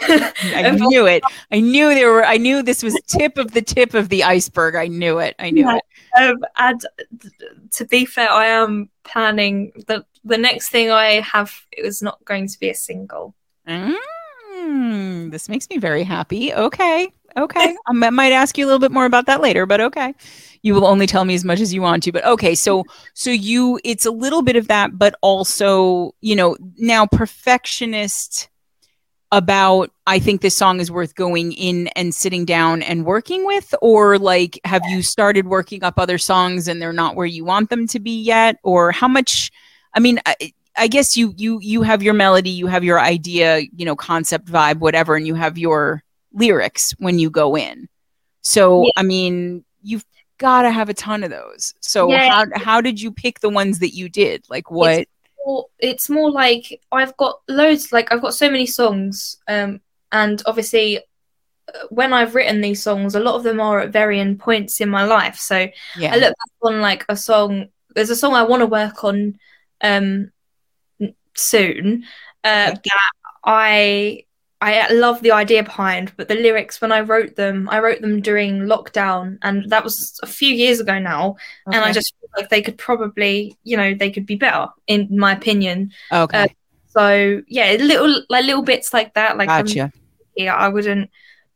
I 0.00 0.70
knew 0.70 1.06
it. 1.06 1.22
I 1.52 1.60
knew 1.60 1.94
there 1.94 2.10
were. 2.10 2.24
I 2.24 2.36
knew 2.36 2.62
this 2.62 2.82
was 2.82 2.94
tip 3.06 3.38
of 3.38 3.52
the 3.52 3.62
tip 3.62 3.94
of 3.94 4.08
the 4.08 4.22
iceberg. 4.24 4.74
I 4.76 4.86
knew 4.86 5.18
it. 5.18 5.34
I 5.38 5.50
knew 5.50 5.64
Yeah. 5.66 5.76
it. 5.76 5.84
um, 6.30 6.44
and 6.56 6.80
to 7.72 7.84
be 7.86 8.04
fair, 8.04 8.30
I 8.30 8.46
am 8.46 8.90
planning 9.04 9.72
the 9.88 10.04
the 10.24 10.38
next 10.38 10.68
thing 10.70 10.90
I 10.90 11.20
have 11.20 11.52
It 11.72 11.84
was 11.84 12.02
not 12.02 12.24
going 12.24 12.48
to 12.48 12.58
be 12.58 12.70
a 12.70 12.74
single. 12.74 13.34
Mm, 13.68 15.30
this 15.30 15.48
makes 15.48 15.68
me 15.70 15.78
very 15.78 16.04
happy. 16.04 16.52
Okay. 16.54 17.12
Okay. 17.36 17.76
I 17.86 17.92
might 17.92 18.32
ask 18.32 18.56
you 18.56 18.64
a 18.64 18.68
little 18.68 18.78
bit 18.78 18.92
more 18.92 19.06
about 19.06 19.26
that 19.26 19.40
later, 19.40 19.66
but 19.66 19.80
okay. 19.80 20.14
You 20.62 20.74
will 20.74 20.86
only 20.86 21.06
tell 21.06 21.24
me 21.24 21.34
as 21.34 21.44
much 21.44 21.60
as 21.60 21.74
you 21.74 21.82
want 21.82 22.02
to. 22.04 22.12
But 22.12 22.24
okay, 22.24 22.54
so 22.54 22.84
so 23.14 23.30
you 23.30 23.80
it's 23.84 24.06
a 24.06 24.10
little 24.10 24.42
bit 24.42 24.56
of 24.56 24.68
that, 24.68 24.98
but 24.98 25.14
also, 25.20 26.14
you 26.20 26.36
know, 26.36 26.56
now 26.78 27.06
perfectionist 27.06 28.48
about 29.32 29.90
I 30.06 30.20
think 30.20 30.42
this 30.42 30.54
song 30.56 30.78
is 30.80 30.92
worth 30.92 31.16
going 31.16 31.52
in 31.52 31.88
and 31.88 32.14
sitting 32.14 32.44
down 32.44 32.82
and 32.82 33.04
working 33.04 33.44
with, 33.44 33.74
or 33.82 34.18
like 34.18 34.60
have 34.64 34.82
you 34.88 35.02
started 35.02 35.46
working 35.48 35.82
up 35.82 35.98
other 35.98 36.18
songs 36.18 36.68
and 36.68 36.80
they're 36.80 36.92
not 36.92 37.16
where 37.16 37.26
you 37.26 37.44
want 37.44 37.68
them 37.70 37.88
to 37.88 37.98
be 37.98 38.22
yet? 38.22 38.58
Or 38.62 38.92
how 38.92 39.08
much 39.08 39.50
I 39.92 40.00
mean, 40.00 40.20
I- 40.26 40.52
I 40.76 40.88
guess 40.88 41.16
you 41.16 41.34
you 41.36 41.58
you 41.62 41.82
have 41.82 42.02
your 42.02 42.14
melody, 42.14 42.50
you 42.50 42.66
have 42.68 42.84
your 42.84 43.00
idea, 43.00 43.60
you 43.76 43.84
know, 43.84 43.96
concept, 43.96 44.46
vibe, 44.46 44.78
whatever, 44.78 45.16
and 45.16 45.26
you 45.26 45.34
have 45.34 45.58
your 45.58 46.03
lyrics 46.34 46.94
when 46.98 47.18
you 47.18 47.30
go 47.30 47.56
in. 47.56 47.88
So 48.42 48.84
Yeah. 48.84 48.90
I 48.96 49.02
mean, 49.02 49.64
you've 49.82 50.04
got 50.38 50.62
to 50.62 50.70
have 50.70 50.88
a 50.88 50.94
ton 50.94 51.22
of 51.24 51.30
those. 51.30 51.72
So 51.80 52.10
Yeah. 52.10 52.28
how 52.30 52.44
how 52.56 52.80
did 52.80 53.00
you 53.00 53.10
pick 53.12 53.40
the 53.40 53.48
ones 53.48 53.78
that 53.78 53.94
you 53.94 54.08
did? 54.08 54.44
Like 54.50 54.70
what? 54.70 55.06
more- 55.46 55.66
it's 55.78 56.08
more 56.10 56.30
like 56.30 56.80
I've 56.90 57.16
got 57.18 57.40
loads 57.48 57.92
like 57.92 58.10
I've 58.12 58.22
got 58.22 58.34
so 58.34 58.50
many 58.50 58.64
songs 58.66 59.36
um 59.46 59.80
and 60.10 60.42
obviously 60.46 60.98
uh, 60.98 61.86
when 61.90 62.14
I've 62.14 62.34
written 62.34 62.62
these 62.62 62.82
songs 62.82 63.14
a 63.14 63.20
lot 63.20 63.34
of 63.34 63.42
them 63.42 63.60
are 63.60 63.80
at 63.80 63.90
varying 63.90 64.38
points 64.38 64.80
in 64.80 64.88
my 64.88 65.04
life 65.04 65.36
so 65.36 65.68
yeah. 65.98 66.14
I 66.14 66.16
look 66.16 66.30
back 66.30 66.52
on 66.62 66.80
like 66.80 67.04
a 67.10 67.16
song 67.16 67.68
there's 67.94 68.08
a 68.08 68.16
song 68.16 68.32
I 68.32 68.42
want 68.44 68.60
to 68.60 68.66
work 68.66 69.04
on 69.04 69.38
um 69.82 70.30
soon 71.34 72.04
uh 72.42 72.70
that 72.72 73.10
I 73.44 74.24
I 74.64 74.92
love 74.92 75.20
the 75.20 75.32
idea 75.32 75.62
behind 75.62 76.12
but 76.16 76.28
the 76.28 76.34
lyrics 76.34 76.80
when 76.80 76.92
I 76.92 77.00
wrote 77.00 77.36
them 77.36 77.68
I 77.70 77.80
wrote 77.80 78.00
them 78.00 78.20
during 78.20 78.60
lockdown 78.62 79.38
and 79.42 79.68
that 79.70 79.84
was 79.84 80.18
a 80.22 80.26
few 80.26 80.52
years 80.54 80.80
ago 80.80 80.98
now 80.98 81.36
and 81.66 81.76
I 81.76 81.92
just 81.92 82.14
feel 82.20 82.30
like 82.36 82.48
they 82.48 82.62
could 82.62 82.78
probably, 82.78 83.56
you 83.62 83.76
know, 83.76 83.94
they 83.94 84.10
could 84.10 84.26
be 84.26 84.36
better 84.36 84.68
in 84.86 85.08
my 85.10 85.32
opinion. 85.32 85.92
okay. 86.10 86.44
uh, 86.44 86.48
So 86.86 87.42
yeah, 87.48 87.72
little 87.72 88.22
like 88.30 88.44
little 88.44 88.62
bits 88.62 88.94
like 88.94 89.14
that. 89.14 89.36
Like 89.36 89.48
gotcha. 89.48 89.92
here, 90.36 90.52
I 90.52 90.68
wouldn't 90.68 91.10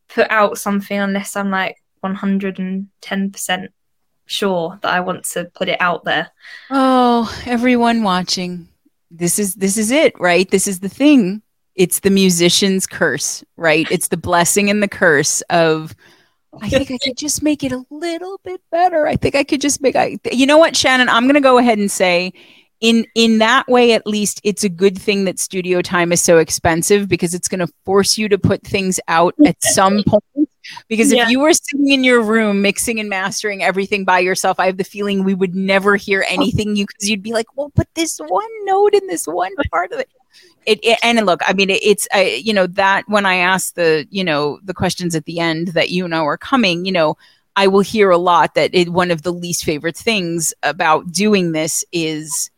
put 0.09 0.31
out 0.31 0.59
something 0.59 0.99
unless 0.99 1.37
I'm 1.37 1.51
like 1.51 1.77
110 2.01 3.31
percent 3.31 3.73
sure 4.27 4.79
that 4.83 4.93
I 4.93 5.01
want 5.01 5.25
to 5.33 5.47
put 5.55 5.69
it 5.69 5.81
out 5.81 6.05
there. 6.05 6.31
Oh, 6.71 7.33
everyone 7.47 8.03
watching. 8.03 8.69
This 9.11 9.39
is 9.39 9.55
this 9.55 9.77
is 9.77 9.91
it, 9.91 10.19
right? 10.21 10.49
This 10.51 10.67
is 10.67 10.81
the 10.81 10.89
thing. 10.89 11.43
It's 11.79 12.01
the 12.01 12.11
musician's 12.11 12.87
curse, 12.87 13.43
right? 13.57 13.91
It's 13.91 14.09
the 14.09 14.17
blessing 14.17 14.69
and 14.69 14.83
the 14.83 14.89
curse 14.89 15.41
of 15.43 15.95
I 16.61 16.69
think 16.69 16.91
I 16.91 16.99
could 16.99 17.17
just 17.17 17.43
make 17.43 17.63
it 17.63 17.73
a 17.73 17.85
little 17.91 18.41
bit 18.43 18.61
better. 18.71 19.07
I 19.07 19.17
think 19.17 19.35
I 19.35 19.45
could 19.45 19.61
just 19.61 19.81
make 19.81 19.95
I 19.95 20.19
You 20.33 20.47
know 20.47 20.59
what, 20.59 20.77
Shannon, 20.77 21.09
I'm 21.09 21.25
going 21.25 21.35
to 21.35 21.41
go 21.41 21.59
ahead 21.59 21.79
and 21.79 21.91
say 21.91 22.33
in 22.81 23.07
in 23.15 23.39
that 23.39 23.67
way 23.69 23.93
at 23.93 24.07
least 24.07 24.41
it's 24.45 24.65
a 24.65 24.69
good 24.69 24.97
thing 24.99 25.25
that 25.25 25.39
studio 25.39 25.83
time 25.83 26.13
is 26.13 26.23
so 26.23 26.39
expensive 26.39 27.09
because 27.09 27.35
it's 27.35 27.49
going 27.49 27.59
to 27.59 27.73
force 27.85 28.17
you 28.17 28.29
to 28.29 28.39
put 28.39 28.63
things 28.63 29.01
out 29.09 29.35
at 29.47 29.61
some 29.63 30.03
point 30.07 30.49
because 30.89 31.13
Yeah. 31.13 31.25
if 31.25 31.31
you 31.31 31.41
were 31.41 31.53
sitting 31.53 31.91
in 31.91 32.05
your 32.05 32.23
room 32.23 32.63
mixing 32.63 33.01
and 33.01 33.09
mastering 33.09 33.63
everything 33.63 34.05
by 34.05 34.21
yourself, 34.21 34.61
I 34.61 34.67
have 34.67 34.77
the 34.77 34.85
feeling 34.85 35.25
we 35.25 35.35
would 35.35 35.55
never 35.55 35.97
hear 35.97 36.25
oh. 36.29 36.33
anything 36.33 36.77
you 36.77 36.87
because 36.87 37.09
you'd 37.09 37.23
be 37.23 37.33
like, 37.33 37.57
well, 37.57 37.73
but 37.75 37.89
this 37.95 38.19
one 38.19 38.65
note 38.65 38.95
in 38.95 39.07
this 39.07 39.27
one 39.27 39.53
part 39.73 39.93
of 39.93 40.01
it. 40.01 40.09
It, 40.69 40.81
it 40.83 40.99
and 41.03 41.25
look, 41.25 41.41
I 41.47 41.53
mean, 41.53 41.71
it, 41.71 41.83
it's 41.83 42.07
uh, 42.15 42.19
you 42.19 42.53
know 42.53 42.67
that 42.69 43.05
when 43.09 43.27
I 43.27 43.37
ask 43.37 43.75
the 43.75 44.07
you 44.11 44.25
know 44.25 44.61
the 44.63 44.75
questions 44.75 45.15
at 45.15 45.25
the 45.25 45.41
end 45.41 45.69
that 45.69 45.91
you 45.91 46.07
know 46.07 46.25
are 46.25 46.39
coming, 46.39 46.85
you 46.85 46.93
know, 46.93 47.17
I 47.57 47.67
will 47.67 47.81
hear 47.81 48.11
a 48.11 48.19
lot 48.19 48.55
that 48.55 48.75
it, 48.75 48.91
one 48.91 49.11
of 49.11 49.23
the 49.23 49.33
least 49.33 49.65
favorite 49.65 49.97
things 49.97 50.53
about 50.63 51.11
doing 51.13 51.53
this 51.53 51.85
is, 51.93 52.51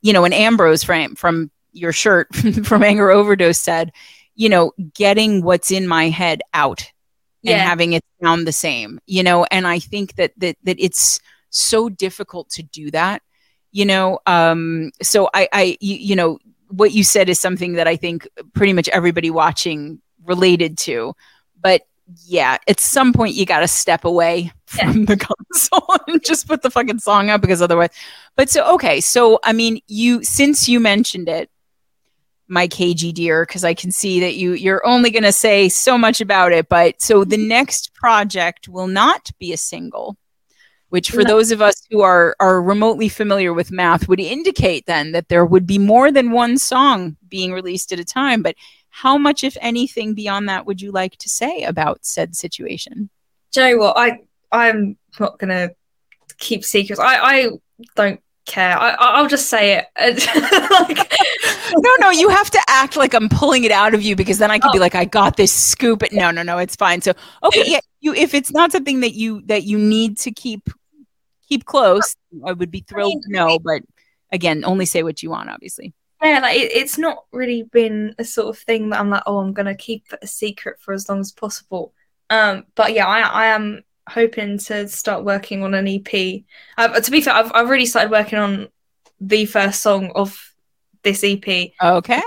you 0.00 0.12
know, 0.12 0.24
an 0.24 0.32
Ambrose 0.32 0.84
frame 0.84 1.14
from 1.14 1.50
your 1.72 1.92
shirt 1.92 2.34
from 2.64 2.82
Anger 2.82 3.10
Overdose 3.10 3.58
said, 3.58 3.92
you 4.34 4.48
know, 4.48 4.72
getting 4.94 5.42
what's 5.42 5.70
in 5.70 5.86
my 5.86 6.08
head 6.08 6.40
out 6.54 6.90
and 7.44 7.60
having 7.60 7.92
it 7.92 8.04
sound 8.22 8.46
the 8.46 8.52
same 8.52 9.00
you 9.06 9.22
know 9.22 9.46
and 9.50 9.66
i 9.66 9.78
think 9.78 10.14
that 10.16 10.32
that 10.36 10.56
that 10.62 10.76
it's 10.78 11.20
so 11.50 11.88
difficult 11.88 12.48
to 12.50 12.62
do 12.62 12.90
that 12.90 13.22
you 13.72 13.84
know 13.84 14.18
um 14.26 14.90
so 15.02 15.28
i 15.34 15.48
i 15.52 15.76
you, 15.80 15.96
you 15.96 16.16
know 16.16 16.38
what 16.70 16.92
you 16.92 17.04
said 17.04 17.28
is 17.28 17.40
something 17.40 17.74
that 17.74 17.86
i 17.86 17.96
think 17.96 18.28
pretty 18.54 18.72
much 18.72 18.88
everybody 18.88 19.30
watching 19.30 20.00
related 20.24 20.78
to 20.78 21.14
but 21.60 21.82
yeah 22.24 22.58
at 22.66 22.80
some 22.80 23.12
point 23.12 23.34
you 23.34 23.46
got 23.46 23.60
to 23.60 23.68
step 23.68 24.04
away 24.04 24.52
Yeah. 24.76 24.92
from 24.92 25.04
the 25.04 25.16
console 25.50 25.96
and 26.06 26.24
just 26.24 26.46
put 26.46 26.62
the 26.62 26.70
fucking 26.70 26.98
song 26.98 27.30
up 27.30 27.40
because 27.40 27.62
otherwise 27.62 27.90
but 28.36 28.50
so 28.50 28.74
okay 28.74 29.00
so 29.00 29.38
i 29.44 29.52
mean 29.52 29.80
you 29.86 30.22
since 30.22 30.68
you 30.68 30.80
mentioned 30.80 31.28
it 31.28 31.50
my 32.50 32.66
KG 32.66 33.14
dear, 33.14 33.46
because 33.46 33.62
I 33.62 33.74
can 33.74 33.92
see 33.92 34.20
that 34.20 34.34
you 34.34 34.52
you're 34.52 34.84
only 34.84 35.10
going 35.10 35.22
to 35.22 35.32
say 35.32 35.68
so 35.68 35.96
much 35.96 36.20
about 36.20 36.52
it. 36.52 36.68
But 36.68 37.00
so 37.00 37.24
the 37.24 37.36
mm-hmm. 37.36 37.48
next 37.48 37.94
project 37.94 38.68
will 38.68 38.88
not 38.88 39.30
be 39.38 39.52
a 39.52 39.56
single, 39.56 40.16
which 40.90 41.10
for 41.10 41.22
No. 41.22 41.28
those 41.28 41.50
of 41.50 41.62
us 41.62 41.82
who 41.90 42.02
are 42.02 42.36
are 42.38 42.60
remotely 42.60 43.08
familiar 43.08 43.52
with 43.54 43.72
math 43.72 44.08
would 44.08 44.20
indicate 44.20 44.86
then 44.86 45.12
that 45.12 45.28
there 45.28 45.46
would 45.46 45.66
be 45.66 45.78
more 45.78 46.12
than 46.12 46.30
one 46.30 46.58
song 46.58 47.16
being 47.28 47.52
released 47.52 47.92
at 47.92 47.98
a 47.98 48.04
time. 48.04 48.42
But 48.42 48.56
how 48.90 49.16
much, 49.16 49.42
if 49.42 49.56
anything, 49.60 50.14
beyond 50.14 50.48
that 50.48 50.66
would 50.66 50.82
you 50.82 50.92
like 50.92 51.16
to 51.18 51.28
say 51.28 51.62
about 51.62 52.04
said 52.04 52.36
situation? 52.36 53.08
Do 53.52 53.62
you 53.62 53.76
know 53.76 53.82
what? 53.84 53.96
I 53.96 54.18
I'm 54.52 54.96
not 55.18 55.38
gonna 55.38 55.70
keep 56.38 56.64
secrets. 56.64 57.00
I 57.00 57.16
I 57.16 57.50
don't 57.94 58.20
care. 58.46 58.76
I 58.76 58.90
I'll 58.98 59.28
just 59.28 59.48
say 59.48 59.78
it. 59.78 59.86
like, 60.70 61.12
no, 61.76 61.90
no, 62.00 62.10
you 62.10 62.28
have 62.28 62.50
to 62.50 62.60
act 62.68 62.96
like 62.96 63.14
I'm 63.14 63.28
pulling 63.28 63.64
it 63.64 63.72
out 63.72 63.94
of 63.94 64.02
you 64.02 64.16
because 64.16 64.38
then 64.38 64.50
I 64.50 64.58
could 64.58 64.72
be 64.72 64.78
oh. 64.78 64.80
like, 64.80 64.96
I 64.96 65.04
got 65.04 65.36
this 65.36 65.52
scoop. 65.52 66.02
No, 66.12 66.30
no, 66.30 66.42
no, 66.42 66.58
it's 66.58 66.76
fine. 66.76 67.00
So 67.00 67.12
okay, 67.44 67.64
yeah, 67.66 67.80
you 68.00 68.12
if 68.14 68.34
it's 68.34 68.50
not 68.50 68.72
something 68.72 69.00
that 69.00 69.14
you 69.14 69.42
that 69.46 69.62
you 69.64 69.78
need 69.78 70.18
to 70.18 70.32
keep 70.32 70.68
keep 71.50 71.64
close, 71.64 72.16
I 72.46 72.52
would 72.52 72.70
be 72.70 72.80
thrilled 72.80 73.22
to 73.24 73.32
know. 73.32 73.58
But 73.58 73.82
again, 74.32 74.64
only 74.64 74.86
say 74.86 75.02
what 75.02 75.22
you 75.22 75.30
want, 75.30 75.50
obviously. 75.50 75.92
yeah, 76.22 76.38
like 76.40 76.56
it, 76.56 76.72
it's 76.72 76.96
not 76.96 77.24
really 77.32 77.64
been 77.64 78.14
a 78.18 78.24
sort 78.24 78.48
of 78.56 78.62
thing 78.62 78.90
that 78.90 79.00
I'm 79.00 79.10
like, 79.10 79.22
oh, 79.26 79.38
I'm 79.38 79.52
gonna 79.52 79.74
keep 79.74 80.04
a 80.22 80.26
secret 80.26 80.80
for 80.80 80.94
as 80.94 81.08
long 81.08 81.20
as 81.20 81.32
possible. 81.32 81.92
Um, 82.30 82.64
but 82.74 82.92
yeah, 82.92 83.06
I 83.06 83.20
I 83.20 83.46
am 83.46 83.82
hoping 84.08 84.58
to 84.58 84.88
start 84.88 85.24
working 85.24 85.62
on 85.62 85.74
an 85.74 85.86
EP. 85.88 86.04
To 86.04 87.10
be 87.10 87.20
fair, 87.20 87.34
I've 87.34 87.52
I've 87.54 87.66
already 87.66 87.86
started 87.86 88.10
working 88.10 88.38
on 88.38 88.68
the 89.20 89.44
first 89.46 89.82
song 89.82 90.12
of 90.14 90.38
this 91.02 91.22
EP. 91.24 91.72
Okay. 91.82 92.22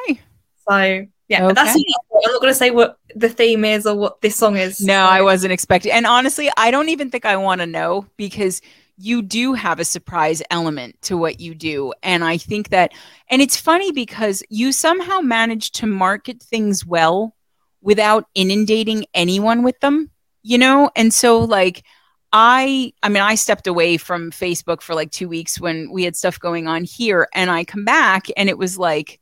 So 0.69 1.05
yeah, 1.29 1.39
but 1.47 1.55
that's 1.55 1.71
Okay. 1.71 1.83
enough. 1.87 2.25
I'm 2.25 2.31
not 2.33 2.41
gonna 2.41 2.53
say 2.53 2.71
what 2.71 2.97
the 3.15 3.29
theme 3.29 3.63
is 3.65 3.85
or 3.85 3.95
what 3.95 4.21
this 4.21 4.35
song 4.35 4.57
is. 4.57 4.81
No, 4.81 5.05
I 5.05 5.21
wasn't 5.21 5.53
expecting. 5.53 5.91
And 5.91 6.05
honestly, 6.05 6.49
I 6.57 6.71
don't 6.71 6.89
even 6.89 7.09
think 7.09 7.25
I 7.25 7.37
want 7.37 7.61
to 7.61 7.67
know 7.67 8.05
because 8.17 8.61
you 8.97 9.21
do 9.21 9.53
have 9.53 9.79
a 9.79 9.85
surprise 9.85 10.41
element 10.51 11.01
to 11.03 11.17
what 11.17 11.39
you 11.39 11.55
do. 11.55 11.93
And 12.03 12.23
I 12.23 12.37
think 12.37 12.69
that, 12.69 12.93
and 13.29 13.41
it's 13.41 13.57
funny 13.57 13.91
because 13.91 14.43
you 14.49 14.71
somehow 14.71 15.19
manage 15.19 15.71
to 15.71 15.87
market 15.87 16.41
things 16.41 16.85
well 16.85 17.35
without 17.81 18.25
inundating 18.35 19.05
anyone 19.13 19.63
with 19.63 19.79
them, 19.79 20.11
you 20.43 20.57
know? 20.57 20.91
And 20.95 21.13
so, 21.13 21.39
like, 21.39 21.83
I, 22.31 22.93
I 23.03 23.09
mean, 23.09 23.21
I 23.21 23.35
stepped 23.35 23.67
away 23.67 23.97
from 23.97 24.31
Facebook 24.31 24.81
for 24.81 24.95
like 24.95 25.11
two 25.11 25.27
weeks 25.27 25.59
when 25.59 25.91
we 25.91 26.03
had 26.03 26.15
stuff 26.15 26.39
going 26.39 26.67
on 26.67 26.83
here, 26.83 27.27
and 27.33 27.51
I 27.51 27.63
come 27.63 27.85
back 27.85 28.27
and 28.37 28.49
it 28.49 28.57
was 28.57 28.77
like, 28.77 29.19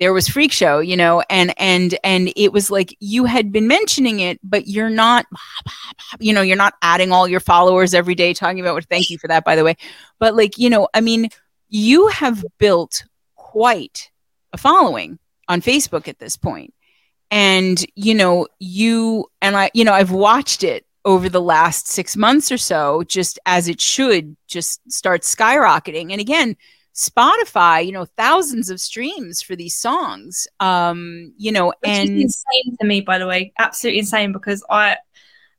there 0.00 0.14
was 0.14 0.26
freak 0.26 0.50
show 0.50 0.80
you 0.80 0.96
know 0.96 1.22
and 1.30 1.54
and 1.58 1.96
and 2.02 2.32
it 2.34 2.52
was 2.52 2.70
like 2.70 2.96
you 2.98 3.26
had 3.26 3.52
been 3.52 3.68
mentioning 3.68 4.18
it 4.18 4.40
but 4.42 4.66
you're 4.66 4.90
not 4.90 5.26
you 6.18 6.32
know 6.32 6.40
you're 6.40 6.56
not 6.56 6.74
adding 6.82 7.12
all 7.12 7.28
your 7.28 7.38
followers 7.38 7.94
every 7.94 8.16
day 8.16 8.34
talking 8.34 8.58
about 8.58 8.74
what 8.74 8.86
thank 8.86 9.10
you 9.10 9.18
for 9.18 9.28
that 9.28 9.44
by 9.44 9.54
the 9.54 9.62
way. 9.62 9.76
But 10.18 10.34
like 10.34 10.58
you 10.58 10.70
know 10.70 10.88
i 10.92 11.00
mean 11.00 11.28
you 11.68 12.08
have 12.08 12.44
built 12.58 13.04
quite 13.36 14.10
a 14.52 14.58
following 14.58 15.18
on 15.46 15.60
facebook 15.60 16.08
at 16.08 16.18
this 16.18 16.36
point. 16.36 16.74
And 17.30 17.84
you 17.94 18.14
know 18.14 18.48
you 18.58 19.26
and 19.40 19.56
i 19.56 19.70
you 19.74 19.84
know 19.84 19.92
i've 19.92 20.10
watched 20.10 20.64
it 20.64 20.84
over 21.04 21.28
the 21.28 21.40
last 21.40 21.88
6 21.88 22.16
months 22.16 22.50
or 22.50 22.58
so 22.58 23.02
just 23.04 23.38
as 23.46 23.68
it 23.68 23.80
should 23.80 24.36
just 24.46 24.80
start 24.90 25.22
skyrocketing. 25.22 26.10
And 26.10 26.20
again 26.20 26.56
Spotify, 26.94 27.84
you 27.84 27.92
know, 27.92 28.04
thousands 28.04 28.70
of 28.70 28.80
streams 28.80 29.42
for 29.42 29.56
these 29.56 29.76
songs. 29.76 30.46
Um, 30.58 31.32
you 31.36 31.52
know, 31.52 31.66
Which 31.66 31.90
and 31.90 32.10
insane 32.10 32.76
to 32.80 32.86
me, 32.86 33.00
by 33.00 33.18
the 33.18 33.26
way, 33.26 33.52
absolutely 33.58 34.00
insane 34.00 34.32
because 34.32 34.64
I 34.68 34.96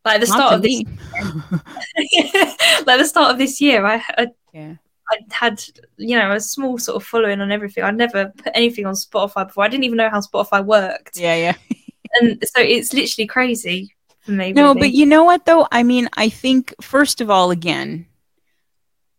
like 0.03 0.19
the 0.19 0.27
start 0.27 0.53
of 0.53 0.61
this 0.61 0.81
like 2.85 2.99
the 2.99 3.05
start 3.05 3.31
of 3.31 3.37
this 3.37 3.61
year, 3.61 3.85
I, 3.85 4.03
I 4.17 4.27
yeah. 4.53 4.75
I 5.09 5.19
had 5.29 5.63
you 5.97 6.17
know 6.17 6.31
a 6.31 6.39
small 6.39 6.77
sort 6.77 7.01
of 7.01 7.07
following 7.07 7.39
on 7.39 7.51
everything. 7.51 7.83
I'd 7.83 7.97
never 7.97 8.31
put 8.37 8.51
anything 8.55 8.85
on 8.85 8.95
Spotify 8.95 9.47
before. 9.47 9.63
I 9.63 9.67
didn't 9.67 9.83
even 9.83 9.97
know 9.97 10.09
how 10.09 10.21
Spotify 10.21 10.65
worked, 10.65 11.17
Yeah, 11.17 11.35
yeah. 11.35 11.55
and 12.19 12.43
so 12.43 12.61
it's 12.61 12.93
literally 12.93 13.27
crazy 13.27 13.95
for 14.21 14.31
me. 14.31 14.53
No, 14.53 14.69
really. 14.69 14.79
but 14.79 14.91
you 14.91 15.05
know 15.05 15.23
what 15.23 15.45
though? 15.45 15.67
I 15.71 15.83
mean, 15.83 16.09
I 16.13 16.29
think 16.29 16.73
first 16.81 17.21
of 17.21 17.29
all, 17.29 17.51
again, 17.51 18.07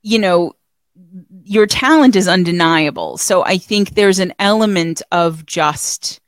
you 0.02 0.18
know, 0.18 0.54
your 1.44 1.66
talent 1.66 2.16
is 2.16 2.28
undeniable. 2.28 3.16
So 3.18 3.44
I 3.44 3.58
think 3.58 3.90
there's 3.90 4.18
an 4.18 4.32
element 4.38 5.02
of 5.12 5.44
just 5.46 6.20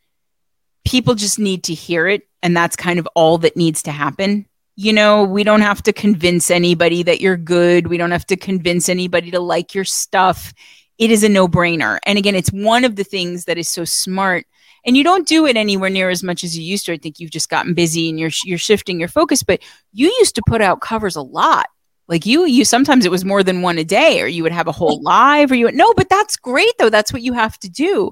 people 0.85 1.15
just 1.15 1.39
need 1.39 1.63
to 1.63 1.73
hear 1.73 2.07
it, 2.07 2.27
and 2.43 2.55
that's 2.55 2.75
kind 2.75 2.99
of 2.99 3.07
all 3.15 3.37
that 3.39 3.57
needs 3.57 3.81
to 3.83 3.91
happen. 3.91 4.45
You 4.75 4.93
know, 4.93 5.23
we 5.23 5.43
don't 5.43 5.61
have 5.61 5.81
to 5.83 5.93
convince 5.93 6.51
anybody 6.51 7.01
that 7.03 7.21
you're 7.21 7.37
good. 7.37 7.87
We 7.87 7.97
don't 7.97 8.11
have 8.11 8.25
to 8.27 8.35
convince 8.35 8.89
anybody 8.89 9.31
to 9.31 9.39
like 9.39 9.73
your 9.73 9.85
stuff. 9.85 10.53
it 10.97 11.11
is 11.11 11.23
a 11.23 11.29
no-brainer. 11.29 11.99
And 12.05 12.17
again, 12.17 12.35
it's 12.35 12.51
one 12.51 12.85
of 12.85 12.95
the 12.95 13.03
things 13.03 13.45
that 13.45 13.57
is 13.57 13.69
so 13.69 13.85
smart. 13.85 14.45
And 14.85 14.95
you 14.95 15.03
don't 15.03 15.27
do 15.27 15.45
it 15.45 15.57
anywhere 15.57 15.89
near 15.89 16.09
as 16.09 16.23
much 16.23 16.43
as 16.43 16.57
you 16.57 16.63
used 16.63 16.85
to. 16.85 16.93
I 16.93 16.97
think 16.97 17.19
you've 17.19 17.31
just 17.31 17.49
gotten 17.49 17.73
busy 17.73 18.07
and 18.07 18.19
you're 18.19 18.29
you're 18.43 18.59
shifting 18.59 18.99
your 18.99 19.09
focus, 19.09 19.41
but 19.41 19.61
you 19.93 20.13
used 20.19 20.35
to 20.35 20.43
put 20.47 20.61
out 20.61 20.81
covers 20.81 21.15
a 21.15 21.21
lot. 21.21 21.65
Like 22.07 22.25
you 22.25 22.45
you 22.45 22.65
sometimes 22.65 23.05
it 23.05 23.11
was 23.11 23.25
more 23.25 23.43
than 23.43 23.61
one 23.61 23.77
a 23.77 23.83
day 23.83 24.21
or 24.21 24.27
you 24.27 24.43
would 24.43 24.51
have 24.51 24.67
a 24.67 24.71
whole 24.71 25.01
live 25.01 25.51
or 25.51 25.55
you 25.55 25.65
would 25.65 25.75
no, 25.75 25.93
but 25.93 26.09
that's 26.09 26.37
great 26.37 26.71
though. 26.77 26.89
That's 26.89 27.11
what 27.11 27.23
you 27.23 27.33
have 27.33 27.57
to 27.59 27.69
do. 27.69 28.11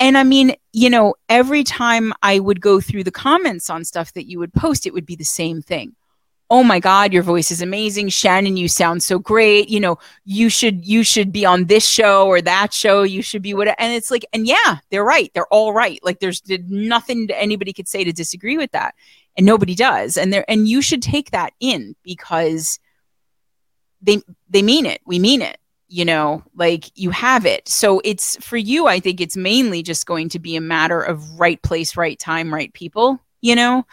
And 0.00 0.18
I 0.18 0.24
mean, 0.24 0.56
you 0.72 0.90
know, 0.90 1.14
every 1.28 1.62
time 1.62 2.12
I 2.22 2.40
would 2.40 2.60
go 2.60 2.80
through 2.80 3.04
the 3.04 3.12
comments 3.12 3.70
on 3.70 3.84
stuff 3.84 4.12
that 4.14 4.28
you 4.28 4.40
would 4.40 4.52
post, 4.52 4.86
it 4.86 4.92
would 4.92 5.06
be 5.06 5.14
the 5.14 5.24
same 5.24 5.62
thing. 5.62 5.94
Oh 6.50 6.62
my 6.62 6.80
god 6.80 7.14
your 7.14 7.22
voice 7.22 7.50
is 7.50 7.62
amazing. 7.62 8.08
Shannon 8.08 8.56
you 8.56 8.68
sound 8.68 9.02
so 9.02 9.18
great. 9.18 9.68
You 9.68 9.78
know 9.78 9.98
you 10.24 10.50
should 10.50 10.84
you 10.84 11.04
should 11.04 11.32
be 11.32 11.46
on 11.46 11.66
this 11.66 11.86
show 11.86 12.26
or 12.26 12.42
that 12.42 12.74
show. 12.74 13.04
You 13.04 13.22
should 13.22 13.40
be 13.40 13.54
what 13.54 13.68
and 13.68 13.94
it's 13.94 14.10
like 14.10 14.26
and 14.32 14.46
yeah 14.46 14.78
they're 14.90 15.04
right. 15.04 15.30
They're 15.32 15.46
all 15.46 15.72
right. 15.72 16.00
Like 16.02 16.18
there's 16.18 16.42
nothing 16.68 17.30
anybody 17.32 17.72
could 17.72 17.88
say 17.88 18.02
to 18.02 18.12
disagree 18.12 18.58
with 18.58 18.72
that. 18.72 18.96
And 19.36 19.46
nobody 19.46 19.74
does. 19.76 20.18
And 20.18 20.32
there 20.32 20.44
and 20.46 20.68
you 20.68 20.82
should 20.82 21.02
take 21.02 21.30
that 21.30 21.54
in 21.60 21.94
because 22.02 22.78
they 24.02 24.20
they 24.50 24.62
mean 24.62 24.86
it. 24.86 25.00
We 25.06 25.18
mean 25.18 25.42
it 25.42 25.58
you 25.88 26.06
know 26.06 26.42
like 26.54 26.90
you 26.94 27.10
have 27.10 27.44
it. 27.44 27.68
So 27.68 28.00
it's 28.02 28.36
for 28.36 28.56
you 28.56 28.86
i 28.86 28.98
think 28.98 29.20
it's 29.20 29.36
mainly 29.36 29.82
just 29.82 30.06
going 30.06 30.30
to 30.30 30.38
be 30.38 30.56
a 30.56 30.60
matter 30.60 31.02
of 31.02 31.38
right 31.38 31.60
place 31.62 31.96
right 31.96 32.18
time 32.18 32.52
right 32.52 32.72
people 32.72 33.20
you 33.42 33.56
know? 33.56 33.84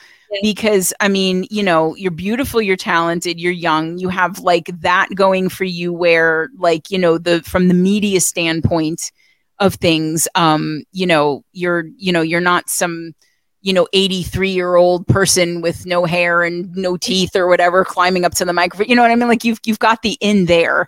Because 0.44 0.94
I 1.00 1.08
mean, 1.08 1.48
you 1.50 1.64
know, 1.64 1.96
you're 1.96 2.12
beautiful, 2.12 2.62
you're 2.62 2.78
talented, 2.78 3.40
you're 3.40 3.52
young, 3.52 3.98
you 3.98 4.10
have 4.10 4.40
like 4.40 4.70
that 4.82 5.10
going 5.16 5.50
for 5.50 5.64
you 5.64 5.92
where 5.92 6.50
like, 6.56 6.92
you 6.92 7.00
know, 7.00 7.18
the 7.18 7.42
from 7.42 7.68
the 7.68 7.74
media 7.74 8.22
standpoint 8.22 9.12
of 9.58 9.74
things, 9.74 10.28
um, 10.36 10.84
you 10.92 11.08
know, 11.08 11.44
you're, 11.52 11.86
you 11.98 12.14
know, 12.14 12.22
you're 12.22 12.40
not 12.40 12.70
some 12.70 13.16
you 13.62 13.74
know 13.74 13.88
83 13.94 14.50
year 14.50 14.76
old 14.76 15.08
person 15.08 15.62
with 15.62 15.86
no 15.86 16.06
hair 16.06 16.44
and 16.44 16.76
no 16.76 16.98
teeth 16.98 17.36
or 17.36 17.48
whatever 17.48 17.84
climbing 17.84 18.26
up 18.26 18.34
to 18.36 18.46
the 18.46 18.54
microphone 18.54 18.88
you 18.88 18.96
know 18.96 19.02
what 19.02 19.12
i 19.12 19.16
mean 19.16 19.28
like 19.28 19.44
you've 19.44 19.60
you've 19.66 19.80
got 19.80 20.02
the 20.02 20.18
in 20.22 20.46
there 20.46 20.88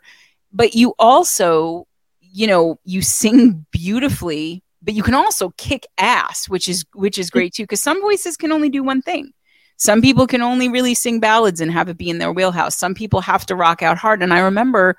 but 0.54 0.74
you 0.74 0.94
also 0.98 1.86
you 2.22 2.48
know 2.48 2.80
you 2.86 3.02
sing 3.02 3.66
beautifully 3.72 4.64
but 4.82 4.94
you 4.94 5.04
can 5.04 5.14
also 5.14 5.52
kick 5.58 5.86
ass, 5.98 6.50
which 6.50 6.68
is 6.68 6.86
which 6.94 7.18
is 7.18 7.30
great 7.30 7.54
too. 7.54 7.64
Because 7.64 7.82
some 7.82 8.02
voices 8.02 8.38
can 8.38 8.52
only 8.52 8.70
do 8.70 8.84
one 8.84 9.02
thing. 9.02 9.32
Some 9.78 10.02
people 10.02 10.28
can 10.28 10.42
only 10.42 10.70
really 10.70 10.94
sing 10.94 11.20
ballads 11.20 11.62
and 11.62 11.72
have 11.72 11.90
it 11.90 11.98
be 11.98 12.10
in 12.10 12.20
their 12.20 12.32
wheelhouse. 12.32 12.76
Some 12.76 12.94
people 12.94 13.22
have 13.22 13.46
to 13.48 13.56
rock 13.56 13.82
out 13.82 13.98
hard. 13.98 14.22
And 14.22 14.34
I 14.34 14.40
remember 14.40 14.96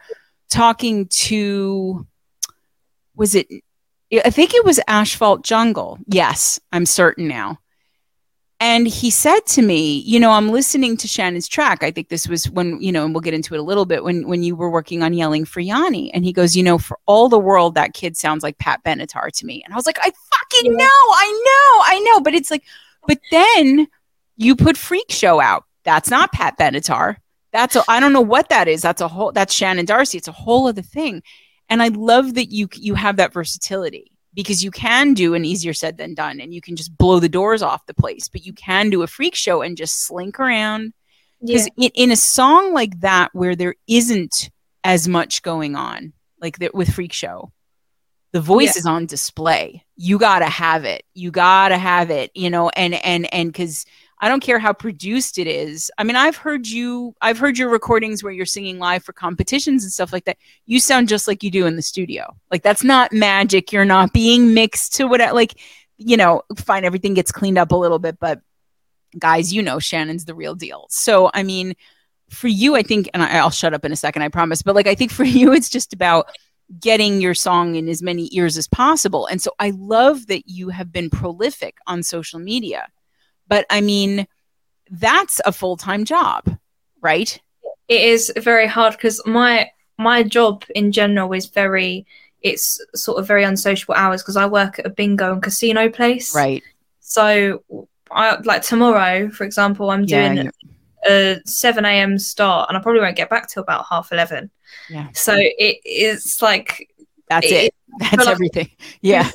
talking 0.50 1.06
to 1.08 2.06
was 3.14 3.34
it 3.34 3.48
I 4.24 4.30
think 4.30 4.54
it 4.54 4.64
was 4.64 4.80
Asphalt 4.86 5.42
Jungle. 5.42 5.98
Yes, 6.06 6.60
I'm 6.70 6.86
certain 6.86 7.28
now. 7.28 7.58
And 8.62 8.86
he 8.86 9.10
said 9.10 9.40
to 9.46 9.60
me, 9.60 9.98
you 10.06 10.20
know, 10.20 10.30
I'm 10.30 10.50
listening 10.50 10.96
to 10.98 11.08
Shannon's 11.08 11.48
track. 11.48 11.82
I 11.82 11.90
think 11.90 12.10
this 12.10 12.28
was 12.28 12.48
when, 12.48 12.80
you 12.80 12.92
know, 12.92 13.04
and 13.04 13.12
we'll 13.12 13.20
get 13.20 13.34
into 13.34 13.54
it 13.54 13.58
a 13.58 13.62
little 13.62 13.86
bit 13.86 14.04
when 14.04 14.28
when 14.28 14.44
you 14.44 14.54
were 14.54 14.70
working 14.70 15.02
on 15.02 15.12
yelling 15.14 15.44
for 15.44 15.58
Yanni. 15.58 16.14
And 16.14 16.24
he 16.24 16.32
goes, 16.32 16.56
you 16.56 16.62
know, 16.62 16.78
for 16.78 16.96
all 17.06 17.28
the 17.28 17.40
world, 17.40 17.74
that 17.74 17.92
kid 17.92 18.16
sounds 18.16 18.44
like 18.44 18.58
Pat 18.58 18.84
Benatar 18.84 19.32
to 19.32 19.46
me. 19.46 19.64
And 19.64 19.74
I 19.74 19.76
was 19.76 19.84
like, 19.84 19.98
I 20.00 20.12
fucking 20.12 20.76
know, 20.76 20.84
I 20.84 21.42
know, 21.44 21.82
I 21.86 22.00
know. 22.06 22.20
But 22.20 22.34
it's 22.34 22.52
like, 22.52 22.62
but 23.08 23.18
then 23.32 23.88
you 24.36 24.54
put 24.54 24.76
Freak 24.76 25.10
Show 25.10 25.40
out. 25.40 25.64
That's 25.82 26.08
not 26.08 26.30
Pat 26.30 26.56
Benatar. 26.56 27.16
That's 27.50 27.74
a, 27.74 27.82
I 27.88 27.98
don't 27.98 28.12
know 28.12 28.20
what 28.20 28.48
that 28.50 28.68
is. 28.68 28.80
That's 28.80 29.00
a 29.00 29.08
whole 29.08 29.32
that's 29.32 29.52
Shannon 29.52 29.86
Darcy. 29.86 30.18
It's 30.18 30.28
a 30.28 30.32
whole 30.32 30.68
other 30.68 30.82
thing. 30.82 31.24
And 31.68 31.82
I 31.82 31.88
love 31.88 32.34
that 32.34 32.52
you 32.52 32.68
you 32.74 32.94
have 32.94 33.16
that 33.16 33.32
versatility 33.32 34.11
because 34.34 34.64
you 34.64 34.70
can 34.70 35.14
do 35.14 35.34
an 35.34 35.44
easier 35.44 35.74
said 35.74 35.96
than 35.96 36.14
done 36.14 36.40
and 36.40 36.54
you 36.54 36.60
can 36.60 36.76
just 36.76 36.96
blow 36.96 37.20
the 37.20 37.28
doors 37.28 37.62
off 37.62 37.86
the 37.86 37.94
place 37.94 38.28
but 38.28 38.44
you 38.44 38.52
can 38.52 38.90
do 38.90 39.02
a 39.02 39.06
freak 39.06 39.34
show 39.34 39.62
and 39.62 39.76
just 39.76 40.04
slink 40.04 40.38
around 40.40 40.92
because 41.40 41.68
yeah. 41.76 41.86
in, 41.94 42.04
in, 42.04 42.10
a 42.12 42.16
song 42.16 42.72
like 42.72 43.00
that 43.00 43.30
where 43.32 43.56
there 43.56 43.74
isn't 43.88 44.50
as 44.84 45.08
much 45.08 45.42
going 45.42 45.74
on 45.76 46.12
like 46.40 46.58
the, 46.58 46.70
with 46.72 46.92
freak 46.92 47.12
show 47.12 47.52
the 48.32 48.40
voice 48.40 48.74
yeah. 48.74 48.80
is 48.80 48.86
on 48.86 49.06
display 49.06 49.84
you 49.96 50.18
gotta 50.18 50.46
have 50.46 50.84
it 50.84 51.04
you 51.14 51.30
gotta 51.30 51.76
have 51.76 52.10
it 52.10 52.30
you 52.34 52.50
know 52.50 52.68
and 52.70 52.94
and 52.94 53.32
and 53.32 53.52
because 53.52 53.84
I 54.22 54.28
don't 54.28 54.40
care 54.40 54.60
how 54.60 54.72
produced 54.72 55.36
it 55.36 55.48
is. 55.48 55.90
I 55.98 56.04
mean, 56.04 56.14
I've 56.14 56.36
heard 56.36 56.68
you, 56.68 57.12
I've 57.20 57.38
heard 57.38 57.58
your 57.58 57.68
recordings 57.68 58.22
where 58.22 58.32
you're 58.32 58.46
singing 58.46 58.78
live 58.78 59.02
for 59.02 59.12
competitions 59.12 59.82
and 59.82 59.92
stuff 59.92 60.12
like 60.12 60.26
that. 60.26 60.38
You 60.64 60.78
sound 60.78 61.08
just 61.08 61.26
like 61.26 61.42
you 61.42 61.50
do 61.50 61.66
in 61.66 61.74
the 61.74 61.82
studio. 61.82 62.36
Like 62.48 62.62
that's 62.62 62.84
not 62.84 63.12
magic. 63.12 63.72
You're 63.72 63.84
not 63.84 64.12
being 64.12 64.54
mixed 64.54 64.94
to 64.94 65.08
what, 65.08 65.20
like, 65.34 65.54
you 65.98 66.16
know, 66.16 66.42
fine, 66.56 66.84
everything 66.84 67.14
gets 67.14 67.32
cleaned 67.32 67.58
up 67.58 67.72
a 67.72 67.76
little 67.76 67.98
bit, 67.98 68.20
but 68.20 68.40
guys, 69.18 69.52
you 69.52 69.60
know, 69.60 69.80
Shannon's 69.80 70.24
the 70.24 70.36
real 70.36 70.54
deal. 70.54 70.86
So, 70.88 71.28
I 71.34 71.42
mean, 71.42 71.74
for 72.30 72.46
you, 72.46 72.76
I 72.76 72.84
think, 72.84 73.10
and 73.12 73.24
I'll 73.24 73.50
shut 73.50 73.74
up 73.74 73.84
in 73.84 73.90
a 73.90 73.96
second, 73.96 74.22
I 74.22 74.28
promise, 74.28 74.62
but 74.62 74.76
like, 74.76 74.86
I 74.86 74.94
think 74.94 75.10
for 75.10 75.24
you, 75.24 75.52
it's 75.52 75.68
just 75.68 75.92
about 75.92 76.28
getting 76.78 77.20
your 77.20 77.34
song 77.34 77.74
in 77.74 77.88
as 77.88 78.02
many 78.02 78.30
ears 78.32 78.56
as 78.56 78.68
possible. 78.68 79.26
And 79.26 79.42
so 79.42 79.50
I 79.58 79.70
love 79.70 80.28
that 80.28 80.48
you 80.48 80.68
have 80.68 80.92
been 80.92 81.10
prolific 81.10 81.78
on 81.88 82.04
social 82.04 82.38
media 82.38 82.86
but 83.52 83.66
I 83.68 83.82
mean, 83.82 84.26
that's 84.90 85.38
a 85.44 85.52
full 85.52 85.76
time 85.76 86.06
job, 86.06 86.56
right? 87.02 87.38
It 87.86 88.00
is 88.00 88.32
very 88.38 88.66
hard 88.66 88.94
because 88.94 89.20
my 89.26 89.70
my 89.98 90.22
job 90.22 90.64
in 90.74 90.90
general 90.90 91.30
is 91.34 91.44
very 91.48 92.06
it's 92.40 92.82
sort 92.94 93.18
of 93.18 93.26
very 93.26 93.44
unsociable 93.44 93.94
hours 93.94 94.22
because 94.22 94.38
I 94.38 94.46
work 94.46 94.78
at 94.78 94.86
a 94.86 94.88
bingo 94.88 95.34
and 95.34 95.42
casino 95.42 95.90
place. 95.90 96.34
Right. 96.34 96.62
So 97.00 97.62
I 98.10 98.40
like 98.40 98.62
tomorrow, 98.62 99.28
for 99.28 99.44
example, 99.44 99.90
I'm 99.90 100.06
doing 100.06 100.36
yeah, 100.36 100.50
a 101.06 101.40
7 101.44 101.84
a.m. 101.84 102.18
start 102.18 102.70
and 102.70 102.78
I 102.78 102.80
probably 102.80 103.02
won't 103.02 103.16
get 103.16 103.28
back 103.28 103.50
till 103.50 103.62
about 103.62 103.84
half 103.84 104.12
11. 104.12 104.50
Yeah. 104.88 105.08
So 105.12 105.34
it 105.36 105.76
is 105.84 106.40
like 106.40 106.88
that's 107.28 107.44
it. 107.44 107.52
it. 107.66 107.74
That's 107.98 108.16
like 108.16 108.28
everything. 108.28 108.70
Yeah. 109.00 109.30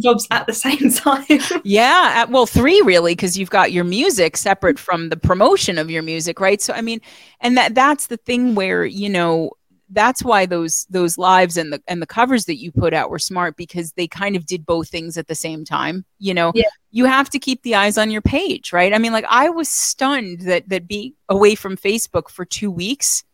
Jobs 0.00 0.26
at 0.30 0.46
the 0.46 0.52
same 0.54 0.90
time. 0.90 1.60
yeah. 1.64 2.24
Well, 2.24 2.46
three 2.46 2.80
really, 2.82 3.12
because 3.12 3.36
you've 3.36 3.50
got 3.50 3.72
your 3.72 3.84
music 3.84 4.36
separate 4.36 4.78
from 4.78 5.10
the 5.10 5.16
promotion 5.16 5.78
of 5.78 5.90
your 5.90 6.02
music, 6.02 6.40
right? 6.40 6.60
So 6.60 6.72
I 6.72 6.80
mean, 6.80 7.00
and 7.40 7.56
that 7.56 7.74
that's 7.74 8.06
the 8.06 8.16
thing 8.16 8.54
where, 8.54 8.84
you 8.84 9.08
know, 9.08 9.52
that's 9.90 10.22
why 10.22 10.46
those 10.46 10.86
those 10.88 11.18
lives 11.18 11.56
and 11.56 11.72
the 11.72 11.82
and 11.86 12.00
the 12.00 12.06
covers 12.06 12.44
that 12.46 12.56
you 12.56 12.70
put 12.70 12.94
out 12.94 13.10
were 13.10 13.18
smart 13.18 13.56
because 13.56 13.92
they 13.92 14.06
kind 14.06 14.36
of 14.36 14.46
did 14.46 14.64
both 14.64 14.88
things 14.88 15.18
at 15.18 15.26
the 15.26 15.34
same 15.34 15.64
time 15.64 16.04
you 16.18 16.32
know 16.32 16.52
yeah. 16.54 16.68
you 16.90 17.04
have 17.04 17.28
to 17.28 17.38
keep 17.38 17.62
the 17.62 17.74
eyes 17.74 17.98
on 17.98 18.10
your 18.10 18.22
page 18.22 18.72
right 18.72 18.94
i 18.94 18.98
mean 18.98 19.12
like 19.12 19.24
i 19.28 19.48
was 19.48 19.68
stunned 19.68 20.42
that 20.42 20.68
that 20.68 20.86
being 20.86 21.12
away 21.28 21.54
from 21.54 21.76
facebook 21.76 22.28
for 22.30 22.44
two 22.44 22.70
weeks 22.70 23.24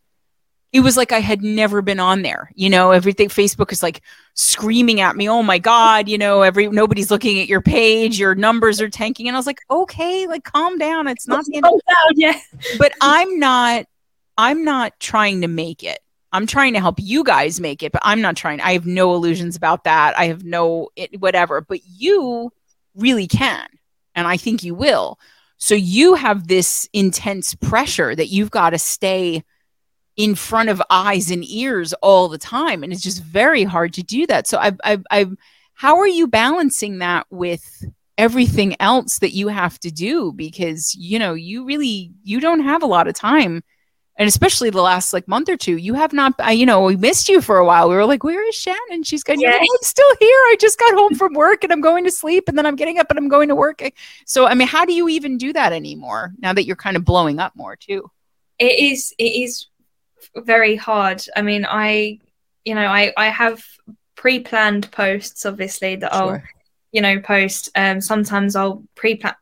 it 0.77 0.83
was 0.83 0.95
like 0.95 1.11
I 1.11 1.21
had 1.21 1.41
never 1.41 1.81
been 1.81 1.99
on 1.99 2.21
there. 2.21 2.51
You 2.53 2.69
know, 2.69 2.91
everything 2.91 3.29
Facebook 3.29 3.71
is 3.71 3.81
like 3.81 4.03
screaming 4.35 5.01
at 5.01 5.15
me, 5.15 5.27
"Oh 5.27 5.41
my 5.41 5.57
god!" 5.57 6.07
You 6.07 6.19
know, 6.19 6.43
every 6.43 6.69
nobody's 6.69 7.09
looking 7.09 7.39
at 7.39 7.47
your 7.47 7.61
page, 7.61 8.19
your 8.19 8.35
numbers 8.35 8.79
are 8.79 8.89
tanking, 8.89 9.27
and 9.27 9.35
I 9.35 9.39
was 9.39 9.47
like, 9.47 9.61
"Okay, 9.71 10.27
like 10.27 10.43
calm 10.43 10.77
down. 10.77 11.07
It's 11.07 11.27
not 11.27 11.45
the 11.45 11.61
calm 11.61 11.71
down, 11.87 11.95
oh, 12.05 12.13
yeah." 12.15 12.39
but 12.77 12.91
I'm 13.01 13.39
not. 13.39 13.87
I'm 14.37 14.63
not 14.63 14.99
trying 14.99 15.41
to 15.41 15.47
make 15.47 15.83
it. 15.83 15.97
I'm 16.31 16.45
trying 16.45 16.73
to 16.73 16.79
help 16.79 16.99
you 16.99 17.23
guys 17.23 17.59
make 17.59 17.81
it, 17.81 17.91
but 17.91 18.03
I'm 18.05 18.21
not 18.21 18.37
trying. 18.37 18.61
I 18.61 18.73
have 18.73 18.85
no 18.85 19.15
illusions 19.15 19.55
about 19.55 19.85
that. 19.85 20.15
I 20.15 20.27
have 20.27 20.43
no 20.43 20.89
it, 20.95 21.19
whatever. 21.19 21.59
But 21.59 21.79
you 21.87 22.53
really 22.93 23.25
can, 23.25 23.67
and 24.13 24.27
I 24.27 24.37
think 24.37 24.63
you 24.63 24.75
will. 24.75 25.17
So 25.57 25.73
you 25.73 26.13
have 26.13 26.47
this 26.47 26.87
intense 26.93 27.55
pressure 27.55 28.15
that 28.15 28.27
you've 28.27 28.51
got 28.51 28.69
to 28.69 28.77
stay 28.77 29.43
in 30.17 30.33
front 30.33 30.67
of 30.67 30.81
eyes 30.89 31.29
and 31.29 31.45
ears 31.45 31.93
all 32.01 32.27
the 32.27 32.39
time 32.39 32.83
and 32.83 32.91
it's 32.91 33.03
just 33.03 33.23
very 33.23 33.63
hard 33.63 33.93
to 33.93 34.03
do 34.03 34.25
that. 34.27 34.47
So 34.47 34.57
i've 34.57 34.79
i've, 34.83 35.05
I've 35.11 35.35
how 35.75 35.97
are 35.99 36.07
you 36.07 36.27
balancing 36.27 36.97
that 36.99 37.27
with 37.29 37.85
everything 38.17 38.75
else 38.81 39.19
that 39.19 39.35
you 39.35 39.47
have 39.47 39.79
to 39.79 39.91
do? 39.91 40.33
Because 40.33 40.95
you 40.95 41.19
know 41.19 41.35
you 41.35 41.65
really 41.65 42.11
you 42.23 42.39
don't 42.39 42.61
have 42.61 42.81
a 42.81 42.87
lot 42.87 43.07
of 43.07 43.13
time 43.13 43.63
and 44.17 44.27
especially 44.27 44.71
the 44.71 44.81
last 44.81 45.13
like 45.13 45.27
month 45.27 45.47
or 45.47 45.55
two 45.55 45.77
you 45.77 45.93
have 45.93 46.11
not 46.11 46.33
uh, 46.43 46.49
you 46.49 46.65
know 46.65 46.81
we 46.81 46.95
missed 46.95 47.29
you 47.29 47.39
for 47.39 47.59
a 47.59 47.65
while. 47.65 47.87
We 47.87 47.95
were 47.95 48.05
like 48.05 48.23
where 48.23 48.47
is 48.49 48.55
shannon? 48.55 49.03
She's 49.03 49.23
going 49.23 49.39
yeah. 49.39 49.55
i'm 49.59 49.67
still 49.83 50.15
here. 50.19 50.29
I 50.29 50.55
just 50.59 50.79
got 50.79 50.95
home 50.95 51.13
from 51.13 51.33
work 51.35 51.63
and 51.63 51.71
i'm 51.71 51.81
going 51.81 52.05
to 52.05 52.11
sleep 52.11 52.49
and 52.49 52.57
then 52.57 52.65
i'm 52.65 52.75
getting 52.75 52.97
up 52.97 53.11
and 53.11 53.19
i'm 53.19 53.29
going 53.29 53.49
to 53.49 53.55
work. 53.55 53.83
So 54.25 54.47
i 54.47 54.55
mean 54.55 54.67
how 54.67 54.83
do 54.83 54.93
you 54.93 55.09
even 55.09 55.37
do 55.37 55.53
that 55.53 55.73
anymore 55.73 56.33
now 56.39 56.53
that 56.53 56.65
you're 56.65 56.75
kind 56.75 56.97
of 56.97 57.05
blowing 57.05 57.37
up 57.37 57.55
more 57.55 57.75
too? 57.75 58.09
It 58.57 58.79
is 58.79 59.13
it 59.19 59.23
is 59.23 59.67
very 60.45 60.75
hard. 60.75 61.23
I 61.35 61.41
mean, 61.41 61.65
I, 61.67 62.19
you 62.65 62.75
know, 62.75 62.85
I, 62.85 63.13
I 63.17 63.27
have 63.29 63.63
pre-planned 64.15 64.91
posts, 64.91 65.45
obviously, 65.45 65.95
that 65.97 66.13
sure. 66.13 66.35
I'll, 66.35 66.41
you 66.91 67.01
know, 67.01 67.19
post. 67.19 67.69
Um, 67.75 68.01
sometimes 68.01 68.55
I'll 68.55 68.83
pre-plan 68.95 69.35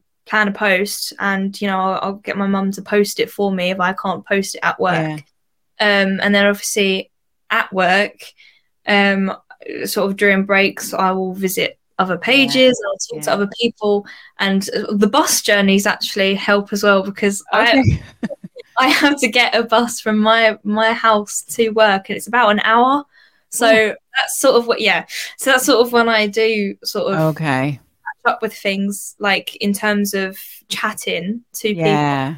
a 0.48 0.52
post 0.52 1.14
and, 1.20 1.60
you 1.62 1.68
know, 1.68 1.80
I'll, 1.80 2.00
I'll 2.02 2.14
get 2.14 2.38
my 2.38 2.48
mum 2.48 2.72
to 2.72 2.82
post 2.82 3.20
it 3.20 3.32
for 3.32 3.52
me 3.52 3.72
if 3.72 3.80
I 3.80 3.94
can't 3.94 4.26
post 4.26 4.56
it 4.56 4.62
at 4.64 4.80
work. 4.80 5.24
Yeah. 5.80 6.02
Um, 6.04 6.20
and 6.22 6.34
then 6.34 6.46
obviously 6.46 7.12
at 7.50 7.72
work, 7.74 8.20
um, 8.88 9.36
sort 9.86 10.10
of 10.10 10.18
during 10.18 10.46
breaks, 10.46 10.94
I 10.94 11.12
will 11.12 11.34
visit 11.34 11.80
other 11.98 12.18
pages, 12.18 12.82
I'll 12.86 12.98
talk 12.98 13.24
to 13.24 13.32
other 13.32 13.50
people, 13.60 14.06
and 14.40 14.68
uh, 14.70 14.94
the 14.94 15.08
bus 15.08 15.42
journeys 15.42 15.86
actually 15.86 16.36
help 16.36 16.74
as 16.74 16.84
well 16.84 17.04
because 17.04 17.44
Okay. 17.54 18.02
I 18.24 18.28
have 18.90 19.20
to 19.20 19.28
get 19.28 19.56
a 19.56 19.64
bus 19.64 20.00
from 20.00 20.20
my 20.20 20.58
my 20.64 20.94
house 20.94 21.42
to 21.56 21.70
work, 21.70 22.10
and 22.10 22.18
it's 22.18 22.28
about 22.28 22.50
an 22.52 22.60
hour. 22.62 23.06
So 23.50 23.68
Oh. 23.68 23.96
that's 24.18 24.40
sort 24.40 24.56
of 24.56 24.68
what, 24.68 24.82
yeah. 24.82 25.06
So 25.38 25.52
that's 25.52 25.66
sort 25.66 25.86
of 25.86 25.94
when 25.94 26.10
I 26.10 26.28
do 26.28 26.76
sort 26.84 27.14
of 27.14 27.20
Okay. 27.36 27.80
catch 27.80 28.34
up 28.34 28.42
with 28.42 28.54
things, 28.54 29.16
like 29.20 29.56
in 29.58 29.72
terms 29.72 30.14
of 30.14 30.38
chatting 30.68 31.44
to 31.54 31.70
people, 31.70 32.36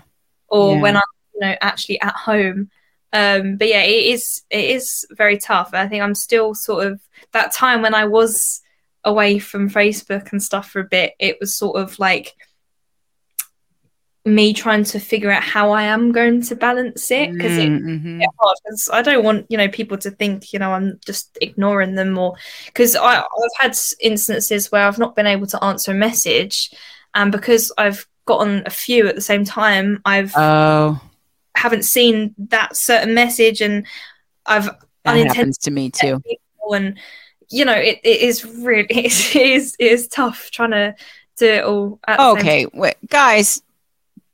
or 0.50 0.76
yeah. 0.76 0.82
when 0.82 0.96
I'm, 0.98 1.04
you 1.34 1.40
know, 1.42 1.56
actually 1.62 2.00
at 2.02 2.16
home. 2.16 2.70
Um, 3.14 3.58
but 3.58 3.68
yeah, 3.70 3.82
it 3.82 4.06
is 4.14 4.44
it 4.50 4.66
is 4.66 5.08
very 5.12 5.38
tough. 5.40 5.70
I 5.74 5.88
think 5.88 6.04
I'm 6.04 6.14
still 6.16 6.54
sort 6.54 6.86
of 6.86 7.00
that 7.32 7.52
time 7.54 7.82
when 7.82 7.96
I 7.96 8.06
was 8.06 8.62
away 9.04 9.40
from 9.40 9.70
Facebook 9.70 10.32
and 10.32 10.44
stuff 10.44 10.70
for 10.70 10.82
a 10.82 10.84
bit. 10.84 11.14
It 11.20 11.38
was 11.40 11.56
sort 11.56 11.78
of 11.82 11.98
like 12.00 12.36
me 14.28 14.54
trying 14.54 14.84
to 14.84 15.00
figure 15.00 15.32
out 15.32 15.42
how 15.44 15.72
I 15.72 15.84
am 15.84 16.12
going 16.12 16.42
to 16.44 16.56
balance 16.56 17.10
it 17.12 17.32
because 17.32 17.58
it 17.58 17.70
Mm, 17.70 18.04
mhm. 18.04 18.26
hard 18.40 18.58
'cause 18.68 18.90
I 18.92 19.02
don't 19.02 19.24
want 19.24 19.46
you 19.50 19.58
know 19.58 19.70
people 19.70 19.98
to 20.00 20.12
think 20.12 20.52
you 20.52 20.60
know 20.60 20.74
I'm 20.74 21.00
just 21.06 21.38
ignoring 21.42 21.96
them 21.96 22.18
or 22.18 22.36
because 22.66 22.96
I 22.96 23.20
I've 23.20 23.56
had 23.60 23.78
instances 24.02 24.72
where 24.72 24.86
I've 24.86 25.00
not 25.00 25.16
been 25.16 25.28
able 25.28 25.48
to 25.48 25.64
answer 25.64 25.92
a 25.92 25.96
message 25.96 26.72
and 27.16 27.32
because 27.32 27.72
I've 27.78 28.06
gotten 28.26 28.64
a 28.66 28.70
few 28.70 29.08
at 29.08 29.16
the 29.16 29.22
same 29.22 29.46
time 29.46 30.02
I've 30.04 30.34
Oh, 30.36 31.00
haven't 31.56 31.84
seen 31.86 32.36
that 32.38 32.76
certain 32.76 33.14
message 33.14 33.62
and 33.62 33.88
I've 34.46 34.66
that 34.66 34.78
Unintended- 35.06 35.36
happens 35.38 35.58
to 35.60 35.72
me 35.72 35.90
too. 35.90 36.22
and 36.74 37.00
you 37.50 37.64
know 37.64 37.72
it, 37.90 38.00
it 38.04 38.20
is 38.22 38.44
really 38.44 38.88
it 38.90 39.06
is, 39.06 39.36
it 39.36 39.46
is 39.48 39.76
it 39.80 39.92
is 39.92 40.08
tough 40.10 40.52
trying 40.52 40.72
to 40.72 40.94
do 41.38 41.46
it 41.46 41.64
all 41.64 42.00
at 42.08 42.18
the 42.18 42.24
same 42.34 42.38
Okay, 42.42 42.66
wait, 42.74 42.96
guys, 43.08 43.62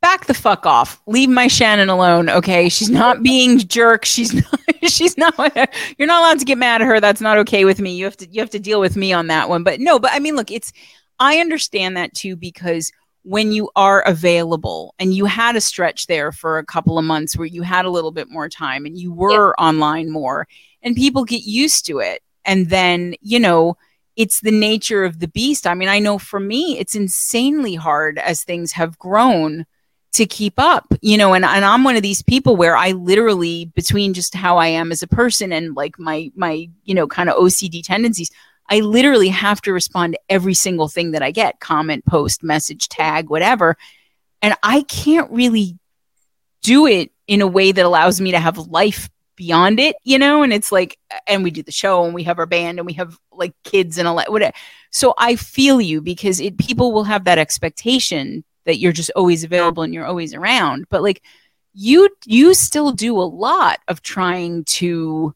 back 0.03 0.25
the 0.25 0.33
fuck 0.33 0.65
off. 0.65 1.01
Leave 1.07 1.29
my 1.29 1.47
Shannon 1.47 1.89
alone, 1.89 2.29
okay? 2.29 2.67
She's 2.69 2.89
not 2.89 3.23
being 3.23 3.57
jerk. 3.57 4.05
She's 4.05 4.33
not. 4.33 4.59
She's 4.83 5.17
not. 5.17 5.39
You're 5.97 6.09
not 6.09 6.21
allowed 6.21 6.39
to 6.39 6.45
get 6.45 6.57
mad 6.57 6.81
at 6.81 6.87
her. 6.87 6.99
That's 6.99 7.21
not 7.21 7.37
okay 7.39 7.63
with 7.63 7.79
me. 7.79 7.95
You 7.95 8.03
have 8.03 8.17
to. 8.17 8.29
You 8.29 8.41
have 8.41 8.49
to 8.51 8.59
deal 8.59 8.81
with 8.81 8.97
me 8.97 9.13
on 9.13 9.27
that 9.27 9.47
one. 9.47 9.63
But 9.63 9.79
no. 9.79 9.97
But 9.97 10.11
I 10.13 10.19
mean, 10.19 10.35
look, 10.35 10.51
it's. 10.51 10.73
I 11.19 11.37
understand 11.37 11.95
that 11.95 12.13
too 12.13 12.35
because 12.35 12.91
when 13.21 13.53
you 13.53 13.69
are 13.77 14.01
available 14.01 14.93
and 14.99 15.13
you 15.13 15.23
had 15.23 15.55
a 15.55 15.61
stretch 15.61 16.07
there 16.07 16.33
for 16.33 16.57
a 16.57 16.65
couple 16.65 16.97
of 16.99 17.05
months 17.05 17.37
where 17.37 17.47
you 17.47 17.61
had 17.61 17.85
a 17.85 17.89
little 17.89 18.11
bit 18.11 18.29
more 18.29 18.49
time 18.49 18.85
and 18.85 18.97
you 18.97 19.13
were 19.13 19.57
online 19.57 20.11
more 20.11 20.45
and 20.81 20.97
people 20.97 21.23
get 21.23 21.43
used 21.43 21.85
to 21.85 21.99
it 21.99 22.21
and 22.43 22.69
then 22.69 23.15
you 23.21 23.39
know 23.39 23.77
it's 24.17 24.41
the 24.41 24.51
nature 24.51 25.05
of 25.05 25.19
the 25.19 25.29
beast. 25.29 25.65
I 25.65 25.73
mean, 25.73 25.87
I 25.87 25.99
know 25.99 26.19
for 26.19 26.39
me, 26.39 26.77
it's 26.77 26.95
insanely 26.95 27.75
hard 27.75 28.19
as 28.19 28.43
things 28.43 28.73
have 28.73 28.99
grown 28.99 29.65
to 30.13 30.25
keep 30.27 30.53
up, 30.57 30.85
you 31.01 31.17
know, 31.17 31.33
and, 31.33 31.43
and 31.43 31.65
I'm 31.65 31.83
one 31.83 31.95
of 31.95 32.03
these 32.03 32.21
people 32.21 32.55
where 32.55 32.77
I 32.77 32.91
literally, 32.91 33.65
between 33.65 34.13
just 34.13 34.35
how 34.35 34.57
I 34.57 34.67
am 34.67 34.91
as 34.91 35.01
a 35.01 35.07
person 35.07 35.51
and 35.51 35.75
like 35.75 35.97
my, 35.97 36.31
my, 36.35 36.69
you 36.83 36.93
know, 36.93 37.07
kind 37.07 37.29
of 37.29 37.35
OCD 37.35 37.83
tendencies, 37.83 38.29
I 38.69 38.79
literally 38.79 39.29
have 39.29 39.59
to 39.63 39.73
respond 39.73 40.13
to 40.13 40.19
every 40.29 40.53
single 40.53 40.87
thing 40.87 41.11
that 41.11 41.23
I 41.23 41.31
get 41.31 41.59
comment, 41.59 42.05
post, 42.05 42.43
message, 42.43 42.89
tag, 42.89 43.29
whatever. 43.29 43.75
And 44.41 44.55
I 44.61 44.83
can't 44.83 45.31
really 45.31 45.79
do 46.61 46.85
it 46.85 47.11
in 47.27 47.41
a 47.41 47.47
way 47.47 47.71
that 47.71 47.85
allows 47.85 48.21
me 48.21 48.31
to 48.31 48.39
have 48.39 48.57
life 48.57 49.09
beyond 49.35 49.79
it, 49.79 49.95
you 50.03 50.19
know? 50.19 50.43
And 50.43 50.53
it's 50.53 50.71
like, 50.71 50.99
and 51.25 51.43
we 51.43 51.49
do 51.49 51.63
the 51.63 51.71
show 51.71 52.05
and 52.05 52.13
we 52.13 52.23
have 52.23 52.37
our 52.37 52.45
band 52.45 52.77
and 52.77 52.85
we 52.85 52.93
have 52.93 53.17
like 53.31 53.53
kids 53.63 53.97
and 53.97 54.07
all 54.07 54.17
that, 54.17 54.31
whatever. 54.31 54.53
So 54.91 55.15
I 55.17 55.37
feel 55.37 55.81
you 55.81 56.01
because 56.01 56.39
it 56.39 56.59
people 56.59 56.91
will 56.91 57.05
have 57.05 57.25
that 57.25 57.39
expectation 57.39 58.43
that 58.65 58.79
you're 58.79 58.91
just 58.91 59.11
always 59.15 59.43
available 59.43 59.83
and 59.83 59.93
you're 59.93 60.05
always 60.05 60.33
around. 60.33 60.85
But 60.89 61.03
like 61.03 61.21
you 61.73 62.09
you 62.25 62.53
still 62.53 62.91
do 62.91 63.17
a 63.19 63.23
lot 63.23 63.79
of 63.87 64.01
trying 64.01 64.63
to 64.65 65.33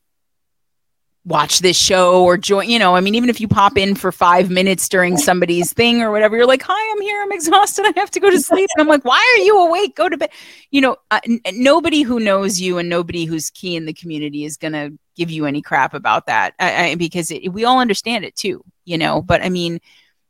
watch 1.28 1.60
this 1.60 1.76
show 1.78 2.24
or 2.24 2.38
join 2.38 2.70
you 2.70 2.80
know 2.80 2.96
i 2.96 3.02
mean 3.02 3.14
even 3.14 3.30
if 3.30 3.42
you 3.42 3.50
pop 3.50 3.78
in 3.78 3.96
for 3.96 4.14
five 4.14 4.50
minutes 4.50 4.88
during 4.88 5.18
somebody's 5.18 5.74
thing 5.74 6.02
or 6.02 6.10
whatever 6.10 6.38
you're 6.38 6.48
like 6.48 6.64
hi 6.64 6.94
i'm 6.94 7.02
here 7.02 7.22
i'm 7.22 7.34
exhausted 7.34 7.86
i 7.86 7.92
have 8.00 8.10
to 8.10 8.22
go 8.22 8.30
to 8.30 8.40
sleep. 8.40 8.70
And 8.76 8.82
i'm 8.82 8.88
like 8.88 9.04
why 9.04 9.36
are 9.36 9.44
you 9.44 9.60
awake? 9.68 9.94
Go 9.96 10.08
to 10.08 10.16
bed. 10.16 10.30
You 10.72 10.80
know 10.80 10.96
uh, 11.12 11.20
n- 11.28 11.42
nobody 11.52 12.04
who 12.04 12.22
knows 12.22 12.62
you 12.62 12.78
and 12.78 12.88
nobody 12.88 13.26
who's 13.26 13.50
key 13.50 13.76
in 13.76 13.86
the 13.86 13.94
community 13.94 14.46
is 14.46 14.56
going 14.56 14.72
to 14.72 14.98
give 15.18 15.30
you 15.30 15.46
any 15.46 15.62
crap 15.62 15.94
about 15.94 16.28
that. 16.28 16.54
I, 16.60 16.92
I, 16.92 16.96
because 16.96 17.30
it, 17.32 17.50
we 17.52 17.66
all 17.66 17.80
understand 17.80 18.24
it 18.24 18.36
too 18.38 18.64
you 18.86 18.98
know 18.98 19.22
but 19.22 19.44
i 19.44 19.50
mean 19.50 19.82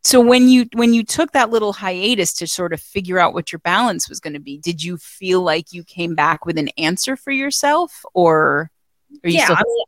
so 0.08 0.22
when 0.22 0.48
you 0.48 0.66
when 0.74 0.94
you 0.94 1.04
took 1.04 1.34
that 1.34 1.50
little 1.50 1.74
hiatus 1.74 2.32
to 2.34 2.48
sort 2.48 2.72
of 2.72 2.80
figure 2.80 3.20
out 3.20 3.34
what 3.34 3.52
your 3.52 3.60
balance 3.60 4.08
was 4.08 4.22
going 4.22 4.34
to 4.34 4.40
be 4.40 4.58
did 4.58 4.82
you 4.82 4.96
feel 4.98 5.42
like 5.42 5.74
you 5.74 5.84
came 5.84 6.16
back 6.16 6.46
with 6.46 6.58
an 6.58 6.70
answer 6.78 7.18
for 7.18 7.32
yourself 7.32 8.06
or 8.14 8.72
are 9.24 9.30
you 9.30 9.38
yeah, 9.38 9.44
still 9.44 9.58
I 9.58 9.64
mean, 9.64 9.86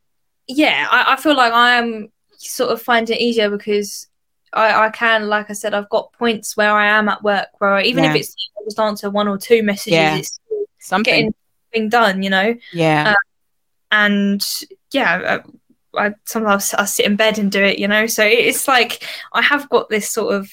yeah, 0.48 0.88
I, 0.92 1.14
I 1.14 1.16
feel 1.16 1.36
like 1.38 1.54
I 1.54 1.76
am 1.76 2.10
sort 2.38 2.72
of 2.72 2.82
finding 2.82 3.16
it 3.16 3.22
easier 3.22 3.50
because 3.50 4.08
I, 4.52 4.88
I 4.88 4.90
can, 4.90 5.28
like 5.30 5.50
I 5.50 5.54
said, 5.54 5.74
I've 5.74 5.90
got 5.90 6.12
points 6.14 6.58
where 6.58 6.72
I 6.74 6.88
am 6.88 7.08
at 7.08 7.24
work 7.24 7.48
where 7.60 7.76
I, 7.76 7.84
even 7.84 8.04
Yeah. 8.04 8.12
if 8.12 8.22
it's 8.22 8.36
I 8.58 8.64
just 8.66 8.80
answer 8.80 9.10
one 9.10 9.28
or 9.28 9.38
two 9.38 9.64
messages, 9.64 9.94
Yeah. 9.94 10.18
it's 10.18 10.40
something 10.80 11.34
getting 11.72 11.90
done, 11.90 12.24
you 12.24 12.30
know. 12.30 12.56
yeah 12.74 13.10
um, 13.12 13.16
And 13.92 14.48
yeah, 14.92 15.42
uh, 15.46 15.50
I, 16.00 16.14
sometimes 16.26 16.74
I 16.74 16.86
sit 16.86 17.06
in 17.06 17.16
bed 17.16 17.38
and 17.38 17.52
do 17.52 17.64
it, 17.64 17.80
you 17.80 17.88
know. 17.88 18.08
So 18.08 18.24
it's 18.24 18.68
like 18.68 19.04
I 19.34 19.42
have 19.42 19.70
got 19.70 19.90
this 19.90 20.10
sort 20.10 20.34
of 20.34 20.52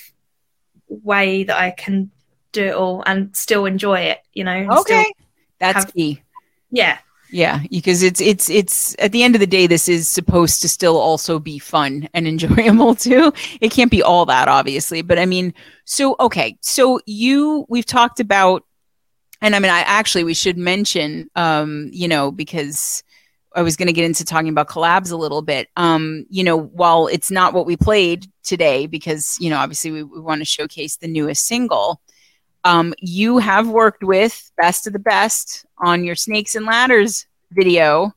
way 0.88 1.44
that 1.44 1.58
I 1.58 1.70
can 1.70 2.10
do 2.52 2.66
it 2.66 2.74
all 2.74 3.02
and 3.06 3.34
still 3.36 3.66
enjoy 3.66 4.00
it, 4.00 4.18
you 4.32 4.44
know. 4.44 4.66
okay 4.78 5.12
that's 5.58 5.84
have- 5.84 5.94
key 5.94 6.22
yeah, 6.70 6.98
Yeah, 7.30 7.60
because 7.70 8.02
it's 8.02 8.20
it's 8.20 8.50
it's 8.50 8.94
at 8.98 9.12
the 9.12 9.22
end 9.22 9.34
of 9.34 9.40
the 9.40 9.46
day, 9.46 9.66
this 9.66 9.88
is 9.88 10.08
supposed 10.08 10.62
to 10.62 10.68
still 10.68 10.96
also 10.96 11.38
be 11.38 11.58
fun 11.58 12.08
and 12.14 12.26
enjoyable 12.34 12.94
too. 12.94 13.32
It 13.60 13.70
can't 13.70 13.90
be 13.90 14.02
all 14.02 14.26
that, 14.26 14.48
obviously, 14.48 15.02
but 15.02 15.18
I 15.18 15.26
mean, 15.26 15.54
so 15.84 16.16
okay, 16.20 16.56
so 16.60 17.00
you 17.06 17.66
we've 17.68 17.86
talked 17.86 18.20
about, 18.20 18.64
and 19.40 19.56
I 19.56 19.58
mean, 19.58 19.70
I 19.72 19.80
actually 19.80 20.24
we 20.24 20.34
should 20.34 20.58
mention, 20.58 21.28
um, 21.34 21.90
you 21.92 22.08
know, 22.08 22.30
because 22.30 23.02
I 23.56 23.62
was 23.62 23.76
going 23.76 23.86
to 23.86 23.92
get 23.92 24.04
into 24.04 24.24
talking 24.24 24.50
about 24.50 24.68
collabs 24.68 25.10
a 25.10 25.16
little 25.16 25.40
bit. 25.40 25.68
Um, 25.76 26.26
you 26.28 26.44
know, 26.44 26.58
while 26.58 27.06
it's 27.06 27.30
not 27.30 27.54
what 27.54 27.66
we 27.66 27.76
played 27.76 28.26
today, 28.44 28.86
because 28.86 29.36
you 29.40 29.48
know, 29.50 29.56
obviously 29.56 29.90
we, 29.90 30.02
we 30.02 30.20
want 30.20 30.42
to 30.42 30.44
showcase 30.44 30.96
the 30.96 31.08
newest 31.08 31.44
single. 31.44 32.00
Um, 32.64 32.94
you 32.98 33.38
have 33.38 33.68
worked 33.68 34.04
with 34.04 34.52
Best 34.56 34.86
of 34.86 34.92
the 34.92 34.98
Best 34.98 35.64
on 35.78 36.04
your 36.04 36.16
Snakes 36.16 36.54
and 36.54 36.66
Ladders 36.66 37.26
video, 37.52 38.12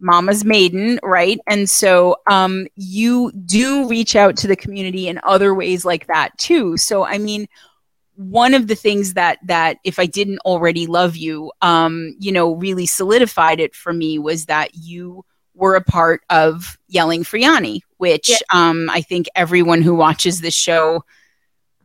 Mama's 0.00 0.44
Maiden, 0.44 0.98
right? 1.02 1.38
And 1.46 1.68
so 1.68 2.16
um, 2.30 2.66
you 2.76 3.32
do 3.32 3.88
reach 3.88 4.16
out 4.16 4.36
to 4.38 4.46
the 4.46 4.56
community 4.56 5.08
in 5.08 5.20
other 5.22 5.54
ways 5.54 5.84
like 5.84 6.06
that 6.06 6.36
too. 6.38 6.76
So, 6.76 7.04
I 7.04 7.18
mean, 7.18 7.48
one 8.18 8.52
of 8.52 8.66
the 8.66 8.74
things 8.74 9.14
that 9.14 9.38
that 9.44 9.78
if 9.84 10.00
I 10.00 10.06
didn't 10.06 10.40
already 10.40 10.88
love 10.88 11.16
you, 11.16 11.52
um, 11.62 12.16
you 12.18 12.32
know, 12.32 12.54
really 12.56 12.84
solidified 12.84 13.60
it 13.60 13.76
for 13.76 13.92
me 13.92 14.18
was 14.18 14.46
that 14.46 14.74
you 14.74 15.24
were 15.54 15.76
a 15.76 15.80
part 15.84 16.22
of 16.28 16.76
Yelling 16.88 17.22
for 17.22 17.36
Yanni, 17.36 17.84
which 17.98 18.28
Yeah. 18.28 18.36
um, 18.52 18.90
I 18.90 19.02
think 19.02 19.28
everyone 19.36 19.82
who 19.82 19.94
watches 19.94 20.40
this 20.40 20.54
show 20.54 21.04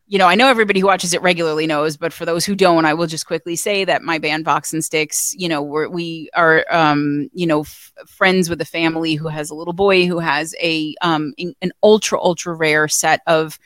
you 0.05 0.19
know, 0.19 0.27
I 0.27 0.35
know 0.35 0.47
everybody 0.47 0.79
who 0.79 0.85
watches 0.87 1.13
it 1.13 1.21
regularly 1.23 1.65
knows, 1.65 1.97
but 1.97 2.13
for 2.13 2.25
those 2.25 2.45
who 2.45 2.55
don't, 2.55 2.85
I 2.85 2.93
will 2.93 3.07
just 3.07 3.25
quickly 3.25 3.55
say 3.55 3.83
that 3.85 4.03
my 4.03 4.19
band 4.19 4.45
Vox 4.45 4.71
and 4.73 4.83
Stix, 4.83 5.33
you 5.35 5.47
know, 5.47 5.61
we're, 5.63 5.87
we 5.87 6.29
are, 6.35 6.65
um, 6.69 7.29
you 7.33 7.47
know, 7.47 7.61
f- 7.61 7.91
friends 8.05 8.49
with 8.49 8.61
a 8.61 8.65
family 8.65 9.15
who 9.15 9.27
has 9.29 9.49
a 9.49 9.55
little 9.55 9.73
boy 9.73 10.05
who 10.05 10.19
has 10.19 10.53
a 10.61 10.93
um, 11.01 11.33
in- 11.37 11.55
an 11.63 11.71
ultra 11.81 12.19
ultra 12.21 12.53
rare 12.53 12.87
set 12.87 13.21
of 13.27 13.57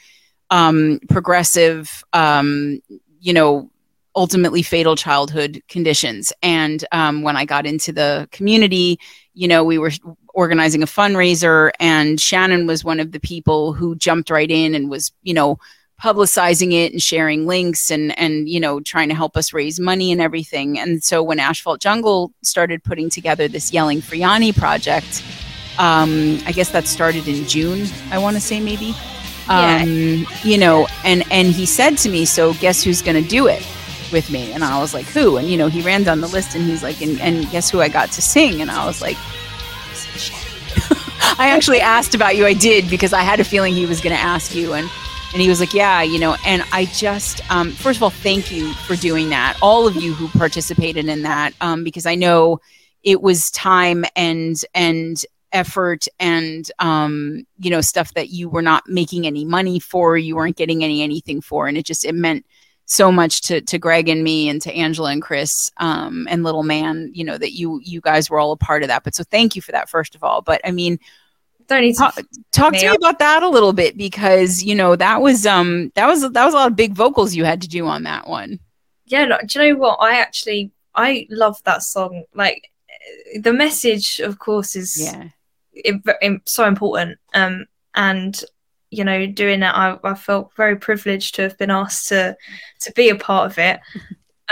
um, 0.50 1.00
progressive, 1.10 2.04
um, 2.14 2.82
you 3.20 3.34
know, 3.34 3.70
ultimately 4.16 4.64
fatal 4.64 4.96
childhood 4.96 5.62
conditions. 5.68 6.34
And 6.42 6.84
um, 6.92 7.22
when 7.22 7.38
I 7.38 7.46
got 7.46 7.66
into 7.66 7.92
the 7.92 8.28
community, 8.32 9.00
you 9.34 9.48
know, 9.48 9.64
we 9.64 9.78
were 9.78 9.92
organizing 10.34 10.82
a 10.84 10.88
fundraiser, 10.88 11.72
and 11.80 12.20
Shannon 12.20 12.68
was 12.68 12.84
one 12.84 13.00
of 13.00 13.12
the 13.12 13.20
people 13.20 13.74
who 13.74 13.96
jumped 13.96 14.30
right 14.30 14.50
in 14.50 14.74
and 14.74 14.90
was, 14.90 15.12
you 15.22 15.34
know 15.34 15.60
publicizing 16.02 16.74
it 16.74 16.92
and 16.92 17.02
sharing 17.02 17.48
links 17.48 17.90
and 17.90 18.18
and 18.20 18.48
you 18.48 18.60
know 18.60 18.80
trying 18.80 19.10
to 19.10 19.16
help 19.16 19.36
us 19.36 19.52
raise 19.52 19.80
money 19.80 20.12
and 20.12 20.22
everything 20.22 20.78
and 20.78 21.04
so 21.04 21.24
when 21.24 21.40
asphalt 21.40 21.82
jungle 21.82 22.32
started 22.44 22.84
putting 22.84 23.10
together 23.10 23.48
this 23.48 23.74
yelling 23.74 24.00
for 24.00 24.16
yanni 24.16 24.54
project 24.54 25.24
um 25.80 26.40
i 26.46 26.52
guess 26.52 26.70
that 26.70 26.86
started 26.86 27.28
in 27.28 27.48
june 27.48 27.88
i 28.12 28.18
want 28.18 28.36
to 28.36 28.42
say 28.42 28.60
maybe 28.60 28.94
Yeah. 29.50 29.84
um 29.84 30.28
you 30.44 30.58
know 30.58 30.88
and 31.04 31.24
and 31.32 31.48
he 31.48 31.66
said 31.66 31.98
to 32.00 32.10
me 32.10 32.26
so 32.26 32.54
guess 32.56 32.84
who's 32.84 33.02
going 33.02 33.22
to 33.22 33.28
do 33.28 33.48
it 33.48 33.66
with 34.12 34.30
me 34.32 34.52
and 34.52 34.64
i 34.64 34.80
was 34.80 34.94
like 34.94 35.06
who 35.06 35.38
and 35.38 35.50
you 35.50 35.58
know 35.58 35.68
he 35.68 35.82
ran 35.82 36.04
down 36.04 36.22
the 36.22 36.28
list 36.28 36.56
and 36.56 36.66
he's 36.66 36.84
like 36.84 37.02
and, 37.02 37.20
and 37.22 37.50
guess 37.50 37.70
who 37.70 37.82
i 37.82 37.90
got 37.90 38.12
to 38.12 38.22
sing 38.22 38.62
and 38.62 38.72
i 38.72 38.86
was 38.86 39.02
like 39.02 39.18
I 41.40 41.50
actually 41.50 41.82
asked 41.82 42.16
about 42.16 42.36
you. 42.36 42.46
I 42.46 42.54
did 42.54 42.90
because 42.90 43.14
I 43.14 43.22
had 43.22 43.40
a 43.40 43.44
feeling 43.44 43.74
he 43.74 43.86
was 43.86 44.02
going 44.02 44.16
to 44.16 44.22
ask 44.22 44.56
you, 44.56 44.74
and 44.74 44.90
and 45.34 45.42
he 45.42 45.50
was 45.50 45.60
like, 45.60 45.74
"Yeah, 45.74 46.02
you 46.02 46.20
know." 46.20 46.36
And 46.46 46.64
I 46.72 46.86
just, 46.86 47.42
um, 47.52 47.72
first 47.72 47.98
of 47.98 48.04
all, 48.04 48.10
thank 48.10 48.52
you 48.52 48.74
for 48.74 48.96
doing 48.96 49.30
that. 49.30 49.58
All 49.62 49.88
of 49.88 49.96
you 49.96 50.14
who 50.14 50.28
participated 50.30 51.08
in 51.08 51.24
that, 51.24 51.54
um, 51.62 51.84
because 51.84 52.06
I 52.06 52.16
know 52.16 52.60
it 53.04 53.22
was 53.22 53.52
time 53.52 54.06
and 54.16 54.56
and 54.74 55.24
effort 55.58 56.08
and 56.20 56.72
um, 56.80 57.46
you 57.60 57.70
know 57.70 57.82
stuff 57.82 58.14
that 58.14 58.30
you 58.30 58.48
were 58.50 58.62
not 58.62 58.84
making 58.88 59.28
any 59.28 59.44
money 59.44 59.80
for, 59.80 60.18
you 60.18 60.36
weren't 60.36 60.56
getting 60.56 60.84
any 60.84 61.02
anything 61.02 61.42
for, 61.42 61.68
and 61.68 61.78
it 61.78 61.86
just 61.86 62.06
it 62.06 62.16
meant 62.16 62.46
so 62.86 63.12
much 63.12 63.42
to 63.42 63.60
to 63.62 63.78
Greg 63.78 64.08
and 64.08 64.24
me 64.24 64.48
and 64.50 64.62
to 64.62 64.72
Angela 64.74 65.12
and 65.12 65.22
Chris 65.22 65.72
um, 65.78 66.26
and 66.30 66.44
Little 66.44 66.64
Man, 66.64 67.12
you 67.14 67.26
know 67.26 67.38
that 67.38 67.52
you 67.52 67.82
you 67.84 68.00
guys 68.00 68.30
were 68.30 68.40
all 68.40 68.54
a 68.54 68.58
part 68.58 68.82
of 68.84 68.88
that. 68.88 69.04
But 69.04 69.16
so 69.16 69.24
thank 69.24 69.56
you 69.56 69.62
for 69.62 69.74
that 69.74 69.90
first 69.90 70.16
of 70.16 70.24
all. 70.24 70.42
But 70.42 70.62
I 70.64 70.72
mean, 70.72 70.98
Don't 71.68 71.82
need 71.82 71.94
to. 71.94 72.00
talk, 72.00 72.18
talk 72.52 72.74
to 72.74 72.90
me 72.90 72.96
about 72.96 73.20
that 73.20 73.44
a 73.44 73.50
little 73.50 73.74
bit 73.74 73.98
because 73.98 74.64
you 74.64 74.76
know 74.76 74.96
that 74.96 75.22
was 75.22 75.46
um 75.46 75.92
that 75.96 76.08
was 76.08 76.22
that 76.32 76.46
was 76.46 76.54
a 76.54 76.58
lot 76.58 76.72
of 76.72 76.78
big 76.78 76.94
vocals 76.94 77.36
you 77.36 77.44
had 77.44 77.62
to 77.62 77.68
do 77.68 77.86
on 77.88 78.04
that 78.04 78.28
one. 78.28 78.60
yeah, 79.06 79.26
do 79.46 79.60
you 79.60 79.74
know 79.74 79.80
what? 79.80 79.98
I 80.00 80.20
actually 80.20 80.72
I 80.96 81.28
love 81.30 81.62
that 81.66 81.84
song. 81.84 82.24
Like 82.34 82.72
eh, 82.90 83.40
the 83.42 83.54
message, 83.54 84.20
of 84.20 84.40
course, 84.40 84.76
is 84.76 84.98
Yeah, 85.00 85.28
so 86.46 86.66
important. 86.66 87.18
Um, 87.34 87.66
and 87.96 88.40
you 88.90 89.04
know, 89.04 89.26
doing 89.26 89.60
that, 89.60 89.76
I, 89.76 89.98
I 90.04 90.14
felt 90.14 90.56
very 90.56 90.78
privileged 90.78 91.36
to 91.36 91.42
have 91.44 91.58
been 91.58 91.72
asked 91.72 92.08
to 92.10 92.38
to 92.82 92.92
be 92.94 93.10
a 93.10 93.16
part 93.16 93.52
of 93.52 93.58
it. 93.58 93.80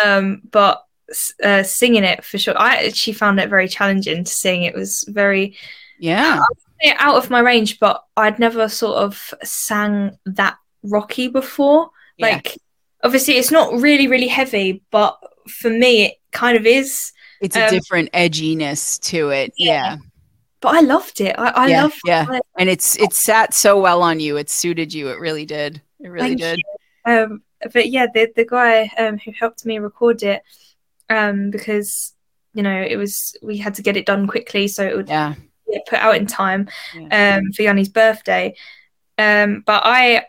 Um, 0.03 0.41
but 0.52 0.84
uh, 1.41 1.64
singing 1.64 2.03
it 2.03 2.26
for 2.26 2.38
sure, 2.38 2.60
I 2.60 2.85
actually 2.88 3.14
found 3.14 3.39
it 3.39 3.49
very 3.49 3.69
challenging 3.69 4.26
to 4.26 4.30
sing. 4.30 4.64
It 4.64 4.76
was 4.76 5.06
very 5.07 5.56
yeah, 5.99 6.41
out 6.97 7.15
of 7.15 7.30
my 7.30 7.39
range, 7.39 7.80
but 7.80 8.03
I'd 8.18 8.39
never 8.39 8.68
sort 8.68 8.97
of 8.97 9.34
sang 9.43 10.18
that 10.26 10.57
rocky 10.84 11.27
before. 11.27 11.89
Yeah. 12.18 12.27
Like, 12.27 12.57
obviously, 13.03 13.35
it's 13.35 13.52
not 13.52 13.73
really, 13.80 14.07
really 14.07 14.27
heavy, 14.27 14.84
but 14.91 15.18
for 15.47 15.69
me, 15.69 16.06
it 16.06 16.14
kind 16.31 16.57
of 16.57 16.65
is. 16.65 17.11
it's 17.41 17.56
a 17.56 17.65
um, 17.65 17.69
different 17.69 18.11
edginess 18.11 18.99
to 19.11 19.30
it. 19.30 19.53
Yeah, 19.57 19.95
Yeah. 19.95 19.97
But 20.66 20.76
I 20.78 20.80
loved 20.82 21.22
it. 21.22 21.36
I, 21.38 21.50
I 21.50 21.68
yeah, 21.68 21.84
loved 21.84 22.02
yeah, 22.04 22.26
it. 22.30 22.44
and 22.58 22.70
it's 22.70 22.98
it 22.98 23.14
sat 23.14 23.54
so 23.54 23.80
well 23.80 24.02
on 24.02 24.20
you. 24.20 24.38
It 24.38 24.50
suited 24.50 24.94
you. 24.94 25.10
It 25.10 25.20
really 25.20 25.46
did. 25.46 25.82
It 26.00 26.10
really 26.10 26.36
Thank 26.36 26.40
did. 26.40 26.60
Um, 27.06 27.44
but 27.74 27.90
yeah, 27.90 28.08
the 28.14 28.32
the 28.36 28.46
guy 28.46 28.92
um, 28.98 29.18
who 29.20 29.32
helped 29.32 29.66
me 29.66 29.80
record 29.80 30.24
it, 30.24 30.44
um, 31.10 31.52
because 31.52 32.14
you 32.54 32.64
know 32.64 32.82
it 32.82 32.98
was 32.98 33.38
we 33.42 33.58
had 33.58 33.76
to 33.76 33.84
get 33.84 33.98
it 33.98 34.06
done 34.06 34.28
quickly, 34.28 34.68
so 34.68 34.86
it 34.88 34.96
would 34.96 35.10
Yeah, 35.10 35.36
get 35.72 35.86
put 35.88 36.00
out 36.00 36.16
in 36.16 36.26
time 36.28 36.68
yeah. 36.94 37.38
um, 37.40 37.52
for 37.54 37.62
Yanni's 37.64 37.90
birthday. 37.90 38.56
Um, 39.18 39.64
but 39.66 39.84
I 39.86 40.26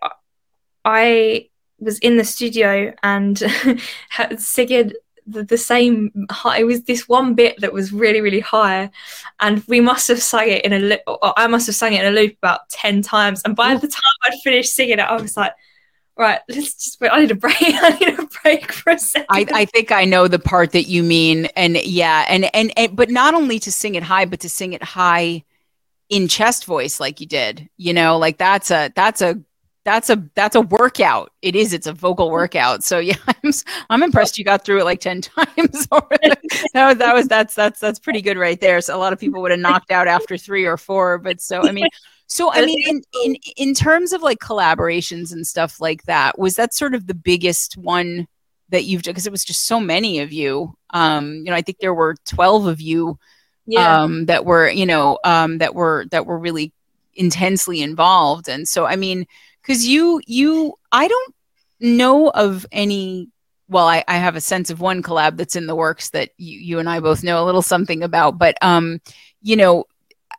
I 0.84 1.48
was 1.78 1.98
in 1.98 2.16
the 2.16 2.24
studio 2.24 2.94
and 3.02 3.38
had 4.10 4.40
singing 4.40 4.92
the, 5.26 5.44
the 5.44 5.58
same 5.58 6.26
high. 6.30 6.58
It 6.58 6.64
was 6.64 6.82
this 6.82 7.08
one 7.08 7.34
bit 7.34 7.60
that 7.60 7.72
was 7.72 7.92
really 7.92 8.20
really 8.20 8.40
high, 8.40 8.90
and 9.40 9.62
we 9.66 9.80
must 9.80 10.08
have 10.08 10.22
sung 10.22 10.48
it 10.48 10.64
in 10.64 10.72
a 10.72 10.78
loop. 10.78 11.00
I 11.36 11.46
must 11.46 11.66
have 11.66 11.76
sung 11.76 11.92
it 11.92 12.04
in 12.04 12.12
a 12.12 12.16
loop 12.16 12.36
about 12.38 12.68
ten 12.70 13.02
times. 13.02 13.42
And 13.44 13.56
by 13.56 13.74
the 13.74 13.88
time 13.88 14.02
I'd 14.24 14.38
finished 14.42 14.74
singing 14.74 14.98
it, 14.98 15.00
I 15.00 15.20
was 15.20 15.36
like. 15.36 15.52
Right, 16.18 16.40
let's 16.48 16.82
just 16.82 16.98
wait. 16.98 17.10
I 17.10 17.20
need 17.20 17.30
a 17.30 17.34
break. 17.34 17.56
I 17.60 17.90
need 17.90 18.18
a 18.18 18.26
break 18.42 18.72
for 18.72 18.94
a 18.94 18.98
second. 18.98 19.26
I, 19.28 19.44
I 19.52 19.64
think 19.66 19.92
I 19.92 20.06
know 20.06 20.28
the 20.28 20.38
part 20.38 20.72
that 20.72 20.84
you 20.84 21.02
mean, 21.02 21.44
and 21.56 21.76
yeah, 21.76 22.24
and, 22.26 22.48
and 22.56 22.72
and 22.78 22.96
but 22.96 23.10
not 23.10 23.34
only 23.34 23.58
to 23.58 23.70
sing 23.70 23.96
it 23.96 24.02
high, 24.02 24.24
but 24.24 24.40
to 24.40 24.48
sing 24.48 24.72
it 24.72 24.82
high 24.82 25.44
in 26.08 26.26
chest 26.28 26.64
voice 26.64 27.00
like 27.00 27.20
you 27.20 27.26
did. 27.26 27.68
You 27.76 27.92
know, 27.92 28.16
like 28.16 28.38
that's 28.38 28.70
a 28.70 28.90
that's 28.94 29.20
a 29.20 29.38
that's 29.86 30.10
a 30.10 30.20
that's 30.34 30.56
a 30.56 30.60
workout. 30.60 31.32
It 31.42 31.54
is. 31.54 31.72
It's 31.72 31.86
a 31.86 31.92
vocal 31.92 32.28
workout. 32.28 32.82
So 32.82 32.98
yeah, 32.98 33.14
I'm 33.44 33.52
I'm 33.88 34.02
impressed 34.02 34.36
you 34.36 34.44
got 34.44 34.64
through 34.64 34.80
it 34.80 34.84
like 34.84 35.00
ten 35.00 35.20
times. 35.22 35.86
already. 35.92 36.34
that 36.74 36.88
was 36.88 36.98
that 36.98 37.14
was 37.14 37.28
that's 37.28 37.54
that's 37.54 37.78
that's 37.78 38.00
pretty 38.00 38.20
good 38.20 38.36
right 38.36 38.60
there. 38.60 38.80
So 38.80 38.96
a 38.96 38.98
lot 38.98 39.12
of 39.12 39.20
people 39.20 39.40
would 39.42 39.52
have 39.52 39.60
knocked 39.60 39.92
out 39.92 40.08
after 40.08 40.36
three 40.36 40.66
or 40.66 40.76
four, 40.76 41.18
but 41.18 41.40
so 41.40 41.62
I 41.62 41.72
mean. 41.72 41.88
So 42.28 42.52
I 42.52 42.66
mean, 42.66 42.82
in, 42.84 43.02
in 43.24 43.36
in 43.56 43.72
terms 43.72 44.12
of 44.12 44.20
like 44.20 44.40
collaborations 44.40 45.32
and 45.32 45.46
stuff 45.46 45.80
like 45.80 46.02
that, 46.06 46.36
was 46.36 46.56
that 46.56 46.74
sort 46.74 46.96
of 46.96 47.06
the 47.06 47.14
biggest 47.14 47.76
one 47.76 48.26
that 48.70 48.82
you've 48.82 49.02
done? 49.02 49.12
Because 49.12 49.28
it 49.28 49.30
was 49.30 49.44
just 49.44 49.68
so 49.68 49.78
many 49.78 50.18
of 50.18 50.32
you. 50.32 50.76
Um, 50.90 51.36
you 51.36 51.44
know, 51.44 51.54
I 51.54 51.62
think 51.62 51.78
there 51.78 51.94
were 51.94 52.16
twelve 52.24 52.66
of 52.66 52.80
you 52.80 53.20
yeah. 53.66 54.02
um, 54.02 54.26
that 54.26 54.44
were 54.44 54.68
you 54.68 54.86
know 54.86 55.20
um, 55.22 55.58
that 55.58 55.76
were 55.76 56.06
that 56.10 56.26
were 56.26 56.36
really 56.36 56.72
intensely 57.16 57.80
involved 57.80 58.46
and 58.46 58.68
so 58.68 58.84
i 58.84 58.94
mean 58.94 59.26
because 59.66 59.86
you 59.86 60.20
you 60.26 60.74
i 60.92 61.08
don't 61.08 61.34
know 61.80 62.28
of 62.30 62.64
any 62.72 63.28
well 63.68 63.86
I, 63.86 64.04
I 64.06 64.16
have 64.16 64.36
a 64.36 64.40
sense 64.40 64.70
of 64.70 64.80
one 64.80 65.02
collab 65.02 65.36
that's 65.36 65.56
in 65.56 65.66
the 65.66 65.74
works 65.74 66.10
that 66.10 66.30
you, 66.38 66.58
you 66.58 66.78
and 66.78 66.88
i 66.88 67.00
both 67.00 67.22
know 67.24 67.42
a 67.42 67.44
little 67.44 67.62
something 67.62 68.02
about 68.02 68.38
but 68.38 68.56
um 68.62 69.00
you 69.42 69.56
know 69.56 69.84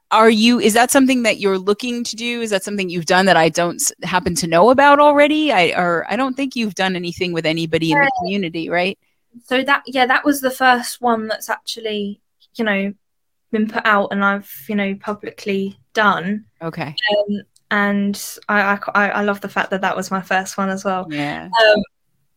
are 0.10 0.30
you 0.30 0.60
is 0.60 0.74
that 0.74 0.90
something 0.90 1.24
that 1.24 1.38
you're 1.38 1.58
looking 1.58 2.02
to 2.06 2.16
do? 2.16 2.40
Is 2.40 2.52
that 2.52 2.64
something 2.64 2.90
you've 2.90 3.08
done 3.08 3.26
that 3.26 3.36
i 3.36 3.50
don't 3.50 3.84
happen 4.04 4.36
to 4.36 4.48
know 4.48 4.70
about 4.70 5.02
already? 5.02 5.52
I 5.52 5.74
or 5.78 6.06
i 6.10 6.16
don't 6.16 6.34
think 6.34 6.56
you've 6.56 6.76
done 6.76 6.96
anything 6.96 7.34
with 7.34 7.46
anybody 7.46 7.92
in 7.92 8.00
the 8.00 8.12
community 8.20 8.70
right? 8.70 8.98
So 9.44 9.62
that 9.64 9.84
yeah 9.86 10.06
that 10.06 10.24
was 10.24 10.40
the 10.40 10.50
first 10.50 11.02
one 11.02 11.28
that's 11.28 11.50
actually 11.50 12.22
you 12.56 12.64
know 12.64 12.94
been 13.52 13.68
put 13.68 13.86
out 13.86 14.10
and 14.12 14.24
i've 14.24 14.50
you 14.70 14.76
know 14.76 14.96
publicly 14.96 15.78
done. 15.98 16.46
Okay. 16.62 16.96
Um, 17.18 17.42
and 17.72 18.40
I, 18.48 18.80
I 18.96 19.10
i 19.10 19.22
love 19.24 19.42
the 19.42 19.50
fact 19.50 19.72
that 19.72 19.82
that 19.82 19.96
was 19.96 20.12
my 20.12 20.22
first 20.22 20.58
one 20.58 20.70
as 20.70 20.86
well. 20.86 21.08
Yeah. 21.10 21.50
Um 21.66 21.84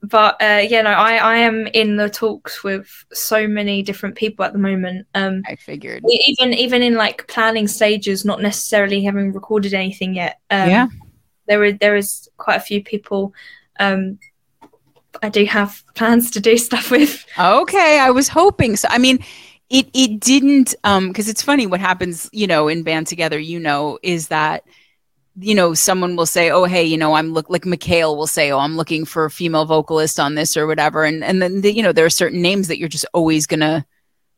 but 0.02 0.40
uh 0.40 0.64
yeah 0.66 0.80
no 0.80 0.90
i 0.90 1.16
i 1.16 1.36
am 1.36 1.66
in 1.68 1.96
the 1.96 2.08
talks 2.08 2.64
with 2.64 2.88
so 3.12 3.46
many 3.46 3.82
different 3.82 4.16
people 4.16 4.44
at 4.44 4.52
the 4.52 4.58
moment. 4.58 5.06
Um 5.14 5.42
i 5.46 5.56
figured. 5.56 6.02
even 6.08 6.54
even 6.54 6.82
in 6.82 6.94
like 6.94 7.28
planning 7.28 7.68
stages 7.68 8.24
not 8.24 8.40
necessarily 8.40 9.02
having 9.02 9.32
recorded 9.32 9.74
anything 9.74 10.14
yet. 10.14 10.40
Um 10.50 10.68
Yeah. 10.68 10.86
there 11.46 11.64
is 11.64 11.74
there 11.80 11.96
is 11.96 12.28
quite 12.38 12.56
a 12.56 12.60
few 12.60 12.82
people 12.82 13.34
um 13.78 14.18
i 15.22 15.28
do 15.28 15.44
have 15.44 15.82
plans 15.94 16.30
to 16.30 16.40
do 16.40 16.56
stuff 16.56 16.90
with. 16.90 17.26
Okay, 17.38 17.98
I 18.00 18.10
was 18.10 18.28
hoping 18.28 18.76
so. 18.76 18.88
I 18.90 18.98
mean, 18.98 19.18
it 19.68 19.88
it 19.92 20.18
didn't 20.20 20.74
um 20.84 21.08
because 21.08 21.28
it's 21.28 21.42
funny 21.42 21.66
what 21.66 21.80
happens, 21.80 22.28
you 22.32 22.46
know, 22.46 22.68
in 22.68 22.82
band 22.82 23.06
together, 23.06 23.38
you 23.38 23.60
know, 23.60 23.98
is 24.02 24.28
that 24.28 24.64
you 25.40 25.54
know, 25.54 25.74
someone 25.74 26.16
will 26.16 26.26
say, 26.26 26.50
"Oh, 26.50 26.64
hey, 26.64 26.84
you 26.84 26.96
know, 26.98 27.14
I'm 27.14 27.32
look 27.32 27.48
like 27.50 27.64
Mikhail 27.66 28.16
will 28.16 28.26
say, 28.26 28.50
"Oh, 28.52 28.58
I'm 28.58 28.76
looking 28.76 29.04
for 29.04 29.24
a 29.24 29.30
female 29.30 29.64
vocalist 29.64 30.20
on 30.20 30.34
this 30.34 30.56
or 30.56 30.66
whatever." 30.66 31.04
And 31.04 31.24
and 31.24 31.40
then 31.42 31.60
the, 31.62 31.72
you 31.74 31.82
know, 31.82 31.92
there 31.92 32.04
are 32.06 32.10
certain 32.10 32.42
names 32.42 32.68
that 32.68 32.78
you're 32.78 32.88
just 32.88 33.06
always 33.14 33.46
going 33.46 33.60
to 33.60 33.84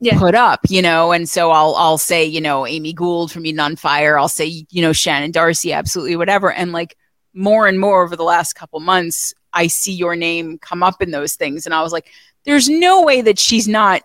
Yeah. 0.01 0.19
put 0.19 0.35
up, 0.35 0.61
you 0.69 0.83
know. 0.83 1.13
And 1.13 1.29
so 1.29 1.51
I'll 1.51 1.75
I'll 1.77 1.99
say, 1.99 2.25
you 2.25 2.41
know, 2.41 2.67
Amy 2.67 2.93
Gould 2.93 3.31
from 3.33 3.47
Eden 3.47 3.61
on 3.61 3.77
Fire, 3.77 4.19
I'll 4.19 4.29
say, 4.29 4.65
you 4.71 4.83
know, 4.83 4.93
Shannon 4.93 5.31
Darcy, 5.33 5.73
absolutely 5.73 6.17
whatever. 6.17 6.53
And 6.53 6.73
like 6.73 6.97
more 7.35 7.67
and 7.67 7.79
more 7.81 8.03
over 8.05 8.17
the 8.17 8.25
last 8.25 8.55
couple 8.55 8.81
months, 8.81 9.33
I 9.53 9.69
see 9.69 9.93
your 9.93 10.17
name 10.17 10.59
come 10.59 10.83
up 10.83 11.01
in 11.03 11.11
those 11.13 11.35
things 11.35 11.67
and 11.67 11.75
I 11.75 11.83
was 11.83 11.93
like, 11.93 12.11
there's 12.45 12.69
no 12.69 13.03
way 13.03 13.23
that 13.23 13.39
she's 13.39 13.69
not 13.69 14.03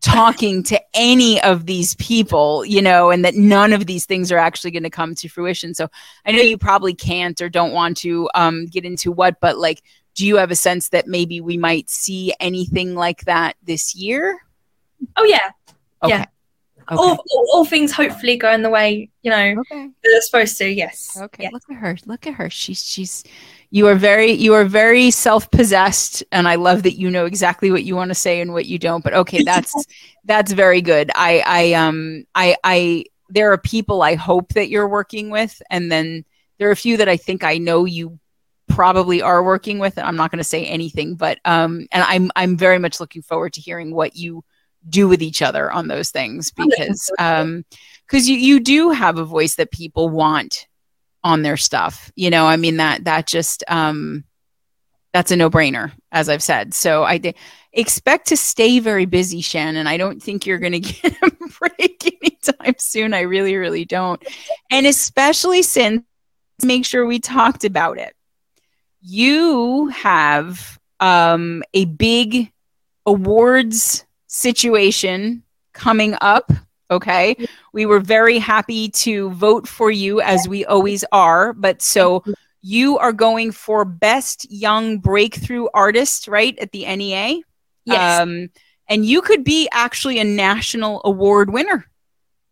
talking 0.00 0.62
to 0.64 0.80
any 0.94 1.40
of 1.42 1.66
these 1.66 1.94
people, 1.96 2.64
you 2.64 2.80
know, 2.82 3.10
and 3.10 3.24
that 3.24 3.34
none 3.34 3.72
of 3.72 3.86
these 3.86 4.06
things 4.06 4.30
are 4.30 4.38
actually 4.38 4.70
going 4.70 4.82
to 4.82 4.90
come 4.90 5.14
to 5.16 5.28
fruition. 5.28 5.74
So 5.74 5.88
I 6.24 6.32
know 6.32 6.42
you 6.42 6.58
probably 6.58 6.94
can't 6.94 7.40
or 7.40 7.48
don't 7.48 7.72
want 7.72 7.96
to 7.98 8.28
um, 8.34 8.66
get 8.66 8.84
into 8.84 9.10
what, 9.10 9.40
but 9.40 9.58
like, 9.58 9.82
do 10.14 10.26
you 10.26 10.36
have 10.36 10.50
a 10.50 10.56
sense 10.56 10.90
that 10.90 11.06
maybe 11.06 11.40
we 11.40 11.56
might 11.58 11.90
see 11.90 12.32
anything 12.40 12.94
like 12.94 13.24
that 13.24 13.56
this 13.62 13.94
year? 13.94 14.38
oh 15.16 15.24
yeah 15.24 15.50
Okay. 16.02 16.14
Yeah. 16.14 16.24
Okay. 16.88 16.96
all, 17.02 17.18
all, 17.30 17.46
all 17.52 17.64
things 17.64 17.90
hopefully 17.90 18.36
going 18.36 18.62
the 18.62 18.70
way 18.70 19.10
you 19.22 19.30
know 19.30 19.56
okay. 19.60 19.90
they're 20.04 20.20
supposed 20.22 20.56
to 20.58 20.68
yes 20.68 21.18
Okay. 21.20 21.44
Yeah. 21.44 21.50
Look 21.52 21.64
at 21.68 21.76
her. 21.76 21.96
Look 22.06 22.26
at 22.26 22.34
her. 22.34 22.48
She's 22.48 22.84
she's 22.84 23.24
you 23.76 23.86
are 23.88 23.94
very 23.94 24.32
you 24.32 24.54
are 24.54 24.64
very 24.64 25.10
self-possessed 25.10 26.24
and 26.32 26.48
I 26.48 26.54
love 26.54 26.82
that 26.84 26.96
you 26.96 27.10
know 27.10 27.26
exactly 27.26 27.70
what 27.70 27.84
you 27.84 27.94
want 27.94 28.08
to 28.08 28.14
say 28.14 28.40
and 28.40 28.54
what 28.54 28.64
you 28.64 28.78
don't. 28.78 29.04
But 29.04 29.12
okay, 29.12 29.42
that's 29.42 29.84
that's 30.24 30.52
very 30.52 30.80
good. 30.80 31.10
I 31.14 31.42
I 31.44 31.72
um 31.74 32.24
I 32.34 32.56
I 32.64 33.04
there 33.28 33.52
are 33.52 33.58
people 33.58 34.00
I 34.00 34.14
hope 34.14 34.54
that 34.54 34.70
you're 34.70 34.88
working 34.88 35.28
with 35.28 35.60
and 35.68 35.92
then 35.92 36.24
there 36.56 36.68
are 36.68 36.72
a 36.72 36.76
few 36.76 36.96
that 36.96 37.10
I 37.10 37.18
think 37.18 37.44
I 37.44 37.58
know 37.58 37.84
you 37.84 38.18
probably 38.66 39.20
are 39.20 39.42
working 39.42 39.78
with. 39.78 39.98
And 39.98 40.06
I'm 40.06 40.16
not 40.16 40.30
going 40.30 40.38
to 40.38 40.44
say 40.44 40.64
anything, 40.64 41.14
but 41.14 41.38
um 41.44 41.86
and 41.92 42.02
I'm 42.02 42.30
I'm 42.34 42.56
very 42.56 42.78
much 42.78 42.98
looking 42.98 43.20
forward 43.20 43.52
to 43.52 43.60
hearing 43.60 43.94
what 43.94 44.16
you 44.16 44.42
do 44.88 45.06
with 45.06 45.20
each 45.20 45.42
other 45.42 45.70
on 45.70 45.88
those 45.88 46.10
things 46.10 46.50
because 46.50 47.04
to 47.08 47.14
it. 47.18 47.22
um 47.22 47.62
because 48.06 48.26
you 48.26 48.38
you 48.38 48.58
do 48.58 48.88
have 48.88 49.18
a 49.18 49.24
voice 49.24 49.56
that 49.56 49.70
people 49.70 50.08
want 50.08 50.66
on 51.26 51.42
their 51.42 51.56
stuff 51.56 52.12
you 52.14 52.30
know 52.30 52.46
i 52.46 52.56
mean 52.56 52.76
that 52.76 53.04
that 53.04 53.26
just 53.26 53.64
um 53.68 54.24
that's 55.12 55.30
a 55.30 55.36
no-brainer 55.36 55.90
as 56.12 56.28
i've 56.28 56.42
said 56.42 56.72
so 56.72 57.02
i 57.02 57.20
expect 57.72 58.28
to 58.28 58.36
stay 58.36 58.78
very 58.78 59.06
busy 59.06 59.40
shannon 59.40 59.86
i 59.86 59.96
don't 59.96 60.22
think 60.22 60.46
you're 60.46 60.58
going 60.58 60.72
to 60.80 60.80
get 60.80 61.16
a 61.22 61.30
break 61.58 61.96
anytime 62.06 62.74
soon. 62.78 63.14
I 63.14 63.20
really, 63.20 63.56
really 63.56 63.84
don't. 63.84 64.22
And 64.70 64.86
especially 64.86 65.62
since 65.62 66.02
make 66.62 66.84
sure 66.84 67.06
we 67.06 67.18
talked 67.18 67.64
about 67.64 67.98
it. 67.98 68.14
You 69.02 69.88
have 69.88 70.78
um, 71.00 71.62
a 71.74 71.84
big 71.84 72.50
awards 73.04 74.04
situation 74.26 75.42
coming 75.72 76.16
up. 76.20 76.50
Okay. 76.90 77.36
We 77.72 77.86
were 77.86 78.00
very 78.00 78.38
happy 78.38 78.88
to 78.90 79.30
vote 79.30 79.66
for 79.66 79.90
you 79.90 80.20
as 80.20 80.48
we 80.48 80.64
always 80.64 81.04
are. 81.12 81.52
But 81.52 81.82
so 81.82 82.22
you 82.62 82.98
are 82.98 83.12
going 83.12 83.52
for 83.52 83.84
Best 83.84 84.50
Young 84.50 84.98
Breakthrough 84.98 85.66
Artist, 85.74 86.28
right, 86.28 86.58
at 86.58 86.72
the 86.72 86.84
NEA? 86.84 87.40
Yes. 87.84 88.20
Um, 88.20 88.48
and 88.88 89.04
you 89.04 89.22
could 89.22 89.44
be 89.44 89.68
actually 89.72 90.18
a 90.18 90.24
national 90.24 91.00
award 91.04 91.50
winner, 91.50 91.86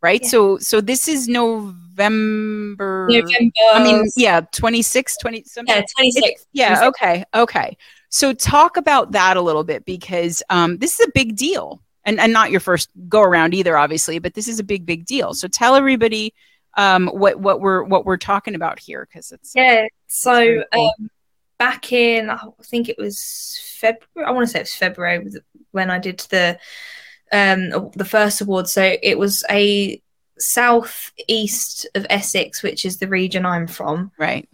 right? 0.02 0.20
Yeah. 0.22 0.28
So 0.28 0.58
so 0.58 0.80
this 0.80 1.08
is 1.08 1.28
November. 1.28 3.08
November. 3.08 3.52
I 3.72 3.82
mean, 3.82 4.10
yeah, 4.16 4.40
26, 4.52 5.16
20 5.18 5.44
something. 5.44 5.74
yeah, 5.74 5.82
26. 5.96 6.46
Yeah, 6.52 6.88
okay, 6.88 7.24
okay. 7.34 7.76
So 8.08 8.32
talk 8.32 8.76
about 8.76 9.12
that 9.12 9.36
a 9.36 9.40
little 9.40 9.64
bit 9.64 9.84
because 9.84 10.42
um, 10.50 10.78
this 10.78 10.98
is 10.98 11.06
a 11.06 11.10
big 11.14 11.36
deal, 11.36 11.80
and 12.04 12.20
and 12.20 12.32
not 12.32 12.50
your 12.50 12.60
first 12.60 12.90
go 13.08 13.22
around 13.22 13.54
either, 13.54 13.76
obviously, 13.76 14.18
but 14.18 14.34
this 14.34 14.48
is 14.48 14.58
a 14.58 14.64
big 14.64 14.86
big 14.86 15.06
deal. 15.06 15.34
So 15.34 15.48
tell 15.48 15.74
everybody 15.74 16.34
um, 16.76 17.08
what 17.08 17.38
what 17.38 17.60
we're 17.60 17.82
what 17.82 18.04
we're 18.04 18.16
talking 18.16 18.54
about 18.54 18.78
here 18.78 19.06
because 19.06 19.32
it's 19.32 19.52
Yeah. 19.54 19.86
So 20.06 20.62
cool. 20.72 20.92
um, 20.98 21.10
back 21.58 21.92
in, 21.92 22.30
I 22.30 22.38
think 22.64 22.88
it 22.88 22.98
was 22.98 23.60
February. 23.78 24.28
I 24.28 24.32
want 24.32 24.46
to 24.46 24.52
say 24.52 24.60
it 24.60 24.62
was 24.62 24.74
February 24.74 25.26
when 25.70 25.90
I 25.90 25.98
did 25.98 26.20
the 26.30 26.58
um 27.32 27.90
the 27.94 28.04
first 28.04 28.40
award. 28.40 28.68
So 28.68 28.96
it 29.02 29.18
was 29.18 29.44
a 29.50 30.00
southeast 30.38 31.88
of 31.94 32.06
Essex, 32.10 32.62
which 32.62 32.84
is 32.84 32.98
the 32.98 33.08
region 33.08 33.46
I'm 33.46 33.66
from 33.66 34.10
right. 34.18 34.48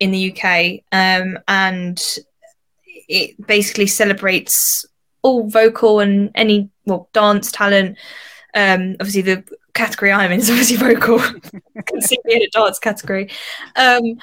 in 0.00 0.10
the 0.10 0.32
UK, 0.32 0.82
um, 0.92 1.38
and 1.48 2.00
it 3.08 3.46
basically 3.46 3.86
celebrates 3.86 4.84
all 5.22 5.48
vocal 5.48 6.00
and 6.00 6.30
any 6.34 6.70
well 6.86 7.08
dance 7.12 7.52
talent. 7.52 7.98
Um, 8.54 8.96
obviously, 9.00 9.22
the 9.22 9.44
category 9.74 10.12
I'm 10.12 10.32
in 10.32 10.40
is 10.40 10.50
obviously 10.50 10.76
vocal. 10.76 11.18
Can 11.86 12.00
see 12.00 12.18
me 12.24 12.36
in 12.36 12.42
a 12.42 12.48
dance 12.50 12.78
category, 12.78 13.30
um, 13.76 14.18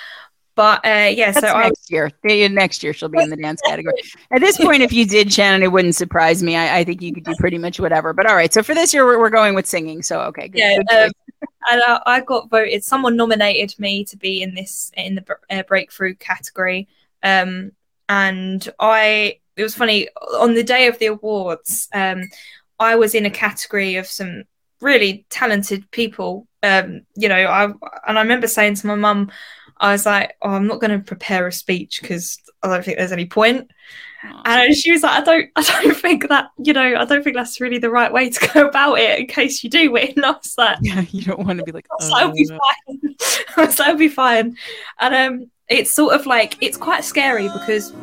but 0.56 0.86
uh, 0.86 1.10
yeah. 1.12 1.32
That's 1.32 1.46
so 1.46 1.54
I 1.54 1.64
next 1.64 1.92
year. 1.92 2.12
Next 2.24 2.84
year 2.84 2.94
she'll 2.94 3.10
be 3.10 3.22
in 3.22 3.30
the 3.30 3.38
dance 3.38 3.62
category. 3.62 3.96
At 4.32 4.42
this 4.42 4.58
point, 4.58 4.82
if 4.82 4.94
you 4.94 5.06
did, 5.06 5.32
Shannon, 5.32 5.64
it 5.64 5.72
wouldn't 5.72 5.96
surprise 5.96 6.42
me. 6.42 6.56
I, 6.56 6.80
I 6.80 6.84
think 6.84 7.02
you 7.02 7.14
could 7.14 7.26
do 7.26 7.36
pretty 7.40 7.58
much 7.58 7.80
whatever. 7.80 8.14
But 8.14 8.28
all 8.28 8.36
right. 8.36 8.54
So 8.54 8.64
for 8.64 8.74
this 8.74 8.94
year, 8.94 9.06
we're, 9.06 9.20
we're 9.20 9.30
going 9.30 9.54
with 9.54 9.66
singing. 9.66 10.02
So 10.02 10.22
okay, 10.22 10.48
good. 10.48 10.60
Yeah, 10.60 10.78
good 10.78 11.06
um, 11.06 11.12
and 11.72 11.82
I, 11.82 12.02
I 12.06 12.22
got 12.22 12.50
voted. 12.50 12.84
Someone 12.84 13.16
nominated 13.16 13.78
me 13.80 14.06
to 14.06 14.18
be 14.18 14.42
in 14.42 14.56
this 14.56 14.92
in 14.96 15.16
the 15.16 15.38
uh, 15.50 15.64
breakthrough 15.64 16.16
category, 16.16 16.88
um, 17.24 17.72
and 18.10 18.68
I. 18.80 19.40
It 19.57 19.64
was 19.64 19.76
funny 19.76 20.10
on 20.40 20.53
the 20.53 20.64
day 20.64 20.88
of 20.88 20.99
the 20.99 21.07
awards. 21.07 21.88
Um, 21.94 22.23
I 22.80 22.95
was 22.95 23.15
in 23.15 23.26
a 23.26 23.30
category 23.30 23.95
of 23.95 24.07
some 24.07 24.44
really 24.82 25.26
talented 25.30 25.90
people. 25.91 26.48
Um, 26.61 27.02
you 27.15 27.30
know, 27.30 27.36
I 27.36 27.65
and 28.07 28.18
I 28.18 28.22
remember 28.22 28.48
saying 28.48 28.76
to 28.76 28.88
my 28.88 28.95
mum, 28.95 29.32
I 29.77 29.91
was 29.91 30.06
like, 30.06 30.36
"Oh, 30.41 30.49
I'm 30.49 30.68
not 30.68 30.82
going 30.82 30.91
to 30.98 31.06
prepare 31.06 31.48
a 31.48 31.52
speech 31.52 32.02
because 32.02 32.38
I 32.64 32.68
don't 32.68 32.84
think 32.84 32.98
there's 32.98 33.11
any 33.11 33.27
point." 33.27 33.72
And 34.45 34.76
she 34.76 34.91
was 34.91 35.03
like, 35.03 35.22
I 35.22 35.23
don't, 35.23 35.49
I 35.56 35.61
don't 35.61 35.95
think 36.02 36.30
that, 36.30 36.49
you 36.57 36.73
know, 36.73 36.95
I 36.95 37.06
don't 37.06 37.23
think 37.23 37.36
that's 37.36 37.61
really 37.61 37.77
the 37.77 37.90
right 37.90 38.11
way 38.11 38.30
to 38.30 38.49
go 38.53 38.68
about 38.68 38.99
it 38.99 39.19
in 39.19 39.27
case 39.27 39.64
you 39.64 39.69
do 39.69 39.91
win. 39.91 40.14
I 40.23 40.32
was 40.32 40.56
like, 40.57 40.77
yeah, 40.82 41.02
you 41.11 41.23
don't 41.23 41.45
want 41.45 41.60
to 41.60 41.65
be 41.65 41.72
like, 41.72 41.86
like, 41.99 42.23
I'll 42.23 42.32
be 42.32 42.49
"Uh, 42.52 42.57
fine. 42.88 43.15
I 43.57 43.65
was 43.65 43.80
like, 43.80 43.90
I'll 43.90 43.98
be 43.98 44.07
fine. 44.07 44.57
And 44.99 45.15
um, 45.15 45.52
it's 45.69 45.91
sort 45.91 46.14
of 46.14 46.26
like, 46.26 46.57
it's 46.61 46.77
quite 46.77 47.03
scary 47.03 47.49
because 47.49 47.94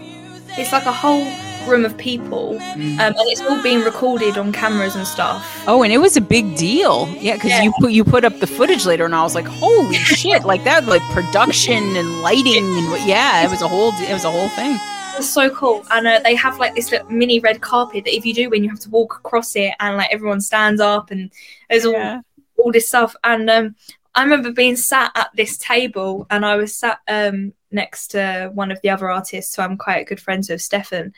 it's 0.59 0.73
like 0.73 0.87
a 0.87 0.93
whole 0.93 1.25
room 1.67 1.85
of 1.85 1.97
people 1.97 2.59
mm. 2.61 2.93
um, 2.95 2.99
and 2.99 3.15
it's 3.19 3.41
all 3.41 3.63
being 3.63 3.81
recorded 3.81 4.37
on 4.37 4.53
cameras 4.53 4.97
and 4.97 5.07
stuff. 5.07 5.63
Oh, 5.67 5.83
and 5.83 5.93
it 5.93 5.99
was 5.99 6.17
a 6.17 6.21
big 6.21 6.57
deal. 6.57 7.09
Yeah, 7.21 7.35
because 7.35 7.51
Yeah. 7.51 7.63
you 7.63 7.73
put 7.79 7.93
you 7.93 8.05
put 8.05 8.25
up 8.25 8.39
the 8.41 8.47
footage 8.47 8.85
later, 8.85 9.05
and 9.05 9.15
I 9.15 9.23
was 9.23 9.35
like, 9.35 9.47
"Holy 9.47 9.95
shit!" 10.19 10.45
Like 10.45 10.65
that, 10.65 10.87
like 10.87 11.03
production 11.13 11.97
and 11.97 12.21
lighting, 12.21 12.65
and 12.65 12.91
what- 12.91 13.07
yeah, 13.07 13.45
it 13.45 13.51
was 13.51 13.63
a 13.63 13.69
whole 13.69 13.93
it 13.95 14.13
was 14.13 14.25
a 14.25 14.31
whole 14.31 14.49
thing. 14.51 14.79
It's 15.17 15.29
so 15.29 15.51
cool. 15.51 15.85
And 15.91 16.07
uh, 16.07 16.21
they 16.25 16.35
have 16.35 16.59
like 16.59 16.75
this 16.75 16.91
little 16.91 17.11
mini 17.11 17.39
red 17.39 17.61
carpet 17.61 18.05
that 18.05 18.17
if 18.17 18.25
you 18.25 18.33
do 18.33 18.49
win, 18.49 18.65
you 18.65 18.71
have 18.71 18.81
to 18.81 18.91
walk 18.91 19.17
across 19.17 19.55
it 19.57 19.75
and 19.79 19.99
like 19.99 20.09
everyone 20.11 20.41
stands 20.41 20.81
up 20.81 21.11
and 21.11 21.31
there's 21.69 21.85
all 21.85 22.23
all 22.57 22.73
this 22.73 22.89
stuff. 22.89 23.15
And 23.23 23.51
um, 23.51 23.77
I 24.15 24.23
remember 24.23 24.53
being 24.53 24.77
sat 24.77 25.11
at 25.15 25.31
this 25.35 25.57
table, 25.59 26.27
and 26.31 26.45
I 26.45 26.57
was 26.57 26.77
sat 26.77 27.01
um, 27.09 27.53
next 27.71 28.09
to 28.09 28.51
one 28.55 28.71
of 28.71 28.81
the 28.83 28.91
other 28.91 29.11
artists 29.11 29.55
who 29.57 29.63
I'm 29.63 29.79
quite 29.79 30.07
good 30.07 30.21
friends 30.21 30.49
with, 30.51 30.61
Stefan. 30.61 31.13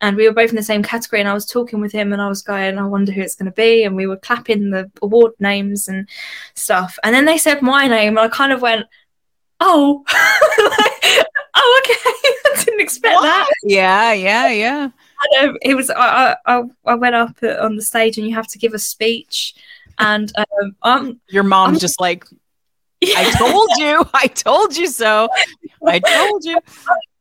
And 0.00 0.16
we 0.16 0.28
were 0.28 0.34
both 0.34 0.50
in 0.50 0.56
the 0.56 0.62
same 0.62 0.82
category, 0.82 1.20
and 1.20 1.28
I 1.28 1.34
was 1.34 1.46
talking 1.46 1.80
with 1.80 1.92
him, 1.92 2.12
and 2.12 2.20
I 2.20 2.28
was 2.28 2.42
going, 2.42 2.76
I 2.78 2.86
wonder 2.86 3.12
who 3.12 3.22
it's 3.22 3.34
going 3.36 3.46
to 3.46 3.52
be. 3.52 3.84
And 3.84 3.96
we 3.96 4.06
were 4.06 4.18
clapping 4.18 4.70
the 4.70 4.90
award 5.00 5.32
names 5.40 5.88
and 5.88 6.06
stuff. 6.54 6.98
And 7.02 7.14
then 7.14 7.24
they 7.24 7.38
said 7.38 7.62
my 7.62 7.86
name, 7.88 8.18
and 8.18 8.20
I 8.20 8.28
kind 8.28 8.52
of 8.52 8.60
went, 8.60 8.86
Oh, 9.60 10.04
Like, 10.58 11.26
oh, 11.56 11.80
okay. 11.82 11.94
I 12.60 12.64
didn't 12.64 12.80
expect 12.80 13.20
that. 13.22 13.48
Yeah, 13.62 14.12
yeah, 14.12 14.48
yeah. 14.48 14.90
And, 15.40 15.50
um, 15.50 15.56
it 15.62 15.74
was 15.74 15.90
I, 15.90 16.36
I 16.44 16.58
I- 16.58 16.62
I 16.86 16.94
went 16.96 17.14
up 17.14 17.36
uh, 17.42 17.56
on 17.64 17.76
the 17.76 17.82
stage 17.82 18.18
and 18.18 18.26
you 18.26 18.34
have 18.34 18.48
to 18.48 18.58
give 18.58 18.74
a 18.74 18.78
speech 18.78 19.54
and 19.98 20.32
um 20.36 20.76
um 20.82 21.20
Your 21.28 21.44
mom's 21.44 21.74
I'm- 21.76 21.80
just 21.80 22.00
like, 22.00 22.24
I 23.04 23.30
told 23.38 23.70
you, 23.78 24.04
I 24.14 24.26
told 24.28 24.76
you 24.76 24.86
so. 24.86 25.28
I 25.86 25.98
told 25.98 26.44
you. 26.44 26.58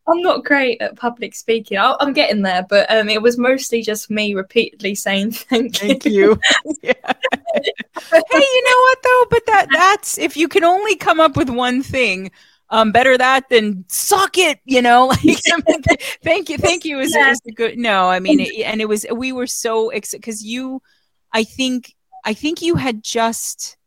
I'm 0.05 0.19
not 0.21 0.43
great 0.43 0.81
at 0.81 0.97
public 0.97 1.33
speaking. 1.33 1.77
I, 1.77 1.95
I'm 2.01 2.11
getting 2.11 2.41
there, 2.41 2.65
but 2.69 2.91
um 2.91 3.07
it 3.09 3.21
was 3.21 3.37
mostly 3.37 3.81
just 3.81 4.09
me 4.09 4.33
repeatedly 4.33 4.95
saying 4.95 5.31
thank 5.49 5.81
you. 5.81 5.87
Thank 5.89 6.05
you. 6.05 6.39
Yeah. 6.81 6.93
Hey, 7.53 8.21
you 8.31 8.63
know 8.63 8.79
what 8.81 8.97
though? 9.03 9.25
But 9.29 9.45
that 9.47 9.67
that's 9.71 10.17
if 10.17 10.35
you 10.35 10.47
can 10.49 10.63
only 10.65 10.95
come 10.97 11.19
up 11.21 11.37
with 11.37 11.49
one 11.49 11.81
thing, 11.83 12.31
um, 12.69 12.91
better 12.91 13.17
that 13.17 13.47
than 13.49 13.85
suck 13.87 14.37
it. 14.37 14.59
You 14.65 14.81
know, 14.81 15.05
like 15.07 15.19
I 15.23 15.61
mean, 15.67 15.83
thank 16.23 16.49
you, 16.49 16.57
thank 16.57 16.83
you 16.83 16.99
is, 16.99 17.13
Yeah. 17.15 17.31
is 17.31 17.39
a 17.47 17.51
good. 17.51 17.77
No, 17.77 18.09
I 18.09 18.19
mean, 18.19 18.39
it, 18.41 18.53
and 18.65 18.81
it 18.81 18.89
was 18.89 19.05
we 19.13 19.31
were 19.31 19.47
so 19.47 19.89
excited 19.89 20.21
because 20.21 20.43
you, 20.43 20.81
I 21.31 21.43
think, 21.45 21.95
I 22.23 22.33
think 22.33 22.61
you 22.61 22.75
had 22.75 23.03
just. 23.03 23.77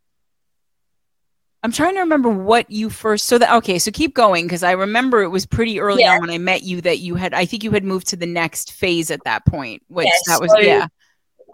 I'm 1.62 1.72
trying 1.72 1.94
to 1.94 2.00
remember 2.00 2.28
what 2.28 2.70
you 2.70 2.90
first. 2.90 3.26
So 3.26 3.38
that 3.38 3.52
okay, 3.56 3.78
so 3.78 3.90
keep 3.90 4.14
going 4.14 4.44
because 4.46 4.62
I 4.62 4.72
remember 4.72 5.22
it 5.22 5.28
was 5.28 5.46
pretty 5.46 5.80
early 5.80 6.02
Yeah. 6.02 6.12
on 6.14 6.20
when 6.20 6.30
I 6.30 6.38
met 6.38 6.62
you 6.62 6.80
that 6.82 6.98
you 7.00 7.16
had. 7.16 7.34
I 7.34 7.44
think 7.44 7.64
you 7.64 7.72
had 7.72 7.82
moved 7.82 8.06
to 8.08 8.16
the 8.16 8.26
next 8.26 8.72
phase 8.72 9.10
at 9.10 9.24
that 9.24 9.44
point, 9.46 9.82
which 9.88 10.06
Yes, 10.06 10.22
that 10.28 10.40
was 10.40 10.50
so- 10.52 10.58
yeah. 10.58 10.86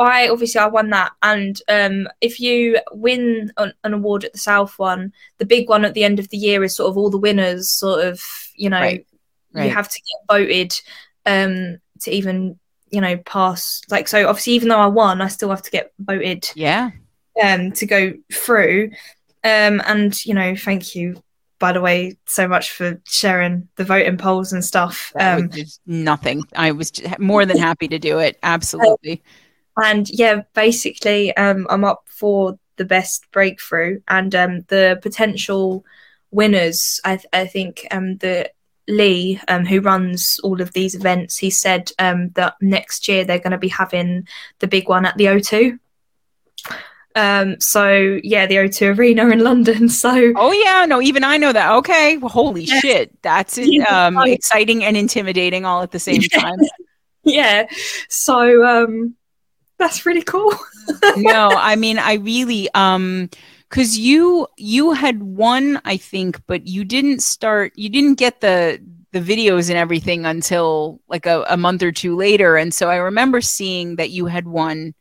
I 0.01 0.29
obviously 0.29 0.59
I 0.59 0.67
won 0.67 0.91
that, 0.91 1.13
and 1.23 1.61
um, 1.69 2.09
if 2.23 2.41
you 2.41 2.79
win 2.93 3.53
an, 3.59 3.73
an 3.85 3.93
award 3.95 4.25
at 4.25 4.33
the 4.33 4.39
South 4.39 4.79
one, 4.79 5.13
the 5.39 5.45
big 5.47 5.69
one 5.69 5.85
at 5.85 5.93
the 5.95 6.03
end 6.03 6.19
of 6.19 6.29
the 6.31 6.39
year 6.39 6.65
is 6.65 6.75
sort 6.75 6.91
of 6.91 6.97
all 6.97 7.11
the 7.11 7.19
winners. 7.19 7.71
Sort 7.71 8.05
of, 8.05 8.21
you 8.57 8.69
know, 8.71 8.81
Right, 8.81 9.07
right. 9.53 9.65
you 9.67 9.71
have 9.71 9.89
to 9.91 10.01
get 10.01 10.35
voted 10.37 10.81
um, 11.27 11.77
to 12.01 12.11
even, 12.11 12.59
you 12.93 13.01
know, 13.01 13.17
pass. 13.17 13.81
Like 13.91 14.07
so, 14.07 14.29
obviously, 14.29 14.53
even 14.53 14.69
though 14.69 14.79
I 14.79 14.87
won, 14.87 15.21
I 15.21 15.27
still 15.29 15.51
have 15.51 15.63
to 15.63 15.71
get 15.71 15.93
voted 15.99 16.49
Yeah. 16.55 16.91
um, 17.43 17.73
to 17.73 17.87
go 17.87 18.13
through. 18.33 18.91
Um, 19.43 19.83
and 19.87 20.25
you 20.25 20.35
know, 20.35 20.55
thank 20.55 20.95
you, 20.95 21.21
by 21.59 21.73
the 21.73 21.81
way, 21.81 22.17
so 22.27 22.47
much 22.47 22.71
for 22.71 23.01
sharing 23.07 23.69
the 23.77 23.85
voting 23.85 24.17
polls 24.19 24.53
and 24.53 24.65
stuff. 24.65 25.13
Um, 25.19 25.51
nothing. 25.87 26.45
I 26.55 26.71
was 26.73 26.93
more 27.19 27.45
than 27.47 27.59
happy 27.59 27.89
to 27.89 27.99
do 27.99 28.19
it. 28.21 28.39
Absolutely. 28.43 29.23
and 29.79 30.11
yeah 30.11 30.43
basically 30.55 31.35
um 31.39 31.67
i'm 31.71 31.83
up 31.83 32.03
for 32.07 32.59
the 32.77 32.85
best 32.85 33.25
breakthrough 33.33 33.99
and 34.07 34.35
um 34.35 34.61
the 34.69 34.99
potential 35.01 35.83
winners 36.31 37.01
i, 37.07 37.17
th- 37.17 37.25
I 37.33 37.47
think 37.47 37.87
um 37.91 38.19
the 38.19 38.51
lee 38.89 39.41
um 39.49 39.65
who 39.65 39.81
runs 39.81 40.41
all 40.43 40.61
of 40.61 40.73
these 40.73 40.95
events 40.95 41.39
he 41.39 41.51
said 41.51 41.91
um 41.99 42.31
that 42.31 42.55
next 42.61 43.07
year 43.09 43.25
they're 43.25 43.39
going 43.39 43.53
to 43.53 43.59
be 43.59 43.69
having 43.69 44.27
the 44.59 44.67
big 44.67 44.89
one 44.89 45.07
at 45.07 45.17
the 45.17 45.27
o2 45.27 45.79
um 47.15 47.61
so 47.61 48.19
yeah 48.25 48.47
the 48.47 48.57
o2 48.57 48.97
arena 48.99 49.29
in 49.29 49.39
london 49.45 49.89
so 49.89 50.33
Oh 50.35 50.51
yeah, 50.53 50.87
no, 50.87 51.03
even 51.03 51.25
I 51.25 51.37
know 51.37 51.53
that. 51.53 51.73
Okay, 51.77 52.17
well, 52.17 52.31
holy 52.31 52.65
Yeah. 52.65 52.81
shit, 52.81 53.23
that's 53.23 53.59
Yeah, 53.59 54.07
um, 54.07 54.17
exciting 54.27 54.83
and 54.85 54.97
intimidating 54.97 55.65
all 55.65 55.83
at 55.83 55.91
the 55.91 56.01
same 56.01 56.23
Yeah. 56.23 56.41
time. 56.41 56.59
yeah 57.25 57.67
so 58.09 58.65
um 58.67 59.15
that's 59.79 60.05
really 60.07 60.23
cool 60.23 60.53
no, 61.19 61.55
I 61.55 61.77
mean, 61.77 61.99
I 61.99 62.15
really 62.15 62.69
um, 62.75 63.31
because 63.73 63.99
you 63.99 64.47
you 64.59 64.93
had 64.93 65.23
won, 65.23 65.81
I 65.87 65.97
think, 65.97 66.43
but 66.47 66.67
you 66.67 66.85
didn't 66.85 67.23
start. 67.23 67.73
You 67.75 67.89
didn't 67.89 68.17
get 68.17 68.43
the 68.43 68.79
the 69.13 69.21
videos 69.21 69.71
and 69.71 69.79
everything 69.79 70.27
until 70.27 71.01
like 71.09 71.25
a, 71.25 71.45
a 71.49 71.57
month 71.57 71.83
or 71.83 71.91
two 71.91 72.15
later, 72.15 72.57
and 72.59 72.75
so 72.75 72.91
I 72.91 72.97
remember 72.97 73.41
seeing 73.41 73.97
that 73.97 74.11
you 74.11 74.27
had 74.27 74.47
won. 74.47 74.95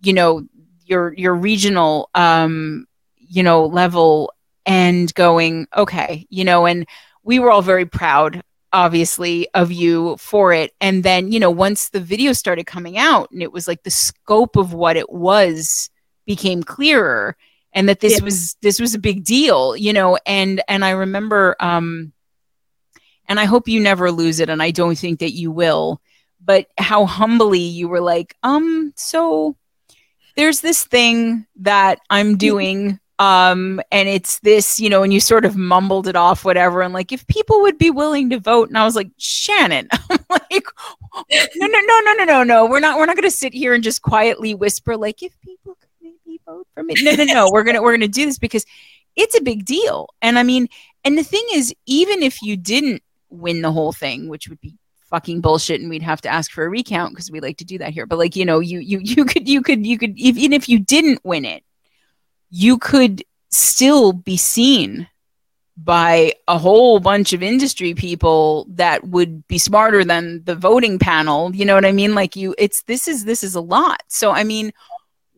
You 0.00 0.12
know, 0.14 0.46
your 0.88 1.12
your 1.14 1.34
regional 1.34 2.10
um 2.14 2.86
you 3.16 3.42
know 3.42 3.66
level 3.66 4.32
and 4.66 5.12
going 5.14 5.66
okay 5.76 6.26
you 6.30 6.44
know 6.44 6.66
and 6.66 6.86
we 7.22 7.38
were 7.38 7.50
all 7.50 7.62
very 7.62 7.84
proud 7.86 8.42
obviously 8.72 9.48
of 9.54 9.70
you 9.70 10.16
for 10.16 10.52
it 10.52 10.72
and 10.80 11.02
then 11.02 11.30
you 11.30 11.38
know 11.38 11.50
once 11.50 11.90
the 11.90 12.00
video 12.00 12.32
started 12.32 12.64
coming 12.64 12.96
out 12.96 13.30
and 13.30 13.42
it 13.42 13.52
was 13.52 13.68
like 13.68 13.82
the 13.82 13.90
scope 13.90 14.56
of 14.56 14.72
what 14.72 14.96
it 14.96 15.10
was 15.10 15.90
became 16.26 16.62
clearer 16.62 17.36
and 17.72 17.88
that 17.88 18.00
this 18.00 18.18
yeah. 18.18 18.24
was 18.24 18.56
this 18.62 18.80
was 18.80 18.94
a 18.94 18.98
big 18.98 19.24
deal 19.24 19.76
you 19.76 19.92
know 19.92 20.18
and 20.26 20.62
and 20.68 20.84
i 20.84 20.90
remember 20.90 21.56
um 21.60 22.12
and 23.28 23.38
i 23.38 23.44
hope 23.44 23.68
you 23.68 23.80
never 23.80 24.10
lose 24.10 24.40
it 24.40 24.48
and 24.48 24.62
i 24.62 24.70
don't 24.70 24.98
think 24.98 25.20
that 25.20 25.32
you 25.32 25.50
will 25.50 26.00
but 26.44 26.66
how 26.78 27.06
humbly 27.06 27.60
you 27.60 27.88
were 27.88 28.00
like 28.00 28.36
um 28.42 28.92
so 28.96 29.56
there's 30.36 30.60
this 30.60 30.84
thing 30.84 31.46
that 31.56 31.98
i'm 32.10 32.36
doing 32.36 32.98
um 33.18 33.80
and 33.90 34.08
it's 34.08 34.38
this 34.40 34.78
you 34.78 34.88
know 34.88 35.02
and 35.02 35.12
you 35.12 35.18
sort 35.18 35.44
of 35.44 35.56
mumbled 35.56 36.06
it 36.06 36.14
off 36.14 36.44
whatever 36.44 36.82
and 36.82 36.94
like 36.94 37.10
if 37.10 37.26
people 37.26 37.62
would 37.62 37.76
be 37.76 37.90
willing 37.90 38.30
to 38.30 38.38
vote 38.38 38.68
and 38.68 38.78
i 38.78 38.84
was 38.84 38.94
like 38.94 39.10
shannon 39.18 39.88
i'm 40.10 40.18
like 40.30 40.66
no 41.56 41.66
no 41.66 41.80
no 41.80 42.00
no 42.04 42.12
no 42.14 42.24
no 42.24 42.42
no 42.44 42.66
we're 42.66 42.78
not 42.78 42.96
we're 42.96 43.06
not 43.06 43.16
going 43.16 43.28
to 43.28 43.30
sit 43.30 43.52
here 43.52 43.74
and 43.74 43.82
just 43.82 44.02
quietly 44.02 44.54
whisper 44.54 44.96
like 44.96 45.22
if 45.22 45.38
people 45.40 45.76
for 46.74 46.82
me. 46.82 46.94
No 47.02 47.14
no 47.14 47.24
no. 47.24 47.50
We're 47.50 47.64
gonna 47.64 47.82
we're 47.82 47.92
gonna 47.92 48.08
do 48.08 48.24
this 48.24 48.38
because 48.38 48.64
it's 49.16 49.36
a 49.36 49.42
big 49.42 49.64
deal. 49.64 50.08
And 50.22 50.38
i 50.38 50.42
mean 50.42 50.68
and 51.04 51.16
the 51.16 51.24
thing 51.24 51.44
is 51.52 51.74
even 51.86 52.22
if 52.22 52.42
you 52.42 52.56
didn't 52.56 53.02
win 53.30 53.62
the 53.62 53.72
whole 53.72 53.92
thing 53.92 54.28
which 54.28 54.48
would 54.48 54.60
be 54.60 54.74
fucking 55.10 55.40
bullshit 55.40 55.80
and 55.80 55.88
we'd 55.90 56.02
have 56.02 56.20
to 56.20 56.28
ask 56.28 56.50
for 56.50 56.64
a 56.64 56.68
recount 56.68 57.12
because 57.12 57.30
we 57.30 57.40
like 57.40 57.56
to 57.58 57.64
do 57.64 57.78
that 57.78 57.92
here. 57.92 58.06
But 58.06 58.18
like 58.18 58.36
you 58.36 58.44
know 58.44 58.60
you 58.60 58.78
you 58.78 58.98
you 59.02 59.24
could 59.24 59.48
you 59.48 59.62
could 59.62 59.86
you 59.86 59.98
could 59.98 60.18
even 60.18 60.52
if 60.52 60.68
you 60.68 60.78
didn't 60.78 61.20
win 61.24 61.44
it 61.44 61.64
you 62.50 62.78
could 62.78 63.22
still 63.50 64.12
be 64.12 64.36
seen 64.36 65.08
by 65.76 66.32
a 66.48 66.58
whole 66.58 66.98
bunch 66.98 67.32
of 67.32 67.42
industry 67.42 67.94
people 67.94 68.66
that 68.70 69.06
would 69.06 69.46
be 69.46 69.58
smarter 69.58 70.04
than 70.04 70.42
the 70.44 70.56
voting 70.56 70.98
panel. 70.98 71.54
You 71.54 71.64
know 71.64 71.74
what 71.74 71.84
i 71.84 71.92
mean? 71.92 72.14
Like 72.14 72.34
you 72.36 72.54
it's 72.58 72.82
this 72.82 73.06
is 73.06 73.24
this 73.24 73.42
is 73.42 73.54
a 73.54 73.60
lot. 73.60 74.02
So 74.08 74.32
i 74.32 74.44
mean 74.44 74.72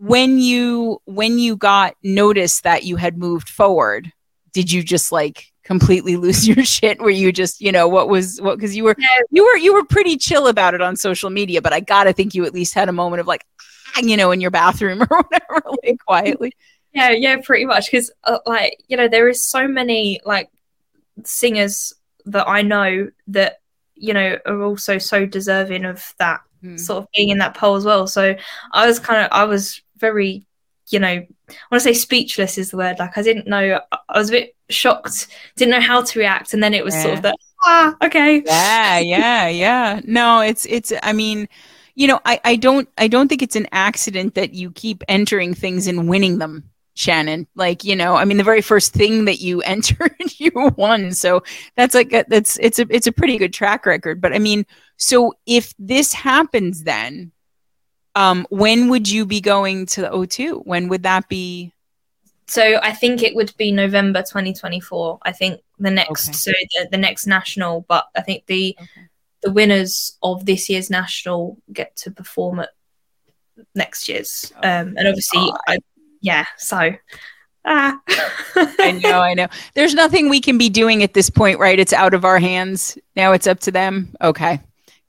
when 0.01 0.39
you 0.39 1.01
when 1.05 1.39
you 1.39 1.57
got 1.57 1.95
notice 2.03 2.61
that 2.63 2.85
you 2.85 2.97
had 2.97 3.19
moved 3.19 3.49
forward 3.49 4.13
did 4.53 4.73
you 4.73 4.83
just 4.83 5.13
like 5.13 5.53
completely 5.63 6.17
lose 6.17 6.49
your 6.49 6.65
shit 6.65 7.01
where 7.01 7.11
you 7.11 7.33
just 7.33 7.61
you 7.61 7.71
know 7.71 7.87
what 7.87 8.09
was 8.09 8.41
what 8.41 8.57
because 8.57 8.75
you 8.75 8.85
were 8.85 8.97
you 9.31 9.45
were 9.45 9.57
you 9.59 9.73
were 9.73 9.85
pretty 9.85 10.17
chill 10.17 10.47
about 10.49 10.75
it 10.75 10.81
on 10.81 10.97
social 10.97 11.31
media 11.31 11.61
but 11.63 11.73
i 11.73 11.81
gotta 11.81 12.13
think 12.13 12.35
you 12.35 12.45
at 12.45 12.55
least 12.55 12.75
had 12.75 12.89
a 12.89 12.93
moment 12.93 13.21
of 13.21 13.27
like 13.27 13.45
ah, 13.97 14.01
you 14.01 14.17
know 14.17 14.31
in 14.31 14.41
your 14.41 14.51
bathroom 14.51 15.03
or 15.11 15.23
whatever 15.23 15.63
like 15.83 15.99
quietly 16.07 16.53
yeah, 16.93 17.11
yeah, 17.11 17.37
pretty 17.43 17.67
much. 17.67 17.91
Because 17.91 18.11
uh, 18.25 18.39
like 18.47 18.83
you 18.89 18.97
know, 18.97 19.09
there 19.09 19.29
is 19.29 19.45
so 19.45 19.69
many 19.69 20.21
like 20.25 20.51
singers 21.25 21.95
that 22.27 22.49
I 22.49 22.63
know 22.63 23.11
that 23.29 23.61
you 23.95 24.15
know 24.15 24.39
are 24.47 24.63
also 24.63 24.99
so 24.99 25.27
deserving 25.27 25.85
of 25.85 26.15
that 26.19 26.41
mm. 26.63 26.79
sort 26.79 27.05
of 27.05 27.09
being 27.15 27.29
in 27.29 27.39
that 27.39 27.57
poll 27.57 27.77
as 27.77 27.85
well. 27.85 28.07
So 28.07 28.35
I 28.73 28.87
was 28.87 28.99
kind 28.99 29.25
of 29.25 29.29
I 29.31 29.45
was 29.45 29.81
very 30.01 30.45
you 30.89 30.99
know 30.99 31.09
I 31.09 31.27
want 31.71 31.81
to 31.81 31.81
say 31.81 31.95
speechless 31.95 32.59
is 32.59 32.71
the 32.71 32.77
word. 32.77 32.99
Like 32.99 33.17
I 33.17 33.23
didn't 33.23 33.47
know 33.47 33.81
I 33.93 34.19
was 34.19 34.31
a 34.31 34.33
bit 34.33 34.57
shocked, 34.69 35.29
didn't 35.57 35.73
know 35.73 35.81
how 35.81 36.03
to 36.03 36.19
react, 36.19 36.55
and 36.55 36.63
then 36.63 36.75
it 36.75 36.85
was 36.85 36.95
yeah. 36.95 37.03
sort 37.03 37.15
of 37.15 37.23
the 37.23 37.37
ah 37.63 37.97
okay 38.03 38.43
yeah 38.45 38.99
yeah 38.99 39.49
yeah 39.49 40.01
no 40.05 40.41
it's 40.41 40.67
it's 40.67 40.93
I 41.03 41.13
mean 41.13 41.49
you 41.95 42.07
know 42.07 42.19
I, 42.25 42.41
I 42.45 42.57
don't 42.57 42.89
i 42.97 43.07
don't 43.07 43.29
think 43.29 43.43
it's 43.43 43.57
an 43.57 43.67
accident 43.73 44.35
that 44.37 44.55
you 44.55 44.71
keep 44.71 45.05
entering 45.09 45.53
things 45.53 45.87
and 45.87 46.09
winning 46.09 46.39
them 46.39 46.71
Shannon. 46.95 47.47
Like, 47.55 47.83
you 47.83 47.97
know, 47.97 48.15
I 48.15 48.25
mean, 48.27 48.37
the 48.37 48.45
very 48.45 48.61
first 48.61 48.93
thing 48.93 49.25
that 49.25 49.41
you 49.41 49.63
entered, 49.63 50.15
you 50.39 50.53
won. 50.77 51.13
So 51.13 51.43
that's 51.77 51.95
like 51.95 52.13
a, 52.13 52.25
that's 52.29 52.59
it's 52.59 52.79
a 52.79 52.87
it's 52.91 53.07
a 53.07 53.13
pretty 53.13 53.39
good 53.39 53.53
track 53.53 53.87
record. 53.87 54.21
But 54.21 54.35
I 54.35 54.39
mean, 54.39 54.67
so 54.97 55.35
if 55.47 55.75
this 55.79 56.13
happens, 56.13 56.85
then 56.85 57.33
um, 58.15 58.47
when 58.51 58.89
would 58.89 59.09
you 59.09 59.25
be 59.27 59.41
going 59.41 59.87
to 59.87 60.03
the 60.03 60.09
O2? 60.09 60.67
When 60.67 60.89
would 60.89 61.03
that 61.05 61.29
be? 61.29 61.73
So 62.47 62.81
I 62.83 62.93
think 62.93 63.23
it 63.23 63.35
would 63.37 63.57
be 63.57 63.71
November 63.71 64.21
2024. 64.21 65.21
I 65.23 65.33
think 65.33 65.61
the 65.79 65.91
next 65.91 66.29
okay. 66.29 66.37
so 66.37 66.51
the, 66.51 66.89
the, 66.91 66.99
next 66.99 67.27
national, 67.27 67.83
but 67.89 68.07
I 68.17 68.23
think 68.23 68.47
the 68.47 68.77
okay. 68.81 69.09
the 69.43 69.53
winners 69.53 70.19
of 70.23 70.47
this 70.47 70.69
year's 70.69 70.91
national 70.91 71.59
get 71.73 71.95
to 71.99 72.11
perform 72.11 72.59
at 72.59 72.71
next 73.77 74.09
year's. 74.09 74.53
Oh, 74.57 74.69
um, 74.69 74.95
and 74.97 75.07
obviously, 75.07 75.53
I, 75.69 75.79
yeah, 76.21 76.45
so 76.59 76.91
ah. 77.65 78.01
I 78.57 79.01
know, 79.01 79.21
I 79.21 79.35
know. 79.35 79.47
There's 79.75 79.95
nothing 79.95 80.29
we 80.29 80.41
can 80.41 80.59
be 80.59 80.69
doing 80.69 81.05
at 81.05 81.15
this 81.15 81.31
point, 81.31 81.61
right? 81.61 81.79
It's 81.79 81.93
out 81.93 82.15
of 82.15 82.25
our 82.25 82.41
hands. 82.41 82.99
Now 83.15 83.31
it's 83.31 83.47
up 83.47 83.61
to 83.61 83.71
them. 83.71 84.13
Okay. 84.21 84.61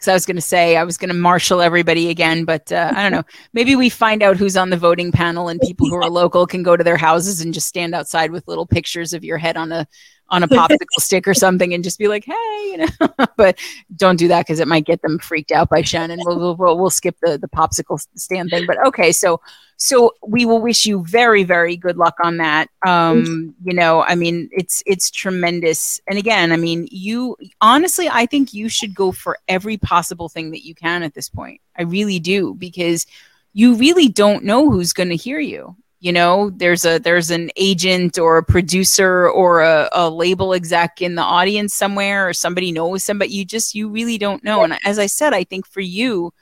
Because 0.02 0.10
I 0.10 0.14
was 0.15 0.26
going 0.26 0.36
to 0.38 0.41
say, 0.41 0.78
I 0.78 0.84
was 0.84 0.98
going 0.98 1.10
to 1.10 1.15
marshal 1.15 1.61
everybody 1.61 2.10
again, 2.10 2.44
but 2.44 2.72
uh, 2.72 2.91
I 2.95 3.03
don't 3.03 3.11
know. 3.11 3.22
Maybe 3.53 3.76
we 3.76 3.88
find 3.88 4.23
out 4.23 4.36
who's 4.36 4.57
on 4.57 4.72
the 4.72 4.78
voting 4.78 5.11
panel 5.11 5.48
and 5.48 5.61
people 5.61 5.88
who 5.88 5.94
are 5.94 6.10
local 6.10 6.48
can 6.48 6.64
go 6.64 6.76
to 6.76 6.84
their 6.84 6.98
houses 6.98 7.40
and 7.41 7.53
just 7.53 7.68
stand 7.68 7.94
outside 7.94 8.32
with 8.32 8.48
little 8.48 8.65
pictures 8.65 9.14
of 9.14 9.23
your 9.23 9.38
head 9.38 9.57
on 9.57 9.72
a 9.72 9.86
on 10.32 10.44
a 10.44 10.48
popsicle 10.48 10.99
stick 10.99 11.28
or 11.28 11.34
something 11.34 11.74
and 11.74 11.84
just 11.84 11.99
be 11.99 12.08
like, 12.08 12.24
hey, 12.24 12.72
you 12.72 12.78
know. 12.78 13.28
but 13.38 13.60
don't 13.98 14.16
do 14.16 14.30
that 14.30 14.45
because 14.45 14.62
it 14.62 14.68
might 14.68 14.86
get 14.86 15.02
them 15.02 15.20
freaked 15.20 15.52
out 15.52 15.70
by 15.70 15.82
Shannon. 15.82 16.20
We'll, 16.24 16.56
we'll, 16.56 16.78
we'll 16.78 16.90
skip 16.90 17.18
the, 17.22 17.38
the 17.38 17.49
popsicle 17.49 18.03
stand 18.16 18.49
thing. 18.49 18.66
But 18.66 18.84
okay, 18.88 19.12
so 19.12 19.41
so 19.76 20.14
we 20.26 20.45
will 20.45 20.62
wish 20.62 20.86
you 20.86 21.03
very 21.06 21.44
very 21.44 21.76
good 21.76 21.98
luck 21.98 22.16
on 22.24 22.38
that. 22.38 22.70
Um, 22.86 23.53
you 23.64 23.74
know, 23.74 24.03
I 24.03 24.16
mean, 24.16 24.49
it's 24.52 24.82
it's 24.86 25.12
tremendous. 25.12 25.99
And 26.08 26.18
again, 26.18 26.52
I 26.52 26.58
mean, 26.58 26.88
you 26.91 27.36
honestly, 27.60 28.08
I 28.10 28.26
think 28.26 28.53
you 28.53 28.70
should 28.70 28.95
go 28.95 29.12
for 29.12 29.38
every 29.48 29.78
possible 29.78 30.30
thing 30.30 30.52
that 30.52 30.66
you 30.66 30.74
can 30.74 31.03
at 31.03 31.14
this 31.14 31.30
point. 31.30 31.60
I 31.78 31.84
really 31.84 32.20
do 32.20 32.53
because 32.53 33.06
you 33.53 33.76
really 33.76 34.08
don't 34.08 34.45
know 34.45 34.70
who's 34.70 34.94
going 34.94 35.10
to 35.10 35.16
hear 35.16 35.40
you 35.40 35.76
you 36.02 36.11
know 36.11 36.49
there's 36.49 36.84
a 36.84 36.98
there's 36.98 37.32
an 37.32 37.52
agent 37.56 38.18
or 38.18 38.38
a 38.38 38.44
producer 38.44 39.30
or 39.30 39.61
a, 39.61 39.88
a 39.94 40.10
label 40.10 40.53
exec 40.53 41.02
in 41.02 41.15
the 41.15 41.22
audience 41.22 41.73
somewhere 41.73 42.28
or 42.28 42.34
somebody 42.34 42.72
knows 42.72 43.03
somebody 43.03 43.32
you 43.32 43.45
just 43.45 43.73
you 43.76 43.88
really 43.88 44.18
don't 44.18 44.44
know. 44.44 44.64
And 44.64 44.78
as 44.84 44.99
i 44.99 45.06
said 45.06 45.34
i 45.34 45.45
think 45.45 45.65
for 45.65 45.80
you 45.80 46.34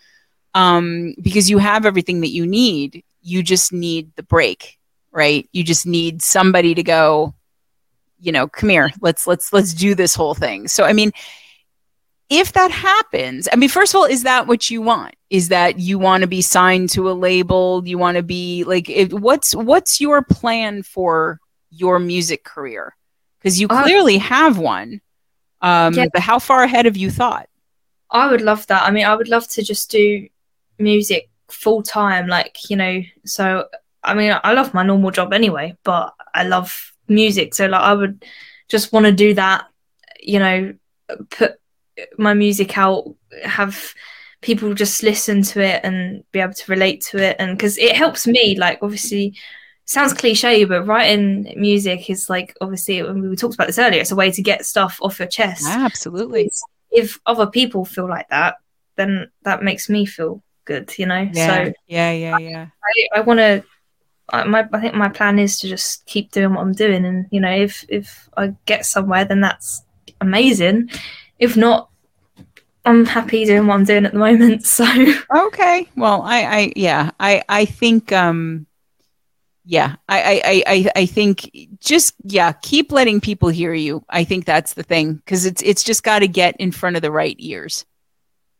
um 0.55 1.13
because 1.21 1.49
you 1.49 1.59
have 1.59 1.85
everything 1.85 2.21
that 2.21 2.29
you 2.29 2.47
need 2.47 3.03
you 3.21 3.43
just 3.43 3.71
need 3.71 4.09
the 4.15 4.23
break 4.23 4.77
right? 5.11 5.49
You 5.53 5.63
just 5.63 5.87
need 5.87 6.21
somebody 6.21 6.73
to 6.73 6.83
go 6.83 7.35
you 8.21 8.31
know 8.31 8.47
come 8.47 8.69
here 8.69 8.89
let's 9.01 9.27
let's 9.27 9.51
let's 9.53 9.73
do 9.73 9.93
this 9.93 10.15
whole 10.15 10.33
thing. 10.33 10.67
So 10.67 10.85
i 10.85 10.93
mean 10.93 11.11
if 12.29 12.53
that 12.53 12.69
happens, 12.69 13.47
I 13.51 13.55
mean, 13.55 13.69
first 13.69 13.93
of 13.93 13.99
all, 13.99 14.05
is 14.05 14.23
that 14.23 14.45
what 14.47 14.69
you 14.69 14.81
want? 14.81 15.15
Is 15.31 15.49
that 15.49 15.79
you 15.79 15.97
want 15.97 16.21
to 16.21 16.27
be 16.27 16.41
signed 16.41 16.89
to 16.91 17.09
a 17.09 17.13
label? 17.13 17.81
You 17.85 17.97
want 17.97 18.17
to 18.17 18.23
be 18.23 18.63
like, 18.63 18.89
if, 18.89 19.11
what's 19.11 19.55
what's 19.55 19.99
your 19.99 20.21
plan 20.21 20.83
for 20.83 21.39
your 21.71 21.99
music 21.99 22.43
career? 22.43 22.95
Because 23.39 23.59
you 23.59 23.67
uh, 23.69 23.83
clearly 23.83 24.17
uh, 24.17 24.21
have 24.21 24.57
one. 24.59 25.01
Um, 25.61 25.93
yeah. 25.93 26.05
But 26.13 26.21
how 26.21 26.39
far 26.39 26.63
ahead 26.63 26.85
have 26.85 26.97
you 26.97 27.09
thought? 27.09 27.49
I 28.11 28.29
would 28.29 28.41
love 28.41 28.65
that. 28.67 28.83
I 28.83 28.91
mean, 28.91 29.05
I 29.05 29.15
would 29.15 29.27
love 29.27 29.47
to 29.49 29.63
just 29.63 29.89
do 29.89 30.27
music 30.77 31.29
full 31.47 31.81
time, 31.81 32.27
like 32.27 32.69
you 32.69 32.75
know. 32.75 33.01
So, 33.25 33.65
I 34.03 34.13
mean, 34.13 34.37
I 34.43 34.53
love 34.53 34.73
my 34.73 34.83
normal 34.83 35.11
job 35.11 35.33
anyway, 35.33 35.75
but 35.83 36.13
I 36.33 36.43
love 36.43 36.93
music. 37.07 37.55
So, 37.55 37.65
like, 37.65 37.81
I 37.81 37.93
would 37.93 38.23
just 38.67 38.93
want 38.93 39.07
to 39.07 39.11
do 39.11 39.33
that. 39.33 39.65
You 40.21 40.39
know, 40.39 40.73
put 41.29 41.59
my 42.17 42.33
music 42.33 42.77
out, 42.77 43.15
have 43.43 43.93
people 44.41 44.73
just 44.73 45.03
listen 45.03 45.41
to 45.41 45.61
it 45.61 45.81
and 45.83 46.23
be 46.31 46.39
able 46.39 46.53
to 46.53 46.71
relate 46.71 47.01
to 47.01 47.17
it, 47.17 47.35
and 47.39 47.57
because 47.57 47.77
it 47.77 47.95
helps 47.95 48.27
me. 48.27 48.55
Like 48.57 48.79
obviously, 48.81 49.35
sounds 49.85 50.13
cliche, 50.13 50.63
but 50.65 50.85
writing 50.85 51.53
music 51.57 52.09
is 52.09 52.29
like 52.29 52.55
obviously 52.61 53.01
we 53.01 53.35
talked 53.35 53.55
about 53.55 53.67
this 53.67 53.79
earlier. 53.79 54.01
It's 54.01 54.11
a 54.11 54.15
way 54.15 54.31
to 54.31 54.41
get 54.41 54.65
stuff 54.65 54.99
off 55.01 55.19
your 55.19 55.27
chest. 55.27 55.65
absolutely. 55.67 56.51
If 56.91 57.19
other 57.25 57.47
people 57.47 57.85
feel 57.85 58.09
like 58.09 58.29
that, 58.29 58.55
then 58.95 59.29
that 59.43 59.63
makes 59.63 59.89
me 59.89 60.05
feel 60.05 60.43
good. 60.65 60.93
You 60.97 61.05
know. 61.05 61.29
Yeah. 61.33 61.65
So 61.65 61.73
yeah, 61.87 62.11
yeah, 62.11 62.37
yeah. 62.37 62.67
I, 62.83 63.19
I 63.19 63.21
want 63.21 63.39
to 63.39 63.63
my 64.31 64.67
I 64.71 64.79
think 64.79 64.95
my 64.95 65.09
plan 65.09 65.39
is 65.39 65.59
to 65.59 65.67
just 65.67 66.05
keep 66.05 66.31
doing 66.31 66.53
what 66.53 66.61
I'm 66.61 66.73
doing, 66.73 67.05
and 67.05 67.25
you 67.31 67.39
know, 67.39 67.51
if 67.51 67.85
if 67.89 68.29
I 68.37 68.53
get 68.65 68.85
somewhere, 68.85 69.25
then 69.25 69.41
that's 69.41 69.83
amazing. 70.21 70.89
If 71.39 71.57
not, 71.57 71.89
I'm 72.85 73.05
happy 73.05 73.45
doing 73.45 73.67
what 73.67 73.75
I'm 73.75 73.85
doing 73.85 74.05
at 74.05 74.13
the 74.13 74.19
moment. 74.19 74.65
So 74.65 74.85
okay, 75.47 75.87
well, 75.95 76.21
I, 76.21 76.43
I, 76.43 76.73
yeah, 76.75 77.11
I, 77.19 77.43
I 77.49 77.65
think, 77.65 78.11
um, 78.11 78.67
yeah, 79.65 79.95
I, 80.07 80.41
I, 80.43 80.63
I, 80.65 80.91
I 80.95 81.05
think 81.05 81.49
just 81.79 82.15
yeah, 82.23 82.53
keep 82.53 82.91
letting 82.91 83.21
people 83.21 83.49
hear 83.49 83.73
you. 83.73 84.03
I 84.09 84.23
think 84.23 84.45
that's 84.45 84.73
the 84.73 84.83
thing 84.83 85.15
because 85.15 85.45
it's 85.45 85.61
it's 85.61 85.83
just 85.83 86.01
got 86.01 86.19
to 86.19 86.27
get 86.27 86.55
in 86.57 86.71
front 86.71 86.95
of 86.95 87.01
the 87.03 87.11
right 87.11 87.35
ears. 87.37 87.85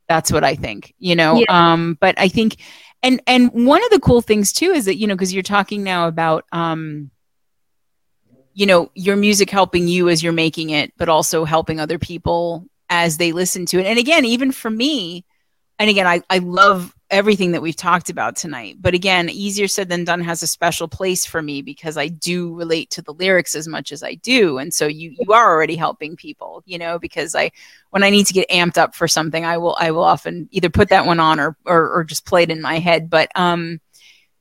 That's 0.08 0.32
what 0.32 0.44
I 0.44 0.56
think, 0.56 0.94
you 1.00 1.16
know. 1.16 1.40
Yeah. 1.40 1.46
Um, 1.50 1.98
but 2.00 2.20
I 2.20 2.28
think, 2.28 2.58
and 3.02 3.22
and 3.26 3.52
one 3.52 3.84
of 3.84 3.90
the 3.90 4.00
cool 4.00 4.22
things 4.22 4.54
too 4.54 4.72
is 4.72 4.86
that 4.86 4.98
you 4.98 5.08
know 5.08 5.16
because 5.16 5.34
you're 5.34 5.42
talking 5.42 5.84
now 5.84 6.08
about 6.08 6.46
um 6.52 7.10
you 8.54 8.66
know 8.66 8.92
your 8.96 9.16
music 9.16 9.50
helping 9.50 9.88
you 9.88 10.10
as 10.10 10.24
you're 10.24 10.34
making 10.34 10.70
it 10.70 10.94
but 10.98 11.10
also 11.10 11.46
helping 11.46 11.80
other 11.80 12.00
people 12.00 12.66
as 12.90 13.18
they 13.18 13.32
listen 13.32 13.66
to 13.68 13.80
it. 13.80 13.86
And 13.86 14.00
again 14.00 14.26
even 14.26 14.52
for 14.52 14.70
me 14.70 15.26
and 15.78 15.90
again 15.90 16.08
i 16.08 16.22
i 16.30 16.40
love 16.40 16.94
everything 17.12 17.54
that 17.54 17.62
we've 17.62 17.76
talked 17.76 18.12
about 18.12 18.36
tonight 18.36 18.76
but 18.80 18.94
again 18.94 19.30
easier 19.30 19.68
said 19.68 19.90
than 19.90 20.04
done 20.04 20.22
has 20.22 20.44
a 20.44 20.48
special 20.48 20.88
place 20.88 21.26
for 21.26 21.42
me 21.42 21.62
because 21.62 21.98
i 21.98 22.08
do 22.08 22.54
relate 22.54 22.90
to 22.92 23.02
the 23.02 23.14
lyrics 23.14 23.56
as 23.56 23.68
much 23.68 23.92
as 23.92 24.04
i 24.04 24.14
do. 24.16 24.58
And 24.60 24.74
so 24.74 24.86
you 24.86 25.16
you 25.20 25.34
are 25.34 25.52
already 25.52 25.76
helping 25.76 26.16
people 26.16 26.62
you 26.66 26.78
know 26.78 27.00
because 27.00 27.34
i 27.36 27.52
when 27.90 28.04
i 28.04 28.10
need 28.10 28.28
to 28.28 28.34
get 28.34 28.50
amped 28.50 28.78
up 28.78 28.94
for 28.94 29.08
something 29.08 29.44
i 29.44 29.58
will 29.58 29.76
i 29.80 29.90
will 29.92 30.04
often 30.04 30.48
either 30.52 30.70
put 30.70 30.90
that 30.90 31.06
one 31.06 31.20
on 31.20 31.40
or 31.40 31.58
or, 31.66 31.90
or 31.90 32.04
just 32.04 32.26
play 32.26 32.44
it 32.44 32.52
in 32.52 32.62
my 32.62 32.80
head. 32.80 33.10
But 33.10 33.32
um 33.36 33.80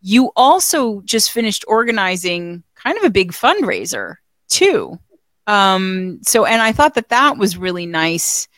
you 0.01 0.31
also 0.37 1.01
just 1.03 1.33
finished 1.33 1.65
organizing 1.67 2.63
kind 2.83 2.99
of 2.99 3.05
a 3.05 3.11
big 3.11 3.33
fundraiser 3.33 4.17
too. 4.49 4.99
Um 5.47 6.21
so 6.23 6.45
and 6.45 6.61
i 6.61 6.73
thought 6.73 6.95
that 6.95 7.09
that 7.09 7.39
was 7.39 7.57
really 7.57 7.87
nice 7.87 8.49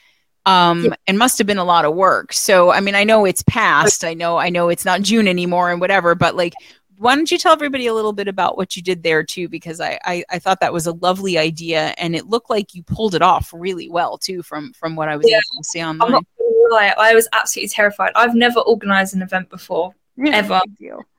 um 0.46 0.86
yeah. 0.86 0.94
and 1.06 1.18
must 1.18 1.38
have 1.38 1.46
been 1.46 1.58
a 1.58 1.64
lot 1.64 1.84
of 1.84 1.94
work. 1.94 2.32
So 2.32 2.70
i 2.72 2.80
mean 2.80 2.94
i 2.94 3.04
know 3.04 3.24
it's 3.24 3.42
past 3.44 4.04
i 4.04 4.14
know 4.14 4.36
i 4.36 4.48
know 4.48 4.68
it's 4.68 4.84
not 4.84 5.02
june 5.02 5.28
anymore 5.28 5.70
and 5.70 5.80
whatever 5.80 6.14
but 6.14 6.34
like 6.34 6.54
why 7.00 7.14
don't 7.14 7.30
you 7.30 7.38
tell 7.38 7.54
everybody 7.54 7.86
a 7.86 7.94
little 7.94 8.12
bit 8.12 8.28
about 8.28 8.58
what 8.58 8.76
you 8.76 8.82
did 8.82 9.02
there 9.02 9.24
too? 9.24 9.48
Because 9.48 9.80
I, 9.80 9.98
I, 10.04 10.22
I 10.28 10.38
thought 10.38 10.60
that 10.60 10.70
was 10.70 10.86
a 10.86 10.92
lovely 10.92 11.38
idea 11.38 11.94
and 11.96 12.14
it 12.14 12.26
looked 12.26 12.50
like 12.50 12.74
you 12.74 12.82
pulled 12.82 13.14
it 13.14 13.22
off 13.22 13.54
really 13.56 13.88
well 13.88 14.18
too 14.18 14.42
from 14.42 14.74
from 14.74 14.96
what 14.96 15.08
i 15.08 15.16
was 15.16 15.26
yeah. 15.26 15.36
able 15.36 15.62
to 15.62 15.64
see 15.64 15.82
online. 15.82 16.10
not 16.10 16.98
i 16.98 17.14
was 17.14 17.26
absolutely 17.32 17.70
terrified. 17.70 18.12
I've 18.14 18.34
never 18.34 18.60
organized 18.60 19.14
an 19.14 19.22
event 19.22 19.48
before 19.48 19.94
yeah, 20.16 20.36
ever. 20.36 20.60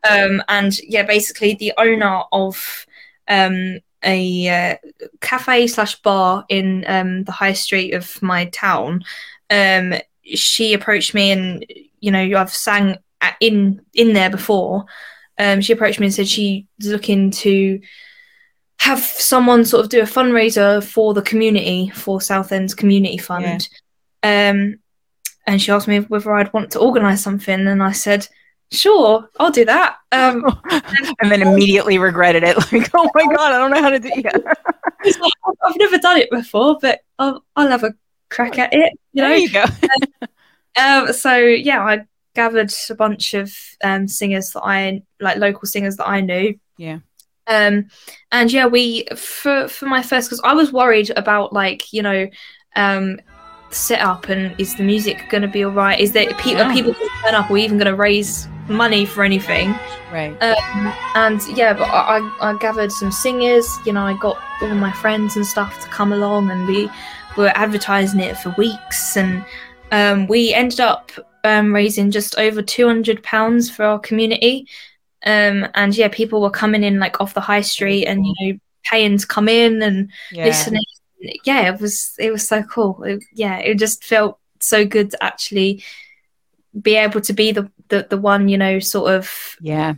um 0.07 0.43
and 0.47 0.79
yeah 0.83 1.01
basically 1.01 1.55
the 1.55 1.73
owner 1.79 2.21
of 2.31 2.85
um 3.31 3.79
a 4.03 4.49
uh, 4.49 4.75
cafe 5.19 5.67
slash 5.67 6.01
bar 6.01 6.45
in 6.49 6.83
um, 6.87 7.23
the 7.23 7.31
high 7.31 7.53
street 7.53 7.93
of 7.93 8.21
my 8.21 8.45
town. 8.45 9.03
Um, 9.49 9.93
she 10.23 10.73
approached 10.73 11.13
me, 11.13 11.31
and 11.31 11.65
you 11.99 12.11
know, 12.11 12.37
I've 12.37 12.53
sang 12.53 12.97
in 13.39 13.81
in 13.93 14.13
there 14.13 14.29
before. 14.29 14.85
Um, 15.37 15.61
she 15.61 15.73
approached 15.73 15.99
me 15.99 16.07
and 16.07 16.13
said 16.13 16.27
she's 16.27 16.65
looking 16.83 17.31
to 17.31 17.79
have 18.79 18.99
someone 18.99 19.65
sort 19.65 19.83
of 19.83 19.89
do 19.89 20.01
a 20.01 20.05
fundraiser 20.05 20.83
for 20.83 21.13
the 21.13 21.21
community 21.21 21.89
for 21.89 22.19
Southend's 22.19 22.73
Community 22.73 23.17
Fund. 23.17 23.69
Yeah. 24.23 24.49
Um, 24.49 24.79
and 25.47 25.61
she 25.61 25.71
asked 25.71 25.87
me 25.87 25.99
whether 25.99 26.33
I'd 26.33 26.53
want 26.53 26.71
to 26.71 26.79
organise 26.79 27.23
something, 27.23 27.67
and 27.67 27.83
I 27.83 27.91
said, 27.91 28.27
sure, 28.71 29.29
I'll 29.39 29.51
do 29.51 29.65
that. 29.65 29.97
Um, 30.11 30.43
and 31.21 31.31
then 31.31 31.41
immediately 31.41 31.97
regretted 31.97 32.43
it. 32.43 32.57
Like, 32.71 32.89
oh 32.93 33.09
my 33.13 33.25
God, 33.25 33.53
I 33.53 33.57
don't 33.57 33.71
know 33.71 33.81
how 33.81 33.89
to 33.89 33.99
do 33.99 34.11
it. 34.13 34.45
I've 35.63 35.77
never 35.77 35.97
done 35.97 36.17
it 36.17 36.29
before, 36.29 36.77
but 36.81 37.01
I'll, 37.19 37.43
I'll 37.55 37.67
have 37.67 37.83
a 37.83 37.93
crack 38.29 38.57
at 38.57 38.73
it. 38.73 38.93
You 39.13 39.23
know? 39.23 39.29
There 39.29 39.37
you 39.37 39.51
go. 39.51 39.65
um, 40.77 41.13
so, 41.13 41.35
yeah, 41.37 41.83
I 41.83 42.05
gathered 42.33 42.73
a 42.89 42.95
bunch 42.95 43.33
of 43.33 43.53
um, 43.83 44.07
singers 44.07 44.51
that 44.51 44.61
I, 44.61 45.03
like 45.19 45.37
local 45.37 45.65
singers 45.65 45.97
that 45.97 46.07
I 46.07 46.21
knew. 46.21 46.57
Yeah. 46.77 46.99
Um, 47.47 47.87
and 48.31 48.51
yeah, 48.51 48.67
we, 48.67 49.05
for, 49.15 49.67
for 49.67 49.85
my 49.85 50.01
first, 50.01 50.29
because 50.29 50.41
I 50.43 50.53
was 50.53 50.71
worried 50.71 51.11
about, 51.17 51.51
like, 51.51 51.91
you 51.91 52.01
know, 52.01 52.27
um, 52.75 53.19
set 53.71 54.01
up 54.01 54.29
and 54.29 54.57
is 54.59 54.75
the 54.75 54.83
music 54.83 55.29
going 55.29 55.41
to 55.41 55.47
be 55.47 55.63
all 55.63 55.71
right? 55.71 55.99
Is 55.99 56.11
there 56.11 56.33
pe- 56.35 56.51
yeah. 56.51 56.69
are 56.69 56.73
people 56.73 56.93
going 56.93 57.07
to 57.07 57.23
turn 57.23 57.35
up 57.35 57.49
or 57.49 57.57
even 57.57 57.77
going 57.77 57.91
to 57.91 57.95
raise 57.95 58.47
money 58.71 59.05
for 59.05 59.23
anything? 59.23 59.69
Right. 60.11 60.35
Um, 60.41 60.93
and 61.15 61.41
yeah, 61.57 61.73
but 61.73 61.83
I, 61.83 62.19
I, 62.41 62.57
gathered 62.57 62.91
some 62.91 63.11
singers. 63.11 63.67
You 63.85 63.93
know, 63.93 64.05
I 64.05 64.17
got 64.17 64.37
all 64.61 64.75
my 64.75 64.91
friends 64.91 65.35
and 65.35 65.45
stuff 65.45 65.81
to 65.83 65.87
come 65.89 66.13
along, 66.13 66.51
and 66.51 66.67
we 66.67 66.89
were 67.37 67.51
advertising 67.55 68.19
it 68.19 68.37
for 68.37 68.53
weeks, 68.57 69.17
and 69.17 69.45
um, 69.91 70.27
we 70.27 70.53
ended 70.53 70.79
up 70.79 71.11
um, 71.43 71.73
raising 71.73 72.11
just 72.11 72.37
over 72.37 72.61
two 72.61 72.87
hundred 72.87 73.23
pounds 73.23 73.69
for 73.69 73.83
our 73.83 73.99
community. 73.99 74.67
Um, 75.25 75.67
and 75.75 75.95
yeah, 75.95 76.07
people 76.07 76.41
were 76.41 76.49
coming 76.49 76.83
in 76.83 76.99
like 76.99 77.21
off 77.21 77.33
the 77.33 77.41
high 77.41 77.61
street 77.61 78.05
and 78.05 78.25
you 78.25 78.33
know 78.39 78.57
paying 78.83 79.17
to 79.17 79.27
come 79.27 79.47
in 79.47 79.81
and 79.83 80.09
yeah. 80.31 80.45
listening 80.45 80.81
yeah, 81.45 81.73
it 81.73 81.79
was 81.79 82.13
it 82.19 82.31
was 82.31 82.47
so 82.47 82.63
cool. 82.63 83.03
It, 83.03 83.23
yeah, 83.33 83.57
it 83.57 83.75
just 83.77 84.03
felt 84.03 84.39
so 84.59 84.85
good 84.85 85.11
to 85.11 85.23
actually 85.23 85.83
be 86.79 86.95
able 86.95 87.21
to 87.21 87.33
be 87.33 87.51
the 87.51 87.69
the, 87.91 88.07
the 88.09 88.17
one, 88.17 88.49
you 88.49 88.57
know, 88.57 88.79
sort 88.79 89.13
of 89.13 89.55
yeah. 89.61 89.93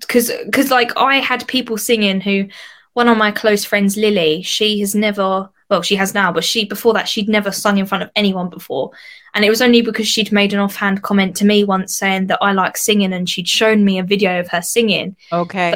Because 0.00 0.32
because 0.46 0.70
like 0.70 0.96
I 0.96 1.16
had 1.16 1.46
people 1.46 1.76
singing 1.76 2.20
who 2.20 2.48
one 2.94 3.08
of 3.08 3.18
my 3.18 3.30
close 3.30 3.64
friends, 3.64 3.96
Lily, 3.96 4.42
she 4.42 4.80
has 4.80 4.94
never 4.94 5.50
well, 5.68 5.82
she 5.82 5.96
has 5.96 6.14
now, 6.14 6.32
but 6.32 6.44
she 6.44 6.64
before 6.64 6.94
that 6.94 7.08
she'd 7.08 7.28
never 7.28 7.50
sung 7.50 7.78
in 7.78 7.86
front 7.86 8.04
of 8.04 8.10
anyone 8.14 8.48
before. 8.48 8.92
And 9.34 9.44
it 9.44 9.50
was 9.50 9.60
only 9.60 9.82
because 9.82 10.06
she'd 10.06 10.32
made 10.32 10.54
an 10.54 10.60
offhand 10.60 11.02
comment 11.02 11.36
to 11.36 11.44
me 11.44 11.64
once 11.64 11.96
saying 11.96 12.28
that 12.28 12.38
I 12.40 12.52
like 12.52 12.76
singing 12.76 13.12
and 13.12 13.28
she'd 13.28 13.48
shown 13.48 13.84
me 13.84 13.98
a 13.98 14.04
video 14.04 14.40
of 14.40 14.48
her 14.48 14.62
singing. 14.62 15.16
Okay. 15.32 15.74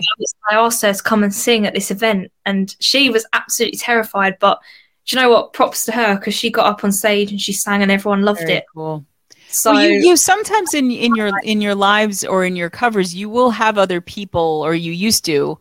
I 0.49 0.55
asked 0.55 0.83
her 0.83 0.95
to 0.95 1.03
come 1.03 1.25
and 1.25 1.35
sing 1.35 1.67
at 1.67 1.75
this 1.75 1.91
event 1.91 2.31
and 2.47 2.75
she 2.79 3.11
was 3.11 3.27
absolutely 3.33 3.79
terrified. 3.79 4.39
But 4.39 4.61
do 5.07 5.17
you 5.17 5.23
know 5.23 5.31
what? 5.31 5.53
Props 5.53 5.85
to 5.87 5.93
her 5.93 6.15
because 6.15 6.35
she 6.35 6.51
got 6.51 6.67
up 6.67 6.85
on 6.85 6.93
stage 6.93 7.33
and 7.33 7.41
she 7.41 7.53
sang 7.53 7.83
and 7.83 7.91
everyone 7.91 8.23
loved 8.23 8.41
Very 8.41 8.55
it. 8.55 8.65
Cool. 8.73 9.05
So 9.51 9.73
well, 9.73 9.83
you, 9.83 10.01
you 10.01 10.17
sometimes 10.17 10.75
in 10.75 10.91
in 10.91 11.15
your 11.15 11.31
in 11.43 11.61
your 11.61 11.75
lives 11.75 12.25
or 12.25 12.45
in 12.45 12.57
your 12.57 12.71
covers 12.71 13.15
you 13.15 13.29
will 13.29 13.51
have 13.51 13.79
other 13.79 14.01
people 14.01 14.63
or 14.65 14.75
you 14.75 14.93
used 14.93 15.25
to, 15.27 15.59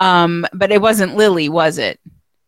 um, 0.00 0.46
but 0.52 0.70
it 0.70 0.80
wasn't 0.80 1.16
Lily, 1.16 1.48
was 1.48 1.78
it? 1.78 1.98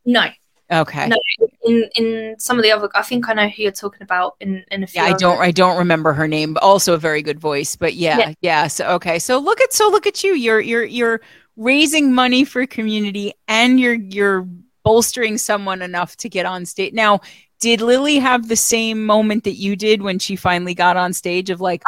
No. 0.04 0.26
Okay. 0.70 1.08
No, 1.08 1.16
in 1.64 1.88
in 1.96 2.36
some 2.38 2.58
of 2.58 2.62
the 2.62 2.72
other, 2.72 2.88
I 2.94 3.02
think 3.02 3.28
I 3.28 3.34
know 3.34 3.48
who 3.48 3.62
you're 3.62 3.72
talking 3.72 4.02
about. 4.02 4.36
In 4.40 4.64
in 4.70 4.82
a 4.82 4.86
few. 4.86 5.02
Yeah, 5.02 5.08
I 5.08 5.12
don't 5.14 5.38
I 5.38 5.50
don't 5.50 5.78
remember 5.78 6.12
her 6.12 6.26
name, 6.26 6.54
but 6.54 6.62
also 6.62 6.94
a 6.94 6.98
very 6.98 7.22
good 7.22 7.38
voice. 7.38 7.76
But 7.76 7.94
yeah, 7.94 8.18
yeah, 8.18 8.32
yeah. 8.40 8.66
So 8.68 8.86
okay, 8.92 9.18
so 9.18 9.38
look 9.38 9.60
at 9.60 9.72
so 9.72 9.88
look 9.88 10.06
at 10.06 10.24
you. 10.24 10.34
You're 10.34 10.60
you're 10.60 10.84
you're 10.84 11.20
raising 11.56 12.14
money 12.14 12.44
for 12.44 12.66
community, 12.66 13.32
and 13.46 13.78
you're 13.78 13.94
you're 13.94 14.48
bolstering 14.84 15.38
someone 15.38 15.82
enough 15.82 16.16
to 16.18 16.28
get 16.28 16.46
on 16.46 16.64
stage. 16.64 16.92
Now, 16.92 17.20
did 17.64 17.80
Lily 17.80 18.18
have 18.18 18.48
the 18.48 18.56
same 18.56 19.06
moment 19.06 19.44
that 19.44 19.54
you 19.54 19.74
did 19.74 20.02
when 20.02 20.18
she 20.18 20.36
finally 20.36 20.74
got 20.74 20.98
on 20.98 21.14
stage? 21.14 21.48
Of 21.48 21.62
like, 21.62 21.82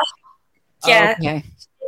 yeah, 0.86 1.14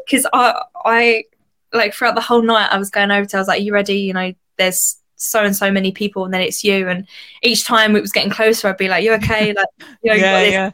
because 0.04 0.26
oh, 0.34 0.50
okay. 0.50 0.60
I 0.84 1.24
I 1.72 1.76
like 1.76 1.94
throughout 1.94 2.14
the 2.14 2.20
whole 2.20 2.42
night 2.42 2.68
I 2.70 2.76
was 2.76 2.90
going 2.90 3.10
over 3.10 3.24
to. 3.24 3.36
I 3.38 3.40
was 3.40 3.48
like, 3.48 3.62
"You 3.62 3.72
ready? 3.72 4.00
You 4.00 4.12
know, 4.12 4.34
there's." 4.58 4.96
so 5.20 5.42
and 5.42 5.56
so 5.56 5.68
many 5.68 5.90
people 5.90 6.24
and 6.24 6.32
then 6.32 6.40
it's 6.40 6.62
you 6.62 6.86
and 6.88 7.04
each 7.42 7.64
time 7.64 7.96
it 7.96 8.00
was 8.00 8.12
getting 8.12 8.30
closer 8.30 8.68
I'd 8.68 8.76
be 8.76 8.86
like 8.86 9.02
you 9.02 9.12
okay 9.14 9.52
like 9.52 9.66
you 10.00 10.12
know 10.12 10.14
yeah, 10.14 10.42
yeah. 10.42 10.70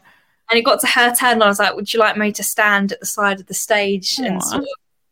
and 0.51 0.59
it 0.59 0.61
got 0.61 0.79
to 0.81 0.85
her 0.85 1.15
turn 1.15 1.31
and 1.31 1.43
I 1.43 1.47
was 1.47 1.57
like 1.57 1.75
would 1.75 1.91
you 1.91 1.99
like 1.99 2.15
me 2.15 2.31
to 2.33 2.43
stand 2.43 2.91
at 2.91 2.99
the 2.99 3.07
side 3.07 3.39
of 3.39 3.47
the 3.47 3.55
stage 3.55 4.17
Aww. 4.17 4.27
and 4.27 4.43
sort 4.43 4.61
of, 4.61 4.67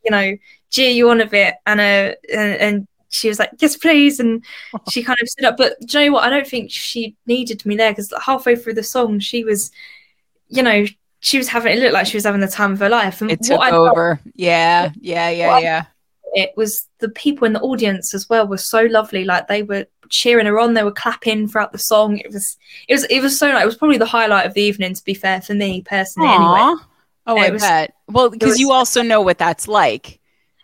you 0.05 0.11
know 0.11 0.37
cheer 0.69 0.91
you 0.91 1.09
on 1.09 1.19
a 1.19 1.25
bit 1.25 1.55
and 1.65 1.79
uh 1.79 2.13
and, 2.31 2.55
and 2.61 2.87
she 3.13 3.27
was 3.27 3.39
like 3.39 3.51
yes 3.59 3.77
please 3.77 4.19
and 4.19 4.43
she 4.89 5.03
kind 5.03 5.17
of 5.21 5.29
stood 5.29 5.45
up 5.45 5.57
but 5.57 5.79
do 5.85 5.99
you 5.99 6.05
know 6.05 6.13
what 6.13 6.23
I 6.23 6.29
don't 6.29 6.47
think 6.47 6.71
she 6.71 7.15
needed 7.25 7.65
me 7.65 7.75
there 7.75 7.91
because 7.91 8.13
halfway 8.25 8.55
through 8.55 8.73
the 8.73 8.83
song 8.83 9.19
she 9.19 9.43
was 9.43 9.71
you 10.47 10.63
know 10.63 10.85
she 11.19 11.37
was 11.37 11.47
having 11.47 11.77
it 11.77 11.79
looked 11.79 11.93
like 11.93 12.07
she 12.07 12.17
was 12.17 12.25
having 12.25 12.41
the 12.41 12.47
time 12.47 12.73
of 12.73 12.79
her 12.79 12.89
life 12.89 13.21
and 13.21 13.31
it 13.31 13.41
took 13.41 13.61
over 13.61 14.19
yeah 14.35 14.91
yeah 14.99 15.29
yeah 15.29 15.59
yeah 15.59 15.85
it 16.33 16.51
was 16.57 16.87
the 16.99 17.09
people 17.09 17.45
in 17.45 17.53
the 17.53 17.61
audience 17.61 18.13
as 18.13 18.27
well 18.29 18.47
were 18.47 18.57
so 18.57 18.83
lovely. 18.83 19.23
Like 19.23 19.47
they 19.47 19.63
were 19.63 19.85
cheering 20.09 20.45
her 20.47 20.59
on, 20.59 20.73
they 20.73 20.83
were 20.83 20.91
clapping 20.91 21.47
throughout 21.47 21.71
the 21.71 21.77
song. 21.77 22.17
It 22.17 22.31
was 22.31 22.57
it 22.87 22.93
was 22.93 23.03
it 23.05 23.21
was 23.21 23.37
so 23.37 23.51
nice. 23.51 23.63
It 23.63 23.67
was 23.67 23.77
probably 23.77 23.97
the 23.97 24.05
highlight 24.05 24.45
of 24.45 24.53
the 24.53 24.61
evening, 24.61 24.93
to 24.93 25.03
be 25.03 25.13
fair, 25.13 25.41
for 25.41 25.53
me 25.53 25.81
personally. 25.81 26.29
Aww. 26.29 26.71
Anyway. 26.71 26.83
Oh, 27.25 27.37
I 27.37 27.49
was, 27.51 27.61
bet. 27.61 27.93
Well, 28.09 28.29
because 28.29 28.59
you 28.59 28.71
also 28.71 29.01
know 29.01 29.21
what 29.21 29.37
that's 29.37 29.67
like. 29.67 30.19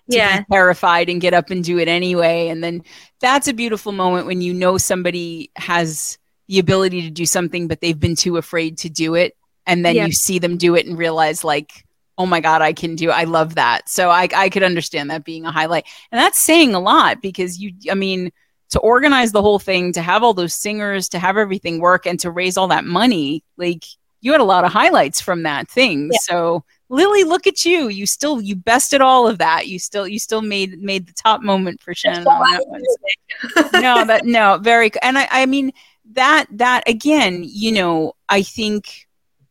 Yeah. 0.09 0.43
terrified 0.51 1.09
and 1.09 1.21
get 1.21 1.33
up 1.33 1.49
and 1.49 1.63
do 1.63 1.77
it 1.77 1.87
anyway. 1.87 2.47
And 2.47 2.63
then 2.63 2.83
that's 3.19 3.47
a 3.47 3.53
beautiful 3.53 3.91
moment 3.91 4.27
when 4.27 4.41
you 4.41 4.53
know 4.53 4.77
somebody 4.77 5.51
has 5.55 6.17
the 6.47 6.59
ability 6.59 7.01
to 7.03 7.09
do 7.09 7.25
something, 7.25 7.67
but 7.67 7.81
they've 7.81 7.99
been 7.99 8.15
too 8.15 8.37
afraid 8.37 8.77
to 8.79 8.89
do 8.89 9.15
it. 9.15 9.35
And 9.67 9.85
then 9.85 9.95
yeah. 9.95 10.05
you 10.07 10.11
see 10.11 10.39
them 10.39 10.57
do 10.57 10.75
it 10.75 10.85
and 10.85 10.97
realize 10.97 11.43
like 11.43 11.85
oh 12.19 12.25
my 12.25 12.41
god 12.41 12.61
i 12.61 12.73
can 12.73 12.95
do 12.95 13.09
it. 13.09 13.13
i 13.13 13.23
love 13.23 13.55
that 13.55 13.87
so 13.87 14.09
i 14.09 14.27
i 14.35 14.49
could 14.49 14.61
understand 14.61 15.09
that 15.09 15.23
being 15.23 15.45
a 15.45 15.51
highlight 15.51 15.85
and 16.11 16.19
that's 16.19 16.37
saying 16.37 16.75
a 16.75 16.79
lot 16.79 17.21
because 17.21 17.59
you 17.59 17.71
i 17.89 17.95
mean 17.95 18.29
to 18.69 18.79
organize 18.79 19.31
the 19.31 19.41
whole 19.41 19.57
thing 19.57 19.91
to 19.93 20.01
have 20.01 20.21
all 20.21 20.33
those 20.33 20.53
singers 20.53 21.09
to 21.09 21.17
have 21.17 21.37
everything 21.37 21.79
work 21.79 22.05
and 22.05 22.19
to 22.19 22.29
raise 22.29 22.57
all 22.57 22.67
that 22.67 22.83
money 22.83 23.43
like 23.57 23.85
you 24.21 24.33
had 24.33 24.41
a 24.41 24.43
lot 24.43 24.65
of 24.65 24.71
highlights 24.71 25.21
from 25.21 25.43
that 25.43 25.67
thing 25.69 26.09
yeah. 26.11 26.19
so 26.21 26.63
lily 26.89 27.23
look 27.23 27.47
at 27.47 27.65
you. 27.65 27.87
You 27.87 28.05
still 28.05 28.41
you 28.41 28.55
bested 28.55 29.01
all 29.01 29.27
of 29.27 29.37
that. 29.37 29.67
You 29.67 29.79
still 29.79 30.07
you 30.07 30.19
still 30.19 30.41
made 30.41 30.81
made 30.81 31.07
the 31.07 31.13
top 31.13 31.41
moment 31.41 31.81
for 31.81 31.93
shannon 31.93 32.27
on 32.27 32.51
that 32.51 32.67
one. 32.67 33.81
no 33.81 34.03
that 34.05 34.25
no 34.25 34.57
very 34.61 34.91
and 35.01 35.17
i 35.17 35.27
i 35.31 35.45
mean 35.45 35.71
that 36.11 36.45
that 36.51 36.83
again 36.89 37.43
you 37.45 37.71
know 37.71 38.13
i 38.27 38.41
think 38.41 39.07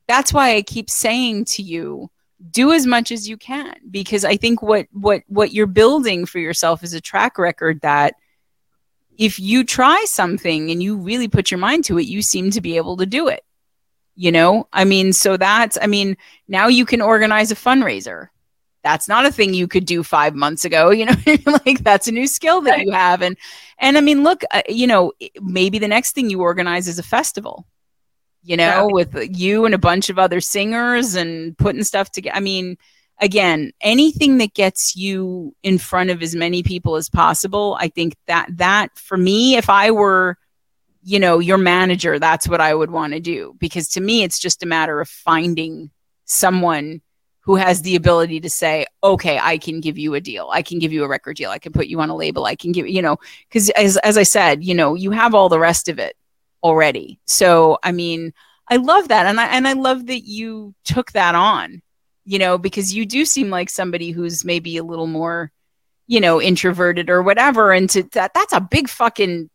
that's 0.09 0.33
why 0.33 0.57
i 0.57 0.63
keep 0.63 0.91
saying 0.91 1.45
to 1.45 1.63
you 1.63 2.11
do 2.51 2.73
as 2.73 2.87
much 2.87 3.11
as 3.11 3.29
you 3.29 3.37
can 3.37 3.75
because 3.91 4.25
I 4.25 4.37
think 4.37 4.63
what 4.63 4.87
what 4.93 5.23
what 5.27 5.53
you're 5.53 5.67
building 5.67 6.27
for 6.27 6.39
yourself 6.39 6.83
is 6.85 6.95
a 6.95 7.01
track 7.01 7.39
record 7.39 7.81
that 7.81 8.15
if 9.17 9.41
you 9.41 9.65
try 9.65 10.05
something 10.07 10.71
and 10.71 10.83
you 10.83 10.97
really 10.97 11.27
put 11.27 11.51
your 11.51 11.59
mind 11.59 11.85
to 11.87 11.99
it, 11.99 12.07
you 12.07 12.23
seem 12.23 12.51
to 12.53 12.61
be 12.61 12.77
able 12.77 12.97
to 12.99 13.07
do 13.07 13.27
it. 13.27 13.45
You 14.21 14.33
know, 14.33 14.67
I 14.73 14.85
mean, 14.85 15.13
so 15.13 15.37
that's, 15.37 15.79
I 15.81 15.87
mean, 15.87 16.17
now 16.49 16.67
you 16.67 16.85
can 16.85 17.01
organize 17.01 17.53
a 17.53 17.55
fundraiser. 17.55 18.31
That's 18.83 19.07
not 19.07 19.27
a 19.27 19.31
thing 19.31 19.55
you 19.55 19.69
could 19.69 19.85
do 19.85 20.03
five 20.03 20.35
months 20.35 20.65
ago. 20.65 20.91
You 20.99 21.05
know, 21.05 21.15
like 21.65 21.85
that's 21.85 22.09
a 22.09 22.13
new 22.13 22.27
skill 22.27 22.61
that 22.63 22.81
you 22.81 22.91
have. 22.91 23.23
And, 23.23 23.37
and 23.79 23.97
I 23.97 24.01
mean, 24.01 24.25
look, 24.25 24.43
uh, 24.51 24.63
you 24.69 24.89
know, 24.89 25.13
maybe 25.41 25.79
the 25.79 25.87
next 25.87 26.17
thing 26.17 26.31
you 26.31 26.41
organize 26.41 26.89
is 26.89 26.99
a 26.99 27.05
festival 27.05 27.65
you 28.43 28.57
know, 28.57 28.89
with 28.91 29.15
you 29.37 29.67
and 29.67 29.75
a 29.75 29.79
bunch 29.79 30.09
of 30.09 30.19
other 30.19 30.41
singers 30.41 31.15
and 31.15 31.57
putting 31.59 31.85
stuff 31.85 32.11
together. 32.11 32.37
I 32.37 32.41
mean, 32.41 32.79
again, 33.21 33.73
anything 33.81 34.39
that 34.39 34.55
gets 34.55 34.97
you 34.97 35.55
in 35.63 35.79
front 35.79 36.11
of 36.11 36.23
as 36.23 36.35
many 36.35 36.63
people 36.63 36.97
as 36.97 37.11
possible, 37.11 37.77
I 37.79 37.89
think 37.89 38.17
that 38.27 38.49
that 38.57 38.97
for 38.99 39.19
me, 39.19 39.57
if 39.57 39.69
I 39.69 39.91
were, 39.91 40.39
you 41.09 41.19
know, 41.19 41.39
your 41.39 41.57
manager, 41.57 42.19
that's 42.19 42.47
what 42.47 42.61
I 42.61 42.75
would 42.75 42.91
want 42.91 43.15
to 43.15 43.21
do 43.21 43.57
because 43.59 43.89
to 43.91 44.01
me, 44.01 44.25
it's 44.25 44.39
just 44.39 44.63
a 44.63 44.67
matter 44.67 45.01
of 45.01 45.09
finding 45.09 45.91
someone 46.27 47.01
who 47.41 47.57
has 47.57 47.81
the 47.81 47.97
ability 47.97 48.41
to 48.41 48.51
say, 48.51 48.85
okay, 49.03 49.39
I 49.41 49.57
can 49.57 49.81
give 49.81 49.97
you 49.97 50.13
a 50.13 50.21
deal. 50.21 50.51
I 50.53 50.61
can 50.61 50.79
give 50.79 50.93
you 50.93 51.05
a 51.05 51.09
record 51.09 51.39
deal. 51.39 51.49
I 51.49 51.59
can 51.59 51.73
put 51.73 51.87
you 51.87 51.99
on 52.03 52.11
a 52.11 52.15
label. 52.15 52.45
I 52.45 52.57
can 52.57 52.73
give, 52.73 52.87
you 52.87 53.01
know, 53.01 53.17
because 53.49 53.71
as, 53.71 53.97
as 53.97 54.19
I 54.19 54.23
said, 54.23 54.63
you 54.63 54.75
know, 54.75 54.93
you 54.95 55.11
have 55.13 55.35
all 55.35 55.49
the 55.49 55.59
rest 55.59 55.89
of 55.89 55.99
it 55.99 56.15
already. 56.63 57.19
So, 57.25 57.79
I 57.83 57.93
mean, 57.93 58.35
I 58.69 58.77
love 58.77 59.09
that. 59.09 59.25
And 59.25 59.41
I, 59.41 59.47
and 59.47 59.67
I 59.67 59.73
love 59.73 60.09
that 60.09 60.27
you 60.27 60.75
took 60.85 61.13
that 61.13 61.35
on, 61.35 61.81
you 62.27 62.39
know, 62.39 62.59
because 62.59 62.95
you 62.95 63.07
do 63.07 63.25
seem 63.25 63.49
like 63.49 63.71
somebody 63.71 64.11
who's 64.11 64.45
maybe 64.45 64.77
a 64.77 64.85
little 64.85 65.07
more, 65.07 65.53
you 66.07 66.21
know, 66.21 66.39
introverted 66.39 67.09
or 67.09 67.23
whatever. 67.23 67.73
And 67.73 67.89
to 67.89 68.03
that, 68.13 68.35
that's 68.35 68.53
a 68.53 68.61
big 68.61 68.91
fucking, 68.91 69.49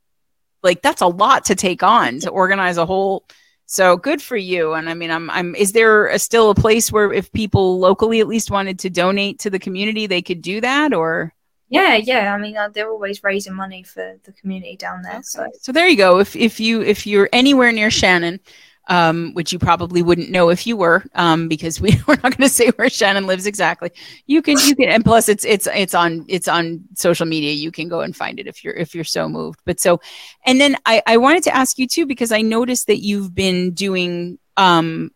like, 0.63 0.81
that's 0.81 1.01
a 1.01 1.07
lot 1.07 1.45
to 1.45 1.55
take 1.55 1.83
on 1.83 2.19
to 2.21 2.29
organize 2.31 2.77
a 2.77 2.85
whole. 2.85 3.25
So 3.65 3.97
good 3.97 4.21
for 4.21 4.37
you. 4.37 4.73
And 4.73 4.89
I 4.89 4.93
mean, 4.93 5.09
I'm, 5.09 5.29
I'm, 5.29 5.55
is 5.55 5.71
there 5.71 6.07
a, 6.07 6.19
still 6.19 6.49
a 6.49 6.55
place 6.55 6.91
where 6.91 7.11
if 7.11 7.31
people 7.31 7.79
locally 7.79 8.19
at 8.19 8.27
least 8.27 8.51
wanted 8.51 8.79
to 8.79 8.89
donate 8.89 9.39
to 9.39 9.49
the 9.49 9.59
community, 9.59 10.05
they 10.05 10.21
could 10.21 10.41
do 10.41 10.61
that 10.61 10.93
or? 10.93 11.33
Yeah, 11.69 11.95
yeah. 11.95 12.35
I 12.35 12.37
mean, 12.37 12.55
uh, 12.55 12.69
they're 12.69 12.91
always 12.91 13.23
raising 13.23 13.55
money 13.55 13.81
for 13.81 14.19
the 14.25 14.31
community 14.33 14.75
down 14.75 15.01
there. 15.01 15.13
Okay. 15.13 15.21
So, 15.23 15.47
so 15.59 15.71
there 15.71 15.87
you 15.87 15.97
go. 15.97 16.19
If 16.19 16.35
if 16.35 16.59
you 16.59 16.83
if 16.83 17.07
you're 17.07 17.29
anywhere 17.33 17.71
near 17.71 17.89
Shannon, 17.89 18.39
um, 18.87 19.33
which 19.33 19.53
you 19.53 19.59
probably 19.59 20.01
wouldn't 20.01 20.29
know 20.29 20.49
if 20.49 20.67
you 20.67 20.75
were, 20.75 21.05
um, 21.15 21.47
because 21.47 21.79
we, 21.79 21.91
we're 22.07 22.15
not 22.15 22.37
going 22.37 22.47
to 22.47 22.49
say 22.49 22.69
where 22.71 22.89
Shannon 22.89 23.27
lives 23.27 23.45
exactly. 23.45 23.91
You 24.25 24.41
can 24.41 24.57
you 24.59 24.75
can, 24.75 24.89
and 24.89 25.03
plus 25.03 25.29
it's 25.29 25.45
it's 25.45 25.67
it's 25.73 25.93
on 25.93 26.25
it's 26.27 26.47
on 26.47 26.83
social 26.95 27.25
media. 27.25 27.53
You 27.53 27.71
can 27.71 27.87
go 27.87 28.01
and 28.01 28.15
find 28.15 28.39
it 28.39 28.47
if 28.47 28.63
you're 28.63 28.73
if 28.73 28.93
you're 28.93 29.03
so 29.03 29.29
moved. 29.29 29.59
But 29.65 29.79
so, 29.79 30.01
and 30.45 30.59
then 30.59 30.75
I 30.85 31.01
I 31.07 31.17
wanted 31.17 31.43
to 31.43 31.55
ask 31.55 31.77
you 31.77 31.87
too 31.87 32.05
because 32.05 32.31
I 32.31 32.41
noticed 32.41 32.87
that 32.87 32.99
you've 32.99 33.33
been 33.33 33.71
doing 33.71 34.39
um 34.57 35.11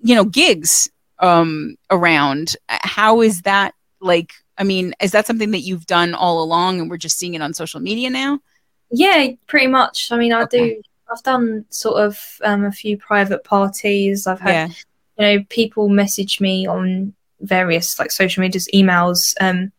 you 0.00 0.14
know 0.14 0.24
gigs 0.24 0.90
um 1.18 1.76
around. 1.90 2.56
How 2.68 3.20
is 3.22 3.42
that 3.42 3.74
like? 4.00 4.32
I 4.60 4.64
mean, 4.64 4.92
is 5.00 5.12
that 5.12 5.26
something 5.26 5.52
that 5.52 5.60
you've 5.60 5.86
done 5.86 6.14
all 6.14 6.42
along 6.42 6.80
and 6.80 6.90
we're 6.90 6.96
just 6.96 7.16
seeing 7.16 7.34
it 7.34 7.42
on 7.42 7.54
social 7.54 7.78
media 7.78 8.10
now? 8.10 8.40
Yeah, 8.90 9.28
pretty 9.46 9.68
much. 9.68 10.10
I 10.10 10.16
mean, 10.16 10.32
I 10.32 10.42
okay. 10.42 10.74
do. 10.74 10.82
I've 11.10 11.22
done 11.22 11.64
sort 11.70 12.04
of 12.04 12.18
um, 12.42 12.64
a 12.64 12.72
few 12.72 12.96
private 12.96 13.44
parties. 13.44 14.26
I've 14.26 14.40
had, 14.40 14.50
yeah. 14.50 14.68
you 15.18 15.38
know, 15.38 15.44
people 15.48 15.88
message 15.88 16.40
me 16.40 16.66
on 16.66 17.14
various 17.40 17.98
like 17.98 18.10
social 18.10 18.42
medias, 18.42 18.68
emails. 18.74 19.34
Um, 19.40 19.72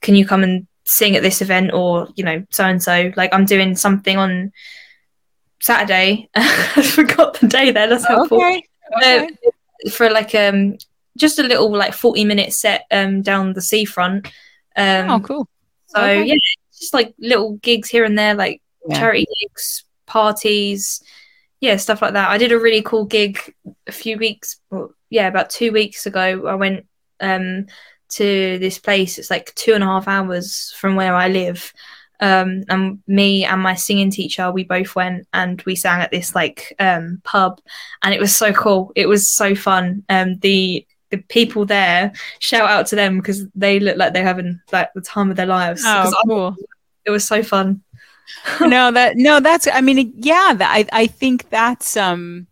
can 0.00 0.14
you 0.14 0.26
come 0.26 0.42
and 0.42 0.66
sing 0.84 1.16
at 1.16 1.22
this 1.22 1.40
event, 1.40 1.72
or 1.72 2.08
you 2.16 2.24
know, 2.24 2.44
so 2.50 2.64
and 2.64 2.82
so? 2.82 3.12
Like, 3.16 3.32
I'm 3.32 3.44
doing 3.46 3.74
something 3.74 4.16
on 4.16 4.52
Saturday. 5.60 6.28
I 6.34 6.82
forgot 6.82 7.40
the 7.40 7.48
day 7.48 7.70
there. 7.70 7.88
That's 7.88 8.06
helpful. 8.06 8.38
Okay. 8.38 8.62
okay. 8.98 9.26
Uh, 9.26 9.90
for 9.90 10.10
like 10.10 10.34
um 10.34 10.76
just 11.16 11.38
a 11.38 11.42
little 11.42 11.70
like 11.70 11.92
40 11.92 12.24
minute 12.24 12.52
set 12.52 12.86
um 12.90 13.22
down 13.22 13.52
the 13.52 13.60
seafront. 13.60 14.26
Um, 14.76 15.10
oh, 15.10 15.20
cool. 15.20 15.48
So 15.86 16.02
okay. 16.02 16.24
yeah, 16.24 16.36
just 16.78 16.92
like 16.92 17.14
little 17.18 17.56
gigs 17.56 17.88
here 17.88 18.04
and 18.04 18.18
there, 18.18 18.34
like 18.34 18.60
yeah. 18.88 18.98
charity 18.98 19.26
gigs, 19.40 19.84
parties, 20.06 21.02
yeah, 21.60 21.76
stuff 21.76 22.02
like 22.02 22.12
that. 22.12 22.30
I 22.30 22.38
did 22.38 22.52
a 22.52 22.58
really 22.58 22.82
cool 22.82 23.04
gig 23.04 23.54
a 23.86 23.92
few 23.92 24.18
weeks, 24.18 24.60
well, 24.70 24.92
yeah, 25.10 25.26
about 25.28 25.50
two 25.50 25.72
weeks 25.72 26.06
ago. 26.06 26.46
I 26.46 26.54
went 26.54 26.86
um 27.20 27.66
to 28.08 28.58
this 28.58 28.78
place. 28.78 29.18
It's 29.18 29.30
like 29.30 29.54
two 29.54 29.74
and 29.74 29.82
a 29.82 29.86
half 29.86 30.08
hours 30.08 30.72
from 30.78 30.96
where 30.96 31.14
I 31.14 31.28
live. 31.28 31.72
Um, 32.18 32.64
and 32.68 33.02
me 33.06 33.44
and 33.44 33.60
my 33.60 33.74
singing 33.74 34.10
teacher, 34.10 34.50
we 34.50 34.64
both 34.64 34.94
went 34.94 35.26
and 35.34 35.60
we 35.66 35.76
sang 35.76 36.00
at 36.00 36.10
this 36.10 36.34
like 36.34 36.74
um 36.78 37.20
pub, 37.24 37.60
and 38.02 38.14
it 38.14 38.20
was 38.20 38.34
so 38.34 38.52
cool. 38.52 38.92
It 38.96 39.06
was 39.06 39.28
so 39.28 39.54
fun. 39.54 40.04
Um, 40.08 40.38
the 40.38 40.86
the 41.10 41.18
people 41.18 41.64
there 41.64 42.12
shout 42.40 42.68
out 42.68 42.86
to 42.88 42.96
them 42.96 43.18
because 43.18 43.46
they 43.54 43.78
look 43.78 43.96
like 43.96 44.12
they're 44.12 44.24
having 44.24 44.60
like 44.72 44.92
the 44.94 45.00
time 45.00 45.30
of 45.30 45.36
their 45.36 45.46
lives. 45.46 45.82
Oh, 45.84 46.12
cool! 46.26 46.56
I, 46.58 46.64
it 47.06 47.10
was 47.10 47.26
so 47.26 47.42
fun. 47.42 47.82
no, 48.60 48.90
that 48.90 49.16
no, 49.16 49.40
that's. 49.40 49.68
I 49.72 49.80
mean, 49.80 50.12
yeah, 50.16 50.54
that, 50.56 50.70
I 50.70 50.86
I 50.92 51.06
think 51.06 51.48
that's 51.50 51.96
um 51.96 52.46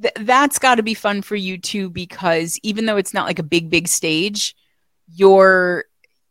th- 0.00 0.14
that's 0.20 0.58
got 0.58 0.76
to 0.76 0.82
be 0.82 0.94
fun 0.94 1.22
for 1.22 1.36
you 1.36 1.58
too 1.58 1.90
because 1.90 2.58
even 2.62 2.86
though 2.86 2.96
it's 2.96 3.14
not 3.14 3.26
like 3.26 3.38
a 3.38 3.44
big 3.44 3.70
big 3.70 3.88
stage, 3.88 4.54
you're 5.14 5.84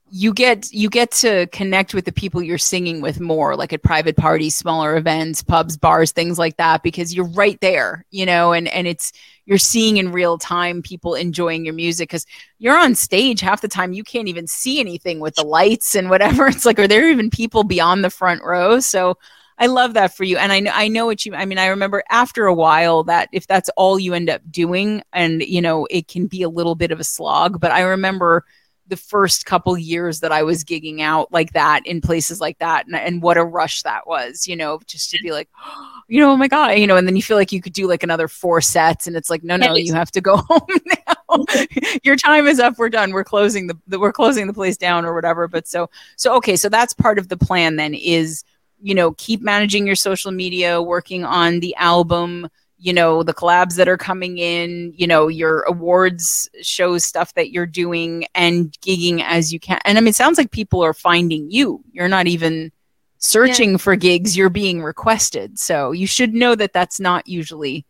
you 0.09 0.33
get 0.33 0.71
you 0.71 0.89
get 0.89 1.11
to 1.11 1.47
connect 1.47 1.93
with 1.93 2.05
the 2.05 2.11
people 2.11 2.41
you're 2.41 2.57
singing 2.57 3.01
with 3.01 3.19
more 3.19 3.55
like 3.55 3.73
at 3.73 3.83
private 3.83 4.15
parties 4.15 4.55
smaller 4.55 4.95
events 4.95 5.41
pubs 5.43 5.75
bars 5.75 6.11
things 6.11 6.39
like 6.39 6.55
that 6.57 6.81
because 6.81 7.13
you're 7.13 7.29
right 7.29 7.59
there 7.61 8.05
you 8.11 8.25
know 8.25 8.53
and 8.53 8.67
and 8.69 8.87
it's 8.87 9.11
you're 9.45 9.57
seeing 9.57 9.97
in 9.97 10.11
real 10.11 10.37
time 10.37 10.81
people 10.81 11.13
enjoying 11.13 11.65
your 11.65 11.73
music 11.73 12.09
because 12.09 12.25
you're 12.57 12.77
on 12.77 12.95
stage 12.95 13.41
half 13.41 13.61
the 13.61 13.67
time 13.67 13.93
you 13.93 14.03
can't 14.03 14.27
even 14.27 14.47
see 14.47 14.79
anything 14.79 15.19
with 15.19 15.35
the 15.35 15.45
lights 15.45 15.95
and 15.95 16.09
whatever 16.09 16.47
it's 16.47 16.65
like 16.65 16.79
are 16.79 16.87
there 16.87 17.09
even 17.09 17.29
people 17.29 17.63
beyond 17.63 18.03
the 18.03 18.09
front 18.09 18.41
row 18.43 18.79
so 18.79 19.17
I 19.59 19.65
love 19.65 19.95
that 19.95 20.15
for 20.15 20.23
you. 20.23 20.37
And 20.37 20.51
I 20.51 20.59
know 20.59 20.71
I 20.71 20.87
know 20.87 21.07
what 21.07 21.25
you 21.25 21.33
I 21.33 21.45
mean, 21.45 21.57
I 21.57 21.65
remember 21.65 22.03
after 22.11 22.45
a 22.45 22.53
while 22.53 23.03
that 23.05 23.27
if 23.31 23.47
that's 23.47 23.69
all 23.75 23.97
you 23.97 24.13
end 24.13 24.29
up 24.29 24.41
doing 24.51 25.01
and 25.13 25.41
you 25.41 25.61
know, 25.61 25.87
it 25.89 26.07
can 26.07 26.27
be 26.27 26.43
a 26.43 26.49
little 26.49 26.75
bit 26.75 26.91
of 26.91 26.99
a 26.99 27.03
slog, 27.03 27.59
but 27.59 27.71
I 27.71 27.81
remember 27.81 28.45
the 28.87 28.97
first 28.97 29.45
couple 29.45 29.77
years 29.77 30.21
that 30.21 30.31
I 30.31 30.43
was 30.43 30.63
gigging 30.63 31.01
out 31.01 31.31
like 31.31 31.53
that 31.53 31.85
in 31.85 32.01
places 32.01 32.39
like 32.39 32.57
that 32.59 32.85
and, 32.85 32.95
and 32.95 33.21
what 33.21 33.37
a 33.37 33.43
rush 33.43 33.83
that 33.83 34.07
was, 34.07 34.47
you 34.47 34.55
know, 34.55 34.79
just 34.85 35.11
to 35.11 35.19
be 35.21 35.31
like, 35.31 35.49
oh, 35.63 36.01
you 36.07 36.21
know, 36.21 36.31
oh 36.31 36.37
my 36.37 36.47
God, 36.47 36.71
you 36.77 36.87
know, 36.87 36.95
and 36.95 37.07
then 37.07 37.15
you 37.15 37.21
feel 37.21 37.37
like 37.37 37.51
you 37.51 37.61
could 37.61 37.73
do 37.73 37.87
like 37.87 38.03
another 38.03 38.27
four 38.27 38.61
sets 38.61 39.07
and 39.07 39.15
it's 39.15 39.29
like, 39.29 39.43
no, 39.43 39.57
no, 39.57 39.75
you 39.75 39.93
have 39.93 40.11
to 40.11 40.21
go 40.21 40.37
home 40.49 40.79
now. 40.85 41.45
Your 42.03 42.15
time 42.15 42.47
is 42.47 42.59
up. 42.59 42.77
We're 42.77 42.89
done. 42.89 43.11
We're 43.11 43.23
closing 43.23 43.67
the, 43.67 43.77
the, 43.87 43.99
we're 43.99 44.13
closing 44.13 44.47
the 44.47 44.53
place 44.53 44.77
down 44.77 45.05
or 45.05 45.13
whatever. 45.13 45.47
But 45.47 45.67
so, 45.67 45.89
so, 46.15 46.35
okay. 46.35 46.55
So 46.55 46.69
that's 46.69 46.93
part 46.93 47.19
of 47.19 47.27
the 47.27 47.37
plan 47.37 47.75
then 47.75 47.93
is, 47.93 48.43
you 48.81 48.95
know, 48.95 49.11
keep 49.13 49.41
managing 49.41 49.85
your 49.85 49.95
social 49.95 50.31
media, 50.31 50.81
working 50.81 51.25
on 51.25 51.59
the 51.59 51.75
album, 51.75 52.47
you 52.79 52.93
know 52.93 53.23
the 53.23 53.33
collabs 53.33 53.75
that 53.75 53.87
are 53.87 53.97
coming 53.97 54.37
in 54.37 54.93
you 54.95 55.07
know 55.07 55.27
your 55.27 55.61
awards 55.63 56.49
shows 56.61 57.03
stuff 57.03 57.33
that 57.33 57.51
you're 57.51 57.65
doing 57.65 58.25
and 58.35 58.71
gigging 58.81 59.23
as 59.23 59.51
you 59.51 59.59
can. 59.59 59.79
And 59.85 59.97
i 59.97 60.01
mean 60.01 60.09
it 60.09 60.15
sounds 60.15 60.37
like 60.37 60.51
people 60.51 60.83
are 60.83 60.93
finding 60.93 61.49
you. 61.51 61.83
You're 61.91 62.07
not 62.07 62.27
even 62.27 62.71
searching 63.19 63.71
yeah. 63.71 63.77
for 63.77 63.95
gigs. 63.95 64.37
You're 64.37 64.49
being 64.49 64.81
requested. 64.81 65.57
So 65.59 65.91
you 65.91 66.07
should 66.07 66.33
know 66.33 66.55
that 66.55 66.73
that's 66.73 66.99
not 66.99 67.27
usually 67.27 67.85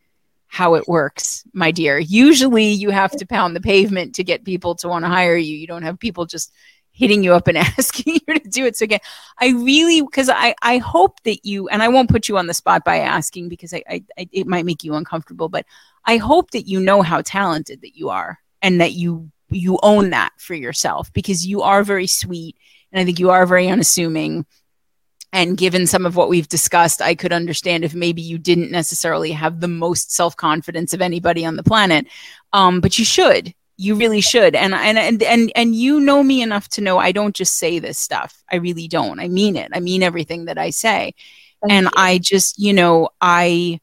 how 0.47 0.75
it 0.75 0.87
works 0.87 1.43
my 1.53 1.71
dear. 1.71 1.99
Usually 1.99 2.65
you 2.65 2.89
have 2.89 3.11
to 3.11 3.25
pound 3.25 3.55
the 3.55 3.61
pavement 3.61 4.15
to 4.15 4.23
get 4.23 4.45
people 4.45 4.75
to 4.75 4.87
want 4.87 5.03
to 5.03 5.09
hire 5.09 5.35
you. 5.35 5.55
You 5.55 5.67
don't 5.67 5.83
have 5.83 5.99
people 5.99 6.25
just 6.25 6.53
hitting 6.97 7.23
you 7.23 7.33
up 7.33 7.47
and 7.47 7.57
asking 7.77 8.15
you 8.15 8.33
to 8.33 8.49
do 8.49 8.65
it. 8.65 8.75
So 8.75 8.83
again, 8.83 8.99
I 9.39 9.49
really 9.49 10.01
because 10.01 10.29
I 10.29 10.55
I 10.61 10.79
hope 10.79 11.21
that 11.23 11.45
you 11.45 11.69
and 11.69 11.83
I 11.83 11.87
won't 11.87 12.09
put 12.09 12.27
you 12.27 12.37
on 12.37 12.47
the 12.47 12.53
spot 12.53 12.83
by 12.83 12.99
asking 12.99 13.49
because 13.49 13.73
I, 13.73 13.83
I, 13.87 14.03
I 14.17 14.29
it 14.31 14.47
might 14.47 14.65
make 14.65 14.83
you 14.83 14.95
uncomfortable, 14.95 15.47
but 15.47 15.65
I 16.05 16.17
hope 16.17 16.51
that 16.51 16.67
you 16.67 16.79
know 16.79 17.01
how 17.01 17.21
talented 17.21 17.81
that 17.81 17.95
you 17.95 18.09
are 18.09 18.39
and 18.61 18.81
that 18.81 18.93
you 18.93 19.31
you 19.49 19.79
own 19.83 20.09
that 20.09 20.31
for 20.37 20.55
yourself 20.55 21.13
because 21.13 21.45
you 21.45 21.61
are 21.61 21.83
very 21.83 22.07
sweet 22.07 22.57
and 22.91 22.99
I 22.99 23.05
think 23.05 23.19
you 23.19 23.29
are 23.29 23.45
very 23.45 23.69
unassuming. 23.69 24.45
And 25.33 25.57
given 25.57 25.85
some 25.87 26.05
of 26.05 26.15
what 26.15 26.29
we've 26.29 26.47
discussed, 26.47 27.01
I 27.01 27.13
could 27.13 27.33
understand 27.33 27.83
if 27.83 27.93
maybe 27.93 28.21
you 28.21 28.37
didn't 28.37 28.71
necessarily 28.71 29.33
have 29.33 29.59
the 29.59 29.67
most 29.67 30.11
self 30.11 30.35
confidence 30.35 30.93
of 30.93 31.01
anybody 31.01 31.45
on 31.45 31.57
the 31.57 31.63
planet. 31.63 32.07
Um, 32.53 32.79
but 32.79 32.97
you 32.97 33.05
should 33.05 33.53
you 33.77 33.95
really 33.95 34.21
should 34.21 34.55
and 34.55 34.73
and 34.73 34.97
and 34.97 35.21
and 35.21 35.51
and 35.55 35.75
you 35.75 35.99
know 35.99 36.23
me 36.23 36.41
enough 36.41 36.67
to 36.69 36.81
know 36.81 36.97
I 36.97 37.11
don't 37.11 37.35
just 37.35 37.57
say 37.57 37.77
this 37.79 37.99
stuff. 37.99 38.43
I 38.51 38.55
really 38.57 38.87
don't. 38.87 39.19
I 39.19 39.27
mean 39.27 39.55
it. 39.55 39.69
I 39.73 39.79
mean 39.79 40.01
everything 40.01 40.45
that 40.45 40.57
I 40.57 40.71
say. 40.71 41.13
Thank 41.61 41.73
and 41.73 41.85
you. 41.85 41.91
I 41.95 42.17
just, 42.17 42.59
you 42.59 42.73
know, 42.73 43.09
I 43.21 43.79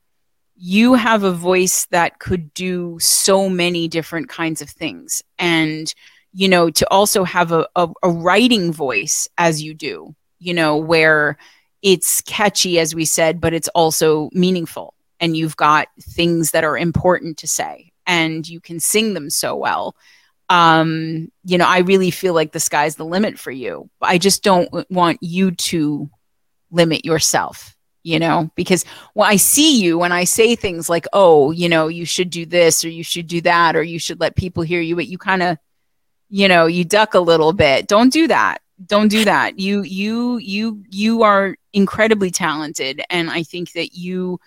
you 0.56 0.94
have 0.94 1.24
a 1.24 1.32
voice 1.32 1.86
that 1.86 2.18
could 2.18 2.54
do 2.54 2.96
so 3.00 3.48
many 3.48 3.88
different 3.88 4.28
kinds 4.28 4.62
of 4.62 4.70
things 4.70 5.22
and 5.38 5.94
you 6.32 6.48
know 6.48 6.70
to 6.70 6.88
also 6.90 7.24
have 7.24 7.50
a, 7.52 7.66
a, 7.74 7.88
a 8.02 8.08
writing 8.08 8.72
voice 8.72 9.28
as 9.36 9.62
you 9.62 9.74
do 9.74 10.14
you 10.38 10.54
know 10.54 10.76
where 10.76 11.36
it's 11.82 12.20
catchy 12.22 12.78
as 12.78 12.94
we 12.94 13.04
said 13.04 13.40
but 13.40 13.52
it's 13.52 13.68
also 13.68 14.30
meaningful 14.32 14.94
and 15.18 15.36
you've 15.36 15.56
got 15.56 15.88
things 16.00 16.52
that 16.52 16.64
are 16.64 16.78
important 16.78 17.36
to 17.36 17.48
say 17.48 17.92
and 18.06 18.48
you 18.48 18.60
can 18.60 18.80
sing 18.80 19.14
them 19.14 19.30
so 19.30 19.56
well. 19.56 19.96
Um 20.50 21.32
you 21.44 21.56
know 21.56 21.66
i 21.66 21.78
really 21.78 22.10
feel 22.10 22.34
like 22.34 22.52
the 22.52 22.60
sky's 22.60 22.96
the 22.96 23.04
limit 23.04 23.38
for 23.38 23.50
you. 23.50 23.88
I 24.00 24.18
just 24.18 24.42
don't 24.42 24.68
want 24.90 25.18
you 25.22 25.52
to 25.52 26.10
limit 26.70 27.04
yourself 27.04 27.76
you 28.02 28.18
know 28.18 28.50
because 28.54 28.84
when 29.14 29.28
i 29.30 29.36
see 29.36 29.80
you 29.80 29.96
when 29.96 30.12
i 30.12 30.24
say 30.24 30.54
things 30.54 30.90
like 30.90 31.06
oh 31.12 31.52
you 31.52 31.68
know 31.68 31.88
you 31.88 32.04
should 32.04 32.30
do 32.30 32.44
this 32.44 32.84
or 32.84 32.88
you 32.88 33.04
should 33.04 33.26
do 33.26 33.40
that 33.40 33.76
or 33.76 33.82
you 33.82 33.98
should 33.98 34.20
let 34.20 34.36
people 34.36 34.62
hear 34.62 34.80
you 34.80 34.94
but 34.96 35.06
you 35.06 35.16
kind 35.16 35.42
of 35.42 35.56
you 36.28 36.48
know 36.48 36.66
you 36.66 36.84
duck 36.84 37.14
a 37.14 37.20
little 37.20 37.52
bit 37.52 37.86
don't 37.86 38.12
do 38.12 38.26
that. 38.26 38.60
Don't 38.86 39.08
do 39.08 39.24
that. 39.24 39.58
You 39.58 39.82
you 39.82 40.38
you 40.38 40.82
you 40.90 41.22
are 41.22 41.56
incredibly 41.72 42.30
talented 42.30 43.00
and 43.08 43.30
i 43.30 43.42
think 43.42 43.72
that 43.72 43.94
you 43.94 44.40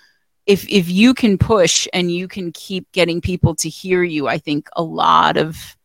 if 0.47 0.67
if 0.69 0.89
you 0.89 1.13
can 1.13 1.37
push 1.37 1.87
and 1.93 2.11
you 2.11 2.27
can 2.27 2.51
keep 2.53 2.91
getting 2.93 3.21
people 3.21 3.53
to 3.53 3.69
hear 3.69 4.01
you 4.01 4.27
i 4.27 4.37
think 4.37 4.67
a 4.75 4.81
lot 4.83 5.37
of 5.37 5.77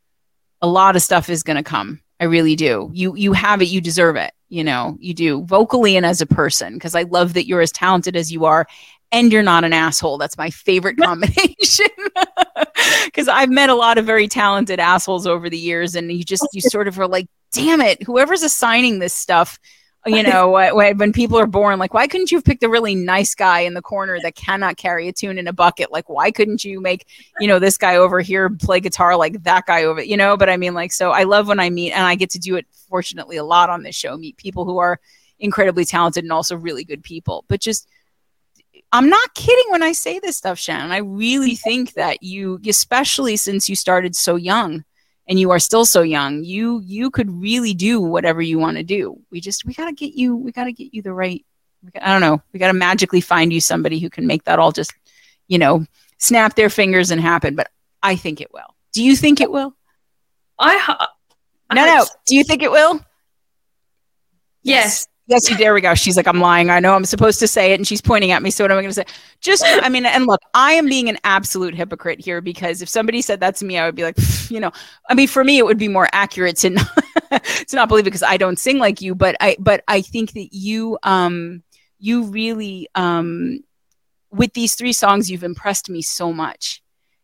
a 0.63 0.67
lot 0.67 0.97
of 0.97 1.03
stuff 1.03 1.29
is 1.29 1.43
going 1.43 1.57
to 1.57 1.63
come. 1.65 2.01
I 2.21 2.25
really 2.25 2.55
do. 2.55 2.89
You 2.95 3.17
you 3.17 3.33
have 3.33 3.61
it 3.61 3.67
you 3.67 3.81
deserve 3.81 4.15
it 4.17 4.33
you 4.49 4.63
know 4.63 4.97
you 5.01 5.13
do. 5.13 5.43
Vocally 5.45 5.97
and 5.97 6.07
as 6.07 6.21
a 6.21 6.27
person 6.27 6.75
because 6.75 6.95
i 6.95 7.03
love 7.03 7.35
that 7.35 7.47
you're 7.47 7.61
as 7.61 7.73
talented 7.73 8.17
as 8.17 8.33
you 8.33 8.45
are 8.45 8.67
and 9.11 9.33
you're 9.33 9.43
not 9.43 9.65
an 9.65 9.73
asshole. 9.73 10.19
That's 10.19 10.39
my 10.39 10.49
favorite 10.51 10.97
combination. 11.01 11.89
Because 13.05 13.29
i've 13.29 13.51
met 13.51 13.71
a 13.71 13.75
lot 13.75 13.99
of 13.99 14.07
very 14.07 14.27
talented 14.27 14.81
assholes 14.81 15.27
over 15.27 15.49
the 15.49 15.59
years 15.59 15.95
and 15.95 16.11
you 16.11 16.25
just 16.25 16.47
you 16.53 16.61
sort 16.61 16.89
of 16.89 16.99
are 16.99 17.07
like 17.07 17.27
damn 17.53 17.81
it 17.81 18.03
whoever's 18.03 18.43
assigning 18.43 18.99
this 18.99 19.15
stuff 19.15 19.59
you 20.07 20.23
know 20.23 20.51
when 20.51 21.13
people 21.13 21.39
are 21.39 21.47
born 21.47 21.79
like 21.79 21.95
why 21.95 22.09
couldn't 22.09 22.31
you 22.33 22.37
have 22.37 22.45
picked 22.45 22.63
a 22.65 22.69
really 22.69 22.95
nice 22.95 23.35
guy 23.35 23.61
in 23.61 23.75
the 23.75 23.83
corner 23.83 24.19
that 24.21 24.35
cannot 24.35 24.77
carry 24.77 25.07
a 25.09 25.13
tune 25.13 25.39
in 25.39 25.47
a 25.47 25.53
bucket? 25.53 25.93
Like 25.93 26.09
why 26.09 26.31
couldn't 26.31 26.65
you 26.65 26.81
make 26.81 27.07
you 27.39 27.47
know 27.47 27.59
this 27.59 27.79
guy 27.79 27.97
over 27.97 28.21
here 28.21 28.51
play 28.51 28.81
guitar 28.81 29.17
like 29.17 29.43
that 29.45 29.67
guy 29.67 29.85
over 29.85 30.03
you 30.03 30.17
know? 30.17 30.37
But 30.37 30.49
i 30.49 30.57
mean 30.57 30.75
like 30.75 30.93
so 30.93 31.13
i 31.13 31.23
love 31.23 31.49
when 31.49 31.61
i 31.61 31.71
meet 31.71 31.93
and 31.93 32.05
i 32.05 32.15
get 32.15 32.31
to 32.31 32.39
do 32.39 32.57
it 32.57 32.67
fortunately 32.89 33.37
a 33.37 33.45
lot 33.45 33.71
on 33.71 33.83
this 33.83 33.95
show 33.95 34.17
meet 34.17 34.37
people 34.37 34.65
who 34.65 34.79
are 34.79 34.99
incredibly 35.39 35.85
talented 35.85 36.25
and 36.25 36.33
also 36.33 36.57
really 36.57 36.85
good 36.85 37.03
people. 37.03 37.45
But 37.49 37.61
just 37.61 37.87
i'm 38.91 39.09
not 39.09 39.35
kidding 39.35 39.71
when 39.71 39.83
i 39.83 39.93
say 39.93 40.19
this 40.19 40.37
stuff 40.37 40.59
shannon. 40.59 40.91
I 40.91 40.99
really 40.99 41.55
think 41.55 41.95
that 41.95 42.23
you 42.23 42.61
especially 42.67 43.37
since 43.37 43.69
you 43.69 43.77
started 43.77 44.17
so 44.17 44.37
young 44.37 44.85
and 45.29 45.39
you 45.39 45.51
are 45.51 45.59
still 45.59 45.85
so 45.85 46.03
young 46.03 46.45
you 46.45 46.81
you 46.85 47.11
could 47.11 47.31
really 47.31 47.75
do 47.75 48.01
whatever 48.01 48.43
you 48.43 48.59
want 48.59 48.77
to 48.77 48.83
do. 48.83 49.19
We 49.31 49.41
just 49.41 49.65
we 49.65 49.75
got 49.75 49.87
to 49.87 49.93
get 49.93 50.15
you 50.15 50.37
we 50.37 50.53
got 50.53 50.65
to 50.65 50.73
get 50.73 50.93
you 50.93 51.03
the 51.03 51.13
right 51.13 51.45
i 52.01 52.13
don't 52.13 52.21
know 52.21 52.41
we 52.53 52.61
got 52.61 52.69
to 52.69 52.75
magically 52.75 53.21
find 53.21 53.53
you 53.53 53.61
somebody 53.61 53.99
who 53.99 54.09
can 54.09 54.25
make 54.27 54.45
that 54.45 54.61
all 54.61 54.71
just 54.71 54.95
you 55.49 55.59
know 55.59 55.85
snap 56.19 56.55
their 56.55 56.71
fingers 56.71 57.11
and 57.11 57.21
happen 57.21 57.55
but 57.57 57.69
i 58.03 58.17
think 58.17 58.41
it 58.41 58.53
will. 58.53 58.77
Do 58.93 59.03
you 59.03 59.17
think 59.17 59.41
it 59.41 59.51
will? 59.51 59.75
I, 60.59 60.77
ha- 60.77 61.09
I 61.71 61.75
no 61.75 61.87
no. 61.87 62.07
do 62.27 62.37
you 62.37 62.45
think 62.45 62.63
it 62.63 62.71
will? 62.71 63.01
Yes 64.63 65.09
Yes, 65.33 65.49
you. 65.49 65.57
There 65.57 65.73
we 65.73 65.81
go. 65.81 65.95
She's 65.95 66.19
like, 66.19 66.27
I'm 66.27 66.41
lying. 66.41 66.69
I 66.69 66.79
know 66.79 66.95
I'm 66.95 67.07
supposed 67.07 67.39
to 67.41 67.49
say 67.49 67.73
it, 67.73 67.77
and 67.77 67.89
she's 67.89 68.03
pointing 68.03 68.33
at 68.33 68.43
me. 68.43 68.51
So 68.51 68.65
what 68.65 68.71
am 68.71 68.77
I 68.77 68.83
going 68.83 68.91
to 68.91 68.95
say? 68.95 69.07
Just, 69.41 69.65
I 69.67 69.89
mean, 69.89 70.05
and 70.05 70.27
look, 70.27 70.43
I 70.53 70.73
am 70.75 70.87
being 70.87 71.09
an 71.09 71.17
absolute 71.25 71.75
hypocrite 71.75 72.21
here 72.21 72.43
because 72.43 72.83
if 72.83 72.89
somebody 72.91 73.23
said 73.23 73.41
that 73.41 73.57
to 73.57 73.65
me, 73.65 73.79
I 73.79 73.87
would 73.87 73.95
be 73.95 74.03
like, 74.03 74.17
you 74.51 74.61
know, 74.61 74.71
I 75.09 75.15
mean, 75.15 75.29
for 75.29 75.43
me, 75.43 75.57
it 75.57 75.65
would 75.65 75.79
be 75.79 75.89
more 75.89 76.07
accurate 76.13 76.59
to 76.59 76.71
not, 76.71 76.87
to 77.69 77.77
not 77.77 77.89
believe 77.89 78.05
it 78.05 78.11
because 78.11 78.23
I 78.23 78.37
don't 78.37 78.59
sing 78.59 78.79
like 78.79 79.01
you. 79.01 79.15
But 79.15 79.37
I, 79.41 79.57
but 79.59 79.83
I 79.89 80.03
think 80.03 80.33
that 80.33 80.53
you, 80.53 80.99
um, 81.03 81.63
you 81.99 82.25
really, 82.25 82.89
um, 82.95 83.61
with 84.31 84.53
these 84.53 84.75
three 84.75 84.93
songs, 84.93 85.31
you've 85.31 85.45
impressed 85.45 85.89
me 85.89 86.03
so 86.03 86.31
much 86.31 86.83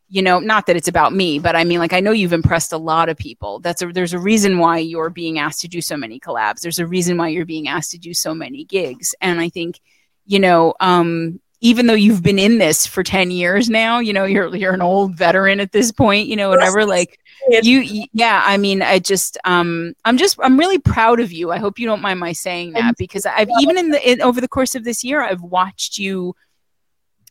you 0.09 0.21
know 0.21 0.39
not 0.39 0.65
that 0.65 0.75
it's 0.75 0.87
about 0.87 1.13
me 1.13 1.39
but 1.39 1.55
i 1.55 1.63
mean 1.63 1.79
like 1.79 1.93
i 1.93 1.99
know 1.99 2.11
you've 2.11 2.33
impressed 2.33 2.73
a 2.73 2.77
lot 2.77 3.09
of 3.09 3.17
people. 3.17 3.59
That's 3.59 3.81
a 3.81 3.87
there's 3.87 4.13
a 4.13 4.19
reason 4.19 4.57
why 4.57 4.79
you're 4.79 5.09
being 5.09 5.39
asked 5.39 5.61
to 5.61 5.67
do 5.67 5.81
so 5.81 5.95
many 5.95 6.19
collabs. 6.19 6.61
There's 6.61 6.79
a 6.79 6.87
reason 6.87 7.17
why 7.17 7.29
you're 7.29 7.45
being 7.45 7.67
asked 7.67 7.91
to 7.91 7.97
do 7.97 8.13
so 8.13 8.33
many 8.33 8.63
gigs. 8.63 9.13
And 9.21 9.39
i 9.39 9.49
think 9.49 9.79
you 10.25 10.39
know 10.39 10.73
um 10.79 11.39
even 11.61 11.87
though 11.87 11.93
you've 11.93 12.23
been 12.23 12.39
in 12.39 12.57
this 12.57 12.87
for 12.87 13.03
10 13.03 13.31
years 13.31 13.69
now 13.69 13.99
you 13.99 14.13
know 14.13 14.23
you're 14.23 14.55
you're 14.55 14.73
an 14.73 14.81
old 14.81 15.15
veteran 15.15 15.59
at 15.59 15.73
this 15.73 15.91
point 15.91 16.27
you 16.27 16.35
know 16.35 16.49
whatever 16.49 16.85
like 16.85 17.19
you 17.49 18.05
yeah 18.13 18.43
i 18.45 18.55
mean 18.55 18.81
i 18.81 18.99
just 18.99 19.37
um 19.43 19.93
i'm 20.05 20.17
just 20.17 20.37
i'm 20.41 20.57
really 20.57 20.77
proud 20.77 21.19
of 21.19 21.31
you. 21.31 21.51
I 21.51 21.57
hope 21.57 21.79
you 21.79 21.87
don't 21.87 22.01
mind 22.01 22.19
my 22.19 22.31
saying 22.31 22.73
that 22.73 22.95
because 22.97 23.25
i've 23.25 23.49
even 23.59 23.77
in 23.77 23.89
the 23.89 24.11
in, 24.11 24.21
over 24.21 24.39
the 24.39 24.47
course 24.47 24.75
of 24.75 24.83
this 24.83 25.03
year 25.03 25.21
i've 25.21 25.41
watched 25.41 25.97
you 25.97 26.35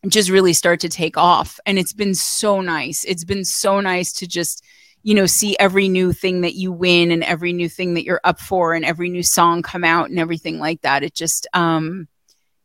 just 0.07 0.31
really 0.31 0.53
start 0.53 0.81
to 0.81 0.89
take 0.89 1.17
off. 1.17 1.59
And 1.67 1.79
it's 1.79 1.93
been 1.93 2.15
so 2.15 2.61
nice. 2.61 3.05
It's 3.05 3.25
been 3.25 3.45
so 3.45 3.81
nice 3.81 4.13
to 4.15 4.27
just 4.27 4.65
you 5.03 5.15
know 5.15 5.27
see 5.27 5.57
every 5.59 5.89
new 5.89 6.13
thing 6.13 6.43
that 6.43 6.55
you 6.55 6.73
win 6.73 7.11
and 7.11 7.23
every 7.25 7.53
new 7.53 7.69
thing 7.69 7.95
that 7.95 8.05
you're 8.05 8.21
up 8.25 8.41
for 8.41 8.75
and 8.75 8.85
every 8.85 9.09
new 9.09 9.23
song 9.23 9.63
come 9.63 9.85
out 9.85 10.11
and 10.11 10.19
everything 10.19 10.59
like 10.59 10.81
that. 10.83 11.03
It 11.03 11.15
just 11.15 11.47
um 11.55 12.09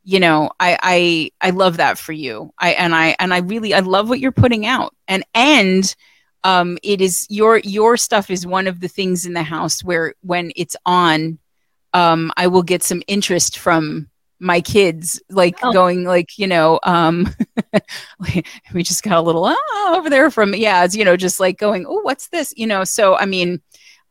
you 0.04 0.20
know 0.20 0.52
i 0.60 0.78
i 0.82 1.48
i 1.48 1.50
love 1.52 1.78
that 1.78 1.98
for 1.98 2.12
you. 2.12 2.52
I 2.60 2.72
and 2.72 2.94
i 2.94 3.16
and 3.20 3.34
i 3.34 3.40
really 3.40 3.74
i 3.74 3.80
love 3.80 4.10
what 4.10 4.20
you're 4.20 4.32
putting 4.32 4.66
out. 4.66 4.94
And 5.08 5.24
and 5.34 5.96
um 6.44 6.78
it 6.84 7.02
is 7.02 7.26
your 7.30 7.60
your 7.60 7.98
stuff 7.98 8.30
is 8.30 8.46
one 8.46 8.68
of 8.68 8.80
the 8.80 8.90
things 8.90 9.26
in 9.26 9.34
the 9.34 9.44
house 9.44 9.84
where 9.84 10.14
when 10.22 10.52
it's 10.56 10.76
on 10.86 11.40
um 11.94 12.32
i 12.36 12.48
will 12.48 12.64
get 12.64 12.84
some 12.84 13.02
interest 13.08 13.58
from 13.58 14.10
my 14.44 14.60
kids 14.60 15.22
like 15.30 15.58
oh. 15.64 15.72
going 15.72 16.04
like 16.04 16.38
you 16.38 16.46
know 16.46 16.80
um 16.84 17.34
we 18.74 18.84
just 18.84 19.02
got 19.02 19.18
a 19.18 19.22
little 19.22 19.46
ah, 19.46 19.96
over 19.96 20.10
there 20.10 20.30
from 20.30 20.54
yeah 20.54 20.84
it's 20.84 20.96
you 20.96 21.06
know 21.06 21.16
just 21.16 21.40
like 21.40 21.58
going 21.58 21.86
oh 21.88 22.02
what's 22.02 22.28
this? 22.28 22.54
You 22.58 22.68
know 22.68 22.84
so 22.84 23.16
i 23.16 23.26
mean 23.26 23.62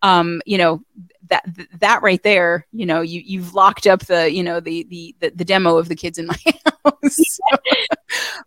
um 0.01 0.41
you 0.47 0.57
know 0.57 0.83
that 1.29 1.45
that 1.79 2.03
right 2.03 2.23
there 2.23 2.67
you 2.73 2.87
know 2.87 3.03
you 3.03 3.21
you've 3.25 3.55
locked 3.55 3.87
up 3.87 4.01
the 4.07 4.33
you 4.33 4.43
know 4.43 4.59
the 4.59 4.85
the 4.85 5.15
the, 5.21 5.31
the 5.31 5.45
demo 5.45 5.77
of 5.77 5.89
the 5.89 5.95
kids 5.95 6.19
in 6.19 6.27
my 6.27 6.39
house. 6.85 7.21
So, 7.29 7.43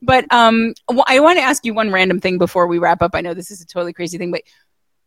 but 0.02 0.26
um 0.34 0.74
i 1.08 1.20
want 1.20 1.38
to 1.38 1.44
ask 1.44 1.64
you 1.66 1.74
one 1.74 1.92
random 1.92 2.20
thing 2.20 2.38
before 2.38 2.68
we 2.68 2.80
wrap 2.80 3.02
up. 3.02 3.12
I 3.14 3.22
know 3.22 3.34
this 3.34 3.52
is 3.52 3.62
a 3.62 3.66
totally 3.66 3.94
crazy 3.94 4.18
thing 4.18 4.32
but 4.32 4.42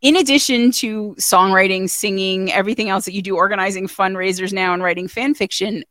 in 0.01 0.15
addition 0.15 0.71
to 0.71 1.13
songwriting, 1.19 1.89
singing, 1.89 2.53
everything 2.53 2.89
else 2.89 3.03
that 3.03 3.13
you 3.13 3.21
do, 3.21 3.35
organizing 3.35 3.87
fundraisers 3.87 4.53
now 4.53 4.73
and 4.73 4.81
writing 4.81 5.09
fan 5.09 5.33
fiction, 5.33 5.83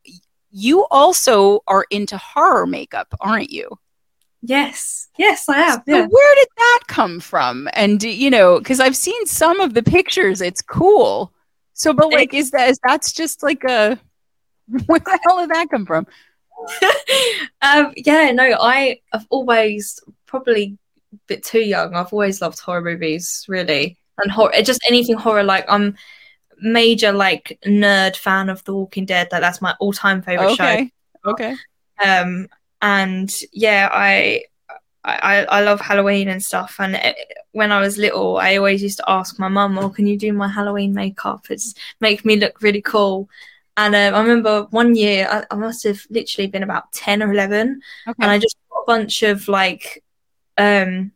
you 0.51 0.87
also 0.91 1.61
are 1.67 1.87
into 1.91 2.17
horror 2.17 2.67
makeup, 2.67 3.15
aren't 3.21 3.51
you? 3.51 3.79
Yes, 4.43 5.09
yes, 5.19 5.49
I 5.49 5.59
am. 5.59 5.79
So 5.79 5.83
yeah. 5.87 6.07
where 6.07 6.35
did 6.37 6.49
that 6.57 6.81
come 6.87 7.21
from? 7.21 7.69
And 7.73 8.03
you 8.03 8.31
know, 8.31 8.59
because 8.59 8.79
I've 8.81 8.97
seen 8.97 9.27
some 9.27 9.61
of 9.61 9.75
the 9.75 9.83
pictures, 9.83 10.41
it's 10.41 10.63
cool. 10.63 11.33
So, 11.73 11.93
but 11.93 12.13
like, 12.13 12.35
is 12.35 12.51
that 12.53 12.69
is 12.69 12.79
that's 12.85 13.13
just 13.13 13.43
like 13.43 13.65
a 13.65 13.99
where 14.87 15.01
the 15.01 15.19
hell 15.25 15.41
did 15.41 15.51
that 15.51 15.71
come 15.71 15.87
from? 15.87 16.07
um, 17.63 17.93
yeah, 17.97 18.31
no, 18.33 18.57
I 18.61 19.01
have 19.13 19.27
always 19.31 20.01
probably 20.27 20.79
a 21.13 21.17
bit 21.27 21.45
too 21.45 21.61
young. 21.61 21.95
I've 21.95 22.13
always 22.13 22.41
loved 22.41 22.61
horror 22.61 22.83
movies, 22.83 23.45
really, 23.49 23.99
and 24.19 24.31
horror, 24.31 24.53
just 24.63 24.81
anything 24.87 25.17
horror. 25.17 25.43
Like 25.43 25.65
I'm 25.69 25.97
major 26.61 27.13
like 27.13 27.59
nerd 27.67 28.17
fan 28.17 28.49
of 28.49 28.65
The 28.65 28.75
Walking 28.75 29.07
Dead. 29.07 29.29
Like 29.31 29.41
that's 29.41 29.63
my 29.63 29.75
all 29.81 29.93
time 29.93 30.23
favorite 30.23 30.53
okay. 30.53 30.91
show. 31.25 31.31
Okay. 31.31 31.57
Um, 32.05 32.49
and 32.81 33.35
yeah, 33.53 33.89
I, 33.93 34.45
I 35.05 35.45
I 35.45 35.63
love 35.63 35.81
Halloween 35.81 36.29
and 36.29 36.43
stuff. 36.43 36.77
And 36.79 36.97
it, 36.97 37.17
when 37.53 37.73
I 37.73 37.81
was 37.81 37.99
little, 37.99 38.37
I 38.39 38.57
always 38.57 38.83
used 38.83 38.99
to 38.99 39.11
ask 39.11 39.39
my 39.39 39.49
mum, 39.49 39.79
"Oh, 39.79 39.91
can 39.91 40.07
you 40.07 40.19
do 40.19 40.33
my 40.33 40.49
Halloween 40.49 40.95
makeup? 40.95 41.47
It's 41.51 41.75
make 42.01 42.25
me 42.25 42.37
look 42.37 42.63
really 42.63 42.83
cool." 42.83 43.29
And 43.77 43.95
um, 43.95 44.15
I 44.15 44.21
remember 44.21 44.67
one 44.71 44.97
year, 44.97 45.29
I, 45.31 45.45
I, 45.53 45.57
must 45.57 45.85
have 45.85 46.05
literally 46.11 46.49
been 46.49 46.65
about 46.65 46.93
ten 46.93 47.23
or 47.23 47.33
eleven, 47.33 47.81
okay. 48.09 48.17
and 48.21 48.31
I 48.31 48.39
just 48.39 48.57
got 48.71 48.81
a 48.81 48.87
bunch 48.87 49.23
of 49.23 49.47
like, 49.47 50.03
um, 50.57 51.13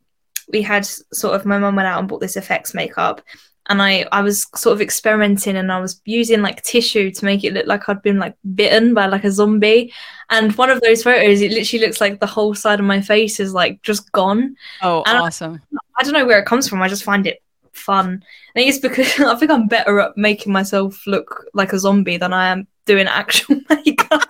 we 0.51 0.61
had 0.61 0.85
sort 0.85 1.35
of 1.35 1.45
my 1.45 1.59
mum 1.59 1.75
went 1.75 1.87
out 1.87 1.99
and 1.99 2.07
bought 2.07 2.21
this 2.21 2.37
effects 2.37 2.73
makeup, 2.73 3.21
and 3.67 3.81
I 3.81 4.05
I 4.11 4.21
was 4.21 4.47
sort 4.55 4.73
of 4.73 4.81
experimenting 4.81 5.55
and 5.55 5.71
I 5.71 5.79
was 5.79 6.01
using 6.05 6.41
like 6.41 6.61
tissue 6.63 7.11
to 7.11 7.25
make 7.25 7.43
it 7.43 7.53
look 7.53 7.65
like 7.65 7.87
I'd 7.87 8.01
been 8.01 8.19
like 8.19 8.35
bitten 8.55 8.93
by 8.93 9.05
like 9.05 9.23
a 9.23 9.31
zombie. 9.31 9.93
And 10.29 10.55
one 10.57 10.69
of 10.69 10.81
those 10.81 11.03
photos, 11.03 11.41
it 11.41 11.51
literally 11.51 11.85
looks 11.85 12.01
like 12.01 12.19
the 12.19 12.27
whole 12.27 12.55
side 12.55 12.79
of 12.79 12.85
my 12.85 13.01
face 13.01 13.39
is 13.39 13.53
like 13.53 13.81
just 13.81 14.11
gone. 14.11 14.55
Oh, 14.81 15.03
and 15.05 15.17
awesome! 15.17 15.61
I, 15.73 15.77
I, 16.01 16.03
don't 16.03 16.13
know 16.13 16.25
where 16.25 16.39
it 16.39 16.45
comes 16.45 16.67
from. 16.67 16.81
I 16.81 16.89
just 16.89 17.03
find 17.03 17.25
it 17.25 17.41
fun. 17.71 18.23
I 18.55 18.59
think 18.59 18.69
it's 18.69 18.79
because 18.79 19.19
I 19.19 19.35
think 19.35 19.51
I'm 19.51 19.67
better 19.67 19.99
at 19.99 20.17
making 20.17 20.51
myself 20.51 21.05
look 21.07 21.45
like 21.53 21.73
a 21.73 21.79
zombie 21.79 22.17
than 22.17 22.33
I 22.33 22.47
am 22.47 22.67
doing 22.85 23.07
actual 23.07 23.61
makeup. 23.69 24.23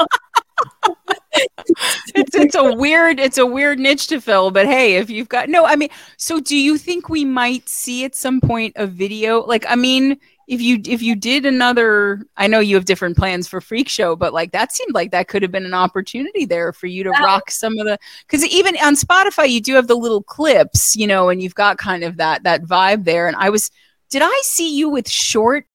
it's 2.16 2.36
it's, 2.36 2.56
a 2.56 2.74
weird 2.76 3.20
it's 3.20 3.38
a 3.38 3.46
weird 3.46 3.80
niche 3.80 4.08
to 4.08 4.22
fill 4.22 4.52
but 4.52 4.66
hey 4.66 4.96
if 4.98 5.10
you've 5.10 5.30
got 5.30 5.50
no 5.50 5.66
i 5.66 5.76
mean 5.76 5.90
so 6.18 6.40
do 6.40 6.56
you 6.56 6.78
think 6.78 7.10
we 7.10 7.26
might 7.26 7.68
see 7.68 8.06
at 8.06 8.16
some 8.16 8.40
point 8.40 8.74
a 8.76 8.86
video? 8.86 9.40
Like 9.42 9.66
i 9.68 9.76
mean 9.76 10.20
if 10.48 10.62
you 10.62 10.80
if 10.86 11.02
you 11.02 11.16
did 11.16 11.46
another 11.46 12.22
i 12.38 12.46
know 12.48 12.60
you 12.60 12.76
have 12.76 12.86
different 12.86 13.18
plans 13.18 13.48
for 13.48 13.62
freak 13.62 13.88
show 13.90 14.16
but 14.16 14.34
like 14.34 14.52
that 14.52 14.74
seemed 14.74 14.94
like 14.94 15.12
that 15.12 15.28
could 15.28 15.42
have 15.42 15.52
been 15.52 15.66
an 15.66 15.74
opportunity 15.74 16.46
there 16.46 16.74
for 16.74 16.88
you 16.88 17.04
to 17.04 17.12
Yeah. 17.14 17.24
rock 17.24 17.50
some 17.50 17.78
of 17.80 17.86
the 17.86 17.98
because 18.28 18.46
even 18.46 18.76
on 18.84 18.96
spotify 18.96 19.50
you 19.50 19.62
do 19.62 19.74
have 19.76 19.88
the 19.88 19.96
little 19.96 20.22
clips 20.22 20.96
you 20.96 21.08
know 21.08 21.30
and 21.30 21.42
you've 21.42 21.56
got 21.56 21.78
kind 21.78 22.04
of 22.04 22.18
that 22.18 22.44
that 22.44 22.64
vibe 22.64 23.06
there. 23.06 23.28
And 23.28 23.38
i 23.38 23.50
was 23.50 23.72
did 24.10 24.22
i 24.24 24.42
see 24.44 24.76
you 24.76 24.90
with 24.90 25.10
short 25.10 25.66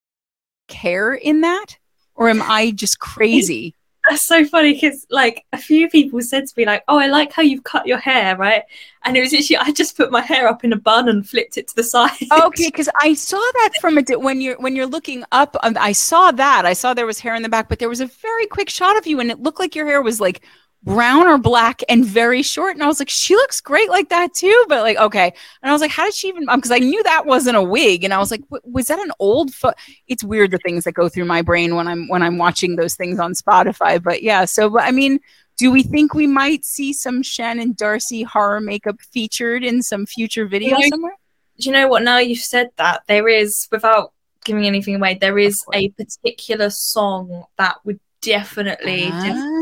hair 0.70 1.14
in 1.14 1.40
that? 1.40 1.78
Or 2.14 2.28
am 2.28 2.42
i 2.42 2.70
just 2.70 2.98
crazy 2.98 3.74
That's 4.08 4.26
so 4.26 4.44
funny 4.44 4.72
because 4.72 5.06
like 5.10 5.44
a 5.52 5.58
few 5.58 5.88
people 5.88 6.20
said 6.22 6.46
to 6.46 6.54
me 6.56 6.64
like, 6.64 6.82
"Oh, 6.88 6.98
I 6.98 7.06
like 7.08 7.32
how 7.32 7.42
you've 7.42 7.64
cut 7.64 7.86
your 7.86 7.98
hair, 7.98 8.36
right?" 8.36 8.62
And 9.04 9.16
it 9.16 9.20
was 9.20 9.32
actually 9.34 9.58
I 9.58 9.70
just 9.72 9.96
put 9.96 10.10
my 10.10 10.20
hair 10.20 10.48
up 10.48 10.64
in 10.64 10.72
a 10.72 10.76
bun 10.76 11.08
and 11.08 11.28
flipped 11.28 11.56
it 11.58 11.68
to 11.68 11.76
the 11.76 11.82
side. 11.94 12.10
okay 12.32 12.66
because 12.68 12.88
i 13.00 13.14
saw 13.14 13.36
that 13.36 13.70
from 13.80 13.96
a 13.98 14.02
di- 14.02 14.16
when 14.16 14.40
you're 14.40 14.58
when 14.58 14.74
you're 14.76 14.86
looking 14.86 15.24
up 15.32 15.56
um, 15.62 15.76
i 15.80 15.92
saw 15.92 16.30
that 16.32 16.66
i 16.66 16.72
saw 16.72 16.92
there 16.94 17.06
was 17.06 17.18
hair 17.20 17.34
in 17.34 17.42
the 17.42 17.48
back 17.48 17.68
but 17.68 17.78
there 17.78 17.88
was 17.88 18.00
a 18.00 18.06
very 18.06 18.46
quick 18.46 18.68
shot 18.68 18.96
of 18.98 19.06
you 19.06 19.20
and 19.20 19.30
it 19.30 19.40
looked 19.40 19.60
like 19.60 19.74
your 19.74 19.86
hair 19.86 20.02
was 20.02 20.20
like 20.20 20.42
brown 20.84 21.26
or 21.26 21.38
black 21.38 21.82
and 21.88 22.04
very 22.04 22.42
short. 22.42 22.74
And 22.74 22.82
i 22.82 22.86
was 22.86 22.98
like 22.98 23.08
she 23.08 23.34
looks 23.34 23.60
great 23.60 23.88
like 23.90 24.08
that 24.10 24.34
too. 24.34 24.64
But 24.68 24.82
like 24.82 24.96
okay. 24.96 25.32
And 25.62 25.70
i 25.70 25.72
was 25.72 25.80
like 25.80 25.90
how 25.90 26.04
did 26.04 26.14
she 26.14 26.28
even 26.28 26.48
um, 26.48 26.58
because 26.58 26.70
i 26.70 26.78
knew 26.78 27.02
that 27.02 27.26
wasn't 27.26 27.56
a 27.56 27.62
wig. 27.62 28.04
And 28.04 28.14
i 28.14 28.18
was 28.18 28.30
like 28.30 28.42
was 28.64 28.86
that 28.86 28.98
an 28.98 29.12
old 29.18 29.52
fo-? 29.52 29.72
it's 30.06 30.24
weird 30.24 30.50
the 30.50 30.58
things 30.58 30.84
that 30.84 30.92
go 30.92 31.08
through 31.08 31.24
my 31.26 31.42
brain 31.42 31.74
when 31.74 31.88
i'm 31.88 32.08
when 32.08 32.22
i'm 32.22 32.38
watching 32.38 32.76
those 32.76 32.94
things 32.94 33.18
on 33.18 33.32
spotify. 33.34 34.02
But 34.02 34.22
yeah 34.22 34.44
so 34.44 34.70
but 34.70 34.82
i 34.82 34.90
mean 34.90 35.20
do 35.56 35.72
we 35.72 35.82
think 35.82 36.14
we 36.14 36.28
might 36.28 36.64
see 36.64 36.92
some 36.92 37.22
shannon 37.22 37.72
darcy 37.72 38.22
horror 38.22 38.60
makeup 38.60 39.00
featured 39.00 39.64
in 39.64 39.82
some 39.82 40.06
future 40.06 40.46
video 40.46 40.76
You 40.78 40.84
know, 40.84 40.88
somewhere? 40.88 41.16
Do 41.58 41.68
you 41.68 41.72
know 41.72 41.88
what? 41.88 42.04
Now 42.04 42.18
you've 42.18 42.38
said 42.38 42.70
that, 42.76 43.02
there 43.08 43.28
is 43.28 43.66
without 43.72 44.12
giving 44.44 44.66
anything 44.66 44.94
away, 44.94 45.18
there 45.20 45.38
is 45.38 45.60
a 45.74 45.88
particular 45.90 46.70
song 46.70 47.44
that 47.58 47.78
would 47.84 47.98
definitely, 48.20 49.10
definitely 49.10 49.57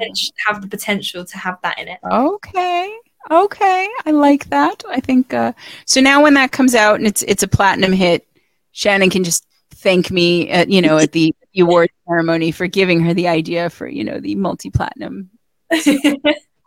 Ah. 0.00 0.52
have 0.52 0.62
the 0.62 0.68
potential 0.68 1.24
to 1.24 1.38
have 1.38 1.58
that 1.62 1.78
in 1.78 1.88
it. 1.88 1.98
Okay. 2.10 2.96
Okay. 3.30 3.88
I 4.06 4.10
like 4.10 4.48
that. 4.50 4.82
I 4.88 5.00
think 5.00 5.34
uh 5.34 5.52
so 5.84 6.00
now 6.00 6.22
when 6.22 6.34
that 6.34 6.52
comes 6.52 6.74
out 6.74 6.96
and 6.96 7.06
it's 7.06 7.22
it's 7.22 7.42
a 7.42 7.48
platinum 7.48 7.92
hit, 7.92 8.26
Shannon 8.72 9.10
can 9.10 9.24
just 9.24 9.44
thank 9.70 10.10
me 10.10 10.48
at 10.50 10.70
you 10.70 10.80
know 10.80 10.98
at 10.98 11.12
the 11.12 11.34
award 11.60 11.90
ceremony 12.06 12.50
for 12.50 12.66
giving 12.66 13.00
her 13.00 13.14
the 13.14 13.28
idea 13.28 13.70
for, 13.70 13.88
you 13.88 14.04
know, 14.04 14.20
the 14.20 14.34
multi-platinum 14.34 15.30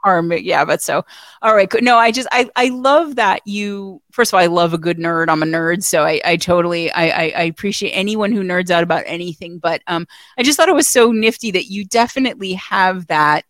harm. 0.04 0.32
Yeah, 0.32 0.66
but 0.66 0.82
so 0.82 1.06
all 1.42 1.56
right. 1.56 1.70
No, 1.82 1.98
I 1.98 2.12
just 2.12 2.28
I 2.32 2.50
I 2.56 2.70
love 2.70 3.16
that 3.16 3.42
you 3.46 4.02
first 4.12 4.32
of 4.32 4.36
all, 4.36 4.42
I 4.42 4.48
love 4.48 4.74
a 4.74 4.78
good 4.78 4.98
nerd. 4.98 5.30
I'm 5.30 5.44
a 5.44 5.46
nerd, 5.46 5.84
so 5.84 6.04
I 6.04 6.22
I 6.26 6.38
totally 6.38 6.92
I 6.92 7.10
I, 7.10 7.34
I 7.38 7.44
appreciate 7.44 7.92
anyone 7.92 8.32
who 8.32 8.44
nerds 8.44 8.70
out 8.70 8.84
about 8.84 9.04
anything. 9.06 9.60
But 9.60 9.82
um 9.88 10.08
I 10.38 10.44
just 10.44 10.58
thought 10.58 10.70
it 10.70 10.76
was 10.76 10.88
so 10.88 11.12
nifty 11.12 11.52
that 11.52 11.66
you 11.66 11.86
definitely 11.86 12.54
have 12.54 13.08
that 13.08 13.46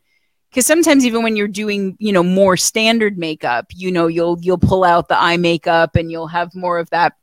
because 0.51 0.65
sometimes 0.65 1.05
even 1.05 1.23
when 1.23 1.35
you're 1.35 1.47
doing 1.47 1.95
you 1.99 2.11
know 2.11 2.23
more 2.23 2.57
standard 2.57 3.17
makeup 3.17 3.67
you 3.73 3.91
know 3.91 4.07
you'll 4.07 4.37
you'll 4.41 4.57
pull 4.57 4.83
out 4.83 5.07
the 5.07 5.19
eye 5.19 5.37
makeup 5.37 5.95
and 5.95 6.11
you'll 6.11 6.27
have 6.27 6.53
more 6.53 6.77
of 6.77 6.89
that 6.89 7.13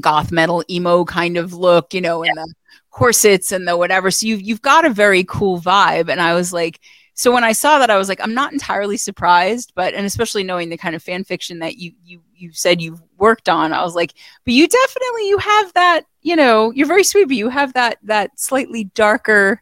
goth 0.00 0.30
metal 0.30 0.62
emo 0.68 1.04
kind 1.04 1.36
of 1.36 1.54
look 1.54 1.94
you 1.94 2.00
know 2.00 2.22
and 2.22 2.36
the 2.36 2.54
corsets 2.90 3.52
and 3.52 3.66
the 3.66 3.76
whatever 3.76 4.10
so 4.10 4.26
you've, 4.26 4.42
you've 4.42 4.62
got 4.62 4.84
a 4.84 4.90
very 4.90 5.24
cool 5.24 5.60
vibe 5.60 6.10
and 6.10 6.20
i 6.20 6.34
was 6.34 6.52
like 6.52 6.80
so 7.18 7.32
when 7.32 7.44
i 7.44 7.52
saw 7.52 7.78
that 7.78 7.90
i 7.90 7.96
was 7.96 8.08
like 8.08 8.20
i'm 8.22 8.32
not 8.32 8.52
entirely 8.52 8.96
surprised 8.96 9.72
but 9.74 9.92
and 9.92 10.06
especially 10.06 10.44
knowing 10.44 10.68
the 10.68 10.76
kind 10.76 10.94
of 10.94 11.02
fan 11.02 11.24
fiction 11.24 11.58
that 11.58 11.76
you 11.76 11.92
you 12.04 12.22
you 12.34 12.52
said 12.52 12.80
you've 12.80 13.02
worked 13.18 13.48
on 13.48 13.72
i 13.72 13.82
was 13.82 13.94
like 13.94 14.14
but 14.44 14.54
you 14.54 14.66
definitely 14.68 15.28
you 15.28 15.38
have 15.38 15.72
that 15.74 16.02
you 16.22 16.36
know 16.36 16.70
you're 16.70 16.86
very 16.86 17.04
sweet 17.04 17.26
but 17.26 17.36
you 17.36 17.48
have 17.48 17.72
that 17.74 17.98
that 18.02 18.38
slightly 18.38 18.84
darker 18.94 19.60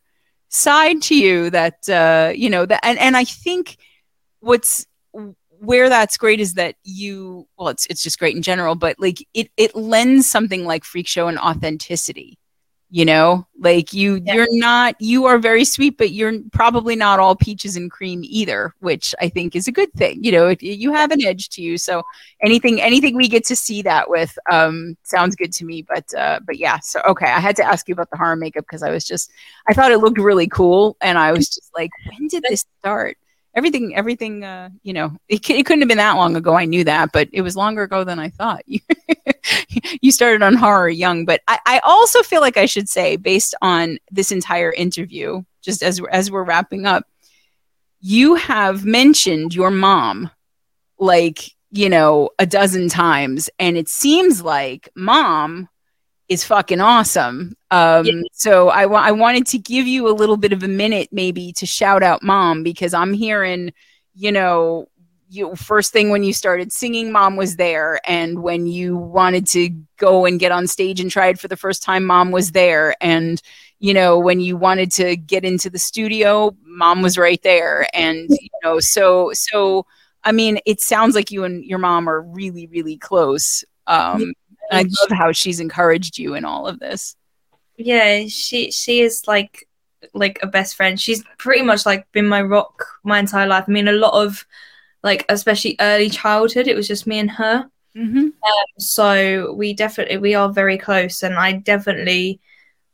side 0.48 1.00
to 1.02 1.16
you 1.16 1.50
that 1.50 1.88
uh 1.88 2.30
you 2.34 2.50
know 2.50 2.66
that 2.66 2.80
and, 2.84 2.98
and 2.98 3.16
i 3.16 3.24
think 3.24 3.78
what's 4.40 4.86
where 5.58 5.88
that's 5.88 6.18
great 6.18 6.40
is 6.40 6.54
that 6.54 6.76
you 6.84 7.48
well 7.56 7.68
it's 7.68 7.86
it's 7.86 8.02
just 8.02 8.18
great 8.18 8.36
in 8.36 8.42
general 8.42 8.74
but 8.74 8.96
like 8.98 9.26
it 9.32 9.50
it 9.56 9.74
lends 9.74 10.28
something 10.30 10.64
like 10.64 10.84
freak 10.84 11.06
show 11.06 11.28
and 11.28 11.38
authenticity 11.38 12.38
you 12.96 13.04
know 13.04 13.46
like 13.58 13.92
you 13.92 14.22
Yeah. 14.24 14.34
you're 14.34 14.46
not 14.52 14.98
you 14.98 15.26
are 15.26 15.36
very 15.36 15.66
sweet 15.66 15.98
but 15.98 16.12
you're 16.12 16.32
probably 16.50 16.96
not 16.96 17.20
all 17.20 17.36
peaches 17.36 17.76
and 17.76 17.90
cream 17.90 18.22
either 18.24 18.74
which 18.78 19.14
i 19.20 19.28
think 19.28 19.54
is 19.54 19.68
a 19.68 19.72
good 19.72 19.92
thing 19.92 20.24
you 20.24 20.32
know 20.32 20.54
you 20.60 20.94
have 20.94 21.10
an 21.10 21.22
edge 21.22 21.50
to 21.50 21.60
you 21.60 21.76
so 21.76 22.02
anything 22.42 22.80
anything 22.80 23.14
we 23.14 23.28
get 23.28 23.44
to 23.44 23.54
see 23.54 23.82
that 23.82 24.08
with 24.08 24.38
um 24.50 24.96
sounds 25.02 25.36
good 25.36 25.52
to 25.52 25.66
me 25.66 25.82
but 25.82 26.06
uh 26.14 26.40
but 26.46 26.56
yeah 26.56 26.78
so 26.78 27.02
okay 27.06 27.26
i 27.26 27.38
had 27.38 27.54
to 27.56 27.64
ask 27.64 27.86
you 27.86 27.92
about 27.92 28.08
the 28.10 28.16
horror 28.16 28.34
makeup 28.34 28.64
because 28.64 28.82
i 28.82 28.90
was 28.90 29.04
just 29.04 29.30
i 29.68 29.74
thought 29.74 29.92
it 29.92 29.98
looked 29.98 30.18
really 30.18 30.48
cool 30.48 30.96
and 31.02 31.18
i 31.18 31.32
was 31.32 31.50
just 31.50 31.70
like 31.76 31.90
when 32.08 32.28
did 32.28 32.42
this 32.48 32.64
start 32.80 33.18
everything 33.56 33.96
everything 33.96 34.44
uh 34.44 34.68
you 34.82 34.92
know 34.92 35.16
it, 35.28 35.48
it 35.50 35.64
couldn't 35.64 35.80
have 35.80 35.88
been 35.88 35.98
that 35.98 36.16
long 36.16 36.36
ago. 36.36 36.54
I 36.54 36.66
knew 36.66 36.84
that 36.84 37.10
but 37.12 37.28
it 37.32 37.40
was 37.40 37.56
longer 37.56 37.82
ago 37.82 38.04
than 38.04 38.20
i 38.20 38.28
thought. 38.28 38.62
You, 40.00 40.10
started 40.10 40.42
on 40.42 40.54
horror 40.54 40.88
young 40.88 41.24
but 41.24 41.40
I, 41.46 41.58
I 41.66 41.78
also 41.84 42.22
feel 42.22 42.40
like 42.40 42.56
i 42.56 42.66
should 42.66 42.88
say 42.88 43.16
based 43.16 43.54
on 43.62 43.98
this 44.10 44.32
entire 44.32 44.72
interview 44.72 45.42
just 45.62 45.82
as 45.82 46.00
as 46.10 46.30
we're 46.30 46.44
wrapping 46.44 46.86
up 46.86 47.04
you 48.00 48.34
have 48.34 48.84
mentioned 48.84 49.54
your 49.54 49.70
mom 49.70 50.30
like 50.98 51.50
you 51.70 51.88
know 51.88 52.30
a 52.38 52.46
dozen 52.46 52.88
times 52.88 53.48
and 53.58 53.76
it 53.76 53.88
seems 53.88 54.42
like 54.42 54.88
mom 54.96 55.68
is 56.28 56.44
fucking 56.44 56.80
awesome. 56.80 57.56
Um 57.70 58.06
Yeah. 58.06 58.22
so 58.32 58.68
I 58.68 59.10
wanted 59.12 59.46
to 59.48 59.58
give 59.58 59.86
you 59.86 60.08
a 60.08 60.14
little 60.14 60.36
bit 60.36 60.52
of 60.52 60.62
a 60.62 60.68
minute 60.68 61.08
maybe 61.12 61.52
to 61.54 61.66
shout 61.66 62.02
out 62.02 62.22
mom 62.22 62.62
because 62.62 62.94
i'm 62.94 63.12
hearing 63.12 63.72
you 64.14 64.32
know 64.32 64.88
you 65.28 65.54
first 65.56 65.92
thing 65.92 66.10
when 66.10 66.22
you 66.22 66.32
started 66.32 66.72
singing 66.72 67.10
mom 67.10 67.36
was 67.36 67.56
there. 67.56 68.00
And 68.08 68.42
when 68.42 68.66
you 68.66 68.96
wanted 68.96 69.46
to 69.48 69.70
go 69.96 70.24
and 70.24 70.38
get 70.38 70.52
on 70.52 70.66
stage 70.66 71.00
and 71.00 71.10
try 71.10 71.28
it 71.28 71.38
for 71.38 71.48
the 71.48 71.56
first 71.56 71.82
time 71.82 72.04
mom 72.04 72.30
was 72.30 72.52
there. 72.52 72.94
And 73.00 73.40
you 73.78 73.92
know 73.92 74.18
when 74.18 74.40
you 74.40 74.56
wanted 74.56 74.90
to 74.92 75.16
get 75.16 75.44
into 75.44 75.68
the 75.68 75.78
studio 75.78 76.56
mom 76.64 77.02
was 77.02 77.18
right 77.18 77.42
there. 77.42 77.86
And 77.94 78.28
you 78.30 78.48
know 78.62 78.80
so 78.80 79.32
so 79.32 79.86
i 80.24 80.32
mean 80.32 80.58
it 80.66 80.80
sounds 80.80 81.14
like 81.14 81.30
you 81.30 81.44
and 81.44 81.64
your 81.64 81.78
mom 81.78 82.08
are 82.08 82.22
really 82.22 82.66
really 82.68 82.96
close. 82.96 83.64
Um 83.86 84.32
and 84.70 84.78
i 84.78 84.82
love 84.82 85.18
how 85.18 85.32
she's 85.32 85.60
encouraged 85.60 86.18
you 86.18 86.34
in 86.34 86.44
all 86.44 86.66
of 86.66 86.78
this. 86.78 87.16
Yeah 87.76 88.26
she 88.28 88.70
she 88.70 89.00
is 89.00 89.24
like 89.26 89.68
like 90.14 90.38
a 90.42 90.46
best 90.46 90.76
friend. 90.76 91.00
She's 91.00 91.24
pretty 91.38 91.62
much 91.62 91.84
like 91.84 92.10
been 92.12 92.26
my 92.26 92.42
rock 92.42 92.86
my 93.02 93.18
entire 93.18 93.46
life. 93.46 93.64
I 93.68 93.72
mean 93.72 93.88
a 93.88 93.92
lot 93.92 94.14
of 94.14 94.46
like 95.02 95.24
especially 95.28 95.76
early 95.80 96.10
childhood 96.10 96.68
it 96.68 96.76
was 96.76 96.88
just 96.88 97.06
me 97.06 97.18
and 97.18 97.30
her. 97.30 97.68
Mm-hmm. 97.96 98.28
so 98.78 99.54
we 99.54 99.72
definitely 99.72 100.18
we 100.18 100.34
are 100.34 100.52
very 100.52 100.76
close 100.76 101.22
and 101.22 101.34
i 101.36 101.52
definitely 101.52 102.38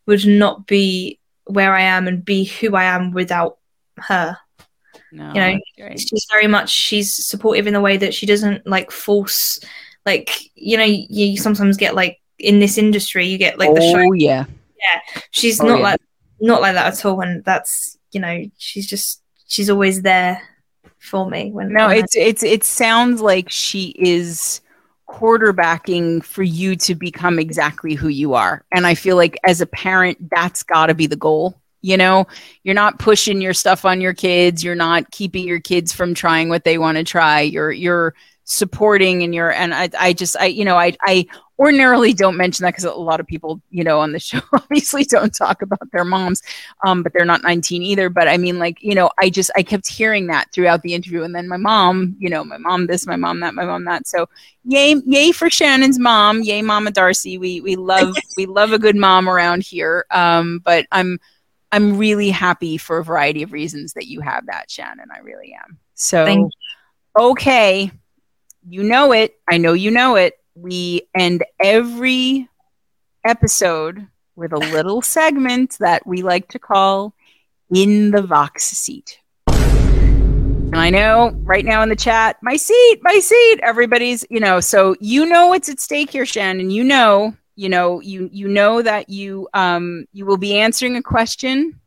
would 0.07 0.24
not 0.24 0.65
be 0.69 1.19
where 1.47 1.74
i 1.74 1.81
am 1.81 2.07
and 2.07 2.24
be 2.24 2.44
who 2.44 2.77
i 2.77 2.85
am 2.85 3.11
without 3.11 3.59
her. 3.97 4.39
No 5.11 5.32
You 5.35 5.40
know, 5.40 5.97
she's 5.97 6.27
very 6.31 6.47
much 6.47 6.70
she's 6.70 7.15
supportive 7.27 7.66
in 7.66 7.74
the 7.74 7.81
way 7.81 7.97
that 7.97 8.15
she 8.15 8.27
doesn't 8.27 8.65
like 8.66 8.90
force 8.93 9.59
like 10.06 10.30
you 10.54 10.76
know 10.76 10.84
you, 10.84 11.06
you 11.08 11.36
sometimes 11.36 11.76
get 11.76 11.94
like 11.94 12.18
in 12.38 12.58
this 12.60 12.76
industry 12.78 13.26
you 13.26 13.38
get 13.38 13.58
like 13.58 13.74
the 13.74 13.80
show 13.80 13.98
oh 14.08 14.12
yeah 14.12 14.44
Yeah. 14.80 15.20
she's 15.30 15.60
Oh, 15.60 15.66
not 15.66 15.78
yeah. 15.78 15.82
like 15.84 16.00
not 16.40 16.60
like 16.60 16.74
that 16.74 16.92
at 16.92 17.04
all 17.04 17.20
and 17.20 17.44
that's 17.44 17.98
you 18.10 18.20
know 18.20 18.44
she's 18.58 18.86
just 18.86 19.22
she's 19.46 19.70
always 19.70 20.02
there 20.02 20.42
for 20.98 21.28
me 21.28 21.50
when 21.52 21.72
No, 21.72 21.86
when 21.88 21.96
I- 21.96 22.00
it's 22.00 22.16
it's 22.16 22.42
it 22.42 22.64
sounds 22.64 23.20
like 23.20 23.48
she 23.50 23.94
is 23.98 24.60
quarterbacking 25.08 26.24
for 26.24 26.42
you 26.42 26.74
to 26.76 26.94
become 26.94 27.38
exactly 27.38 27.94
who 27.94 28.08
you 28.08 28.34
are. 28.34 28.64
And 28.72 28.86
I 28.86 28.94
feel 28.94 29.16
like 29.16 29.38
as 29.44 29.60
a 29.60 29.66
parent, 29.66 30.30
that's 30.30 30.62
got 30.62 30.86
to 30.86 30.94
be 30.94 31.06
the 31.06 31.16
goal. 31.16 31.60
You 31.82 31.96
know, 31.96 32.26
you're 32.62 32.74
not 32.74 32.98
pushing 32.98 33.40
your 33.40 33.52
stuff 33.54 33.84
on 33.84 34.00
your 34.00 34.14
kids, 34.14 34.62
you're 34.62 34.74
not 34.76 35.10
keeping 35.10 35.46
your 35.46 35.60
kids 35.60 35.92
from 35.92 36.14
trying 36.14 36.48
what 36.48 36.64
they 36.64 36.78
want 36.78 36.96
to 36.98 37.04
try. 37.04 37.40
You're 37.40 37.72
you're 37.72 38.14
supporting 38.44 39.23
and 39.23 39.35
you're 39.35 39.52
and 39.52 39.74
I 39.74 39.89
I 39.98 40.12
just 40.12 40.36
I 40.39 40.47
you 40.47 40.64
know, 40.64 40.77
I 40.77 40.97
I 41.02 41.27
ordinarily 41.59 42.12
don't 42.12 42.36
mention 42.36 42.64
that 42.64 42.70
because 42.70 42.85
a 42.85 42.93
lot 42.93 43.20
of 43.20 43.27
people, 43.27 43.60
you 43.70 43.85
know, 43.85 44.01
on 44.01 44.12
the 44.12 44.19
show 44.20 44.40
obviously 44.52 45.05
don't 45.05 45.35
talk 45.35 45.62
about 45.62 45.90
their 45.93 46.05
moms 46.05 46.43
um, 46.85 47.02
but 47.02 47.12
they're 47.12 47.24
not 47.24 47.43
19 47.43 47.82
either. 47.82 48.09
But 48.09 48.28
I 48.28 48.36
mean, 48.36 48.59
like, 48.59 48.82
you 48.82 48.94
know, 48.94 49.10
I 49.19 49.31
just 49.31 49.51
I 49.56 49.62
kept 49.62 49.86
hearing 49.86 50.27
that 50.28 50.51
throughout 50.52 50.82
the 50.82 50.94
interview, 50.94 51.23
and 51.23 51.35
then 51.35 51.48
my 51.48 51.56
mom, 51.56 52.16
you 52.19 52.28
know, 52.28 52.44
my 52.44 52.59
mom 52.59 52.86
this, 52.86 53.06
my 53.06 53.16
mom 53.16 53.40
that, 53.40 53.55
my 53.55 53.64
mom 53.64 53.85
that. 53.85 54.06
So 54.06 54.28
yay, 54.64 54.97
yay 55.06 55.32
for 55.32 55.51
Shannon's 55.51 55.98
mom, 55.98 56.43
yay, 56.43 56.62
Mama 56.62 56.90
Darcy. 56.90 57.39
We 57.39 57.60
we 57.60 57.77
love 57.77 58.16
we 58.36 58.47
love 58.47 58.73
a 58.73 58.78
good 58.78 58.97
mom 58.97 59.28
around 59.28 59.62
here. 59.62 60.06
Um, 60.10 60.60
but 60.64 60.86
I'm 60.90 61.19
I'm 61.70 61.97
really 61.97 62.31
happy 62.31 62.77
for 62.77 62.98
a 62.98 63.05
variety 63.05 63.43
of 63.43 63.52
reasons 63.52 63.94
that 63.94 64.06
you 64.06 64.20
have 64.20 64.47
that, 64.47 64.70
Shannon. 64.70 65.09
I 65.14 65.20
really 65.20 65.55
am. 65.64 65.78
So, 65.94 66.51
okay, 67.19 67.90
you 68.68 68.82
know 68.82 69.12
it. 69.12 69.39
I 69.48 69.59
know 69.59 69.72
you 69.72 69.90
know 69.90 70.16
it. 70.16 70.39
We 70.55 71.09
end 71.14 71.44
every 71.60 72.48
episode 73.24 74.06
with 74.36 74.52
a 74.52 74.59
little 74.59 75.02
segment 75.02 75.76
that 75.80 76.06
we 76.06 76.22
like 76.22 76.48
to 76.48 76.59
call 76.59 77.14
In 77.74 78.10
the 78.10 78.22
Vox 78.22 78.64
Seat. 78.64 79.18
And 79.47 80.76
I 80.76 80.89
know 80.89 81.32
right 81.43 81.64
now 81.64 81.82
in 81.82 81.90
the 81.90 81.97
chat, 81.97 82.39
my 82.43 82.56
seat, 82.56 83.01
my 83.02 83.18
seat, 83.18 83.60
everybody's, 83.62 84.24
you 84.30 84.40
know, 84.40 84.59
so 84.60 84.97
you 85.01 85.26
know 85.26 85.48
what's 85.48 85.68
at 85.68 85.80
stake 85.80 86.10
here, 86.10 86.24
Shannon. 86.24 86.70
You 86.70 86.82
know, 86.82 87.36
you 87.56 87.68
know, 87.68 88.01
you 88.01 88.30
you 88.32 88.48
know 88.48 88.80
that 88.80 89.10
you 89.10 89.48
um 89.52 90.06
you 90.14 90.24
will 90.24 90.39
be 90.39 90.59
answering 90.59 90.97
a 90.97 91.02
question 91.02 91.78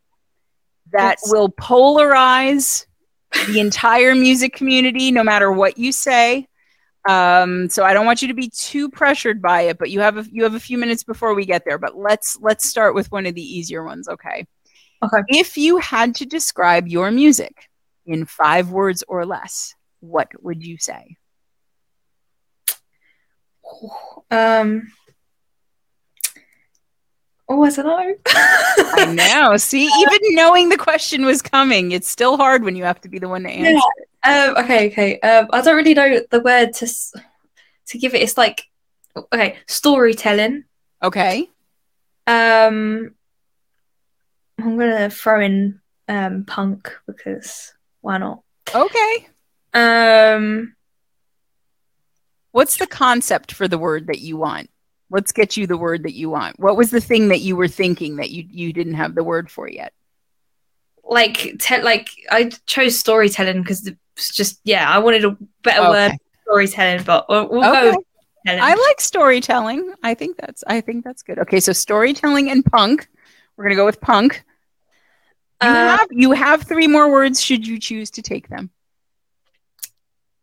that 0.92 1.18
will 1.26 1.50
polarize 1.50 2.86
the 3.48 3.60
entire 3.60 4.14
music 4.14 4.54
community, 4.54 5.12
no 5.12 5.24
matter 5.24 5.52
what 5.52 5.80
you 5.80 5.92
say. 5.92 6.48
Um, 7.08 7.70
so 7.70 7.84
I 7.84 7.94
don't 7.94 8.06
want 8.06 8.22
you 8.22 8.28
to 8.30 8.34
be 8.34 8.50
too 8.50 8.90
pressured 8.90 9.42
by 9.42 9.62
it, 9.64 9.78
but 9.78 9.92
you 9.92 10.00
have 10.00 10.18
a 10.18 10.26
you 10.32 10.44
have 10.44 10.56
a 10.56 10.60
few 10.60 10.78
minutes 10.78 11.04
before 11.04 11.36
we 11.36 11.46
get 11.46 11.64
there. 11.66 11.78
But 11.78 11.96
let's 11.96 12.38
let's 12.42 12.68
start 12.68 12.96
with 12.96 13.12
one 13.12 13.26
of 13.26 13.36
the 13.36 13.42
easier 13.42 13.84
ones, 13.84 14.08
okay? 14.08 14.48
Okay. 15.04 15.22
If 15.28 15.58
you 15.58 15.78
had 15.78 16.16
to 16.16 16.26
describe 16.26 16.88
your 16.88 17.12
music 17.12 17.70
in 18.06 18.26
five 18.26 18.72
words 18.72 19.04
or 19.08 19.26
less, 19.26 19.76
what 20.00 20.30
would 20.42 20.66
you 20.66 20.78
say? 20.78 21.18
Um. 24.32 24.92
Oh, 27.48 27.64
I 27.64 27.70
don't 27.70 27.86
know. 27.86 28.16
I 28.28 29.14
know. 29.14 29.58
See, 29.58 29.86
even 30.00 30.36
knowing 30.36 30.70
the 30.70 30.78
question 30.78 31.26
was 31.26 31.44
coming, 31.44 31.92
it's 31.92 32.08
still 32.08 32.38
hard 32.38 32.64
when 32.64 32.76
you 32.76 32.84
have 32.84 33.00
to 33.02 33.10
be 33.10 33.20
the 33.20 33.30
one 33.30 33.44
to 33.44 33.50
answer. 33.50 33.74
Yeah. 33.74 34.06
Um, 34.26 34.58
okay, 34.58 34.88
okay. 34.88 35.20
Um, 35.20 35.48
I 35.52 35.62
don't 35.62 35.76
really 35.76 35.94
know 35.94 36.20
the 36.32 36.42
word 36.42 36.74
to 36.74 36.88
to 37.88 37.98
give 37.98 38.14
it. 38.16 38.22
It's 38.22 38.38
like 38.38 38.64
okay, 39.16 39.58
storytelling. 39.68 40.66
Okay. 41.04 41.50
Um, 42.28 43.14
I'm 44.60 44.78
gonna 44.78 45.10
throw 45.10 45.42
in 45.42 45.80
um 46.08 46.46
punk 46.46 46.92
because 47.06 47.74
why 48.02 48.18
not? 48.18 48.42
Okay. 48.74 49.28
Um, 49.74 50.76
What's 52.56 52.78
the 52.78 52.88
concept 52.88 53.52
for 53.52 53.68
the 53.68 53.78
word 53.78 54.08
that 54.08 54.22
you 54.22 54.38
want? 54.38 54.70
Let's 55.10 55.34
get 55.34 55.58
you 55.58 55.68
the 55.68 55.76
word 55.76 56.04
that 56.04 56.14
you 56.14 56.30
want. 56.30 56.58
What 56.58 56.78
was 56.78 56.90
the 56.90 57.02
thing 57.02 57.28
that 57.28 57.42
you 57.42 57.58
were 57.58 57.68
thinking 57.68 58.16
that 58.16 58.32
you 58.32 58.46
you 58.50 58.72
didn't 58.72 58.94
have 58.94 59.14
the 59.14 59.26
word 59.26 59.52
for 59.52 59.70
yet? 59.70 59.92
Like 61.08 61.58
te- 61.60 61.82
like 61.82 62.10
I 62.32 62.46
chose 62.66 62.98
storytelling 63.00 63.62
because 63.62 63.88
it's 64.18 64.34
just 64.34 64.60
yeah, 64.64 64.90
I 64.90 64.98
wanted 65.00 65.26
a 65.26 65.38
better 65.64 65.82
Okay. 65.82 66.10
word 66.10 66.18
storytelling, 66.44 67.04
but 67.04 67.28
we'll, 67.30 67.48
we'll 67.50 67.70
Okay. 67.70 67.92
go. 67.92 68.04
Storytelling. 68.46 68.62
I 68.64 68.74
like 68.76 69.02
storytelling. 69.02 69.94
I 70.04 70.14
think 70.14 70.38
that's 70.38 70.64
I 70.68 70.82
think 70.82 71.04
that's 71.04 71.24
good. 71.24 71.40
Okay, 71.40 71.60
so 71.60 71.74
storytelling 71.74 72.50
and 72.52 72.64
punk. 72.66 73.08
We're 73.58 73.66
gonna 73.66 73.76
go 73.76 73.86
with 73.86 74.02
punk. 74.02 74.44
You 75.64 75.70
Uh, 75.70 75.98
have 75.98 76.08
you 76.12 76.32
have 76.34 76.64
three 76.64 76.88
more 76.88 77.10
words 77.12 77.42
should 77.42 77.66
you 77.66 77.80
choose 77.80 78.12
to 78.12 78.22
take 78.22 78.50
them. 78.50 78.70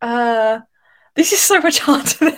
uh, 0.00 0.60
this 1.14 1.32
is 1.32 1.40
so 1.40 1.60
much 1.60 1.78
harder 1.78 2.08
than, 2.20 2.36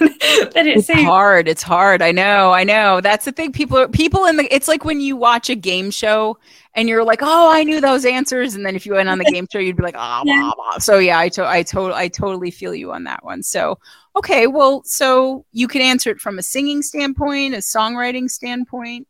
than 0.53 0.67
it 0.67 0.75
seems. 0.75 0.77
It's 0.79 0.87
seems. 0.89 1.03
hard. 1.05 1.49
It's 1.49 1.63
hard. 1.63 2.03
I 2.03 2.13
know. 2.13 2.53
I 2.53 2.65
know. 2.65 3.01
That's 3.01 3.25
the 3.25 3.33
thing. 3.33 3.53
People 3.53 3.79
are 3.79 3.89
people 3.89 4.25
in 4.27 4.37
the. 4.37 4.53
It's 4.55 4.69
like 4.69 4.85
when 4.85 5.01
you 5.01 5.17
watch 5.17 5.49
a 5.51 5.55
game 5.55 5.91
show 5.91 6.39
and 6.75 6.89
you're 6.89 7.05
like, 7.05 7.21
oh, 7.23 7.51
I 7.53 7.63
knew 7.63 7.81
those 7.81 8.05
answers, 8.05 8.57
and 8.57 8.67
then 8.67 8.75
if 8.75 8.85
you 8.85 8.95
went 8.95 9.09
on 9.09 9.19
the 9.19 9.25
game 9.27 9.47
show, 9.53 9.59
you'd 9.61 9.77
be 9.77 9.83
like, 9.85 9.95
ah, 9.97 10.23
Yeah. 10.27 10.41
blah, 10.41 10.55
blah. 10.55 10.79
So 10.79 10.99
yeah, 10.99 11.19
I 11.19 11.29
to- 11.31 11.47
I 11.49 11.63
to- 11.65 11.95
I 11.95 12.09
totally 12.09 12.51
feel 12.51 12.75
you 12.75 12.93
on 12.93 13.05
that 13.05 13.25
one. 13.25 13.43
So 13.45 13.79
okay, 14.17 14.47
well, 14.49 14.83
so 14.85 15.45
you 15.53 15.69
can 15.69 15.81
answer 15.83 16.11
it 16.11 16.21
from 16.21 16.39
a 16.39 16.43
singing 16.43 16.83
standpoint, 16.83 17.55
a 17.55 17.59
songwriting 17.59 18.29
standpoint. 18.31 19.07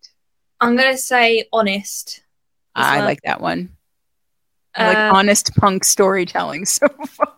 I'm 0.61 0.77
gonna 0.77 0.97
say 0.99 1.47
honest. 1.53 2.23
I 2.75 2.97
well. 2.99 3.07
like 3.07 3.23
that 3.23 3.41
one. 3.41 3.71
Like 4.77 4.97
Uh, 4.97 5.11
honest 5.15 5.55
punk 5.57 5.85
storytelling 5.85 6.65
so 6.65 6.89
far. 7.09 7.33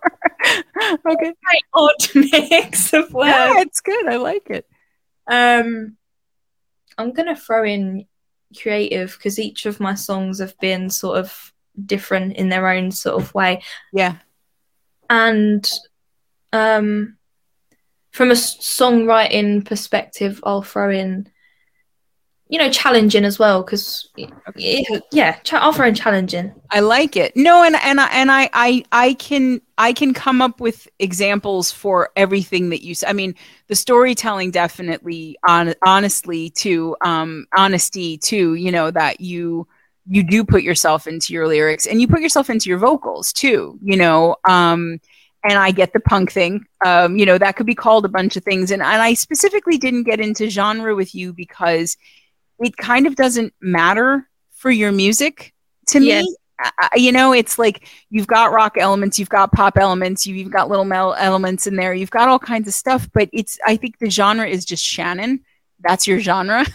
okay. 1.08 1.32
quite 1.44 1.62
odd 1.74 1.94
mix 2.14 2.92
of 2.92 3.12
words. 3.12 3.28
Yeah, 3.28 3.60
it's 3.60 3.80
good. 3.80 4.08
I 4.08 4.16
like 4.16 4.48
it. 4.50 4.66
Um, 5.30 5.96
I'm 6.98 7.12
gonna 7.12 7.36
throw 7.36 7.64
in 7.64 8.06
creative 8.60 9.12
because 9.18 9.38
each 9.38 9.66
of 9.66 9.80
my 9.80 9.94
songs 9.94 10.38
have 10.40 10.58
been 10.60 10.88
sort 10.88 11.18
of 11.18 11.52
different 11.84 12.36
in 12.36 12.48
their 12.48 12.68
own 12.68 12.90
sort 12.90 13.20
of 13.22 13.34
way, 13.34 13.62
Yeah. 13.92 14.16
and 15.10 15.70
um, 16.52 17.18
from 18.12 18.30
a 18.30 18.34
songwriting 18.34 19.62
perspective, 19.66 20.40
I'll 20.44 20.62
throw 20.62 20.90
in, 20.90 21.28
you 22.48 22.58
know, 22.58 22.70
challenging 22.70 23.24
as 23.24 23.38
well 23.40 23.62
because 23.62 24.08
yeah, 24.54 25.38
I'll 25.52 25.72
throw 25.72 25.92
challenging. 25.92 26.54
I 26.70 26.78
like 26.80 27.16
it. 27.16 27.36
No, 27.36 27.64
and 27.64 27.74
and 27.82 28.00
I 28.00 28.06
and 28.06 28.30
I 28.30 28.48
I 28.52 28.84
I 28.92 29.14
can 29.14 29.60
I 29.78 29.92
can 29.92 30.14
come 30.14 30.40
up 30.40 30.60
with 30.60 30.86
examples 31.00 31.72
for 31.72 32.10
everything 32.14 32.70
that 32.70 32.84
you. 32.84 32.94
i 33.06 33.12
mean, 33.12 33.34
the 33.66 33.74
storytelling 33.74 34.52
definitely 34.52 35.36
on 35.46 35.74
honestly 35.84 36.50
to 36.50 36.96
um 37.04 37.46
honesty 37.56 38.16
too. 38.18 38.54
You 38.54 38.70
know 38.70 38.92
that 38.92 39.20
you 39.20 39.66
you 40.08 40.22
do 40.22 40.44
put 40.44 40.62
yourself 40.62 41.08
into 41.08 41.32
your 41.32 41.48
lyrics 41.48 41.84
and 41.84 42.00
you 42.00 42.06
put 42.06 42.20
yourself 42.20 42.48
into 42.48 42.68
your 42.68 42.78
vocals 42.78 43.32
too. 43.32 43.76
You 43.82 43.96
know, 43.96 44.36
um, 44.48 45.00
and 45.42 45.54
I 45.54 45.72
get 45.72 45.92
the 45.92 46.00
punk 46.00 46.30
thing. 46.30 46.64
Um, 46.84 47.16
you 47.18 47.26
know 47.26 47.38
that 47.38 47.56
could 47.56 47.66
be 47.66 47.74
called 47.74 48.04
a 48.04 48.08
bunch 48.08 48.36
of 48.36 48.44
things, 48.44 48.70
and 48.70 48.82
and 48.82 49.02
I 49.02 49.14
specifically 49.14 49.78
didn't 49.78 50.04
get 50.04 50.20
into 50.20 50.48
genre 50.48 50.94
with 50.94 51.12
you 51.12 51.32
because 51.32 51.96
it 52.60 52.76
kind 52.76 53.06
of 53.06 53.16
doesn't 53.16 53.52
matter 53.60 54.28
for 54.54 54.70
your 54.70 54.92
music. 54.92 55.52
To 55.88 56.00
Yes. 56.02 56.24
me 56.24 56.36
I- 56.58 56.88
you 56.96 57.12
know 57.12 57.34
it's 57.34 57.58
like 57.58 57.86
you've 58.08 58.26
got 58.26 58.50
rock 58.50 58.76
elements 58.78 59.18
you've 59.18 59.28
got 59.28 59.52
pop 59.52 59.76
elements 59.76 60.26
you've 60.26 60.38
even 60.38 60.50
got 60.50 60.70
little 60.70 60.86
metal 60.86 61.12
elements 61.14 61.66
in 61.66 61.76
there. 61.76 61.92
You've 61.92 62.10
got 62.10 62.28
all 62.28 62.38
kinds 62.38 62.66
of 62.66 62.72
stuff 62.72 63.08
but 63.12 63.28
it's 63.32 63.58
i 63.66 63.76
think 63.76 63.98
the 63.98 64.08
genre 64.08 64.46
is 64.48 64.64
just 64.64 64.82
shannon. 64.82 65.40
That's 65.80 66.06
your 66.06 66.18
genre. 66.20 66.64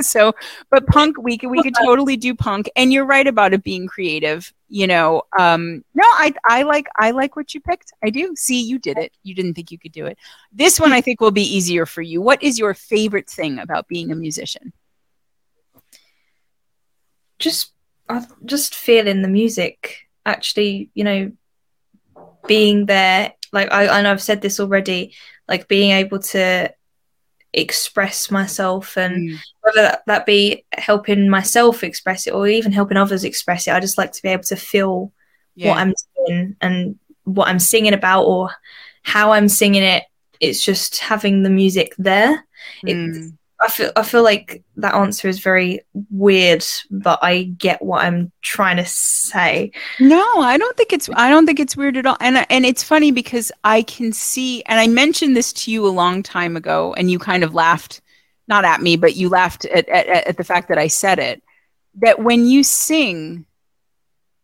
So 0.00 0.32
but 0.70 0.86
punk 0.88 1.16
we 1.22 1.38
could 1.38 1.50
we 1.50 1.62
could 1.62 1.74
totally 1.74 2.16
do 2.16 2.34
punk. 2.34 2.68
And 2.74 2.92
you're 2.92 3.04
right 3.04 3.26
about 3.26 3.52
it 3.52 3.62
being 3.62 3.86
creative 3.86 4.52
you 4.68 4.86
know 4.88 5.22
um 5.38 5.84
no 5.94 6.02
i 6.14 6.34
i 6.44 6.62
like 6.62 6.88
i 6.96 7.12
like 7.12 7.36
what 7.36 7.54
you 7.54 7.60
picked. 7.60 7.92
I 8.02 8.10
do. 8.10 8.34
See 8.36 8.60
you 8.60 8.78
did 8.80 8.98
it. 8.98 9.12
You 9.22 9.34
didn't 9.36 9.54
think 9.54 9.70
you 9.70 9.78
could 9.78 9.92
do 9.92 10.06
it. 10.06 10.18
This 10.52 10.80
one 10.80 10.92
i 10.92 11.00
think 11.00 11.20
will 11.20 11.30
be 11.30 11.42
easier 11.56 11.86
for 11.86 12.02
you. 12.02 12.20
What 12.20 12.42
is 12.42 12.58
your 12.58 12.74
favorite 12.74 13.30
thing 13.30 13.60
about 13.60 13.86
being 13.86 14.10
a 14.10 14.16
musician 14.16 14.72
just 17.42 17.72
I 18.08 18.24
just 18.44 18.74
feeling 18.74 19.22
the 19.22 19.28
music 19.28 20.08
actually 20.24 20.90
you 20.94 21.04
know 21.04 21.32
being 22.46 22.86
there 22.86 23.32
like 23.52 23.70
I, 23.72 23.88
I 23.88 24.02
know 24.02 24.10
I've 24.12 24.22
said 24.22 24.40
this 24.40 24.58
already 24.60 25.14
like 25.48 25.68
being 25.68 25.90
able 25.92 26.18
to 26.34 26.72
express 27.52 28.30
myself 28.30 28.96
and 28.96 29.14
Mm. 29.14 29.38
whether 29.60 29.82
that, 29.82 30.02
that 30.06 30.26
be 30.26 30.64
helping 30.72 31.28
myself 31.28 31.84
express 31.84 32.26
it 32.26 32.32
or 32.32 32.48
even 32.48 32.72
helping 32.72 32.96
others 32.96 33.24
express 33.24 33.66
it 33.68 33.72
I 33.74 33.80
just 33.80 33.98
like 33.98 34.12
to 34.12 34.22
be 34.22 34.30
able 34.30 34.44
to 34.44 34.56
feel 34.56 35.12
what 35.68 35.78
I'm 35.78 35.94
doing 36.26 36.56
and 36.62 36.98
what 37.24 37.48
I'm 37.48 37.58
singing 37.58 37.92
about 37.92 38.24
or 38.24 38.50
how 39.02 39.32
I'm 39.32 39.48
singing 39.48 39.82
it 39.82 40.04
it's 40.40 40.64
just 40.64 40.98
having 40.98 41.42
the 41.42 41.50
music 41.50 41.94
there 41.98 42.44
Mm. 42.84 43.36
I 43.62 43.68
feel 43.68 43.92
I 43.94 44.02
feel 44.02 44.24
like 44.24 44.64
that 44.76 44.94
answer 44.94 45.28
is 45.28 45.38
very 45.38 45.80
weird, 46.10 46.64
but 46.90 47.20
I 47.22 47.44
get 47.44 47.80
what 47.80 48.04
I'm 48.04 48.32
trying 48.42 48.76
to 48.78 48.84
say. 48.84 49.70
No, 50.00 50.40
I 50.40 50.58
don't 50.58 50.76
think 50.76 50.92
it's 50.92 51.08
I 51.14 51.30
don't 51.30 51.46
think 51.46 51.60
it's 51.60 51.76
weird 51.76 51.96
at 51.96 52.04
all. 52.04 52.16
And 52.18 52.44
and 52.50 52.66
it's 52.66 52.82
funny 52.82 53.12
because 53.12 53.52
I 53.62 53.82
can 53.82 54.12
see 54.12 54.62
and 54.64 54.80
I 54.80 54.88
mentioned 54.88 55.36
this 55.36 55.52
to 55.52 55.70
you 55.70 55.86
a 55.86 55.90
long 55.90 56.24
time 56.24 56.56
ago 56.56 56.92
and 56.94 57.08
you 57.10 57.20
kind 57.20 57.44
of 57.44 57.54
laughed 57.54 58.00
not 58.48 58.64
at 58.64 58.82
me, 58.82 58.96
but 58.96 59.14
you 59.14 59.28
laughed 59.28 59.64
at 59.66 59.88
at, 59.88 60.08
at 60.08 60.36
the 60.36 60.44
fact 60.44 60.68
that 60.68 60.78
I 60.78 60.88
said 60.88 61.20
it 61.20 61.40
that 62.00 62.18
when 62.20 62.46
you 62.46 62.64
sing 62.64 63.46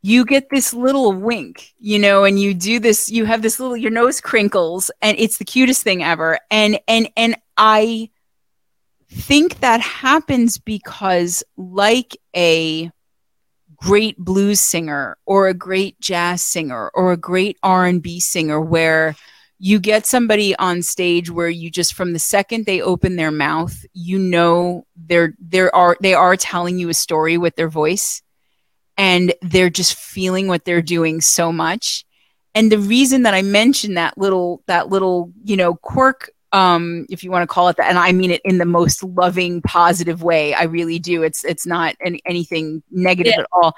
you 0.00 0.24
get 0.24 0.48
this 0.48 0.72
little 0.72 1.12
wink, 1.12 1.74
you 1.80 1.98
know, 1.98 2.22
and 2.22 2.38
you 2.38 2.54
do 2.54 2.78
this 2.78 3.10
you 3.10 3.24
have 3.24 3.42
this 3.42 3.58
little 3.58 3.76
your 3.76 3.90
nose 3.90 4.20
crinkles 4.20 4.92
and 5.02 5.18
it's 5.18 5.38
the 5.38 5.44
cutest 5.44 5.82
thing 5.82 6.04
ever. 6.04 6.38
And 6.52 6.78
and 6.86 7.10
and 7.16 7.36
I 7.56 8.10
think 9.10 9.60
that 9.60 9.80
happens 9.80 10.58
because 10.58 11.42
like 11.56 12.16
a 12.36 12.90
great 13.76 14.18
blues 14.18 14.60
singer 14.60 15.16
or 15.24 15.48
a 15.48 15.54
great 15.54 15.98
jazz 16.00 16.42
singer 16.42 16.90
or 16.94 17.12
a 17.12 17.16
great 17.16 17.56
R&B 17.62 18.20
singer 18.20 18.60
where 18.60 19.14
you 19.60 19.78
get 19.78 20.06
somebody 20.06 20.54
on 20.56 20.82
stage 20.82 21.30
where 21.30 21.48
you 21.48 21.70
just 21.70 21.94
from 21.94 22.12
the 22.12 22.18
second 22.18 22.66
they 22.66 22.80
open 22.80 23.16
their 23.16 23.30
mouth 23.30 23.84
you 23.92 24.18
know 24.18 24.84
they're 24.96 25.34
they 25.40 25.60
are 25.60 25.96
they 26.00 26.14
are 26.14 26.36
telling 26.36 26.78
you 26.78 26.88
a 26.88 26.94
story 26.94 27.38
with 27.38 27.56
their 27.56 27.68
voice 27.68 28.22
and 28.98 29.32
they're 29.40 29.70
just 29.70 29.94
feeling 29.94 30.48
what 30.48 30.64
they're 30.64 30.82
doing 30.82 31.20
so 31.20 31.52
much. 31.52 32.04
And 32.54 32.70
the 32.70 32.80
reason 32.80 33.22
that 33.22 33.32
I 33.32 33.42
mentioned 33.42 33.96
that 33.96 34.18
little 34.18 34.62
that 34.66 34.88
little, 34.88 35.32
you 35.44 35.56
know, 35.56 35.76
quirk 35.76 36.30
um 36.52 37.06
if 37.10 37.22
you 37.22 37.30
want 37.30 37.42
to 37.42 37.52
call 37.52 37.68
it 37.68 37.76
that 37.76 37.88
and 37.88 37.98
i 37.98 38.10
mean 38.10 38.30
it 38.30 38.40
in 38.44 38.56
the 38.56 38.64
most 38.64 39.02
loving 39.02 39.60
positive 39.62 40.22
way 40.22 40.54
i 40.54 40.64
really 40.64 40.98
do. 40.98 41.22
It's 41.22 41.44
it's 41.44 41.66
not 41.66 41.94
any, 42.00 42.20
anything 42.26 42.82
negative 42.90 43.34
yeah. 43.36 43.42
at 43.42 43.48
all. 43.52 43.76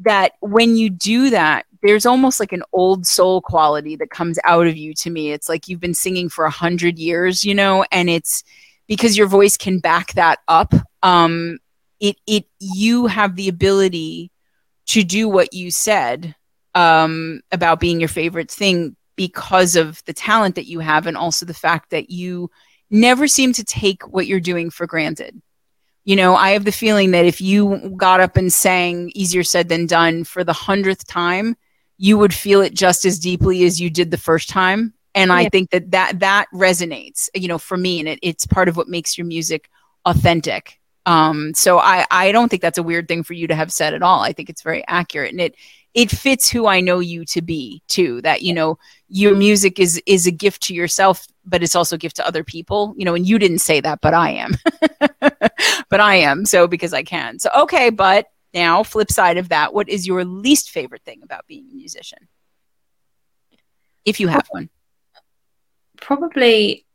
That 0.00 0.32
when 0.40 0.76
you 0.76 0.90
do 0.90 1.30
that 1.30 1.66
there's 1.82 2.06
almost 2.06 2.38
like 2.38 2.52
an 2.52 2.62
old 2.72 3.06
soul 3.06 3.40
quality 3.40 3.96
that 3.96 4.10
comes 4.10 4.38
out 4.44 4.68
of 4.68 4.76
you 4.76 4.94
to 4.94 5.10
me. 5.10 5.32
It's 5.32 5.48
like 5.48 5.66
you've 5.66 5.80
been 5.80 5.94
singing 5.94 6.28
for 6.28 6.44
a 6.44 6.50
hundred 6.50 6.98
years 6.98 7.44
you 7.44 7.54
know 7.54 7.84
and 7.92 8.08
it's 8.08 8.44
because 8.86 9.16
your 9.16 9.26
voice 9.26 9.56
can 9.56 9.78
back 9.78 10.12
that 10.14 10.40
up 10.48 10.74
um 11.02 11.58
it 12.00 12.16
it 12.26 12.46
you 12.58 13.06
have 13.06 13.36
the 13.36 13.48
ability 13.48 14.30
to 14.86 15.04
do 15.04 15.28
what 15.28 15.54
you 15.54 15.70
said 15.70 16.34
um 16.74 17.40
about 17.52 17.80
being 17.80 18.00
your 18.00 18.08
favorite 18.08 18.50
thing 18.50 18.96
because 19.16 19.76
of 19.76 20.02
the 20.04 20.12
talent 20.12 20.54
that 20.54 20.66
you 20.66 20.80
have 20.80 21.06
and 21.06 21.16
also 21.16 21.46
the 21.46 21.54
fact 21.54 21.90
that 21.90 22.10
you 22.10 22.50
never 22.90 23.26
seem 23.26 23.52
to 23.54 23.64
take 23.64 24.06
what 24.08 24.26
you're 24.26 24.40
doing 24.40 24.70
for 24.70 24.86
granted. 24.86 25.40
You 26.04 26.16
know, 26.16 26.34
I 26.34 26.50
have 26.50 26.64
the 26.64 26.72
feeling 26.72 27.12
that 27.12 27.24
if 27.24 27.40
you 27.40 27.94
got 27.96 28.20
up 28.20 28.36
and 28.36 28.52
sang 28.52 29.12
easier 29.14 29.44
said 29.44 29.68
than 29.68 29.86
done 29.86 30.24
for 30.24 30.42
the 30.42 30.52
hundredth 30.52 31.06
time, 31.06 31.56
you 31.96 32.18
would 32.18 32.34
feel 32.34 32.60
it 32.60 32.74
just 32.74 33.04
as 33.04 33.18
deeply 33.18 33.64
as 33.64 33.80
you 33.80 33.88
did 33.88 34.10
the 34.10 34.18
first 34.18 34.48
time. 34.48 34.94
And 35.14 35.28
yeah. 35.28 35.36
I 35.36 35.48
think 35.48 35.70
that 35.70 35.90
that, 35.92 36.20
that 36.20 36.46
resonates, 36.52 37.28
you 37.34 37.46
know, 37.46 37.58
for 37.58 37.76
me, 37.76 38.00
and 38.00 38.08
it, 38.08 38.18
it's 38.22 38.46
part 38.46 38.68
of 38.68 38.76
what 38.76 38.88
makes 38.88 39.16
your 39.16 39.26
music 39.26 39.70
authentic. 40.04 40.80
Um, 41.06 41.52
so 41.54 41.78
I, 41.78 42.06
I 42.10 42.32
don't 42.32 42.48
think 42.48 42.62
that's 42.62 42.78
a 42.78 42.82
weird 42.82 43.08
thing 43.08 43.22
for 43.22 43.34
you 43.34 43.46
to 43.48 43.54
have 43.54 43.72
said 43.72 43.94
at 43.94 44.02
all. 44.02 44.20
I 44.20 44.32
think 44.32 44.50
it's 44.50 44.62
very 44.62 44.84
accurate 44.86 45.32
and 45.32 45.40
it, 45.40 45.54
it 45.94 46.10
fits 46.10 46.48
who 46.48 46.66
I 46.66 46.80
know 46.80 47.00
you 47.00 47.24
to 47.26 47.42
be 47.42 47.82
too. 47.88 48.22
That 48.22 48.42
you 48.42 48.52
know 48.52 48.78
your 49.08 49.34
music 49.34 49.78
is 49.78 50.00
is 50.06 50.26
a 50.26 50.30
gift 50.30 50.62
to 50.64 50.74
yourself, 50.74 51.26
but 51.44 51.62
it's 51.62 51.76
also 51.76 51.96
a 51.96 51.98
gift 51.98 52.16
to 52.16 52.26
other 52.26 52.44
people. 52.44 52.94
You 52.96 53.04
know, 53.04 53.14
and 53.14 53.26
you 53.26 53.38
didn't 53.38 53.58
say 53.58 53.80
that, 53.80 54.00
but 54.00 54.14
I 54.14 54.30
am, 54.30 54.54
but 55.20 56.00
I 56.00 56.16
am. 56.16 56.44
So 56.46 56.66
because 56.66 56.92
I 56.92 57.02
can. 57.02 57.38
So 57.38 57.50
okay, 57.56 57.90
but 57.90 58.26
now 58.54 58.82
flip 58.82 59.10
side 59.10 59.36
of 59.36 59.50
that, 59.50 59.74
what 59.74 59.88
is 59.88 60.06
your 60.06 60.24
least 60.24 60.70
favorite 60.70 61.02
thing 61.04 61.22
about 61.22 61.46
being 61.46 61.68
a 61.70 61.74
musician, 61.74 62.28
if 64.04 64.18
you 64.18 64.28
have 64.28 64.46
one? 64.50 64.70
Probably 66.00 66.86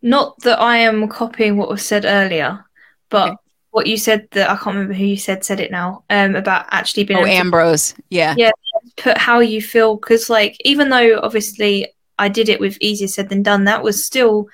not 0.00 0.38
that 0.40 0.60
I 0.60 0.78
am 0.78 1.08
copying 1.08 1.56
what 1.56 1.68
was 1.68 1.84
said 1.84 2.04
earlier, 2.04 2.64
but. 3.10 3.30
Okay 3.30 3.38
what 3.74 3.88
you 3.88 3.96
said 3.96 4.28
that 4.30 4.48
I 4.48 4.54
can't 4.54 4.76
remember 4.76 4.94
who 4.94 5.04
you 5.04 5.16
said 5.16 5.44
said 5.44 5.58
it 5.58 5.72
now 5.72 6.04
um 6.08 6.36
about 6.36 6.66
actually 6.70 7.02
being 7.02 7.18
oh 7.18 7.26
Ambrose 7.26 7.92
to, 7.92 8.02
yeah. 8.08 8.34
Yeah 8.38 8.52
put 8.96 9.18
how 9.18 9.40
you 9.40 9.60
feel 9.60 9.96
because 9.96 10.30
like 10.30 10.56
even 10.64 10.88
though 10.88 11.20
obviously 11.22 11.88
I 12.18 12.28
did 12.28 12.48
it 12.48 12.60
with 12.60 12.78
easier 12.80 13.08
said 13.08 13.28
than 13.28 13.42
done 13.42 13.64
that 13.64 13.82
was 13.82 14.04
still 14.04 14.48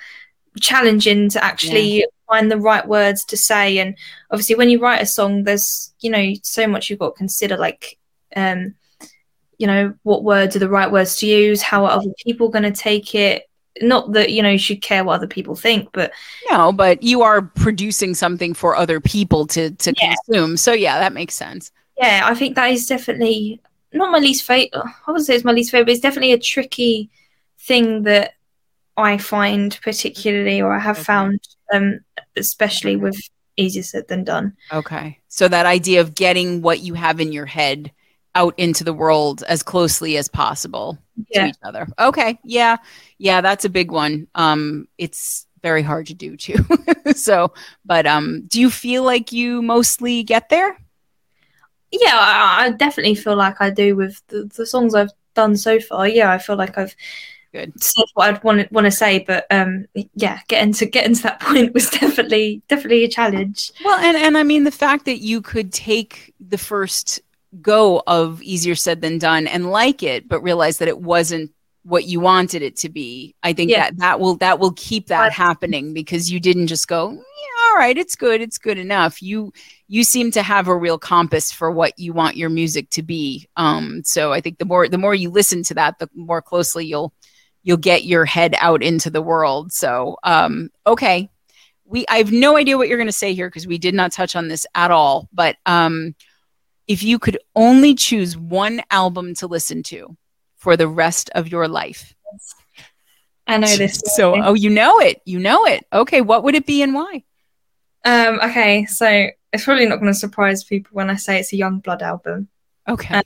challenging 0.61 1.29
to 1.31 1.45
actually 1.45 2.01
yeah. 2.01 2.07
find 2.27 2.51
the 2.51 2.59
right 2.59 2.87
words 2.87 3.25
to 3.27 3.37
say. 3.37 3.79
And 3.79 3.97
obviously 4.31 4.57
when 4.57 4.71
you 4.71 4.81
write 4.81 5.03
a 5.03 5.07
song 5.07 5.45
there's 5.45 5.93
you 6.01 6.11
know 6.11 6.33
so 6.43 6.67
much 6.67 6.89
you've 6.89 6.99
got 6.99 7.11
to 7.11 7.19
consider 7.19 7.57
like 7.57 7.99
um 8.37 8.75
you 9.59 9.67
know 9.67 9.95
what 10.05 10.25
words 10.25 10.57
are 10.57 10.61
the 10.61 10.69
right 10.69 10.91
words 10.91 11.17
to 11.17 11.27
use 11.27 11.61
how 11.61 11.85
are 11.85 11.93
other 11.93 12.11
people 12.25 12.49
going 12.49 12.63
to 12.63 12.73
take 12.73 13.15
it 13.15 13.50
not 13.81 14.13
that 14.13 14.31
you 14.31 14.43
know 14.43 14.51
you 14.51 14.59
should 14.59 14.83
care 14.83 15.05
what 15.05 15.15
other 15.15 15.27
people 15.27 15.55
think 15.55 15.89
but 15.93 16.13
no 16.51 16.73
but 16.73 17.03
you 17.03 17.23
are 17.23 17.43
producing 17.43 18.15
something 18.15 18.55
for 18.55 18.77
other 18.77 19.01
people 19.01 19.47
to 19.47 19.71
to 19.73 19.95
yeah. 20.01 20.15
consume 20.27 20.57
so 20.57 20.73
yeah 20.73 20.99
that 20.99 21.13
makes 21.13 21.35
sense 21.35 21.73
yeah 21.99 22.23
i 22.25 22.35
think 22.35 22.55
that 22.55 22.71
is 22.71 22.87
definitely 22.87 23.61
not 23.93 24.13
my 24.13 24.19
least 24.19 24.45
favorite 24.45 24.71
i 25.07 25.13
would 25.13 25.23
say 25.23 25.35
it's 25.35 25.45
my 25.45 25.53
least 25.53 25.71
favorite 25.71 25.93
it's 25.93 26.01
definitely 26.01 26.33
a 26.33 26.39
tricky 26.39 27.11
thing 27.59 28.03
that 28.03 28.35
i 28.97 29.17
find 29.17 29.79
particularly 29.83 30.61
or 30.61 30.73
i 30.73 30.79
have 30.79 30.97
okay. 30.97 31.05
found 31.05 31.41
um 31.73 32.01
especially 32.37 32.97
with 32.97 33.19
easier 33.57 33.83
said 33.83 34.07
than 34.09 34.25
done 34.25 34.57
okay 34.73 35.19
so 35.29 35.49
that 35.49 35.67
idea 35.67 36.01
of 36.01 36.15
getting 36.15 36.63
what 36.63 36.81
you 36.81 36.95
have 36.95 37.21
in 37.21 37.33
your 37.33 37.47
head 37.47 37.93
out 38.35 38.55
into 38.59 38.85
the 38.85 38.93
world 38.93 39.43
as 39.49 39.63
closely 39.63 40.17
as 40.17 40.29
possible 40.29 40.99
yeah. 41.31 41.45
to 41.45 41.49
each 41.49 41.57
other. 41.63 41.89
Okay. 41.99 42.39
Yeah. 42.45 42.77
Yeah, 43.19 43.41
that's 43.41 43.65
a 43.65 43.71
big 43.71 43.91
one. 43.91 44.29
Um 44.35 44.89
it's 44.99 45.47
very 45.63 45.83
hard 45.83 46.07
to 46.07 46.15
do 46.15 46.37
too. 46.37 46.65
so, 47.15 47.53
but 47.85 48.07
um 48.07 48.45
do 48.47 48.61
you 48.61 48.71
feel 48.71 49.03
like 49.03 49.33
you 49.33 49.63
mostly 49.63 50.23
get 50.23 50.49
there? 50.49 50.79
Yeah, 51.91 52.13
I, 52.13 52.67
I 52.67 52.71
definitely 52.71 53.17
feel 53.17 53.37
like 53.37 53.61
I 53.61 53.71
do 53.71 53.97
with 53.97 54.23
the, 54.29 54.49
the, 54.57 54.65
songs 54.65 54.95
I've 54.95 55.11
done 55.35 55.57
so 55.57 55.81
far. 55.81 56.07
Yeah, 56.07 56.31
I 56.31 56.39
feel 56.39 56.55
like 56.55 56.79
I've 56.79 56.95
good 57.53 57.73
said 57.83 58.05
what 58.15 58.29
I'd 58.29 58.45
want 58.45 58.71
want 58.71 58.85
to 58.85 58.93
say, 58.93 59.25
but 59.27 59.47
um 59.51 59.87
yeah, 60.15 60.41
getting 60.47 60.73
to 60.75 60.87
getting 60.87 61.17
to 61.17 61.23
that 61.25 61.41
point 61.41 61.75
was 61.75 61.91
definitely 61.91 62.63
definitely 62.69 63.05
a 63.05 63.09
challenge. 63.09 63.73
Well, 63.85 63.99
and 63.99 64.17
and 64.17 64.39
I 64.39 64.45
mean 64.45 64.65
the 64.65 64.71
fact 64.71 65.05
that 65.07 65.19
you 65.19 65.43
could 65.43 65.73
take 65.73 66.33
the 66.41 66.59
first 66.59 67.21
go 67.61 68.03
of 68.07 68.43
easier 68.43 68.75
said 68.75 69.01
than 69.01 69.19
done 69.19 69.47
and 69.47 69.71
like 69.71 70.03
it 70.03 70.29
but 70.29 70.41
realize 70.43 70.79
that 70.79 70.89
it 70.89 71.01
wasn't 71.01 71.51
what 71.83 72.05
you 72.05 72.21
wanted 72.21 72.63
it 72.63 72.77
to 72.77 72.89
be. 72.89 73.35
I 73.43 73.53
think 73.53 73.71
yeah. 73.71 73.85
that 73.85 73.99
that 73.99 74.21
will 74.21 74.37
that 74.37 74.59
will 74.59 74.73
keep 74.73 75.07
that 75.07 75.33
happening 75.33 75.95
because 75.95 76.31
you 76.31 76.39
didn't 76.39 76.67
just 76.67 76.89
go 76.89 77.11
yeah, 77.11 77.71
all 77.71 77.77
right 77.77 77.97
it's 77.97 78.17
good 78.17 78.41
it's 78.41 78.59
good 78.59 78.79
enough. 78.79 79.23
You 79.23 79.53
you 79.89 80.05
seem 80.05 80.31
to 80.33 80.43
have 80.43 80.69
a 80.69 80.77
real 80.77 80.99
compass 80.99 81.51
for 81.51 81.71
what 81.71 81.99
you 81.99 82.13
want 82.13 82.37
your 82.37 82.51
music 82.51 82.91
to 82.91 83.03
be. 83.03 83.49
Um 83.57 84.03
so 84.05 84.33
i 84.33 84.41
think 84.41 84.59
the 84.59 84.65
more 84.65 84.89
the 84.89 84.99
more 84.99 85.15
you 85.15 85.31
listen 85.31 85.63
to 85.65 85.75
that 85.75 85.99
the 85.99 86.09
more 86.15 86.43
closely 86.43 86.87
you'll 86.87 87.13
you'll 87.63 87.77
get 87.77 88.05
your 88.05 88.25
head 88.25 88.55
out 88.59 88.83
into 88.83 89.11
the 89.11 89.23
world. 89.23 89.73
So 89.73 90.19
um 90.23 90.71
okay. 90.87 91.31
We 91.87 92.05
i 92.09 92.19
have 92.19 92.31
no 92.31 92.57
idea 92.57 92.77
what 92.77 92.89
you're 92.89 92.99
going 92.99 93.09
to 93.09 93.13
say 93.13 93.35
here 93.35 93.49
because 93.49 93.67
we 93.67 93.79
did 93.79 93.95
not 93.95 94.13
touch 94.13 94.37
on 94.37 94.47
this 94.47 94.65
at 94.77 94.93
all 94.93 95.29
but 95.33 95.57
um 95.67 96.15
if 96.91 97.05
you 97.05 97.21
could 97.21 97.39
only 97.55 97.95
choose 97.95 98.37
one 98.37 98.83
album 98.91 99.33
to 99.33 99.47
listen 99.47 99.81
to 99.81 100.17
for 100.57 100.77
the 100.77 100.89
rest 100.89 101.31
of 101.37 101.47
your 101.47 101.69
life. 101.69 102.13
I 103.47 103.59
know 103.59 103.77
this. 103.77 104.03
So, 104.17 104.35
oh, 104.35 104.55
you 104.55 104.71
know 104.71 104.99
it. 104.99 105.23
You 105.25 105.39
know 105.39 105.67
it. 105.67 105.87
Okay, 105.93 106.21
what 106.21 106.43
would 106.43 106.57
it 106.57 106.67
be 106.67 106.83
and 106.83 106.93
why? 106.93 107.23
Um, 108.05 108.41
okay, 108.43 108.87
so 108.87 109.29
it's 109.53 109.65
probably 109.65 109.87
not 109.87 110.01
going 110.01 110.13
to 110.13 110.19
surprise 110.19 110.65
people 110.65 110.91
when 110.93 111.11
I 111.11 111.15
say 111.15 111.39
it's 111.39 111.53
a 111.53 111.57
Yungblud 111.57 112.03
album. 112.03 112.49
Okay. 112.89 113.23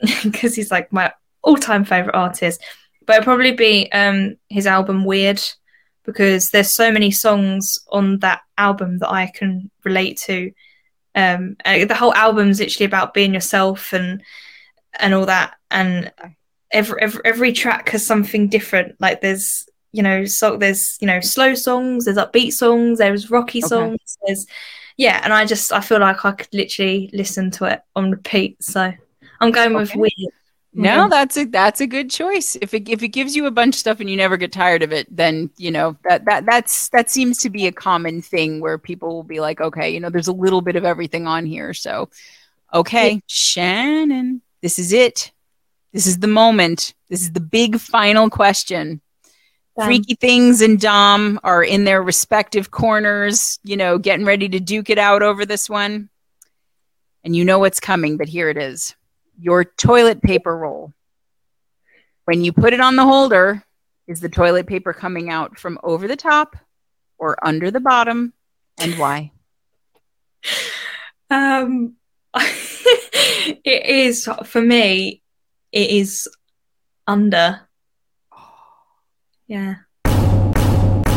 Because 0.00 0.52
um, 0.52 0.54
he's 0.54 0.70
like 0.70 0.92
my 0.92 1.12
all-time 1.42 1.84
favorite 1.84 2.14
artist. 2.14 2.62
But 3.06 3.14
it'd 3.14 3.24
probably 3.24 3.52
be 3.52 3.90
um 3.90 4.36
his 4.48 4.68
album 4.68 5.04
Weird 5.04 5.42
because 6.04 6.50
there's 6.50 6.70
so 6.70 6.92
many 6.92 7.10
songs 7.10 7.76
on 7.90 8.20
that 8.20 8.42
album 8.56 8.98
that 8.98 9.10
I 9.10 9.32
can 9.34 9.68
relate 9.84 10.16
to 10.26 10.52
um 11.14 11.56
uh, 11.64 11.84
the 11.84 11.94
whole 11.94 12.14
album's 12.14 12.60
literally 12.60 12.86
about 12.86 13.14
being 13.14 13.34
yourself 13.34 13.92
and 13.92 14.22
and 14.98 15.14
all 15.14 15.26
that 15.26 15.54
and 15.70 16.12
every, 16.70 17.00
every 17.00 17.20
every 17.24 17.52
track 17.52 17.88
has 17.90 18.06
something 18.06 18.48
different 18.48 18.94
like 19.00 19.20
there's 19.20 19.66
you 19.92 20.02
know 20.02 20.24
so 20.24 20.56
there's 20.56 20.96
you 21.00 21.06
know 21.06 21.20
slow 21.20 21.54
songs 21.54 22.04
there's 22.04 22.16
upbeat 22.16 22.52
songs 22.52 22.98
there's 22.98 23.30
rocky 23.30 23.60
songs 23.60 23.98
okay. 24.00 24.26
there's 24.26 24.46
yeah 24.96 25.20
and 25.24 25.32
i 25.32 25.44
just 25.44 25.72
i 25.72 25.80
feel 25.80 26.00
like 26.00 26.24
i 26.24 26.32
could 26.32 26.52
literally 26.52 27.10
listen 27.12 27.50
to 27.50 27.64
it 27.64 27.80
on 27.96 28.10
repeat 28.10 28.62
so 28.62 28.92
i'm 29.40 29.50
going 29.50 29.74
okay. 29.74 29.76
with 29.76 29.94
weird 29.96 30.32
no, 30.72 31.08
that's 31.08 31.36
a 31.36 31.46
that's 31.46 31.80
a 31.80 31.86
good 31.86 32.10
choice. 32.10 32.56
If 32.60 32.74
it 32.74 32.88
if 32.88 33.02
it 33.02 33.08
gives 33.08 33.34
you 33.34 33.46
a 33.46 33.50
bunch 33.50 33.74
of 33.74 33.80
stuff 33.80 33.98
and 34.00 34.08
you 34.08 34.16
never 34.16 34.36
get 34.36 34.52
tired 34.52 34.82
of 34.82 34.92
it, 34.92 35.08
then 35.14 35.50
you 35.56 35.70
know 35.70 35.96
that 36.04 36.24
that 36.26 36.46
that's 36.46 36.88
that 36.90 37.10
seems 37.10 37.38
to 37.38 37.50
be 37.50 37.66
a 37.66 37.72
common 37.72 38.22
thing 38.22 38.60
where 38.60 38.78
people 38.78 39.08
will 39.08 39.24
be 39.24 39.40
like, 39.40 39.60
okay, 39.60 39.90
you 39.90 39.98
know, 39.98 40.10
there's 40.10 40.28
a 40.28 40.32
little 40.32 40.60
bit 40.60 40.76
of 40.76 40.84
everything 40.84 41.26
on 41.26 41.44
here. 41.44 41.74
So, 41.74 42.08
okay. 42.72 43.20
Shannon, 43.26 44.42
this 44.60 44.78
is 44.78 44.92
it. 44.92 45.32
This 45.92 46.06
is 46.06 46.20
the 46.20 46.28
moment. 46.28 46.94
This 47.08 47.22
is 47.22 47.32
the 47.32 47.40
big 47.40 47.80
final 47.80 48.30
question. 48.30 49.00
Freaky 49.82 50.14
Things 50.14 50.60
and 50.60 50.78
Dom 50.78 51.40
are 51.42 51.64
in 51.64 51.84
their 51.84 52.02
respective 52.02 52.70
corners, 52.70 53.58
you 53.64 53.78
know, 53.78 53.96
getting 53.96 54.26
ready 54.26 54.46
to 54.50 54.60
duke 54.60 54.90
it 54.90 54.98
out 54.98 55.22
over 55.22 55.46
this 55.46 55.70
one. 55.70 56.10
And 57.24 57.34
you 57.34 57.46
know 57.46 57.58
what's 57.58 57.80
coming, 57.80 58.18
but 58.18 58.28
here 58.28 58.50
it 58.50 58.58
is 58.58 58.94
your 59.40 59.64
toilet 59.64 60.22
paper 60.22 60.56
roll. 60.56 60.92
When 62.24 62.44
you 62.44 62.52
put 62.52 62.72
it 62.72 62.80
on 62.80 62.96
the 62.96 63.04
holder, 63.04 63.64
is 64.06 64.20
the 64.20 64.28
toilet 64.28 64.66
paper 64.66 64.92
coming 64.92 65.30
out 65.30 65.58
from 65.58 65.78
over 65.82 66.06
the 66.06 66.16
top 66.16 66.56
or 67.18 67.36
under 67.46 67.70
the 67.70 67.80
bottom 67.80 68.32
and 68.78 68.98
why? 68.98 69.32
Um, 71.30 71.94
it 72.34 73.86
is 73.86 74.28
for 74.44 74.60
me, 74.60 75.22
it 75.72 75.90
is 75.90 76.28
under. 77.06 77.60
Yeah. 79.46 79.76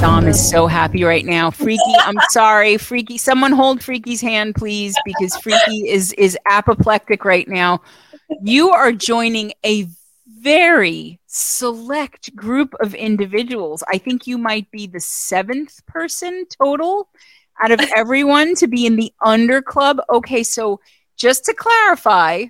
Dom 0.01 0.27
is 0.27 0.49
so 0.49 0.67
happy 0.67 1.05
right 1.05 1.25
now. 1.25 1.49
Freaky, 1.49 1.81
I'm 1.99 2.17
sorry. 2.29 2.77
Freaky, 2.77 3.17
someone 3.17 3.53
hold 3.53 3.81
Freaky's 3.81 4.19
hand, 4.19 4.53
please, 4.53 4.95
because 5.05 5.37
Freaky 5.37 5.89
is 5.89 6.11
is 6.13 6.37
apoplectic 6.45 7.23
right 7.23 7.47
now. 7.47 7.81
You 8.41 8.71
are 8.71 8.91
joining 8.91 9.53
a 9.65 9.87
very 10.27 11.19
select 11.27 12.35
group 12.35 12.73
of 12.79 12.93
individuals. 12.95 13.83
I 13.87 13.97
think 13.97 14.27
you 14.27 14.37
might 14.37 14.69
be 14.71 14.87
the 14.87 14.99
seventh 14.99 15.85
person 15.85 16.45
total 16.61 17.09
out 17.61 17.71
of 17.71 17.79
everyone 17.95 18.55
to 18.55 18.67
be 18.67 18.85
in 18.85 18.95
the 18.95 19.11
under 19.23 19.61
club. 19.61 19.99
Okay, 20.09 20.43
so 20.43 20.79
just 21.15 21.45
to 21.45 21.53
clarify, 21.53 22.45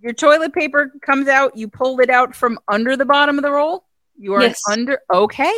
your 0.00 0.12
toilet 0.12 0.52
paper 0.52 0.92
comes 1.02 1.28
out, 1.28 1.56
you 1.56 1.68
pulled 1.68 2.00
it 2.00 2.10
out 2.10 2.34
from 2.34 2.58
under 2.68 2.96
the 2.96 3.04
bottom 3.04 3.38
of 3.38 3.42
the 3.44 3.50
roll. 3.52 3.84
You 4.16 4.34
are 4.34 4.42
Yes. 4.42 4.60
under. 4.70 5.00
Okay. 5.12 5.52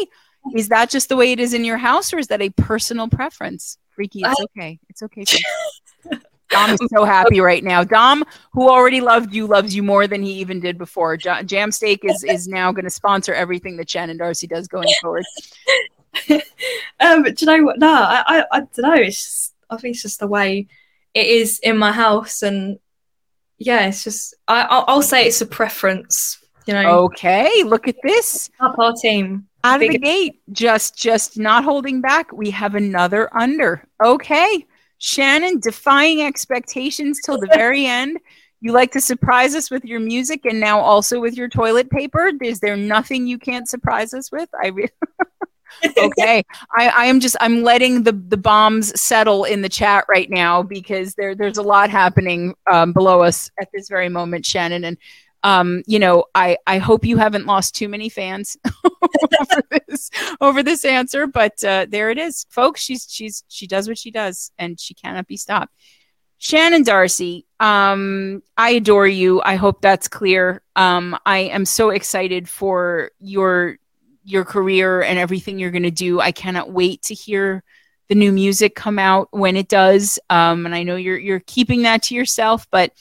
Is 0.54 0.68
that 0.68 0.90
just 0.90 1.08
the 1.08 1.16
way 1.16 1.32
it 1.32 1.40
is 1.40 1.54
in 1.54 1.64
your 1.64 1.78
house 1.78 2.12
or 2.12 2.18
is 2.18 2.26
that 2.28 2.42
a 2.42 2.50
personal 2.50 3.08
preference? 3.08 3.78
Freaky, 3.90 4.20
it's 4.22 4.38
I- 4.40 4.44
okay. 4.58 4.78
It's 4.88 5.02
okay. 5.02 5.24
Dom 6.54 6.70
is 6.70 6.80
so 6.94 7.04
happy 7.04 7.40
right 7.40 7.62
now. 7.64 7.84
Dom, 7.84 8.24
who 8.52 8.68
already 8.68 9.00
loved 9.00 9.34
you, 9.34 9.46
loves 9.46 9.74
you 9.74 9.82
more 9.82 10.06
than 10.06 10.22
he 10.22 10.32
even 10.34 10.60
did 10.60 10.78
before. 10.78 11.14
Ja- 11.22 11.42
Jam 11.42 11.70
Steak 11.72 12.00
is, 12.04 12.22
is 12.24 12.48
now 12.48 12.72
going 12.72 12.84
to 12.84 12.90
sponsor 12.90 13.34
everything 13.34 13.76
that 13.76 13.88
Shannon 13.90 14.16
Darcy 14.16 14.46
does 14.46 14.66
going 14.68 14.88
forward. 15.02 15.24
um, 17.00 17.22
but 17.22 17.36
do 17.36 17.44
you 17.44 17.46
know 17.46 17.64
what? 17.64 17.78
No, 17.78 17.92
I, 17.92 18.22
I, 18.26 18.44
I 18.52 18.58
don't 18.60 18.78
know. 18.78 18.94
It's 18.94 19.16
just, 19.24 19.54
I 19.70 19.76
think 19.76 19.94
it's 19.94 20.02
just 20.02 20.20
the 20.20 20.26
way 20.28 20.66
it 21.12 21.26
is 21.26 21.58
in 21.60 21.76
my 21.78 21.92
house, 21.92 22.42
and 22.42 22.78
yeah, 23.58 23.86
it's 23.86 24.04
just 24.04 24.34
I, 24.48 24.62
I'll, 24.62 24.84
I'll 24.88 25.02
say 25.02 25.26
it's 25.26 25.40
a 25.40 25.46
preference. 25.46 26.38
You 26.66 26.74
know, 26.74 27.00
Okay, 27.04 27.62
look 27.64 27.88
at 27.88 27.96
this. 28.02 28.50
up 28.58 28.78
our 28.78 28.94
team. 28.94 29.46
out 29.64 29.82
of 29.82 29.88
the 29.90 29.98
gate 29.98 30.40
just 30.52 30.96
just 30.96 31.38
not 31.38 31.62
holding 31.62 32.00
back 32.00 32.32
we 32.32 32.48
have 32.50 32.74
another 32.74 33.28
under 33.36 33.86
okay 34.02 34.66
shannon 34.98 35.60
defying 35.60 36.22
expectations 36.22 37.20
till 37.24 37.38
the 37.38 37.48
very 37.52 37.86
end. 38.00 38.18
You 38.60 38.72
like 38.72 38.92
to 38.92 39.00
surprise 39.00 39.54
us 39.54 39.70
with 39.70 39.84
your 39.84 40.00
music 40.00 40.46
and 40.46 40.58
now 40.58 40.80
also 40.80 41.20
with 41.20 41.36
your 41.36 41.48
toilet 41.48 41.90
paper. 41.90 42.30
Is 42.42 42.60
there 42.60 42.76
nothing 42.76 43.26
you 43.26 43.38
can't 43.38 43.68
surprise 43.68 44.14
us 44.14 44.32
with? 44.32 44.48
I 44.62 44.68
re- 44.68 44.88
okay. 45.98 46.42
I, 46.74 46.88
I 46.88 47.04
am 47.06 47.20
just 47.20 47.36
i'm 47.40 47.62
letting 47.62 48.04
the 48.04 48.12
the 48.12 48.36
bombs 48.36 48.98
settle 49.00 49.44
in 49.44 49.62
the 49.62 49.68
chat 49.68 50.04
right 50.08 50.30
now 50.30 50.62
because 50.62 51.14
there 51.14 51.34
there's 51.34 51.58
a 51.58 51.62
lot 51.62 51.90
happening 51.90 52.54
um, 52.70 52.92
below 52.92 53.22
us 53.22 53.50
at 53.60 53.68
this 53.74 53.88
very 53.88 54.08
moment 54.08 54.46
shannon. 54.46 54.84
And 54.84 54.96
um, 55.44 55.82
you 55.86 55.98
know 55.98 56.24
i 56.34 56.56
i 56.66 56.78
hope 56.78 57.04
you 57.04 57.18
haven't 57.18 57.46
lost 57.46 57.76
too 57.76 57.88
many 57.88 58.08
fans 58.08 58.56
over 59.40 59.62
this 59.70 60.10
over 60.40 60.62
this 60.62 60.84
answer 60.84 61.26
but 61.26 61.62
uh, 61.62 61.86
there 61.88 62.10
it 62.10 62.18
is. 62.18 62.46
Folks 62.48 62.80
she's 62.80 63.06
she's 63.08 63.44
she 63.48 63.66
does 63.66 63.86
what 63.86 63.98
she 63.98 64.10
does 64.10 64.50
and 64.58 64.80
she 64.80 64.94
cannot 64.94 65.26
be 65.28 65.36
stopped. 65.36 65.72
Shannon 66.38 66.82
darcy 66.82 67.46
um 67.60 68.42
i 68.56 68.70
adore 68.70 69.06
you. 69.06 69.40
I 69.42 69.56
hope 69.56 69.80
that's 69.80 70.08
clear. 70.08 70.62
Um 70.74 71.16
i 71.26 71.38
am 71.38 71.64
so 71.66 71.90
excited 71.90 72.48
for 72.48 73.10
your 73.20 73.76
your 74.24 74.44
career 74.44 75.02
and 75.02 75.18
everything 75.18 75.58
you're 75.58 75.70
going 75.70 75.82
to 75.82 75.90
do. 75.90 76.18
I 76.18 76.32
cannot 76.32 76.72
wait 76.72 77.02
to 77.02 77.14
hear 77.14 77.62
the 78.08 78.14
new 78.14 78.32
music 78.32 78.74
come 78.74 78.98
out 78.98 79.28
when 79.30 79.56
it 79.56 79.68
does. 79.68 80.18
Um 80.30 80.64
and 80.64 80.74
i 80.74 80.82
know 80.82 80.96
you're 80.96 81.18
you're 81.18 81.40
keeping 81.40 81.82
that 81.82 82.02
to 82.04 82.14
yourself 82.14 82.66
but 82.70 82.92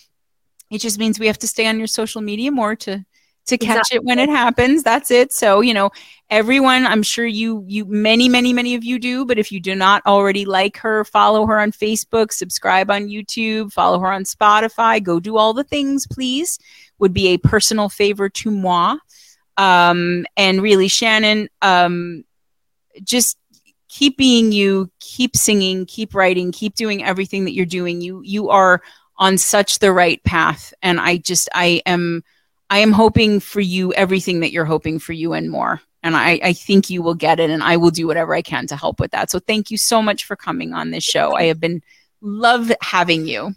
it 0.71 0.79
just 0.79 0.99
means 0.99 1.19
we 1.19 1.27
have 1.27 1.39
to 1.39 1.47
stay 1.47 1.67
on 1.67 1.77
your 1.77 1.87
social 1.87 2.21
media 2.21 2.51
more 2.51 2.75
to 2.77 3.05
to 3.45 3.57
catch 3.57 3.91
it 3.91 4.01
when 4.05 4.19
it 4.19 4.29
happens. 4.29 4.83
That's 4.83 5.11
it. 5.11 5.33
So 5.33 5.59
you 5.61 5.73
know 5.73 5.91
everyone 6.33 6.83
i'm 6.87 7.03
sure 7.03 7.27
you 7.27 7.63
you 7.67 7.85
many 7.85 8.27
many 8.27 8.53
many 8.53 8.73
of 8.73 8.83
you 8.83 8.97
do 8.97 9.23
but 9.23 9.37
if 9.37 9.51
you 9.51 9.59
do 9.59 9.75
not 9.75 10.01
already 10.07 10.45
like 10.45 10.77
her 10.77 11.05
follow 11.05 11.45
her 11.45 11.59
on 11.59 11.71
facebook 11.71 12.31
subscribe 12.31 12.89
on 12.89 13.07
youtube 13.07 13.71
follow 13.71 13.99
her 13.99 14.11
on 14.11 14.23
spotify 14.23 15.03
go 15.03 15.19
do 15.19 15.37
all 15.37 15.53
the 15.53 15.63
things 15.63 16.07
please 16.07 16.57
would 16.97 17.13
be 17.13 17.27
a 17.27 17.37
personal 17.37 17.87
favor 17.87 18.29
to 18.29 18.49
moi. 18.49 18.97
Um 19.57 20.25
and 20.35 20.59
really 20.61 20.87
shannon 20.87 21.49
um 21.61 22.23
just 23.03 23.37
keep 23.89 24.17
being 24.17 24.51
you 24.51 24.89
keep 24.99 25.35
singing 25.35 25.85
keep 25.85 26.15
writing 26.15 26.51
keep 26.51 26.73
doing 26.73 27.03
everything 27.03 27.45
that 27.45 27.53
you're 27.53 27.65
doing. 27.65 28.01
You 28.01 28.21
you 28.23 28.49
are 28.49 28.81
on 29.17 29.37
such 29.37 29.79
the 29.79 29.91
right 29.91 30.23
path. 30.23 30.73
And 30.81 30.99
i 30.99 31.17
just 31.17 31.49
i 31.53 31.81
am 31.85 32.23
i 32.69 32.79
am 32.79 32.91
hoping 32.91 33.39
for 33.39 33.61
you 33.61 33.93
everything 33.93 34.39
that 34.41 34.51
you're 34.51 34.65
hoping 34.65 34.99
for 34.99 35.13
you 35.13 35.33
and 35.33 35.49
more. 35.49 35.81
And 36.05 36.17
I, 36.17 36.37
I 36.43 36.51
think 36.53 36.89
you 36.89 37.01
will 37.01 37.15
get 37.15 37.39
it 37.39 37.49
and 37.49 37.63
i 37.63 37.77
will 37.77 37.91
do 37.91 38.07
whatever 38.07 38.33
i 38.33 38.41
can 38.41 38.67
to 38.67 38.75
help 38.75 38.99
with 38.99 39.11
that. 39.11 39.29
So 39.29 39.39
thank 39.39 39.71
you 39.71 39.77
so 39.77 40.01
much 40.01 40.25
for 40.25 40.35
coming 40.35 40.73
on 40.73 40.91
this 40.91 41.03
show. 41.03 41.35
I 41.35 41.43
have 41.43 41.59
been 41.59 41.81
love 42.21 42.71
having 42.81 43.27
you. 43.27 43.53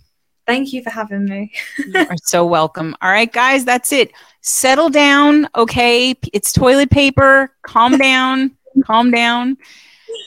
Thank 0.47 0.73
you 0.73 0.83
for 0.83 0.91
having 0.91 1.25
me. 1.25 1.53
you 1.79 1.99
are 1.99 2.17
so 2.23 2.47
welcome. 2.47 2.95
All 3.01 3.11
right 3.11 3.33
guys 3.33 3.65
that's 3.65 3.93
it. 3.93 4.13
Settle 4.43 4.91
down 4.91 5.49
okay? 5.57 6.15
It's 6.33 6.53
toilet 6.53 6.91
paper. 6.91 7.53
Calm 7.63 7.99
down. 7.99 8.57
Calm 8.85 9.11
down. 9.11 9.57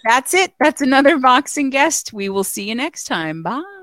That's 0.06 0.34
it. 0.34 0.54
That's 0.60 0.82
another 0.82 1.18
Vox 1.18 1.58
and 1.58 1.72
Guest. 1.72 2.14
We 2.14 2.30
will 2.30 2.44
see 2.44 2.68
you 2.68 2.76
next 2.76 3.06
time. 3.06 3.44
Bye 3.44 3.79